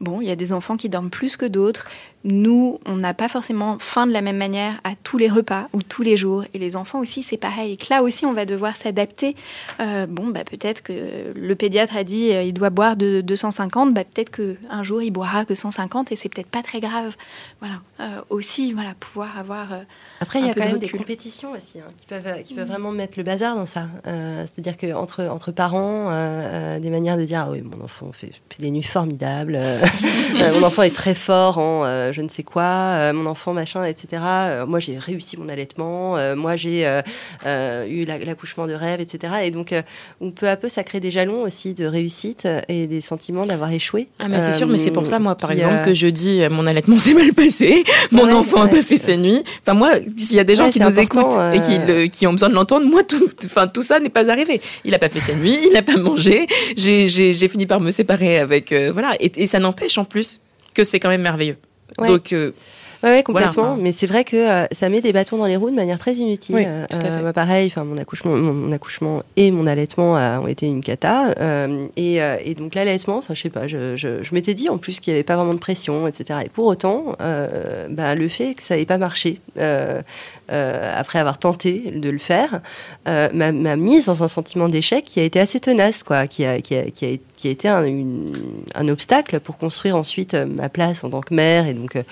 Bon, 0.00 0.20
il 0.20 0.28
y 0.28 0.30
a 0.30 0.36
des 0.36 0.52
enfants 0.52 0.76
qui 0.76 0.88
dorment 0.88 1.10
plus 1.10 1.36
que 1.36 1.46
d'autres 1.46 1.88
nous, 2.24 2.78
on 2.84 2.96
n'a 2.96 3.14
pas 3.14 3.28
forcément 3.28 3.78
faim 3.78 4.06
de 4.06 4.12
la 4.12 4.20
même 4.20 4.36
manière 4.36 4.80
à 4.84 4.90
tous 5.02 5.16
les 5.16 5.28
repas 5.28 5.68
ou 5.72 5.82
tous 5.82 6.02
les 6.02 6.16
jours. 6.18 6.44
Et 6.52 6.58
les 6.58 6.76
enfants 6.76 6.98
aussi, 6.98 7.22
c'est 7.22 7.38
pareil. 7.38 7.72
Et 7.72 7.76
que 7.76 7.86
là 7.88 8.02
aussi, 8.02 8.26
on 8.26 8.34
va 8.34 8.44
devoir 8.44 8.76
s'adapter. 8.76 9.34
Euh, 9.80 10.06
bon, 10.06 10.26
bah, 10.26 10.44
peut-être 10.44 10.82
que 10.82 11.32
le 11.34 11.54
pédiatre 11.54 11.96
a 11.96 12.04
dit 12.04 12.32
euh, 12.32 12.42
il 12.42 12.52
doit 12.52 12.68
boire 12.68 12.96
de 12.96 13.22
250. 13.22 13.94
Bah, 13.94 14.04
peut-être 14.04 14.30
qu'un 14.30 14.82
jour, 14.82 15.00
il 15.00 15.10
boira 15.10 15.46
que 15.46 15.54
150 15.54 16.12
et 16.12 16.16
c'est 16.16 16.28
peut-être 16.28 16.50
pas 16.50 16.62
très 16.62 16.80
grave. 16.80 17.16
Voilà. 17.60 17.76
Euh, 18.00 18.20
aussi, 18.28 18.74
voilà, 18.74 18.92
pouvoir 19.00 19.38
avoir. 19.38 19.68
Après, 20.20 20.40
il 20.40 20.46
y 20.46 20.50
a 20.50 20.54
quand 20.54 20.66
même 20.66 20.78
des 20.78 20.88
compétitions 20.90 21.52
aussi 21.52 21.80
hein, 21.80 21.90
qui, 21.98 22.06
peuvent, 22.06 22.42
qui 22.42 22.54
peuvent 22.54 22.66
mm. 22.66 22.70
vraiment 22.70 22.92
mettre 22.92 23.18
le 23.18 23.24
bazar 23.24 23.56
dans 23.56 23.66
ça. 23.66 23.88
C'est-à-dire 24.04 24.76
qu'entre 24.76 25.24
entre 25.24 25.52
parents, 25.52 26.10
des 26.78 26.90
manières 26.90 27.16
de 27.16 27.24
dire 27.24 27.44
ah 27.46 27.50
oui, 27.50 27.62
mon 27.62 27.82
enfant 27.82 28.12
fait, 28.12 28.32
fait 28.50 28.60
des 28.60 28.70
nuits 28.70 28.82
formidables. 28.82 29.58
mon 30.34 30.62
enfant 30.62 30.82
est 30.82 30.94
très 30.94 31.14
fort 31.14 31.58
en 31.58 32.09
je 32.12 32.20
ne 32.20 32.28
sais 32.28 32.42
quoi, 32.42 32.62
euh, 32.62 33.12
mon 33.12 33.26
enfant, 33.26 33.52
machin, 33.52 33.84
etc. 33.84 34.22
Euh, 34.22 34.66
moi, 34.66 34.80
j'ai 34.80 34.98
réussi 34.98 35.36
mon 35.36 35.48
allaitement, 35.48 36.16
euh, 36.16 36.36
moi, 36.36 36.56
j'ai 36.56 36.82
eu 37.44 38.04
l'accouchement 38.04 38.66
de 38.66 38.74
rêve, 38.74 39.00
etc. 39.00 39.34
Et 39.44 39.50
donc, 39.50 39.74
on 40.20 40.30
peu 40.30 40.48
à 40.48 40.56
peu, 40.56 40.68
ça 40.68 40.82
crée 40.82 41.00
des 41.00 41.10
jalons 41.10 41.42
aussi 41.42 41.74
de 41.74 41.84
réussite 41.84 42.46
et 42.68 42.86
des 42.86 43.00
sentiments 43.00 43.44
d'avoir 43.44 43.72
échoué. 43.72 44.08
Ah, 44.18 44.28
mais 44.28 44.40
c'est 44.40 44.52
sûr, 44.52 44.66
mais 44.66 44.78
c'est 44.78 44.90
pour 44.90 45.06
ça, 45.06 45.18
moi, 45.18 45.34
par 45.34 45.52
exemple, 45.52 45.82
que 45.84 45.94
je 45.94 46.06
dis 46.06 46.42
mon 46.50 46.66
allaitement 46.66 46.98
s'est 46.98 47.14
mal 47.14 47.32
passé, 47.32 47.84
mon 48.10 48.30
enfant 48.32 48.64
n'a 48.64 48.70
pas 48.70 48.82
fait 48.82 48.98
ses 48.98 49.16
nuits. 49.16 49.42
Enfin, 49.62 49.74
moi, 49.74 49.92
s'il 50.16 50.36
y 50.36 50.40
a 50.40 50.44
des 50.44 50.54
gens 50.54 50.70
qui 50.70 50.80
nous 50.80 50.98
écoutent 50.98 51.38
et 51.54 51.60
qui, 51.60 52.10
qui 52.10 52.26
ont 52.26 52.32
besoin 52.32 52.48
de 52.48 52.54
l'entendre, 52.54 52.86
moi, 52.86 53.02
tout, 53.02 53.30
enfin, 53.44 53.66
tout 53.66 53.82
ça 53.82 54.00
n'est 54.00 54.08
pas 54.08 54.30
arrivé. 54.30 54.60
Il 54.84 54.92
n'a 54.92 54.98
pas 54.98 55.08
fait 55.08 55.20
ses 55.20 55.34
nuits, 55.34 55.58
il 55.66 55.72
n'a 55.72 55.82
pas 55.82 55.96
mangé, 55.96 56.46
j'ai 56.76 57.48
fini 57.48 57.66
par 57.66 57.80
me 57.80 57.90
séparer 57.90 58.38
avec, 58.38 58.72
voilà, 58.72 59.14
et 59.20 59.46
ça 59.46 59.58
n'empêche 59.58 59.98
en 59.98 60.04
plus 60.04 60.40
que 60.74 60.84
c'est 60.84 61.00
quand 61.00 61.08
même 61.08 61.22
merveilleux. 61.22 61.56
Donc, 61.98 62.32
euh, 62.32 62.52
Ouais, 63.02 63.22
complètement. 63.22 63.76
mais 63.76 63.92
c'est 63.92 64.06
vrai 64.06 64.24
que 64.24 64.36
euh, 64.36 64.66
ça 64.72 64.90
met 64.90 65.00
des 65.00 65.14
bâtons 65.14 65.38
dans 65.38 65.46
les 65.46 65.56
roues 65.56 65.70
de 65.70 65.74
manière 65.74 65.98
très 65.98 66.12
inutile. 66.16 66.54
Oui, 66.54 66.66
tout 66.90 66.98
à 66.98 67.10
fait. 67.10 67.22
Bah, 67.22 67.32
pareil, 67.32 67.66
enfin 67.68 67.82
mon 67.82 67.96
accouchement, 67.96 68.36
mon, 68.36 68.72
accouchement 68.72 69.22
et 69.36 69.50
mon 69.50 69.66
allaitement 69.66 70.16
ont 70.16 70.46
été 70.46 70.66
une 70.66 70.82
cata. 70.82 71.34
Et, 71.96 72.16
et, 72.16 72.54
donc 72.54 72.74
l'allaitement, 72.74 73.16
enfin 73.16 73.32
je 73.32 73.40
sais 73.40 73.48
pas, 73.48 73.66
je, 73.66 73.96
je, 73.96 74.22
je 74.22 74.34
m'étais 74.34 74.52
dit 74.52 74.68
en 74.68 74.76
plus 74.76 75.00
qu'il 75.00 75.14
n'y 75.14 75.16
avait 75.16 75.24
pas 75.24 75.36
vraiment 75.36 75.54
de 75.54 75.58
pression, 75.58 76.06
etc. 76.06 76.40
Et 76.44 76.48
pour 76.50 76.66
autant, 76.66 77.16
bah, 77.18 78.14
le 78.14 78.28
fait 78.28 78.52
que 78.52 78.62
ça 78.62 78.76
n'ait 78.76 78.84
pas 78.84 78.98
marché. 78.98 79.40
après 80.48 81.18
avoir 81.18 81.38
tenté 81.38 81.92
de 81.96 82.10
le 82.10 82.18
faire, 82.18 82.60
m'a 83.06 83.76
mise 83.76 84.06
dans 84.06 84.22
un 84.22 84.28
sentiment 84.28 84.68
d'échec 84.68 85.04
qui 85.04 85.20
a 85.20 85.22
été 85.22 85.40
assez 85.40 85.58
tenace, 85.58 86.02
quoi, 86.02 86.26
qui 86.26 86.44
a, 86.44 86.60
qui 86.60 86.76
a, 86.76 86.90
qui 86.90 87.06
a, 87.06 87.08
qui 87.40 87.48
été 87.48 87.68
un, 87.68 87.84
un, 88.74 88.88
obstacle 88.88 89.40
pour 89.40 89.56
construire 89.56 89.96
ensuite 89.96 90.34
euh, 90.34 90.44
ma 90.44 90.68
place 90.68 91.04
en 91.04 91.10
tant 91.10 91.20
que 91.20 91.32
mère. 91.32 91.66
Et 91.66 91.74
donc, 91.74 91.96
euh, 91.96 92.02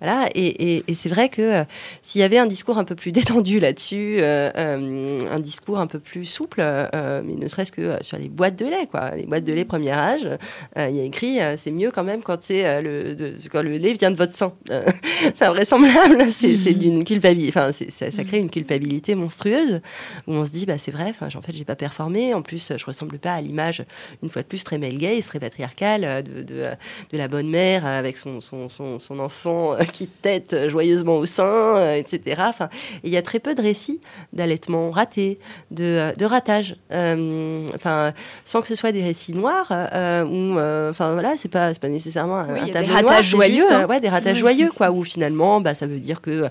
voilà. 0.00 0.28
Et, 0.34 0.84
c'est 0.94 1.08
vrai 1.08 1.28
que 1.28 1.42
euh, 1.42 1.64
s'il 2.02 2.20
y 2.20 2.24
avait 2.24 2.38
un 2.38 2.46
discours 2.46 2.78
un 2.78 2.84
peu 2.84 2.94
plus 2.94 3.12
détendu 3.16 3.58
là-dessus, 3.58 4.22
un 4.22 5.40
discours 5.40 5.78
un 5.78 5.86
peu 5.86 5.98
plus 5.98 6.24
souple, 6.24 6.62
mais 6.92 7.34
ne 7.34 7.46
serait-ce 7.48 7.72
que 7.72 7.96
sur 8.02 8.18
les 8.18 8.28
boîtes 8.28 8.56
de 8.56 8.66
lait, 8.66 8.86
quoi. 8.90 9.14
Les 9.14 9.24
boîtes 9.24 9.44
de 9.44 9.52
lait 9.52 9.64
premier 9.64 9.92
âge, 9.92 10.28
il 10.76 10.96
y 10.96 11.00
a 11.00 11.04
écrit 11.04 11.38
c'est 11.56 11.70
mieux 11.70 11.90
quand 11.90 12.04
même 12.04 12.22
quand, 12.22 12.42
c'est 12.42 12.82
le, 12.82 13.36
quand 13.50 13.62
le 13.62 13.76
lait 13.78 13.94
vient 13.94 14.10
de 14.10 14.16
votre 14.16 14.36
sang. 14.36 14.56
c'est 15.34 15.44
invraisemblable, 15.44 16.24
c'est 16.28 16.74
d'une 16.74 17.04
culpabilité. 17.04 17.48
Enfin, 17.48 17.72
ça, 17.72 18.10
ça, 18.10 18.24
crée 18.24 18.38
une 18.38 18.50
culpabilité 18.50 19.14
monstrueuse 19.14 19.80
où 20.26 20.32
on 20.34 20.44
se 20.44 20.50
dit 20.50 20.66
bah, 20.66 20.78
c'est 20.78 20.90
vrai, 20.90 21.12
en 21.20 21.42
fait, 21.42 21.54
j'ai 21.54 21.64
pas 21.64 21.76
performé. 21.76 22.34
En 22.34 22.42
plus, 22.42 22.72
je 22.76 22.84
ressemble 22.84 23.18
pas 23.18 23.32
à 23.32 23.40
l'image, 23.40 23.84
une 24.22 24.28
fois 24.28 24.42
de 24.42 24.46
plus, 24.46 24.65
très 24.66 24.78
male 24.78 24.98
gaze, 24.98 25.26
très 25.26 25.38
patriarcale 25.38 26.02
euh, 26.04 26.22
de, 26.22 26.42
de, 26.42 27.16
la 27.16 27.28
bonne 27.28 27.48
mère 27.48 27.86
avec 27.86 28.16
son, 28.16 28.40
son, 28.40 28.68
son, 28.68 29.18
enfant 29.20 29.74
euh, 29.74 29.84
qui 29.84 30.08
tête 30.08 30.68
joyeusement 30.68 31.18
au 31.18 31.26
sein, 31.26 31.44
euh, 31.44 31.94
etc. 31.94 32.42
Enfin, 32.48 32.68
il 33.04 33.10
y 33.10 33.16
a 33.16 33.22
très 33.22 33.38
peu 33.38 33.54
de 33.54 33.62
récits 33.62 34.00
d'allaitement 34.32 34.90
raté, 34.90 35.38
de, 35.70 36.12
de 36.18 36.24
ratage. 36.26 36.76
enfin, 36.90 38.12
sans 38.44 38.60
que 38.60 38.66
ce 38.66 38.74
soit 38.74 38.90
des 38.90 39.02
récits 39.02 39.32
noirs, 39.32 39.68
ou 39.70 40.58
enfin 40.90 41.12
voilà, 41.12 41.36
c'est 41.36 41.48
pas, 41.48 41.72
pas 41.74 41.88
nécessairement 41.88 42.38
un, 42.38 42.52
oui, 42.52 42.72
des 42.72 42.78
ratages 42.78 43.28
joyeux. 43.28 43.64
Hein. 43.70 43.86
ouais, 43.86 44.00
des 44.00 44.08
ratages 44.08 44.38
joyeux, 44.38 44.70
quoi, 44.76 44.90
où 44.90 45.04
finalement, 45.04 45.60
bah, 45.60 45.74
ça 45.74 45.86
veut 45.86 46.00
dire 46.00 46.20
que. 46.20 46.46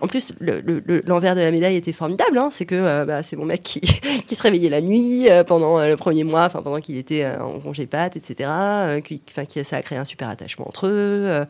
En 0.00 0.08
plus, 0.08 0.32
l'envers 1.06 1.36
de 1.36 1.40
la 1.40 1.52
médaille 1.52 1.76
était 1.76 1.92
formidable, 1.92 2.38
hein, 2.38 2.48
c'est 2.50 2.66
que 2.66 3.04
bah, 3.04 3.22
c'est 3.22 3.36
mon 3.36 3.44
mec 3.44 3.62
qui, 3.62 3.80
qui 4.26 4.34
se 4.34 4.42
réveillait 4.42 4.70
la 4.70 4.80
nuit 4.80 5.28
pendant 5.46 5.80
le 5.80 5.96
premier 5.96 6.24
mois, 6.24 6.44
enfin 6.44 6.62
pendant 6.62 6.80
qu'il 6.80 6.96
était 6.96 7.24
en 7.40 7.51
en 7.52 7.60
congé 7.60 7.86
pâte, 7.86 8.16
etc. 8.16 8.50
Euh, 8.50 9.00
ça 9.62 9.76
a 9.76 9.82
créé 9.82 9.98
un 9.98 10.04
super 10.04 10.28
attachement 10.28 10.68
entre 10.68 10.86
eux. 10.86 11.26
Euh, 11.26 11.44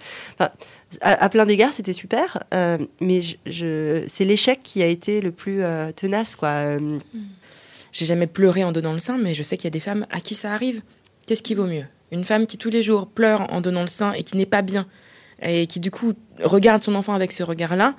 à, 1.00 1.28
plein 1.28 1.46
d'égards, 1.46 1.72
c'était 1.72 1.92
super, 1.92 2.42
euh, 2.52 2.78
mais 3.00 3.20
c'est 3.46 4.24
l'échec 4.24 4.60
qui 4.62 4.82
a 4.82 4.86
été 4.86 5.20
le 5.20 5.32
plus 5.32 5.62
tenace, 5.96 6.36
quoi. 6.36 6.76
J'ai 7.92 8.06
jamais 8.06 8.26
pleuré 8.26 8.64
en 8.64 8.72
donnant 8.72 8.92
le 8.92 8.98
sein, 8.98 9.18
mais 9.18 9.34
je 9.34 9.42
sais 9.42 9.56
qu'il 9.56 9.66
y 9.66 9.68
a 9.68 9.70
des 9.70 9.80
femmes 9.80 10.06
à 10.10 10.20
qui 10.20 10.34
ça 10.34 10.52
arrive. 10.52 10.82
Qu'est-ce 11.26 11.42
qui 11.42 11.54
vaut 11.54 11.66
mieux? 11.66 11.84
Une 12.10 12.24
femme 12.24 12.46
qui 12.46 12.58
tous 12.58 12.70
les 12.70 12.82
jours 12.82 13.06
pleure 13.06 13.52
en 13.52 13.60
donnant 13.60 13.82
le 13.82 13.86
sein 13.86 14.12
et 14.12 14.22
qui 14.22 14.36
n'est 14.36 14.46
pas 14.46 14.62
bien, 14.62 14.86
et 15.42 15.66
qui 15.66 15.80
du 15.80 15.90
coup 15.90 16.12
regarde 16.42 16.82
son 16.82 16.94
enfant 16.94 17.14
avec 17.14 17.32
ce 17.32 17.42
regard-là, 17.42 17.94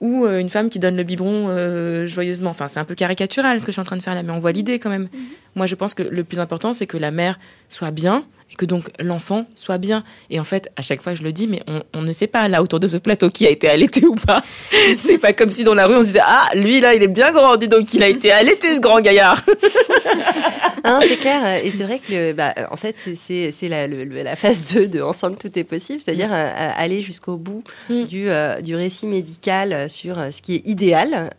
ou 0.00 0.26
une 0.26 0.48
femme 0.48 0.70
qui 0.70 0.78
donne 0.78 0.96
le 0.96 1.02
biberon 1.02 2.06
joyeusement. 2.06 2.50
Enfin, 2.50 2.68
c'est 2.68 2.80
un 2.80 2.84
peu 2.84 2.94
caricatural 2.94 3.60
ce 3.60 3.66
que 3.66 3.70
je 3.70 3.74
suis 3.74 3.80
en 3.80 3.84
train 3.84 3.96
de 3.96 4.02
faire 4.02 4.14
là, 4.14 4.22
mais 4.22 4.32
on 4.32 4.38
voit 4.40 4.52
l'idée 4.52 4.78
quand 4.78 4.90
même. 4.90 5.08
Mhm. 5.12 5.20
Moi, 5.56 5.66
je 5.66 5.74
pense 5.74 5.94
que 5.94 6.02
le 6.02 6.24
plus 6.24 6.38
important, 6.38 6.72
c'est 6.72 6.86
que 6.86 6.96
la 6.96 7.10
mère 7.10 7.38
soit 7.68 7.90
bien 7.90 8.24
et 8.50 8.54
que 8.54 8.64
donc 8.64 8.88
l'enfant 8.98 9.46
soit 9.54 9.78
bien. 9.78 10.04
Et 10.30 10.40
en 10.40 10.44
fait, 10.44 10.70
à 10.76 10.82
chaque 10.82 11.02
fois, 11.02 11.14
je 11.14 11.22
le 11.22 11.32
dis, 11.32 11.46
mais 11.46 11.62
on, 11.94 12.02
ne 12.02 12.12
sait 12.12 12.26
pas 12.26 12.48
là 12.48 12.62
autour 12.62 12.80
de 12.80 12.88
ce 12.88 12.96
plateau 12.96 13.30
qui 13.30 13.46
a 13.46 13.50
été 13.50 13.68
allaité 13.68 14.04
ou 14.06 14.14
pas. 14.14 14.42
c'est 14.98 15.18
pas 15.18 15.32
comme 15.32 15.50
si 15.50 15.64
dans 15.64 15.74
la 15.74 15.86
rue 15.86 15.96
on 15.96 16.02
disait 16.02 16.20
ah 16.22 16.48
lui 16.54 16.80
là 16.80 16.94
il 16.94 17.02
est 17.02 17.08
bien 17.08 17.30
grand, 17.30 17.56
dis 17.56 17.68
donc 17.68 17.92
il 17.94 18.02
a 18.02 18.08
été 18.08 18.32
allaité 18.32 18.74
ce 18.74 18.80
grand 18.80 19.00
gaillard. 19.00 19.44
c'est 21.02 21.16
clair. 21.16 21.64
Et 21.64 21.70
c'est 21.70 21.84
vrai 21.84 22.00
que 22.00 22.32
bah, 22.32 22.54
en 22.70 22.76
fait 22.76 22.96
c'est 23.14 23.68
la, 23.68 23.86
la, 23.86 24.36
phase 24.36 24.74
2 24.74 24.88
de 24.88 25.02
ensemble 25.02 25.36
tout 25.36 25.56
est 25.58 25.64
possible, 25.64 26.00
c'est-à-dire 26.04 26.30
euh, 26.32 26.72
aller 26.76 27.02
jusqu'au 27.02 27.36
bout 27.36 27.62
mm. 27.88 28.04
du, 28.04 28.30
euh, 28.30 28.60
du 28.60 28.74
récit 28.74 29.06
médical 29.06 29.88
sur 29.88 30.16
ce 30.32 30.42
qui 30.42 30.56
est 30.56 30.66
idéal 30.66 31.30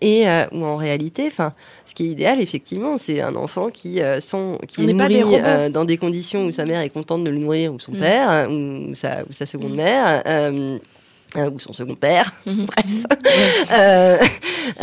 et 0.00 0.24
où 0.52 0.64
en 0.64 0.76
réalité, 0.76 1.24
enfin 1.26 1.52
ce 1.88 1.94
qui 1.94 2.04
est 2.04 2.10
idéal, 2.10 2.40
effectivement, 2.40 2.98
c'est 2.98 3.22
un 3.22 3.34
enfant 3.34 3.70
qui, 3.70 4.02
euh, 4.02 4.20
qui 4.68 4.82
est 4.82 4.92
nourri 4.92 5.22
euh, 5.24 5.70
dans 5.70 5.86
des 5.86 5.96
conditions 5.96 6.47
où 6.48 6.52
sa 6.52 6.64
mère 6.64 6.80
est 6.80 6.90
contente 6.90 7.24
de 7.24 7.30
le 7.30 7.38
nourrir, 7.38 7.72
ou 7.74 7.78
son 7.78 7.92
mm. 7.92 7.98
père, 7.98 8.28
hein, 8.28 8.48
ou 8.48 8.94
sa, 8.94 9.22
ou 9.28 9.32
sa 9.32 9.46
seconde 9.46 9.72
mm. 9.72 9.76
mère. 9.76 10.22
Euh, 10.26 10.78
euh, 11.36 11.50
ou 11.50 11.58
son 11.58 11.74
second 11.74 11.94
père, 11.94 12.32
mhm. 12.46 12.64
bref, 12.64 13.04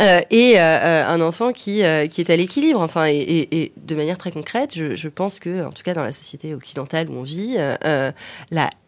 euh, 0.00 0.20
et 0.30 0.58
un 0.58 1.20
enfant 1.20 1.52
qui, 1.52 1.82
qui 2.10 2.20
est 2.20 2.30
à 2.30 2.36
l'équilibre. 2.36 2.80
Enfin, 2.80 3.06
et, 3.08 3.48
et, 3.50 3.72
de 3.76 3.94
manière 3.94 4.18
très 4.18 4.30
concrète, 4.30 4.74
je, 4.74 4.94
je, 4.94 5.08
pense 5.08 5.40
que, 5.40 5.64
en 5.64 5.70
tout 5.70 5.82
cas 5.82 5.94
dans 5.94 6.02
la 6.02 6.12
société 6.12 6.54
occidentale 6.54 7.08
où 7.10 7.14
on 7.14 7.22
vit, 7.22 7.56
la, 7.56 8.12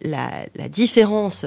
la, 0.02 0.30
la, 0.54 0.68
différence 0.68 1.44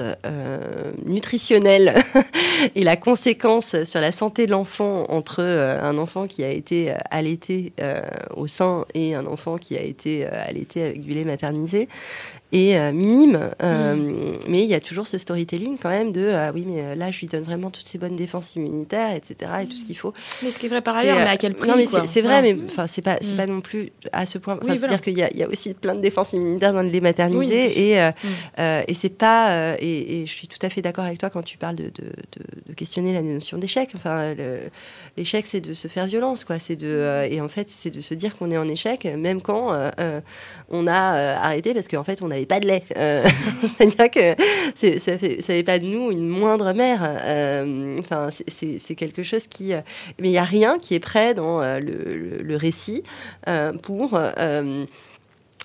nutritionnelle 1.04 1.94
et 2.74 2.82
la 2.82 2.96
conséquence 2.96 3.84
sur 3.84 4.00
la 4.00 4.12
santé 4.12 4.46
de 4.46 4.50
l'enfant 4.50 5.06
entre 5.08 5.42
un 5.42 5.98
enfant 5.98 6.26
qui 6.26 6.44
a 6.44 6.50
été 6.50 6.94
allaité 7.10 7.72
au 8.36 8.46
sein 8.46 8.84
et 8.94 9.14
un 9.14 9.26
enfant 9.26 9.58
qui 9.58 9.76
a 9.76 9.82
été 9.82 10.26
allaité 10.26 10.84
avec 10.84 11.02
du 11.02 11.12
lait 11.14 11.24
maternisé 11.24 11.88
est 12.52 12.76
euh, 12.76 12.92
minime. 12.92 13.50
Euh, 13.62 13.94
mm. 13.94 14.38
Mais 14.48 14.62
il 14.62 14.68
y 14.68 14.74
a 14.74 14.80
toujours 14.80 15.06
ce 15.06 15.18
storytelling 15.18 15.78
quand 15.78 15.88
même 15.88 16.12
de 16.12 16.30
ah 16.30 16.52
oui, 16.54 16.64
mais 16.66 16.82
euh, 16.82 16.94
là, 16.94 17.10
je 17.10 17.20
lui 17.20 17.26
donne 17.26 17.44
vraiment 17.44 17.70
toutes 17.70 17.88
ces 17.88 17.98
bonnes 17.98 18.16
défenses 18.16 18.54
immunitaires, 18.56 19.14
etc. 19.14 19.31
et 19.32 19.66
tout 19.66 19.76
ce 19.76 19.84
qu'il 19.84 19.96
faut. 19.96 20.12
Mais 20.42 20.50
ce 20.50 20.58
qui 20.58 20.66
est 20.66 20.68
vrai 20.68 20.82
par 20.82 20.96
ailleurs, 20.96 21.16
mais 21.16 21.26
à 21.26 21.36
quel 21.36 21.54
prix 21.54 21.68
Non, 21.68 21.76
mais 21.76 21.86
c'est 21.86 22.20
vrai, 22.20 22.42
mais 22.42 22.56
enfin, 22.66 22.86
c'est 22.86 23.02
pas, 23.02 23.18
c'est 23.20 23.34
mm. 23.34 23.36
pas 23.36 23.46
non 23.46 23.60
plus 23.60 23.92
à 24.12 24.26
ce 24.26 24.38
point. 24.38 24.58
C'est-à-dire 24.62 25.00
qu'il 25.00 25.14
y, 25.14 25.38
y, 25.38 25.42
a 25.42 25.48
aussi 25.48 25.74
plein 25.74 25.94
de 25.94 26.00
défenses 26.00 26.32
immunitaires 26.32 26.72
dans 26.72 26.82
le 26.82 26.88
lait 26.88 27.00
maternisé 27.00 27.90
et, 27.90 27.98
mm. 27.98 28.62
et 28.88 28.94
c'est 28.94 29.16
pas. 29.16 29.76
Et, 29.80 30.24
je 30.26 30.32
suis 30.32 30.46
tout 30.46 30.58
à 30.62 30.68
fait 30.68 30.82
d'accord 30.82 31.04
avec 31.04 31.18
toi 31.18 31.30
quand 31.30 31.42
tu 31.42 31.58
parles 31.58 31.76
de, 31.76 31.84
de, 31.84 32.04
de, 32.68 32.74
questionner 32.74 33.12
la 33.12 33.22
notion 33.22 33.58
d'échec. 33.58 33.90
Enfin, 33.96 34.34
l'échec, 35.16 35.46
c'est 35.46 35.60
de 35.60 35.72
se 35.72 35.88
faire 35.88 36.06
violence, 36.06 36.44
quoi. 36.44 36.58
C'est 36.58 36.76
de, 36.76 37.26
et 37.30 37.40
en 37.40 37.48
fait, 37.48 37.70
c'est 37.70 37.90
de 37.90 38.00
se 38.00 38.14
dire 38.14 38.36
qu'on 38.36 38.50
est 38.50 38.58
en 38.58 38.68
échec, 38.68 39.04
même 39.04 39.42
quand 39.42 39.72
on 40.70 40.86
a 40.86 40.92
arrêté 41.42 41.74
parce 41.74 41.88
qu'en 41.88 42.04
fait, 42.04 42.22
on 42.22 42.30
avait 42.30 42.46
pas 42.46 42.60
de 42.60 42.66
lait. 42.66 42.82
Euh, 42.96 43.24
c'est-à-dire 43.60 44.10
que 44.10 44.42
ça 44.74 45.18
fait, 45.18 45.62
pas 45.62 45.78
de 45.78 45.86
nous 45.86 46.10
une 46.10 46.28
moindre 46.28 46.72
mère. 46.72 47.00
Euh, 47.02 47.98
enfin, 48.00 48.28
c'est 48.48 48.94
quelque 48.94 49.21
chose 49.24 49.46
qui. 49.46 49.72
Euh, 49.74 49.80
mais 50.18 50.28
il 50.28 50.32
n'y 50.32 50.38
a 50.38 50.44
rien 50.44 50.78
qui 50.78 50.94
est 50.94 51.00
prêt 51.00 51.34
dans 51.34 51.60
le, 51.60 52.56
récit 52.56 53.02
pour 53.82 54.20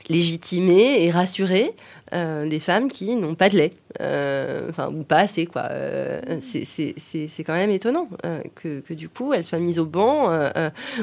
légitimer 0.10 1.04
et 1.04 1.12
rassurer 1.12 1.72
des 2.12 2.60
femmes 2.60 2.90
qui 2.90 3.16
n'ont 3.16 3.36
pas 3.36 3.50
de 3.50 3.58
lait. 3.58 3.74
Euh, 4.00 4.68
enfin 4.70 4.90
ou 4.90 5.04
pas 5.04 5.18
assez 5.18 5.46
quoi. 5.48 5.70
Euh, 5.72 6.22
c'est 6.40 7.44
quand 7.44 7.54
même 7.54 7.72
étonnant 7.72 8.08
euh, 8.26 8.42
que, 8.54 8.80
que, 8.82 8.94
du 8.94 9.10
coup 9.10 9.34
elles 9.34 9.44
soient 9.44 9.60
mises 9.60 9.80
au 9.80 9.86
banc 9.86 10.32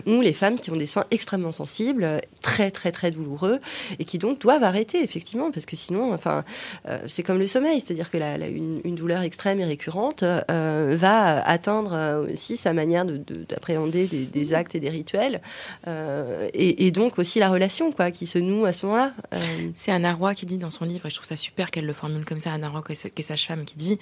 ou 0.07 0.21
les 0.21 0.33
femmes 0.33 0.59
qui 0.59 0.71
ont 0.71 0.77
des 0.77 0.87
seins 0.87 1.05
extrêmement 1.11 1.53
sensibles, 1.53 2.21
très 2.43 2.71
très 2.71 2.93
très 2.93 3.11
douloureux 3.11 3.59
et 3.99 4.05
qui 4.05 4.19
donc 4.19 4.41
doivent 4.41 4.63
arrêter 4.63 5.03
effectivement 5.03 5.51
parce 5.51 5.67
que 5.67 5.77
sinon, 5.77 6.13
enfin 6.13 6.45
c'est 7.07 7.23
comme 7.23 7.39
le 7.39 7.47
sommeil, 7.47 7.81
c'est-à-dire 7.81 8.11
que 8.11 8.19
la, 8.19 8.37
une, 8.47 8.81
une, 8.85 8.95
douleur 8.95 9.23
extrême 9.23 9.61
et 9.61 9.65
récurrente 9.65 10.23
va 10.23 11.43
atteindre 11.49 12.27
aussi 12.33 12.57
sa 12.57 12.73
manière 12.73 13.05
d'appréhender 13.05 14.07
de, 14.07 14.19
des, 14.19 14.25
des, 14.27 14.55
actes 14.55 14.75
et 14.75 14.81
des 14.81 14.91
rituels 14.91 15.41
et, 15.87 16.87
et, 16.87 16.91
donc 16.91 17.19
aussi 17.19 17.39
la 17.39 17.51
relation 17.51 17.93
quoi 17.93 18.11
qui 18.11 18.27
se 18.27 18.39
noue 18.39 18.67
à 18.67 18.73
ce 18.73 18.87
moment-là. 18.87 19.13
C'est 19.75 19.91
Anna 19.91 20.15
Roy 20.15 20.35
qui 20.35 20.47
dit 20.47 20.59
dans 20.59 20.71
son 20.71 20.85
livre, 20.85 21.07
et 21.07 21.11
je 21.11 21.17
trouve 21.17 21.27
ça 21.27 21.37
super 21.37 21.71
qu'elle 21.71 21.87
le 21.87 21.93
formule 21.93 22.25
comme 22.25 22.41
ça, 22.41 22.53
Anna 22.53 22.69
Roy, 22.69 22.83
qui 22.85 22.93
est 22.93 23.23
sage-femme, 23.23 23.65
qui 23.65 23.77
dit 23.77 23.99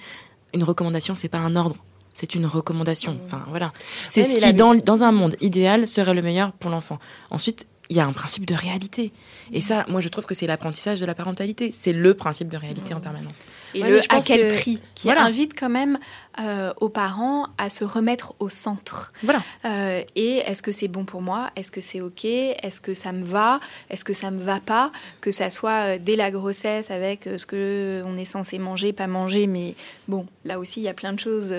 une 0.53 0.63
recommandation, 0.63 1.15
c'est 1.15 1.29
pas 1.29 1.39
un 1.39 1.55
ordre. 1.55 1.77
C'est 2.13 2.35
une 2.35 2.45
recommandation. 2.45 3.19
Enfin, 3.25 3.43
voilà. 3.49 3.73
C'est 4.03 4.23
ce 4.23 4.45
qui, 4.45 4.53
dans, 4.53 4.75
dans 4.75 5.03
un 5.03 5.11
monde 5.11 5.35
idéal, 5.41 5.87
serait 5.87 6.13
le 6.13 6.21
meilleur 6.21 6.51
pour 6.51 6.69
l'enfant. 6.69 6.99
Ensuite, 7.31 7.65
il 7.89 7.97
y 7.97 7.99
a 7.99 8.05
un 8.05 8.13
principe 8.13 8.45
de 8.45 8.55
réalité. 8.55 9.11
Et 9.51 9.61
ça, 9.61 9.85
moi, 9.87 9.99
je 9.99 10.09
trouve 10.09 10.25
que 10.25 10.35
c'est 10.35 10.47
l'apprentissage 10.47 10.99
de 10.99 11.05
la 11.05 11.15
parentalité. 11.15 11.71
C'est 11.71 11.93
le 11.93 12.13
principe 12.13 12.49
de 12.49 12.57
réalité 12.57 12.93
en 12.93 12.99
permanence. 12.99 13.43
Et 13.73 13.81
le 13.81 13.99
à 14.09 14.21
quel 14.21 14.53
prix 14.59 14.79
Qui 14.95 15.11
invite 15.11 15.59
quand 15.59 15.69
même 15.69 15.99
euh, 16.39 16.73
aux 16.77 16.89
parents 16.89 17.47
à 17.57 17.69
se 17.69 17.83
remettre 17.83 18.33
au 18.39 18.49
centre. 18.49 19.13
Voilà. 19.23 19.41
Euh, 19.65 20.03
et 20.15 20.37
est-ce 20.37 20.61
que 20.63 20.71
c'est 20.71 20.87
bon 20.87 21.05
pour 21.05 21.21
moi? 21.21 21.51
Est-ce 21.55 21.71
que 21.71 21.81
c'est 21.81 22.01
OK? 22.01 22.25
Est-ce 22.25 22.81
que 22.81 22.93
ça 22.93 23.11
me 23.11 23.23
va? 23.23 23.59
Est-ce 23.89 24.03
que 24.03 24.13
ça 24.13 24.31
me 24.31 24.41
va 24.41 24.59
pas? 24.59 24.91
Que 25.21 25.31
ça 25.31 25.49
soit 25.49 25.95
euh, 25.95 25.97
dès 26.01 26.15
la 26.15 26.31
grossesse 26.31 26.91
avec 26.91 27.29
ce 27.37 27.45
que 27.45 28.03
on 28.05 28.17
est 28.17 28.25
censé 28.25 28.57
manger, 28.57 28.93
pas 28.93 29.07
manger. 29.07 29.47
Mais 29.47 29.75
bon, 30.07 30.25
là 30.43 30.59
aussi, 30.59 30.79
il 30.79 30.83
y 30.83 30.89
a 30.89 30.93
plein 30.93 31.13
de 31.13 31.19
choses 31.19 31.53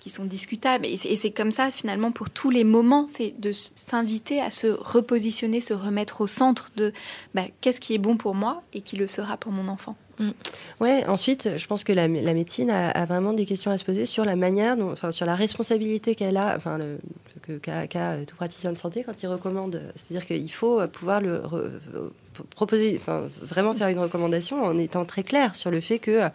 qui 0.00 0.10
sont 0.10 0.24
discutables. 0.24 0.86
Et 0.86 0.96
c'est 0.96 1.30
comme 1.30 1.50
ça, 1.50 1.70
finalement, 1.70 2.10
pour 2.10 2.30
tous 2.30 2.50
les 2.50 2.64
moments, 2.64 3.06
c'est 3.08 3.34
de 3.38 3.52
s'inviter 3.52 4.40
à 4.40 4.50
se 4.50 4.66
repositionner, 4.66 5.60
se 5.60 5.74
remettre 5.74 6.20
au 6.20 6.26
centre 6.26 6.70
de 6.76 6.92
bah, 7.34 7.44
qu'est-ce 7.60 7.80
qui 7.80 7.94
est 7.94 7.98
bon 7.98 8.16
pour 8.16 8.34
moi 8.34 8.62
et 8.72 8.80
qui 8.80 8.96
le 8.96 9.06
sera 9.06 9.36
pour 9.36 9.52
mon 9.52 9.68
enfant. 9.68 9.96
Mm. 10.18 10.30
Ouais. 10.80 11.04
Ensuite, 11.06 11.56
je 11.56 11.66
pense 11.66 11.84
que 11.84 11.92
la, 11.92 12.08
médecine 12.08 12.70
a, 12.70 13.04
vraiment 13.04 13.32
des 13.32 13.46
questions 13.46 13.70
à 13.70 13.78
se 13.78 13.84
poser 13.84 14.06
sur 14.06 14.24
la 14.24 14.36
manière, 14.36 14.76
enfin 14.80 15.12
sur 15.12 15.26
la 15.26 15.34
responsabilité 15.34 16.14
qu'elle 16.14 16.36
a, 16.36 16.54
enfin 16.56 16.78
qu'a 17.62 18.16
tout 18.26 18.36
praticien 18.36 18.72
de 18.72 18.78
santé 18.78 19.04
quand 19.04 19.22
il 19.22 19.26
recommande. 19.26 19.80
C'est-à-dire 19.94 20.26
qu'il 20.26 20.52
faut 20.52 20.86
pouvoir 20.88 21.20
le 21.20 21.42
proposer, 22.50 22.96
enfin 23.00 23.28
vraiment 23.40 23.72
faire 23.72 23.88
une 23.88 23.98
recommandation 23.98 24.62
en 24.62 24.76
étant 24.78 25.04
très 25.04 25.22
clair 25.22 25.56
sur 25.56 25.70
le 25.70 25.80
fait 25.80 25.98
que 25.98 26.30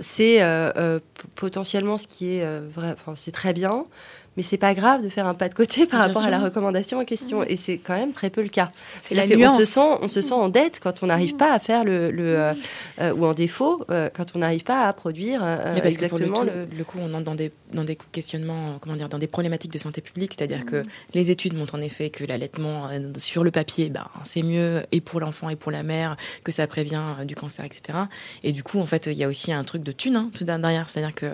c'est 0.00 0.42
euh, 0.42 0.72
euh, 0.76 1.00
potentiellement 1.34 1.98
ce 1.98 2.06
qui 2.06 2.34
est 2.34 2.42
euh, 2.42 2.66
vrai, 2.74 2.92
enfin, 2.92 3.14
c'est 3.16 3.32
très 3.32 3.52
bien, 3.52 3.86
mais 4.36 4.42
c'est 4.42 4.58
pas 4.58 4.74
grave 4.74 5.02
de 5.02 5.08
faire 5.08 5.26
un 5.26 5.34
pas 5.34 5.48
de 5.48 5.54
côté 5.54 5.86
par 5.90 6.00
rapport 6.00 6.24
à 6.24 6.30
la 6.30 6.38
recommandation 6.38 6.98
en 6.98 7.04
question. 7.04 7.42
Et 7.42 7.56
c'est 7.56 7.78
quand 7.78 7.96
même 7.96 8.12
très 8.12 8.30
peu 8.30 8.42
le 8.42 8.48
cas. 8.48 8.68
C'est 9.00 9.14
la 9.14 9.26
nuance. 9.26 9.54
On 9.54 9.58
se 9.58 9.64
sent, 9.64 9.98
on 10.02 10.08
se 10.08 10.20
sent 10.20 10.34
en 10.34 10.48
dette 10.48 10.80
quand 10.80 11.02
on 11.02 11.06
n'arrive 11.06 11.36
pas 11.36 11.52
à 11.52 11.58
faire 11.58 11.84
le, 11.84 12.10
le 12.10 12.38
euh, 12.38 12.54
euh, 13.00 13.12
ou 13.12 13.26
en 13.26 13.34
défaut 13.34 13.84
euh, 13.90 14.08
quand 14.12 14.32
on 14.34 14.38
n'arrive 14.38 14.62
pas 14.62 14.86
à 14.86 14.92
produire 14.92 15.42
exactement 15.84 16.42
le, 16.42 16.66
le... 16.76 16.84
coup, 16.84 16.98
on 17.00 17.12
entre 17.14 17.24
dans 17.24 17.34
des 17.34 17.52
dans 17.72 17.84
des 17.84 17.96
questionnements, 17.96 18.78
comment 18.80 18.96
dire, 18.96 19.08
dans 19.08 19.18
des 19.18 19.28
problématiques 19.28 19.72
de 19.72 19.78
santé 19.78 20.00
publique, 20.00 20.32
c'est-à-dire 20.36 20.64
que 20.64 20.82
les 21.14 21.30
études 21.30 21.54
montrent 21.54 21.76
en 21.76 21.80
effet 21.80 22.10
que 22.10 22.24
l'allaitement 22.24 22.88
sur 23.16 23.44
le 23.44 23.52
papier, 23.52 23.90
bah, 23.90 24.10
c'est 24.24 24.42
mieux 24.42 24.82
et 24.90 25.00
pour 25.00 25.20
l'enfant 25.20 25.48
et 25.50 25.56
pour 25.56 25.70
la 25.70 25.84
mère, 25.84 26.16
que 26.42 26.50
ça 26.50 26.66
prévient 26.66 27.02
du 27.24 27.36
cancer, 27.36 27.64
etc. 27.64 27.98
Et 28.42 28.50
du 28.50 28.64
coup, 28.64 28.80
en 28.80 28.86
fait, 28.86 29.06
il 29.06 29.16
y 29.16 29.22
a 29.22 29.28
aussi 29.28 29.52
un 29.52 29.62
truc 29.62 29.84
de 29.84 29.92
thune 29.92 30.16
hein, 30.16 30.30
tout 30.34 30.42
derrière, 30.42 30.88
c'est-à-dire 30.88 31.14
que 31.14 31.26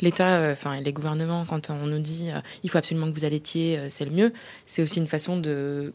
l'État, 0.00 0.50
enfin 0.52 0.80
les 0.80 0.92
gouvernements, 0.92 1.44
quand 1.44 1.70
on 1.70 1.86
nous 1.86 1.98
dit 1.98 2.30
il 2.62 2.70
faut 2.70 2.78
absolument 2.78 3.08
que 3.08 3.14
vous 3.14 3.24
allaitiez, 3.24 3.78
euh, 3.78 3.86
c'est 3.88 4.04
le 4.04 4.10
mieux. 4.10 4.32
C'est 4.66 4.82
aussi 4.82 4.98
une 4.98 5.06
façon 5.06 5.38
de 5.38 5.92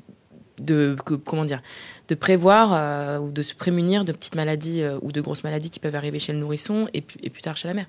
comment 1.26 1.46
dire 1.46 1.62
de 2.08 2.16
prévoir 2.16 2.72
euh, 2.74 3.18
ou 3.20 3.32
de 3.32 3.41
se 3.41 3.54
prémunir 3.54 4.06
de 4.06 4.12
petites 4.12 4.36
maladies 4.36 4.82
euh, 4.82 4.98
ou 5.02 5.12
de 5.12 5.22
grosses 5.22 5.43
maladies 5.43 5.70
qui 5.70 5.80
peuvent 5.80 5.96
arriver 5.96 6.20
chez 6.20 6.34
le 6.34 6.39
nourrisson 6.39 6.88
et, 6.93 7.02
plus 7.02 7.41
tard 7.41 7.58
chez 7.58 7.68
la 7.68 7.74
mère. 7.74 7.88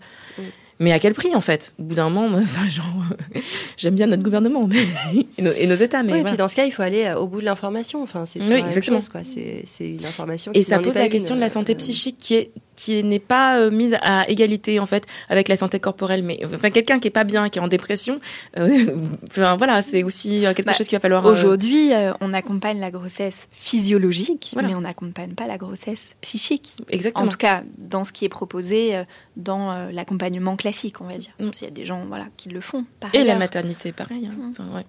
Mais 0.78 0.92
à 0.92 0.98
quel 0.98 1.14
prix 1.14 1.34
en 1.34 1.40
fait? 1.40 1.72
Au 1.78 1.84
bout 1.84 1.94
d'un 1.94 2.10
moment, 2.10 2.38
enfin, 2.42 2.68
genre, 2.68 2.86
j'aime 3.76 3.94
bien 3.94 4.06
notre 4.06 4.22
gouvernement 4.22 4.68
et, 5.38 5.42
nos, 5.42 5.52
et, 5.52 5.66
nos, 5.66 5.74
États, 5.74 6.02
mais 6.02 6.12
oui, 6.12 6.20
et 6.20 6.24
puis 6.24 6.36
dans 6.36 6.48
ce 6.48 6.56
cas, 6.56 6.64
il 6.64 6.72
faut 6.72 6.82
aller 6.82 7.12
au 7.16 7.26
bout 7.26 7.40
de 7.40 7.46
l'information. 7.46 8.02
Enfin, 8.02 8.26
c'est 8.26 8.40
oui, 8.40 8.54
exactement. 8.54 9.00
quoi. 9.10 9.22
C'est 9.24 9.64
une 9.80 10.04
information. 10.06 10.52
Et 10.54 10.62
ça 10.62 10.78
pose 10.78 10.96
la 10.96 11.08
question 11.08 11.34
de 11.34 11.40
la 11.40 11.48
santé 11.48 11.74
psychique 11.74 12.18
qui 12.18 12.34
est 12.34 12.50
qui 12.76 13.02
n'est 13.02 13.18
pas 13.18 13.58
euh, 13.58 13.70
mise 13.70 13.96
à 14.02 14.28
égalité 14.28 14.78
en 14.78 14.86
fait 14.86 15.06
avec 15.28 15.48
la 15.48 15.56
santé 15.56 15.80
corporelle 15.80 16.22
mais 16.22 16.38
enfin 16.44 16.70
quelqu'un 16.70 16.98
qui 16.98 17.08
est 17.08 17.10
pas 17.10 17.24
bien 17.24 17.48
qui 17.48 17.58
est 17.58 17.62
en 17.62 17.68
dépression 17.68 18.20
euh, 18.58 18.96
enfin 19.28 19.56
voilà 19.56 19.82
c'est 19.82 20.02
aussi 20.02 20.46
euh, 20.46 20.52
quelque 20.52 20.66
bah, 20.66 20.72
chose 20.72 20.86
qu'il 20.86 20.96
va 20.96 21.00
falloir 21.00 21.24
aujourd'hui 21.24 21.90
on 22.20 22.32
accompagne 22.32 22.78
la 22.78 22.90
grossesse 22.90 23.48
physiologique 23.50 24.54
mais 24.56 24.74
on 24.74 24.82
n'accompagne 24.82 25.32
pas 25.32 25.46
la 25.46 25.56
grossesse 25.58 26.10
psychique 26.20 26.76
exactement 26.90 27.26
en 27.26 27.30
tout 27.30 27.38
cas 27.38 27.62
dans 27.78 28.04
ce 28.04 28.12
qui 28.12 28.24
est 28.24 28.28
proposé 28.28 29.02
dans 29.36 29.90
l'accompagnement 29.90 30.56
classique 30.56 31.00
on 31.00 31.06
va 31.06 31.18
dire 31.18 31.32
mm. 31.38 31.50
il 31.60 31.64
y 31.64 31.66
a 31.66 31.70
des 31.70 31.84
gens 31.84 32.06
voilà 32.06 32.26
qui 32.36 32.48
le 32.48 32.60
font 32.60 32.86
et 33.12 33.22
la 33.22 33.36
maternité 33.36 33.92
pareil 33.92 34.26
hein. 34.26 34.34
mm. 34.36 34.50
enfin, 34.50 34.68
ouais 34.74 34.86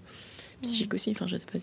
psychique 0.61 0.93
aussi. 0.93 1.11
Enfin, 1.11 1.27
je 1.27 1.37
sais 1.37 1.45
pas. 1.45 1.59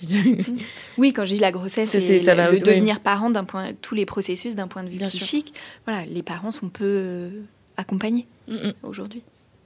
oui, 0.98 1.12
quand 1.12 1.24
je 1.24 1.34
dis 1.34 1.40
la 1.40 1.52
grossesse, 1.52 1.90
c'est 1.90 2.18
ça 2.18 2.34
va 2.34 2.50
le 2.50 2.58
devenir 2.58 3.00
parent 3.00 3.30
d'un 3.30 3.44
point, 3.44 3.72
tous 3.80 3.94
les 3.94 4.06
processus 4.06 4.54
d'un 4.54 4.68
point 4.68 4.82
de 4.82 4.88
vue 4.88 4.98
psychique. 4.98 5.54
Voilà, 5.86 6.04
les 6.06 6.22
parents 6.22 6.50
sont 6.50 6.68
peu 6.68 6.84
euh, 6.84 7.30
accompagnés 7.76 8.26
mm, 8.48 8.54
mm. 8.54 8.72
aujourd'hui. 8.82 9.22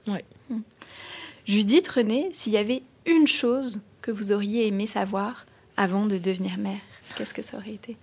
Ouais. 0.07 0.23
Mm. 0.49 0.59
Judith, 1.45 1.87
René, 1.87 2.29
s'il 2.31 2.53
y 2.53 2.57
avait 2.57 2.83
une 3.05 3.27
chose 3.27 3.81
que 4.01 4.11
vous 4.11 4.31
auriez 4.31 4.67
aimé 4.67 4.87
savoir 4.87 5.45
avant 5.77 6.05
de 6.05 6.17
devenir 6.17 6.57
mère, 6.57 6.79
qu'est-ce 7.17 7.33
que 7.33 7.41
ça 7.41 7.57
aurait 7.57 7.73
été? 7.73 7.97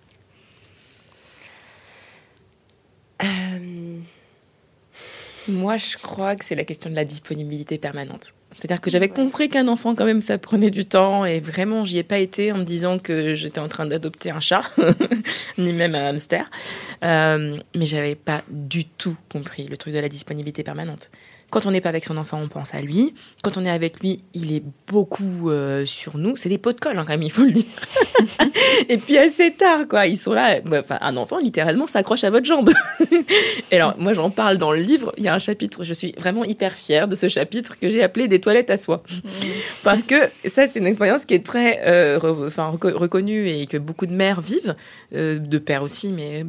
Euh... 3.22 3.98
Moi, 5.48 5.76
je 5.76 5.96
crois 5.96 6.36
que 6.36 6.44
c'est 6.44 6.54
la 6.54 6.64
question 6.64 6.90
de 6.90 6.96
la 6.96 7.04
disponibilité 7.04 7.78
permanente. 7.78 8.34
C'est-à-dire 8.52 8.80
que 8.80 8.90
j'avais 8.90 9.08
compris 9.08 9.48
qu'un 9.48 9.68
enfant, 9.68 9.94
quand 9.94 10.04
même, 10.04 10.22
ça 10.22 10.38
prenait 10.38 10.70
du 10.70 10.84
temps. 10.84 11.24
Et 11.24 11.40
vraiment, 11.40 11.84
j'y 11.84 11.98
ai 11.98 12.02
pas 12.02 12.18
été 12.18 12.52
en 12.52 12.58
me 12.58 12.64
disant 12.64 12.98
que 12.98 13.34
j'étais 13.34 13.58
en 13.58 13.68
train 13.68 13.86
d'adopter 13.86 14.30
un 14.30 14.40
chat, 14.40 14.62
ni 15.58 15.72
même 15.72 15.94
un 15.94 16.08
hamster. 16.08 16.50
Euh, 17.02 17.58
mais 17.74 17.86
j'avais 17.86 18.14
pas 18.14 18.42
du 18.48 18.84
tout 18.84 19.16
compris 19.30 19.66
le 19.66 19.76
truc 19.76 19.92
de 19.92 19.98
la 19.98 20.08
disponibilité 20.08 20.62
permanente. 20.62 21.10
Quand 21.50 21.64
on 21.64 21.70
n'est 21.70 21.80
pas 21.80 21.90
avec 21.90 22.04
son 22.04 22.16
enfant, 22.16 22.40
on 22.42 22.48
pense 22.48 22.74
à 22.74 22.80
lui. 22.80 23.14
Quand 23.42 23.56
on 23.56 23.64
est 23.64 23.70
avec 23.70 24.00
lui, 24.00 24.20
il 24.34 24.52
est 24.52 24.62
beaucoup 24.88 25.48
euh, 25.50 25.84
sur 25.84 26.18
nous. 26.18 26.34
C'est 26.34 26.48
des 26.48 26.58
pots 26.58 26.72
de 26.72 26.80
colle, 26.80 26.98
hein, 26.98 27.04
quand 27.06 27.12
même, 27.12 27.22
il 27.22 27.30
faut 27.30 27.44
le 27.44 27.52
dire. 27.52 27.64
et 28.88 28.98
puis 28.98 29.16
assez 29.16 29.52
tard, 29.52 29.86
quoi. 29.88 30.06
Ils 30.06 30.16
sont 30.16 30.32
là. 30.32 30.58
Enfin, 30.72 30.98
un 31.00 31.16
enfant, 31.16 31.38
littéralement, 31.38 31.86
s'accroche 31.86 32.24
à 32.24 32.30
votre 32.30 32.44
jambe. 32.44 32.72
et 33.70 33.76
alors, 33.76 33.94
moi, 33.98 34.12
j'en 34.12 34.30
parle 34.30 34.58
dans 34.58 34.72
le 34.72 34.80
livre. 34.80 35.12
Il 35.18 35.24
y 35.24 35.28
a 35.28 35.34
un 35.34 35.38
chapitre, 35.38 35.84
je 35.84 35.94
suis 35.94 36.12
vraiment 36.18 36.44
hyper 36.44 36.72
fière 36.72 37.06
de 37.06 37.14
ce 37.14 37.28
chapitre 37.28 37.78
que 37.78 37.90
j'ai 37.90 38.02
appelé 38.02 38.26
Des 38.26 38.40
toilettes 38.40 38.70
à 38.70 38.76
soi. 38.76 39.00
Parce 39.84 40.02
que 40.02 40.16
ça, 40.46 40.66
c'est 40.66 40.80
une 40.80 40.86
expérience 40.86 41.24
qui 41.24 41.34
est 41.34 41.44
très 41.44 41.80
euh, 41.86 42.18
reconnue 42.18 43.48
et 43.48 43.66
que 43.66 43.76
beaucoup 43.76 44.06
de 44.06 44.14
mères 44.14 44.40
vivent, 44.40 44.74
euh, 45.14 45.38
de 45.38 45.58
pères 45.58 45.82
aussi, 45.82 46.12
mais 46.12 46.44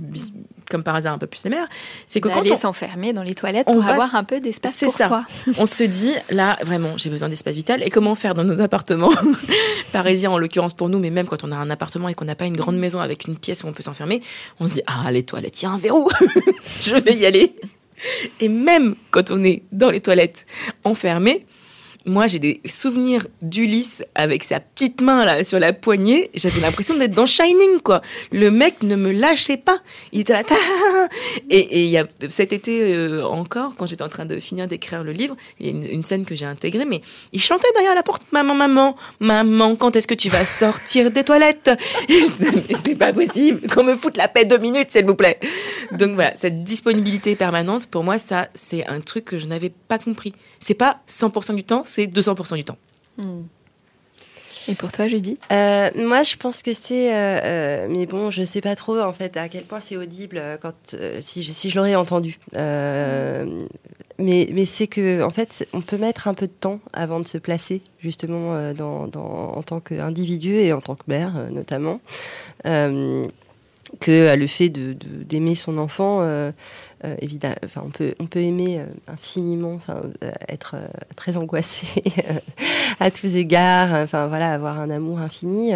comme 0.70 0.84
par 0.84 0.96
hasard 0.96 1.14
un 1.14 1.18
peu 1.18 1.28
plus 1.28 1.44
les 1.44 1.50
mères, 1.50 1.68
c'est 2.06 2.22
que 2.22 2.30
quand 2.30 2.44
on 2.50 2.56
s'enfermer 2.56 3.14
dans 3.14 3.24
les 3.24 3.36
toilettes 3.36 3.66
pour 3.66 3.86
avoir 3.86 4.16
un 4.16 4.24
peu 4.24 4.40
d'espace 4.40 4.80
pour 4.80 4.92
ça. 4.92 5.08
soi. 5.08 5.26
on 5.58 5.66
se 5.66 5.84
dit 5.84 6.14
là 6.30 6.58
vraiment 6.64 6.98
j'ai 6.98 7.10
besoin 7.10 7.30
d'espace 7.30 7.56
vital 7.56 7.84
et 7.84 7.90
comment 7.90 8.16
faire 8.16 8.36
dans 8.36 8.44
nos 8.44 8.62
appartements 8.62 9.12
parisiens 9.92 10.32
en 10.32 10.38
l'occurrence 10.38 10.74
pour 10.74 10.90
nous 10.90 11.00
mais 11.00 11.10
même 11.10 11.28
quand 11.28 11.44
on 11.44 11.52
a 11.52 11.56
un 11.56 11.70
appartement 11.70 12.10
et 12.10 12.14
qu'on 12.14 12.26
n'a 12.26 12.36
pas 12.36 12.46
une 12.46 12.58
grande 12.58 12.78
maison 12.78 13.00
avec 13.00 13.26
une 13.26 13.38
pièce 13.38 13.64
où 13.64 13.68
on 13.68 13.74
peut 13.74 13.84
s'enfermer, 13.84 14.22
on 14.60 14.68
se 14.68 14.76
dit 14.76 14.82
ah 14.88 15.12
les 15.12 15.24
toilettes 15.24 15.62
il 15.62 15.66
y 15.66 15.68
a 15.68 15.72
un 15.72 15.78
verrou, 15.78 16.10
je 16.82 16.96
vais 16.96 17.14
y 17.14 17.26
aller. 17.26 17.54
Et 18.40 18.50
même 18.50 18.96
quand 19.10 19.32
on 19.32 19.44
est 19.44 19.64
dans 19.72 19.90
les 19.90 20.02
toilettes 20.02 20.46
enfermé, 20.84 21.46
moi, 22.08 22.28
j'ai 22.28 22.40
des 22.40 22.62
souvenirs 22.66 23.28
d'Ulysse 23.42 24.04
avec 24.16 24.44
sa 24.44 24.60
petite 24.62 25.02
main 25.02 25.26
là 25.26 25.44
sur 25.44 25.60
la 25.60 25.74
poignée. 25.74 26.32
J'avais 26.34 26.62
l'impression 26.62 26.96
d'être 26.96 27.12
dans 27.12 27.26
Shining, 27.26 27.82
quoi. 27.84 28.02
Le 28.32 28.50
mec 28.50 28.82
ne 28.84 28.96
me 28.96 29.12
lâchait 29.12 29.58
pas. 29.58 29.78
Il 30.14 30.22
était 30.22 30.34
là. 30.34 30.44
Et 31.50 31.98
cet 32.30 32.54
été 32.54 32.94
euh, 32.96 33.26
encore, 33.26 33.76
quand 33.76 33.86
j'étais 33.86 34.04
en 34.04 34.10
train 34.10 34.26
de 34.26 34.40
finir 34.40 34.68
d'écrire 34.68 35.04
le 35.04 35.12
livre, 35.12 35.36
il 35.60 35.66
y 35.66 35.70
a 35.70 35.72
une, 35.72 35.84
une 35.84 36.04
scène 36.06 36.26
que 36.26 36.34
j'ai 36.34 36.46
intégrée, 36.46 36.86
mais 36.86 37.02
il 37.34 37.42
chantait 37.42 37.68
derrière 37.74 37.94
la 37.96 38.04
porte, 38.04 38.24
maman, 38.32 38.56
maman, 38.56 38.96
maman, 39.20 39.76
quand 39.76 39.96
est-ce 39.96 40.08
que 40.08 40.14
tu 40.14 40.30
vas 40.30 40.46
sortir 40.46 41.12
des 41.12 41.24
toilettes? 41.24 41.72
C'est 42.84 42.96
pas 42.96 43.12
possible. 43.12 43.68
Qu'on 43.68 43.84
me 43.84 43.96
foute 43.96 44.16
la 44.16 44.30
paix 44.30 44.46
deux 44.46 44.58
minutes, 44.58 44.92
s'il 44.92 45.06
vous 45.06 45.16
plaît. 45.16 45.40
Donc 45.92 46.16
voilà, 46.16 46.34
cette 46.36 46.64
disponibilité 46.64 47.36
permanente, 47.36 47.88
pour 47.88 48.04
moi, 48.04 48.18
ça, 48.18 48.48
c'est 48.54 48.86
un 48.88 49.02
truc 49.02 49.26
que 49.26 49.38
je 49.38 49.46
n'avais 49.46 49.70
pas 49.70 49.98
compris. 49.98 50.34
C'est 50.60 50.74
pas 50.74 51.00
100% 51.10 51.56
du 51.56 51.64
temps, 51.64 51.84
c'est 51.98 52.06
200% 52.06 52.56
du 52.56 52.64
temps. 52.64 52.78
Hmm. 53.18 53.42
Et 54.68 54.76
pour 54.76 54.92
toi, 54.92 55.08
Judy? 55.08 55.40
Euh, 55.52 55.90
Moi, 55.96 56.22
je 56.22 56.36
pense 56.36 56.62
que 56.62 56.74
c'est. 56.74 57.12
Euh, 57.12 57.40
euh, 57.44 57.88
mais 57.90 58.06
bon, 58.06 58.30
je 58.30 58.44
sais 58.44 58.62
pas 58.62 58.76
trop, 58.76 59.00
en 59.00 59.14
fait, 59.14 59.36
à 59.36 59.50
quel 59.50 59.64
point 59.64 59.80
c'est 59.80 59.98
audible 59.98 60.42
quand, 60.62 60.96
si 61.22 61.42
je, 61.42 61.52
si 61.52 61.72
je 61.72 61.76
l'aurais 61.76 61.96
entendu. 61.96 62.38
mais 62.54 63.46
mais 64.20 64.66
c'est 64.66 64.88
que, 64.88 65.24
en 65.24 65.32
fait, 65.32 65.68
on 65.74 65.82
peut 65.82 65.98
mettre 65.98 66.28
un 66.28 66.36
peu 66.36 66.46
de 66.46 66.52
temps 66.52 66.82
avant 66.94 67.20
de 67.20 67.28
se 67.28 67.40
placer, 67.40 67.82
justement, 68.00 68.74
dans, 68.74 69.08
dans, 69.08 69.54
en 69.56 69.64
tant 69.64 69.80
qu'individu 69.80 70.54
et 70.56 70.74
en 70.74 70.82
tant 70.82 70.96
que 70.96 71.06
mère, 71.08 71.34
notamment. 71.50 72.00
que 74.00 74.36
le 74.36 74.48
fait 74.48 74.70
d'aimer 74.70 74.96
de, 74.96 75.24
d'aimer 75.24 75.56
son 75.56 75.78
enfant 75.78 76.20
euh, 76.22 76.52
évidemment, 77.20 77.56
enfin, 77.64 77.82
on 77.86 77.90
peut, 77.90 78.16
on 78.20 78.28
peut 78.28 78.40
aimer 78.42 78.80
euh, 78.80 78.86
infiniment, 79.08 79.74
enfin, 79.74 80.02
euh, 80.24 80.32
être 80.50 80.76
très 81.16 81.38
angoissé 81.38 82.04
à 83.00 83.12
tous 83.12 83.36
égards, 83.36 83.92
enfin 83.92 84.28
voilà, 84.28 84.54
avoir 84.54 84.80
un 84.80 84.90
amour 84.90 85.20
infini. 85.20 85.74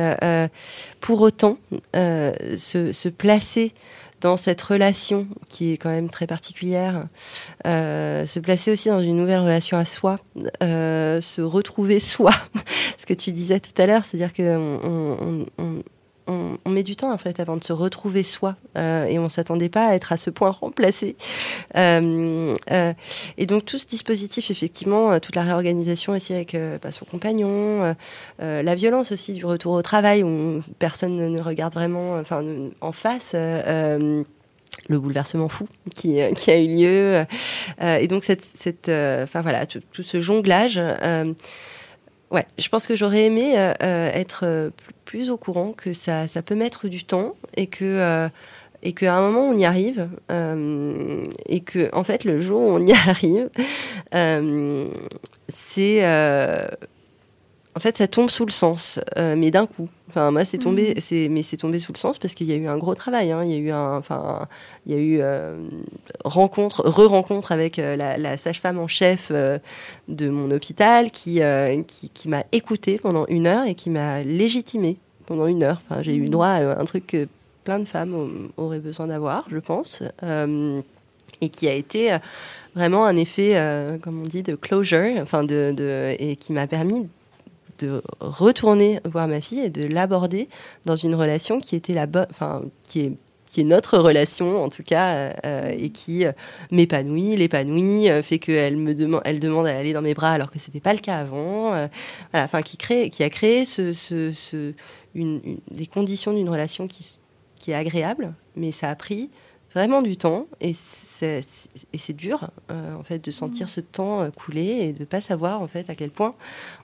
pour 1.00 1.22
autant, 1.22 1.58
se, 1.94 3.10
placer 3.10 3.74
dans 4.22 4.38
cette 4.38 4.62
relation 4.62 5.28
qui 5.50 5.74
est 5.74 5.78
quand 5.78 5.90
même 5.90 6.10
très 6.10 6.28
particulière, 6.28 7.08
se 7.66 8.40
placer 8.40 8.72
aussi 8.72 8.90
dans 8.90 9.00
une 9.00 9.18
nouvelle 9.18 9.40
relation 9.40 9.78
à 9.78 9.86
soi, 9.86 10.20
se 10.62 11.42
retrouver 11.42 12.00
soi, 12.12 12.32
ce 12.98 13.06
que 13.06 13.14
tu 13.14 13.32
disais 13.32 13.60
tout 13.60 13.80
à 13.82 13.86
l'heure, 13.86 14.06
c'est-à-dire 14.06 14.34
que 14.34 14.58
on, 14.58 15.46
met 16.72 16.84
du 16.84 16.96
temps 16.96 17.12
en 17.12 17.18
fait 17.18 17.40
avant 17.40 17.58
de 17.58 17.64
se 17.64 17.74
retrouver 17.74 18.24
soi 18.24 18.56
euh, 18.78 19.06
et 19.06 19.20
on 19.20 19.30
s'attendait 19.30 19.70
pas 19.70 19.88
à 19.88 19.96
être 19.96 20.12
à 20.12 20.18
ce 20.18 20.30
point 20.30 20.52
remplacé. 20.52 21.16
Euh, 21.76 22.54
euh, 22.72 22.94
et 23.38 23.46
donc 23.46 23.66
tout 23.66 23.78
ce 23.78 23.88
dispositif, 23.88 24.50
effectivement, 24.50 25.20
toute 25.20 25.36
la 25.36 25.44
réorganisation 25.44 26.14
aussi 26.14 26.34
avec 26.34 26.56
bah, 26.82 26.92
son 26.92 27.06
compagnon, 27.06 27.96
la 28.40 28.76
violence 28.76 29.12
aussi 29.12 29.34
du 29.34 29.46
retour 29.46 29.74
au 29.74 29.82
travail 29.82 30.24
où 30.24 30.62
personne 30.80 31.30
ne 31.30 31.42
regarde 31.42 31.74
vraiment, 31.74 32.16
enfin 32.16 32.44
en 32.82 32.92
face 32.92 33.34
le 33.34 34.26
bouleversement 34.90 35.50
fou 35.50 35.68
qui, 35.94 36.20
a 36.22 36.58
eu 36.58 36.68
lieu. 36.68 37.24
et 37.82 38.08
donc, 38.08 38.24
cette, 38.24 38.90
enfin 38.90 39.42
voilà, 39.42 39.66
tout, 39.66 40.04
ce 40.04 40.22
jonglage. 40.22 40.80
Ouais, 42.32 42.46
je 42.58 42.68
pense 42.70 42.88
que 42.88 42.96
j'aurais 42.96 43.26
aimé 43.26 43.54
être 43.82 44.72
plus 45.12 45.30
au 45.30 45.36
courant 45.36 45.74
que 45.74 45.92
ça, 45.92 46.30
ça 46.30 46.42
peut 46.42 46.56
mettre 46.56 46.88
du 46.88 47.04
temps 47.04 47.36
et 47.58 47.68
que, 47.68 47.84
euh, 47.84 48.30
et 48.82 48.94
qu'à 48.94 49.14
un 49.14 49.20
moment 49.20 49.50
on 49.50 49.58
y 49.58 49.66
arrive, 49.66 50.08
euh, 50.32 51.28
et 51.48 51.60
que 51.60 51.94
en 51.94 52.06
fait 52.06 52.24
le 52.24 52.40
jour 52.40 52.62
où 52.62 52.72
on 52.72 52.86
y 52.86 52.94
arrive, 53.10 53.50
euh, 54.16 54.88
c'est 55.50 56.02
en 57.76 57.80
fait, 57.80 57.98
ça 57.98 58.08
tombe 58.08 58.30
sous 58.30 58.46
le 58.46 58.52
sens, 58.52 59.00
mais 59.18 59.52
d'un 59.52 59.66
coup. 59.66 59.88
Enfin, 60.10 60.32
moi, 60.32 60.44
c'est 60.44 60.58
tombé, 60.58 61.00
c'est, 61.00 61.30
mais 61.30 61.42
c'est 61.42 61.56
tombé 61.56 61.80
sous 61.80 61.94
le 61.94 61.98
sens 61.98 62.20
parce 62.20 62.34
qu'il 62.34 62.48
y 62.48 62.52
a 62.52 62.56
eu 62.56 62.68
un 62.68 62.78
gros 62.78 62.96
travail. 62.96 63.32
Hein. 63.32 63.46
Il 63.46 63.52
y 63.52 63.56
a 63.56 63.58
eu 63.60 63.72
un, 63.72 63.96
enfin, 63.96 64.48
il 64.86 64.94
y 64.94 64.96
a 64.96 65.00
eu 65.00 65.22
rencontre, 66.26 66.82
re-rencontre 66.86 67.54
avec 67.54 67.78
la, 67.78 68.38
sage-femme 68.38 68.78
en 68.78 68.88
chef 68.88 69.32
de 69.32 70.30
mon 70.30 70.52
hôpital 70.52 71.12
qui, 71.12 71.42
qui, 71.88 72.10
qui 72.10 72.28
m'a 72.28 72.44
écouté 72.52 73.00
pendant 73.00 73.26
une 73.28 73.48
heure 73.48 73.66
et 73.66 73.76
qui 73.76 73.90
m'a 73.90 74.22
légitimé 74.24 74.98
pendant 75.26 75.48
une 75.48 75.64
heure. 75.64 75.82
Enfin, 75.90 76.02
j'ai 76.02 76.16
eu 76.16 76.26
droit 76.26 76.48
à 76.48 76.80
un 76.80 76.86
truc 76.86 77.08
que 77.08 77.28
plein 77.64 77.80
de 77.80 77.86
femmes 77.86 78.50
auraient 78.58 78.80
besoin 78.80 79.08
d'avoir, 79.08 79.46
je 79.50 79.58
pense, 79.58 80.04
euh, 80.24 80.82
et 81.42 81.50
qui 81.50 81.68
a 81.68 81.74
été 81.74 82.14
euh, 82.14 82.18
vraiment 82.76 83.06
un 83.06 83.16
effet, 83.16 83.52
euh, 83.56 83.98
comme 83.98 84.22
on 84.22 84.28
dit, 84.28 84.44
de 84.44 84.56
closure, 84.56 85.22
enfin 85.22 85.44
de, 85.44 85.74
de 85.76 86.16
et 86.20 86.36
qui 86.36 86.54
m'a 86.54 86.68
permis 86.68 87.08
de 87.82 88.02
retourner 88.20 89.00
voir 89.06 89.28
ma 89.28 89.42
fille 89.42 89.60
et 89.60 89.70
de 89.70 89.88
l'aborder 89.88 90.50
dans 90.86 90.96
une 90.96 91.16
relation 91.16 91.60
qui 91.60 91.76
était 91.76 91.94
la 91.94 92.06
bonne, 92.06 92.28
enfin 92.30 92.64
qui 92.84 93.02
est 93.02 93.14
qui 93.48 93.60
est 93.60 93.66
notre 93.66 93.98
relation 93.98 94.64
en 94.64 94.70
tout 94.70 94.82
cas 94.82 95.34
et 95.72 95.90
qui 95.90 96.24
m'épanouit, 96.72 97.36
l'épanouit, 97.36 98.08
fait 98.24 98.40
qu'elle 98.40 98.78
me 98.78 98.96
demande, 98.96 99.22
elle 99.26 99.42
demande 99.42 99.68
à 99.68 99.78
aller 99.78 99.92
dans 99.92 100.02
mes 100.02 100.14
bras 100.14 100.32
alors 100.32 100.50
que 100.52 100.58
c'était 100.58 100.80
pas 100.80 100.94
le 100.94 101.00
cas 101.00 101.18
avant, 101.18 101.72
voilà, 101.72 101.90
enfin 102.46 102.62
qui 102.62 102.78
crée, 102.78 103.10
qui 103.10 103.24
a 103.24 103.30
créé 103.30 103.66
ce, 103.66 103.92
ce, 103.92 104.32
ce 104.32 104.74
une, 105.16 105.42
les 105.70 105.86
conditions 105.86 106.32
d'une 106.32 106.48
relation 106.48 106.88
qui, 106.88 107.06
qui 107.56 107.72
est 107.72 107.76
agréable, 107.76 108.34
mais 108.56 108.72
ça 108.72 108.90
a 108.90 108.96
pris 108.96 109.30
vraiment 109.74 110.02
du 110.02 110.18
temps 110.18 110.48
et 110.60 110.74
c'est 110.74 112.14
dur 112.14 112.50
euh, 112.70 112.96
en 112.96 113.04
fait 113.04 113.24
de 113.24 113.32
sentir 113.32 113.66
mmh. 113.66 113.70
ce 113.70 113.82
temps 113.82 114.22
euh, 114.22 114.30
couler 114.30 114.80
et 114.82 114.94
de 114.94 115.06
pas 115.06 115.22
savoir 115.22 115.62
en 115.62 115.68
fait 115.68 115.90
à 115.90 115.96
quel 115.96 116.10
point 116.10 116.36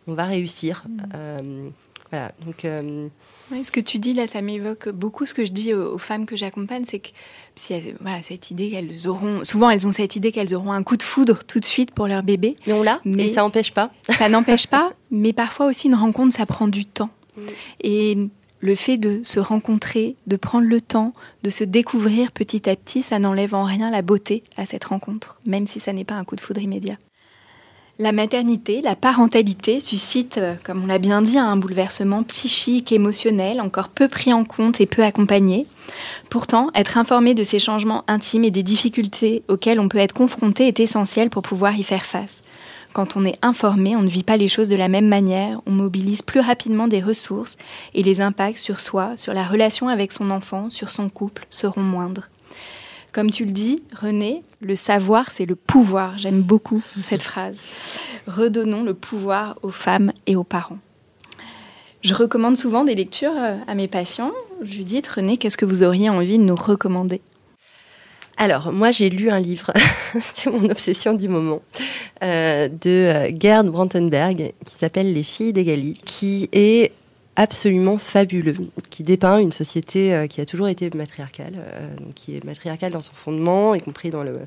on 0.07 0.13
va 0.13 0.25
réussir. 0.25 0.85
Mmh. 0.87 0.97
Euh, 1.15 1.69
voilà, 2.09 2.31
donc. 2.45 2.61
ce 2.61 3.71
que 3.71 3.81
tu 3.81 3.99
dis 3.99 4.13
là, 4.13 4.27
ça 4.27 4.41
m'évoque 4.41 4.87
beaucoup 4.87 5.25
ce 5.25 5.33
que 5.33 5.45
je 5.45 5.51
dis 5.51 5.73
aux, 5.73 5.97
femmes 5.97 6.25
que 6.25 6.37
j'accompagne, 6.37 6.85
c'est 6.85 6.99
que 6.99 7.09
voilà, 7.99 8.21
cette 8.21 8.49
idée 8.49 8.71
qu'elles 8.71 9.09
auront, 9.09 9.43
souvent 9.43 9.69
elles 9.69 9.85
ont 9.85 9.91
cette 9.91 10.15
idée 10.15 10.31
qu'elles 10.31 10.55
auront 10.55 10.71
un 10.71 10.83
coup 10.83 10.95
de 10.95 11.03
foudre 11.03 11.43
tout 11.43 11.59
de 11.59 11.65
suite 11.65 11.91
pour 11.91 12.07
leur 12.07 12.23
bébé. 12.23 12.55
Mais 12.65 12.71
on 12.71 12.81
l'a, 12.81 13.01
mais 13.03 13.27
ça 13.27 13.41
n'empêche 13.41 13.73
pas. 13.73 13.91
Ça 14.17 14.29
n'empêche 14.29 14.67
pas, 14.67 14.93
mais 15.11 15.33
parfois 15.33 15.65
aussi 15.65 15.87
une 15.87 15.95
rencontre, 15.95 16.33
ça 16.33 16.45
prend 16.45 16.69
du 16.69 16.85
temps. 16.85 17.09
Mmh. 17.35 17.41
Et 17.81 18.29
le 18.59 18.75
fait 18.75 18.97
de 18.97 19.21
se 19.23 19.39
rencontrer, 19.39 20.15
de 20.25 20.35
prendre 20.35 20.67
le 20.67 20.81
temps, 20.81 21.13
de 21.43 21.49
se 21.49 21.63
découvrir 21.63 22.31
petit 22.31 22.69
à 22.69 22.75
petit, 22.75 23.01
ça 23.01 23.19
n'enlève 23.19 23.53
en 23.53 23.63
rien 23.63 23.91
la 23.91 24.01
beauté 24.01 24.43
à 24.57 24.65
cette 24.65 24.85
rencontre, 24.85 25.39
même 25.45 25.67
si 25.67 25.79
ça 25.79 25.93
n'est 25.93 26.03
pas 26.03 26.15
un 26.15 26.23
coup 26.23 26.35
de 26.35 26.41
foudre 26.41 26.61
immédiat. 26.61 26.97
La 27.99 28.11
maternité, 28.11 28.81
la 28.83 28.95
parentalité 28.95 29.79
suscite, 29.79 30.37
euh, 30.37 30.53
comme 30.63 30.83
on 30.83 30.85
l'a 30.85 30.99
bien 30.99 31.23
dit, 31.23 31.39
un 31.39 31.57
bouleversement 31.57 32.21
psychique, 32.21 32.91
émotionnel, 32.91 33.59
encore 33.59 33.89
peu 33.89 34.07
pris 34.07 34.31
en 34.31 34.43
compte 34.43 34.79
et 34.79 34.85
peu 34.85 35.03
accompagné. 35.03 35.65
Pourtant, 36.29 36.69
être 36.75 36.99
informé 36.99 37.33
de 37.33 37.43
ces 37.43 37.57
changements 37.57 38.03
intimes 38.07 38.43
et 38.43 38.51
des 38.51 38.61
difficultés 38.61 39.41
auxquelles 39.47 39.79
on 39.79 39.89
peut 39.89 39.97
être 39.97 40.13
confronté 40.13 40.67
est 40.67 40.79
essentiel 40.79 41.31
pour 41.31 41.41
pouvoir 41.41 41.75
y 41.75 41.83
faire 41.83 42.05
face. 42.05 42.43
Quand 42.97 43.15
on 43.15 43.25
est 43.25 43.37
informé, 43.43 43.95
on 43.95 44.01
ne 44.01 44.09
vit 44.09 44.23
pas 44.23 44.37
les 44.37 44.47
choses 44.47 44.69
de 44.69 44.75
la 44.75 44.87
même 44.87 45.07
manière, 45.07 45.61
on 45.67 45.71
mobilise 45.71 46.23
plus 46.23 46.39
rapidement 46.39 46.87
des 46.87 46.99
ressources 46.99 47.55
et 47.93 48.01
les 48.01 48.21
impacts 48.21 48.57
sur 48.57 48.79
soi, 48.79 49.15
sur 49.17 49.35
la 49.35 49.43
relation 49.43 49.87
avec 49.87 50.11
son 50.11 50.31
enfant, 50.31 50.71
sur 50.71 50.89
son 50.89 51.07
couple 51.07 51.45
seront 51.51 51.83
moindres. 51.83 52.29
Comme 53.11 53.29
tu 53.29 53.45
le 53.45 53.51
dis, 53.51 53.83
René, 53.95 54.41
le 54.61 54.75
savoir, 54.75 55.29
c'est 55.29 55.45
le 55.45 55.55
pouvoir. 55.55 56.17
J'aime 56.17 56.41
beaucoup 56.41 56.83
cette 57.03 57.21
phrase. 57.21 57.59
Redonnons 58.25 58.81
le 58.81 58.95
pouvoir 58.95 59.59
aux 59.61 59.69
femmes 59.69 60.11
et 60.25 60.35
aux 60.35 60.43
parents. 60.43 60.79
Je 62.01 62.15
recommande 62.15 62.57
souvent 62.57 62.83
des 62.83 62.95
lectures 62.95 63.37
euh, 63.37 63.57
à 63.67 63.75
mes 63.75 63.87
patients. 63.87 64.31
Judith, 64.63 65.05
René, 65.05 65.37
qu'est-ce 65.37 65.57
que 65.57 65.65
vous 65.65 65.83
auriez 65.83 66.09
envie 66.09 66.39
de 66.39 66.43
nous 66.43 66.55
recommander? 66.55 67.21
Alors, 68.37 68.71
moi, 68.71 68.91
j'ai 68.91 69.09
lu 69.09 69.31
un 69.31 69.39
livre, 69.39 69.73
c'est 70.21 70.51
mon 70.51 70.69
obsession 70.69 71.13
du 71.13 71.27
moment, 71.27 71.63
euh, 72.23 72.67
de 72.69 72.89
euh, 72.89 73.31
Gerd 73.37 73.67
Brantenberg, 73.67 74.53
qui 74.63 74.75
s'appelle 74.75 75.11
Les 75.11 75.23
filles 75.23 75.53
d'Egali, 75.53 75.99
qui 76.05 76.47
est 76.51 76.91
absolument 77.35 77.97
fabuleux, 77.97 78.55
qui 78.91 79.03
dépeint 79.03 79.39
une 79.39 79.51
société 79.51 80.13
euh, 80.13 80.27
qui 80.27 80.39
a 80.39 80.45
toujours 80.45 80.67
été 80.67 80.89
matriarcale, 80.95 81.53
qui 82.13 82.35
est 82.37 82.43
matriarcale 82.43 82.91
dans 82.91 82.99
son 82.99 83.13
fondement, 83.13 83.73
y 83.73 83.81
compris 83.81 84.11
dans 84.11 84.23
le, 84.23 84.41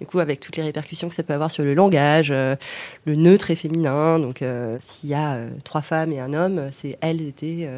du 0.00 0.08
coup, 0.08 0.18
avec 0.18 0.40
toutes 0.40 0.56
les 0.56 0.64
répercussions 0.64 1.08
que 1.08 1.14
ça 1.14 1.22
peut 1.22 1.34
avoir 1.34 1.52
sur 1.52 1.62
le 1.62 1.74
langage, 1.74 2.30
le 2.30 2.56
neutre 3.06 3.52
et 3.52 3.56
féminin. 3.56 4.18
Donc, 4.18 4.44
s'il 4.80 5.10
y 5.10 5.14
a 5.14 5.38
trois 5.64 5.82
femmes 5.82 6.12
et 6.12 6.18
un 6.18 6.34
homme, 6.34 6.68
c'est 6.72 6.98
elles 7.00 7.22
étaient, 7.22 7.68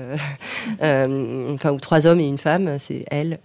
enfin, 0.83 1.73
ou 1.73 1.81
trois 1.81 2.07
hommes 2.07 2.21
et 2.21 2.27
une 2.27 2.39
femme, 2.39 2.79
c'est 2.79 3.05
elles 3.11 3.39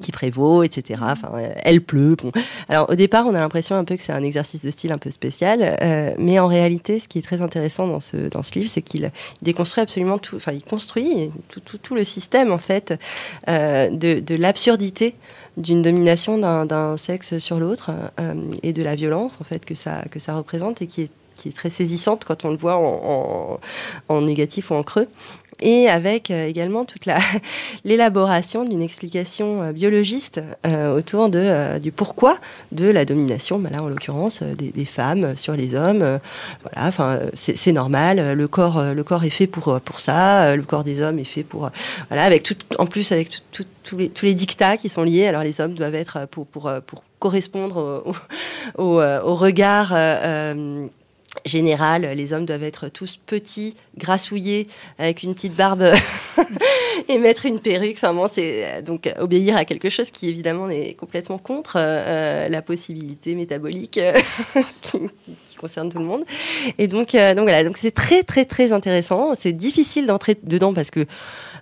qui 0.00 0.12
prévaut, 0.12 0.62
etc. 0.62 1.00
Enfin, 1.02 1.30
elle 1.62 1.80
pleut. 1.80 2.16
Bon. 2.16 2.32
Alors 2.68 2.90
au 2.90 2.94
départ, 2.94 3.26
on 3.26 3.34
a 3.34 3.40
l'impression 3.40 3.76
un 3.76 3.84
peu 3.84 3.96
que 3.96 4.02
c'est 4.02 4.12
un 4.12 4.22
exercice 4.22 4.64
de 4.64 4.70
style 4.70 4.92
un 4.92 4.98
peu 4.98 5.10
spécial, 5.10 5.76
euh, 5.80 6.14
mais 6.18 6.38
en 6.38 6.46
réalité, 6.46 6.98
ce 6.98 7.08
qui 7.08 7.18
est 7.18 7.22
très 7.22 7.42
intéressant 7.42 7.86
dans 7.86 8.00
ce 8.00 8.28
dans 8.28 8.42
ce 8.42 8.58
livre, 8.58 8.70
c'est 8.70 8.82
qu'il 8.82 9.10
déconstruit 9.42 9.82
absolument 9.82 10.18
tout. 10.18 10.36
Enfin, 10.36 10.52
il 10.52 10.62
construit 10.62 11.30
tout, 11.48 11.60
tout, 11.60 11.78
tout 11.78 11.94
le 11.94 12.04
système 12.04 12.52
en 12.52 12.58
fait 12.58 12.94
euh, 13.48 13.90
de, 13.90 14.20
de 14.20 14.34
l'absurdité 14.34 15.14
d'une 15.56 15.82
domination 15.82 16.38
d'un 16.38 16.96
sexe 16.96 17.38
sur 17.38 17.60
l'autre 17.60 17.90
euh, 18.18 18.34
et 18.62 18.72
de 18.72 18.82
la 18.82 18.94
violence 18.94 19.38
en 19.40 19.44
fait 19.44 19.64
que 19.64 19.74
ça 19.74 20.02
que 20.10 20.18
ça 20.18 20.34
représente 20.34 20.82
et 20.82 20.86
qui 20.86 21.02
est 21.02 21.10
qui 21.34 21.48
est 21.48 21.52
très 21.52 21.70
saisissante 21.70 22.24
quand 22.24 22.44
on 22.44 22.50
le 22.50 22.56
voit 22.56 22.76
en, 22.76 23.58
en, 24.08 24.14
en 24.14 24.20
négatif 24.22 24.70
ou 24.70 24.74
en 24.74 24.82
creux 24.82 25.08
et 25.64 25.88
avec 25.88 26.30
euh, 26.30 26.46
également 26.46 26.84
toute 26.84 27.06
l'élaboration 27.84 28.64
d'une 28.64 28.82
explication 28.82 29.62
euh, 29.62 29.72
biologiste 29.72 30.40
euh, 30.66 30.94
autour 30.94 31.30
de, 31.30 31.78
du 31.78 31.90
pourquoi 31.90 32.38
de 32.70 32.86
la 32.86 33.04
domination, 33.04 33.58
bah 33.58 33.70
là 33.72 33.82
en 33.82 33.88
l'occurrence 33.88 34.42
des, 34.42 34.84
femmes 34.84 35.34
sur 35.34 35.56
les 35.56 35.74
hommes. 35.74 36.20
voilà, 36.62 36.88
enfin 36.88 37.18
c'est 37.32 37.72
normal. 37.72 38.34
Le 38.34 38.48
corps, 38.48 38.82
le 38.82 39.02
corps 39.02 39.24
est 39.24 39.30
fait 39.30 39.46
pour 39.46 39.80
pour 39.80 39.98
ça. 39.98 40.54
Le 40.54 40.62
corps 40.62 40.84
des 40.84 41.00
hommes 41.00 41.18
est 41.18 41.24
fait 41.24 41.42
pour 41.42 41.70
voilà, 42.08 42.24
avec 42.24 42.42
tout, 42.42 42.56
en 42.78 42.84
plus 42.84 43.10
avec 43.12 43.30
les 43.58 44.10
tous 44.10 44.26
les 44.26 44.34
dictats 44.34 44.76
qui 44.76 44.90
sont 44.90 45.02
liés. 45.02 45.26
Alors 45.26 45.42
les 45.42 45.60
hommes 45.60 45.72
doivent 45.72 45.94
être 45.94 46.26
pour 46.30 46.46
pour 46.46 46.70
pour 46.86 47.02
correspondre 47.18 48.04
au, 48.76 48.82
au 49.00 49.34
regard 49.34 49.94
général, 51.44 52.02
les 52.02 52.32
hommes 52.32 52.46
doivent 52.46 52.62
être 52.62 52.88
tous 52.88 53.18
petits, 53.24 53.74
grassouillés, 53.96 54.66
avec 54.98 55.22
une 55.22 55.34
petite 55.34 55.54
barbe 55.54 55.84
et 57.08 57.18
mettre 57.18 57.46
une 57.46 57.60
perruque. 57.60 57.96
Enfin 57.96 58.14
bon, 58.14 58.26
c'est 58.26 58.64
euh, 58.64 58.82
donc 58.82 59.12
obéir 59.18 59.56
à 59.56 59.64
quelque 59.64 59.90
chose 59.90 60.10
qui 60.10 60.28
évidemment 60.28 60.68
est 60.70 60.94
complètement 60.94 61.38
contre 61.38 61.76
euh, 61.78 62.48
la 62.48 62.62
possibilité 62.62 63.34
métabolique 63.34 63.98
euh, 63.98 64.12
qui, 64.82 65.00
concerne 65.58 65.90
tout 65.90 65.98
le 65.98 66.04
monde. 66.04 66.24
Et 66.78 66.88
donc, 66.88 67.12
donc 67.12 67.44
voilà, 67.44 67.64
donc 67.64 67.78
c'est 67.78 67.92
très 67.92 68.22
très 68.22 68.44
très 68.44 68.72
intéressant. 68.72 69.34
C'est 69.34 69.52
difficile 69.52 70.04
d'entrer 70.06 70.36
dedans 70.42 70.74
parce 70.74 70.90
que 70.90 71.06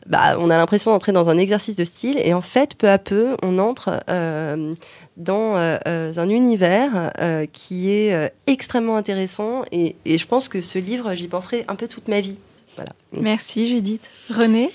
bah, 0.06 0.36
on 0.38 0.50
a 0.50 0.56
l'impression 0.56 0.90
d'entrer 0.90 1.12
dans 1.12 1.28
un 1.28 1.38
exercice 1.38 1.76
de 1.76 1.84
style 1.84 2.18
et 2.22 2.34
en 2.34 2.42
fait, 2.42 2.74
peu 2.74 2.88
à 2.88 2.98
peu, 2.98 3.36
on 3.42 3.58
entre 3.58 4.00
euh, 4.08 4.74
dans 5.16 5.56
euh, 5.56 6.12
un 6.16 6.28
univers 6.28 7.12
euh, 7.20 7.46
qui 7.52 7.90
est 7.90 8.32
extrêmement 8.46 8.96
intéressant 8.96 9.62
et, 9.70 9.96
et, 10.04 10.18
je 10.18 10.26
pense 10.26 10.48
que 10.48 10.60
ce 10.60 10.78
livre, 10.78 11.14
j'y 11.14 11.28
penserai 11.28 11.64
un 11.68 11.74
peu 11.74 11.88
toute 11.88 12.08
ma 12.08 12.20
vie. 12.20 12.36
Voilà. 12.76 12.90
Merci 13.12 13.68
Judith. 13.68 14.08
René? 14.30 14.70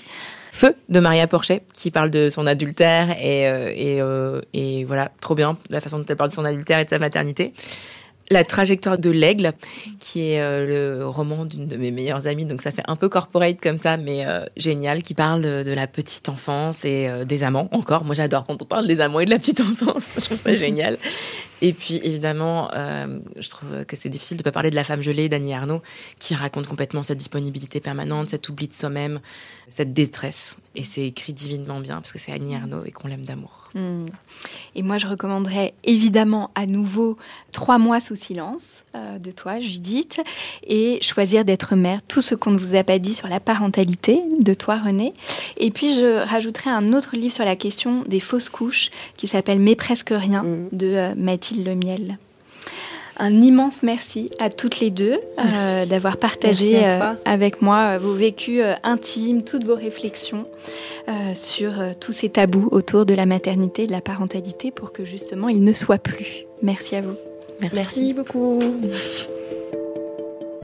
Feu 0.52 0.74
de 0.88 0.98
Maria 0.98 1.26
Porchet 1.26 1.62
qui 1.74 1.90
parle 1.90 2.10
de 2.10 2.30
son 2.30 2.46
adultère 2.46 3.16
et, 3.20 3.42
et, 3.42 4.02
et 4.54 4.84
voilà, 4.84 5.10
trop 5.20 5.34
bien 5.34 5.56
la 5.70 5.80
façon 5.80 5.98
dont 5.98 6.04
elle 6.08 6.16
parle 6.16 6.30
de 6.30 6.34
son 6.34 6.44
adultère 6.44 6.78
et 6.78 6.84
de 6.84 6.90
sa 6.90 6.98
maternité. 6.98 7.52
La 8.30 8.44
trajectoire 8.44 8.98
de 8.98 9.08
l'aigle, 9.08 9.52
qui 10.00 10.32
est 10.32 10.40
euh, 10.40 10.98
le 10.98 11.08
roman 11.08 11.46
d'une 11.46 11.66
de 11.66 11.76
mes 11.76 11.90
meilleures 11.90 12.26
amies, 12.26 12.44
donc 12.44 12.60
ça 12.60 12.70
fait 12.70 12.82
un 12.86 12.96
peu 12.96 13.08
corporate 13.08 13.58
comme 13.60 13.78
ça, 13.78 13.96
mais 13.96 14.26
euh, 14.26 14.44
génial, 14.56 15.02
qui 15.02 15.14
parle 15.14 15.40
de, 15.40 15.72
la 15.72 15.86
petite 15.86 16.28
enfance 16.28 16.84
et 16.84 17.08
euh, 17.08 17.24
des 17.24 17.42
amants 17.42 17.68
encore. 17.72 18.04
Moi 18.04 18.14
j'adore 18.14 18.44
quand 18.44 18.60
on 18.60 18.66
parle 18.66 18.86
des 18.86 19.00
amants 19.00 19.20
et 19.20 19.24
de 19.24 19.30
la 19.30 19.38
petite 19.38 19.60
enfance, 19.62 20.16
je 20.18 20.24
trouve 20.26 20.36
ça 20.36 20.54
génial. 20.54 20.98
Et 21.62 21.72
puis 21.72 22.00
évidemment, 22.02 22.70
euh, 22.74 23.18
je 23.36 23.48
trouve 23.50 23.84
que 23.84 23.96
c'est 23.96 24.08
difficile 24.08 24.36
de 24.36 24.42
pas 24.42 24.52
parler 24.52 24.70
de 24.70 24.76
la 24.76 24.84
femme 24.84 25.02
gelée 25.02 25.28
d'Annie 25.28 25.54
Arnaud, 25.54 25.82
qui 26.18 26.34
raconte 26.34 26.66
complètement 26.66 27.02
cette 27.02 27.18
disponibilité 27.18 27.80
permanente, 27.80 28.28
cet 28.28 28.48
oubli 28.48 28.68
de 28.68 28.74
soi-même, 28.74 29.20
cette 29.68 29.92
détresse. 29.92 30.56
Et 30.74 30.84
c'est 30.84 31.06
écrit 31.06 31.32
divinement 31.32 31.80
bien 31.80 31.96
parce 31.96 32.12
que 32.12 32.18
c'est 32.18 32.32
Annie 32.32 32.54
Arnaud 32.54 32.84
et 32.84 32.92
qu'on 32.92 33.08
l'aime 33.08 33.24
d'amour. 33.24 33.70
Hmm. 33.74 34.06
Et 34.74 34.82
moi, 34.82 34.98
je 34.98 35.06
recommanderais 35.06 35.74
évidemment 35.84 36.50
à 36.54 36.66
nouveau 36.66 37.16
Trois 37.52 37.78
mois 37.78 37.98
sous 37.98 38.14
silence 38.14 38.84
euh, 38.94 39.18
de 39.18 39.30
toi, 39.30 39.58
Judith, 39.58 40.20
et 40.66 40.98
Choisir 41.00 41.46
d'être 41.46 41.76
mère, 41.76 42.02
tout 42.06 42.20
ce 42.20 42.34
qu'on 42.34 42.50
ne 42.50 42.58
vous 42.58 42.74
a 42.74 42.84
pas 42.84 42.98
dit 42.98 43.14
sur 43.14 43.26
la 43.26 43.40
parentalité 43.40 44.20
de 44.40 44.54
toi, 44.54 44.76
René. 44.76 45.14
Et 45.56 45.70
puis, 45.70 45.94
je 45.94 46.24
rajouterai 46.24 46.68
un 46.70 46.92
autre 46.92 47.16
livre 47.16 47.32
sur 47.32 47.46
la 47.46 47.56
question 47.56 48.04
des 48.06 48.20
fausses 48.20 48.50
couches 48.50 48.90
qui 49.16 49.26
s'appelle 49.26 49.60
Mais 49.60 49.76
presque 49.76 50.12
rien 50.14 50.42
hmm. 50.42 50.68
de 50.72 50.86
euh, 50.86 51.14
Mathilde 51.16 51.47
Lemiel. 51.56 52.18
Un 53.20 53.42
immense 53.42 53.82
merci 53.82 54.30
à 54.38 54.48
toutes 54.48 54.78
les 54.78 54.90
deux 54.90 55.18
euh, 55.38 55.86
d'avoir 55.86 56.18
partagé 56.18 56.84
euh, 56.84 57.14
avec 57.24 57.60
moi 57.62 57.90
euh, 57.90 57.98
vos 57.98 58.12
vécus 58.12 58.62
intimes, 58.84 59.42
toutes 59.42 59.64
vos 59.64 59.74
réflexions 59.74 60.46
sur 61.34 61.72
tous 62.00 62.12
ces 62.12 62.28
tabous 62.28 62.68
autour 62.70 63.06
de 63.06 63.14
la 63.14 63.24
maternité 63.24 63.84
et 63.84 63.86
de 63.86 63.92
la 63.92 64.02
parentalité 64.02 64.70
pour 64.70 64.92
que 64.92 65.06
justement 65.06 65.48
ils 65.48 65.64
ne 65.64 65.72
soient 65.72 65.98
plus. 65.98 66.44
Merci 66.62 66.96
à 66.96 67.00
vous. 67.00 67.16
merci 67.72 68.12
beaucoup. 68.12 68.58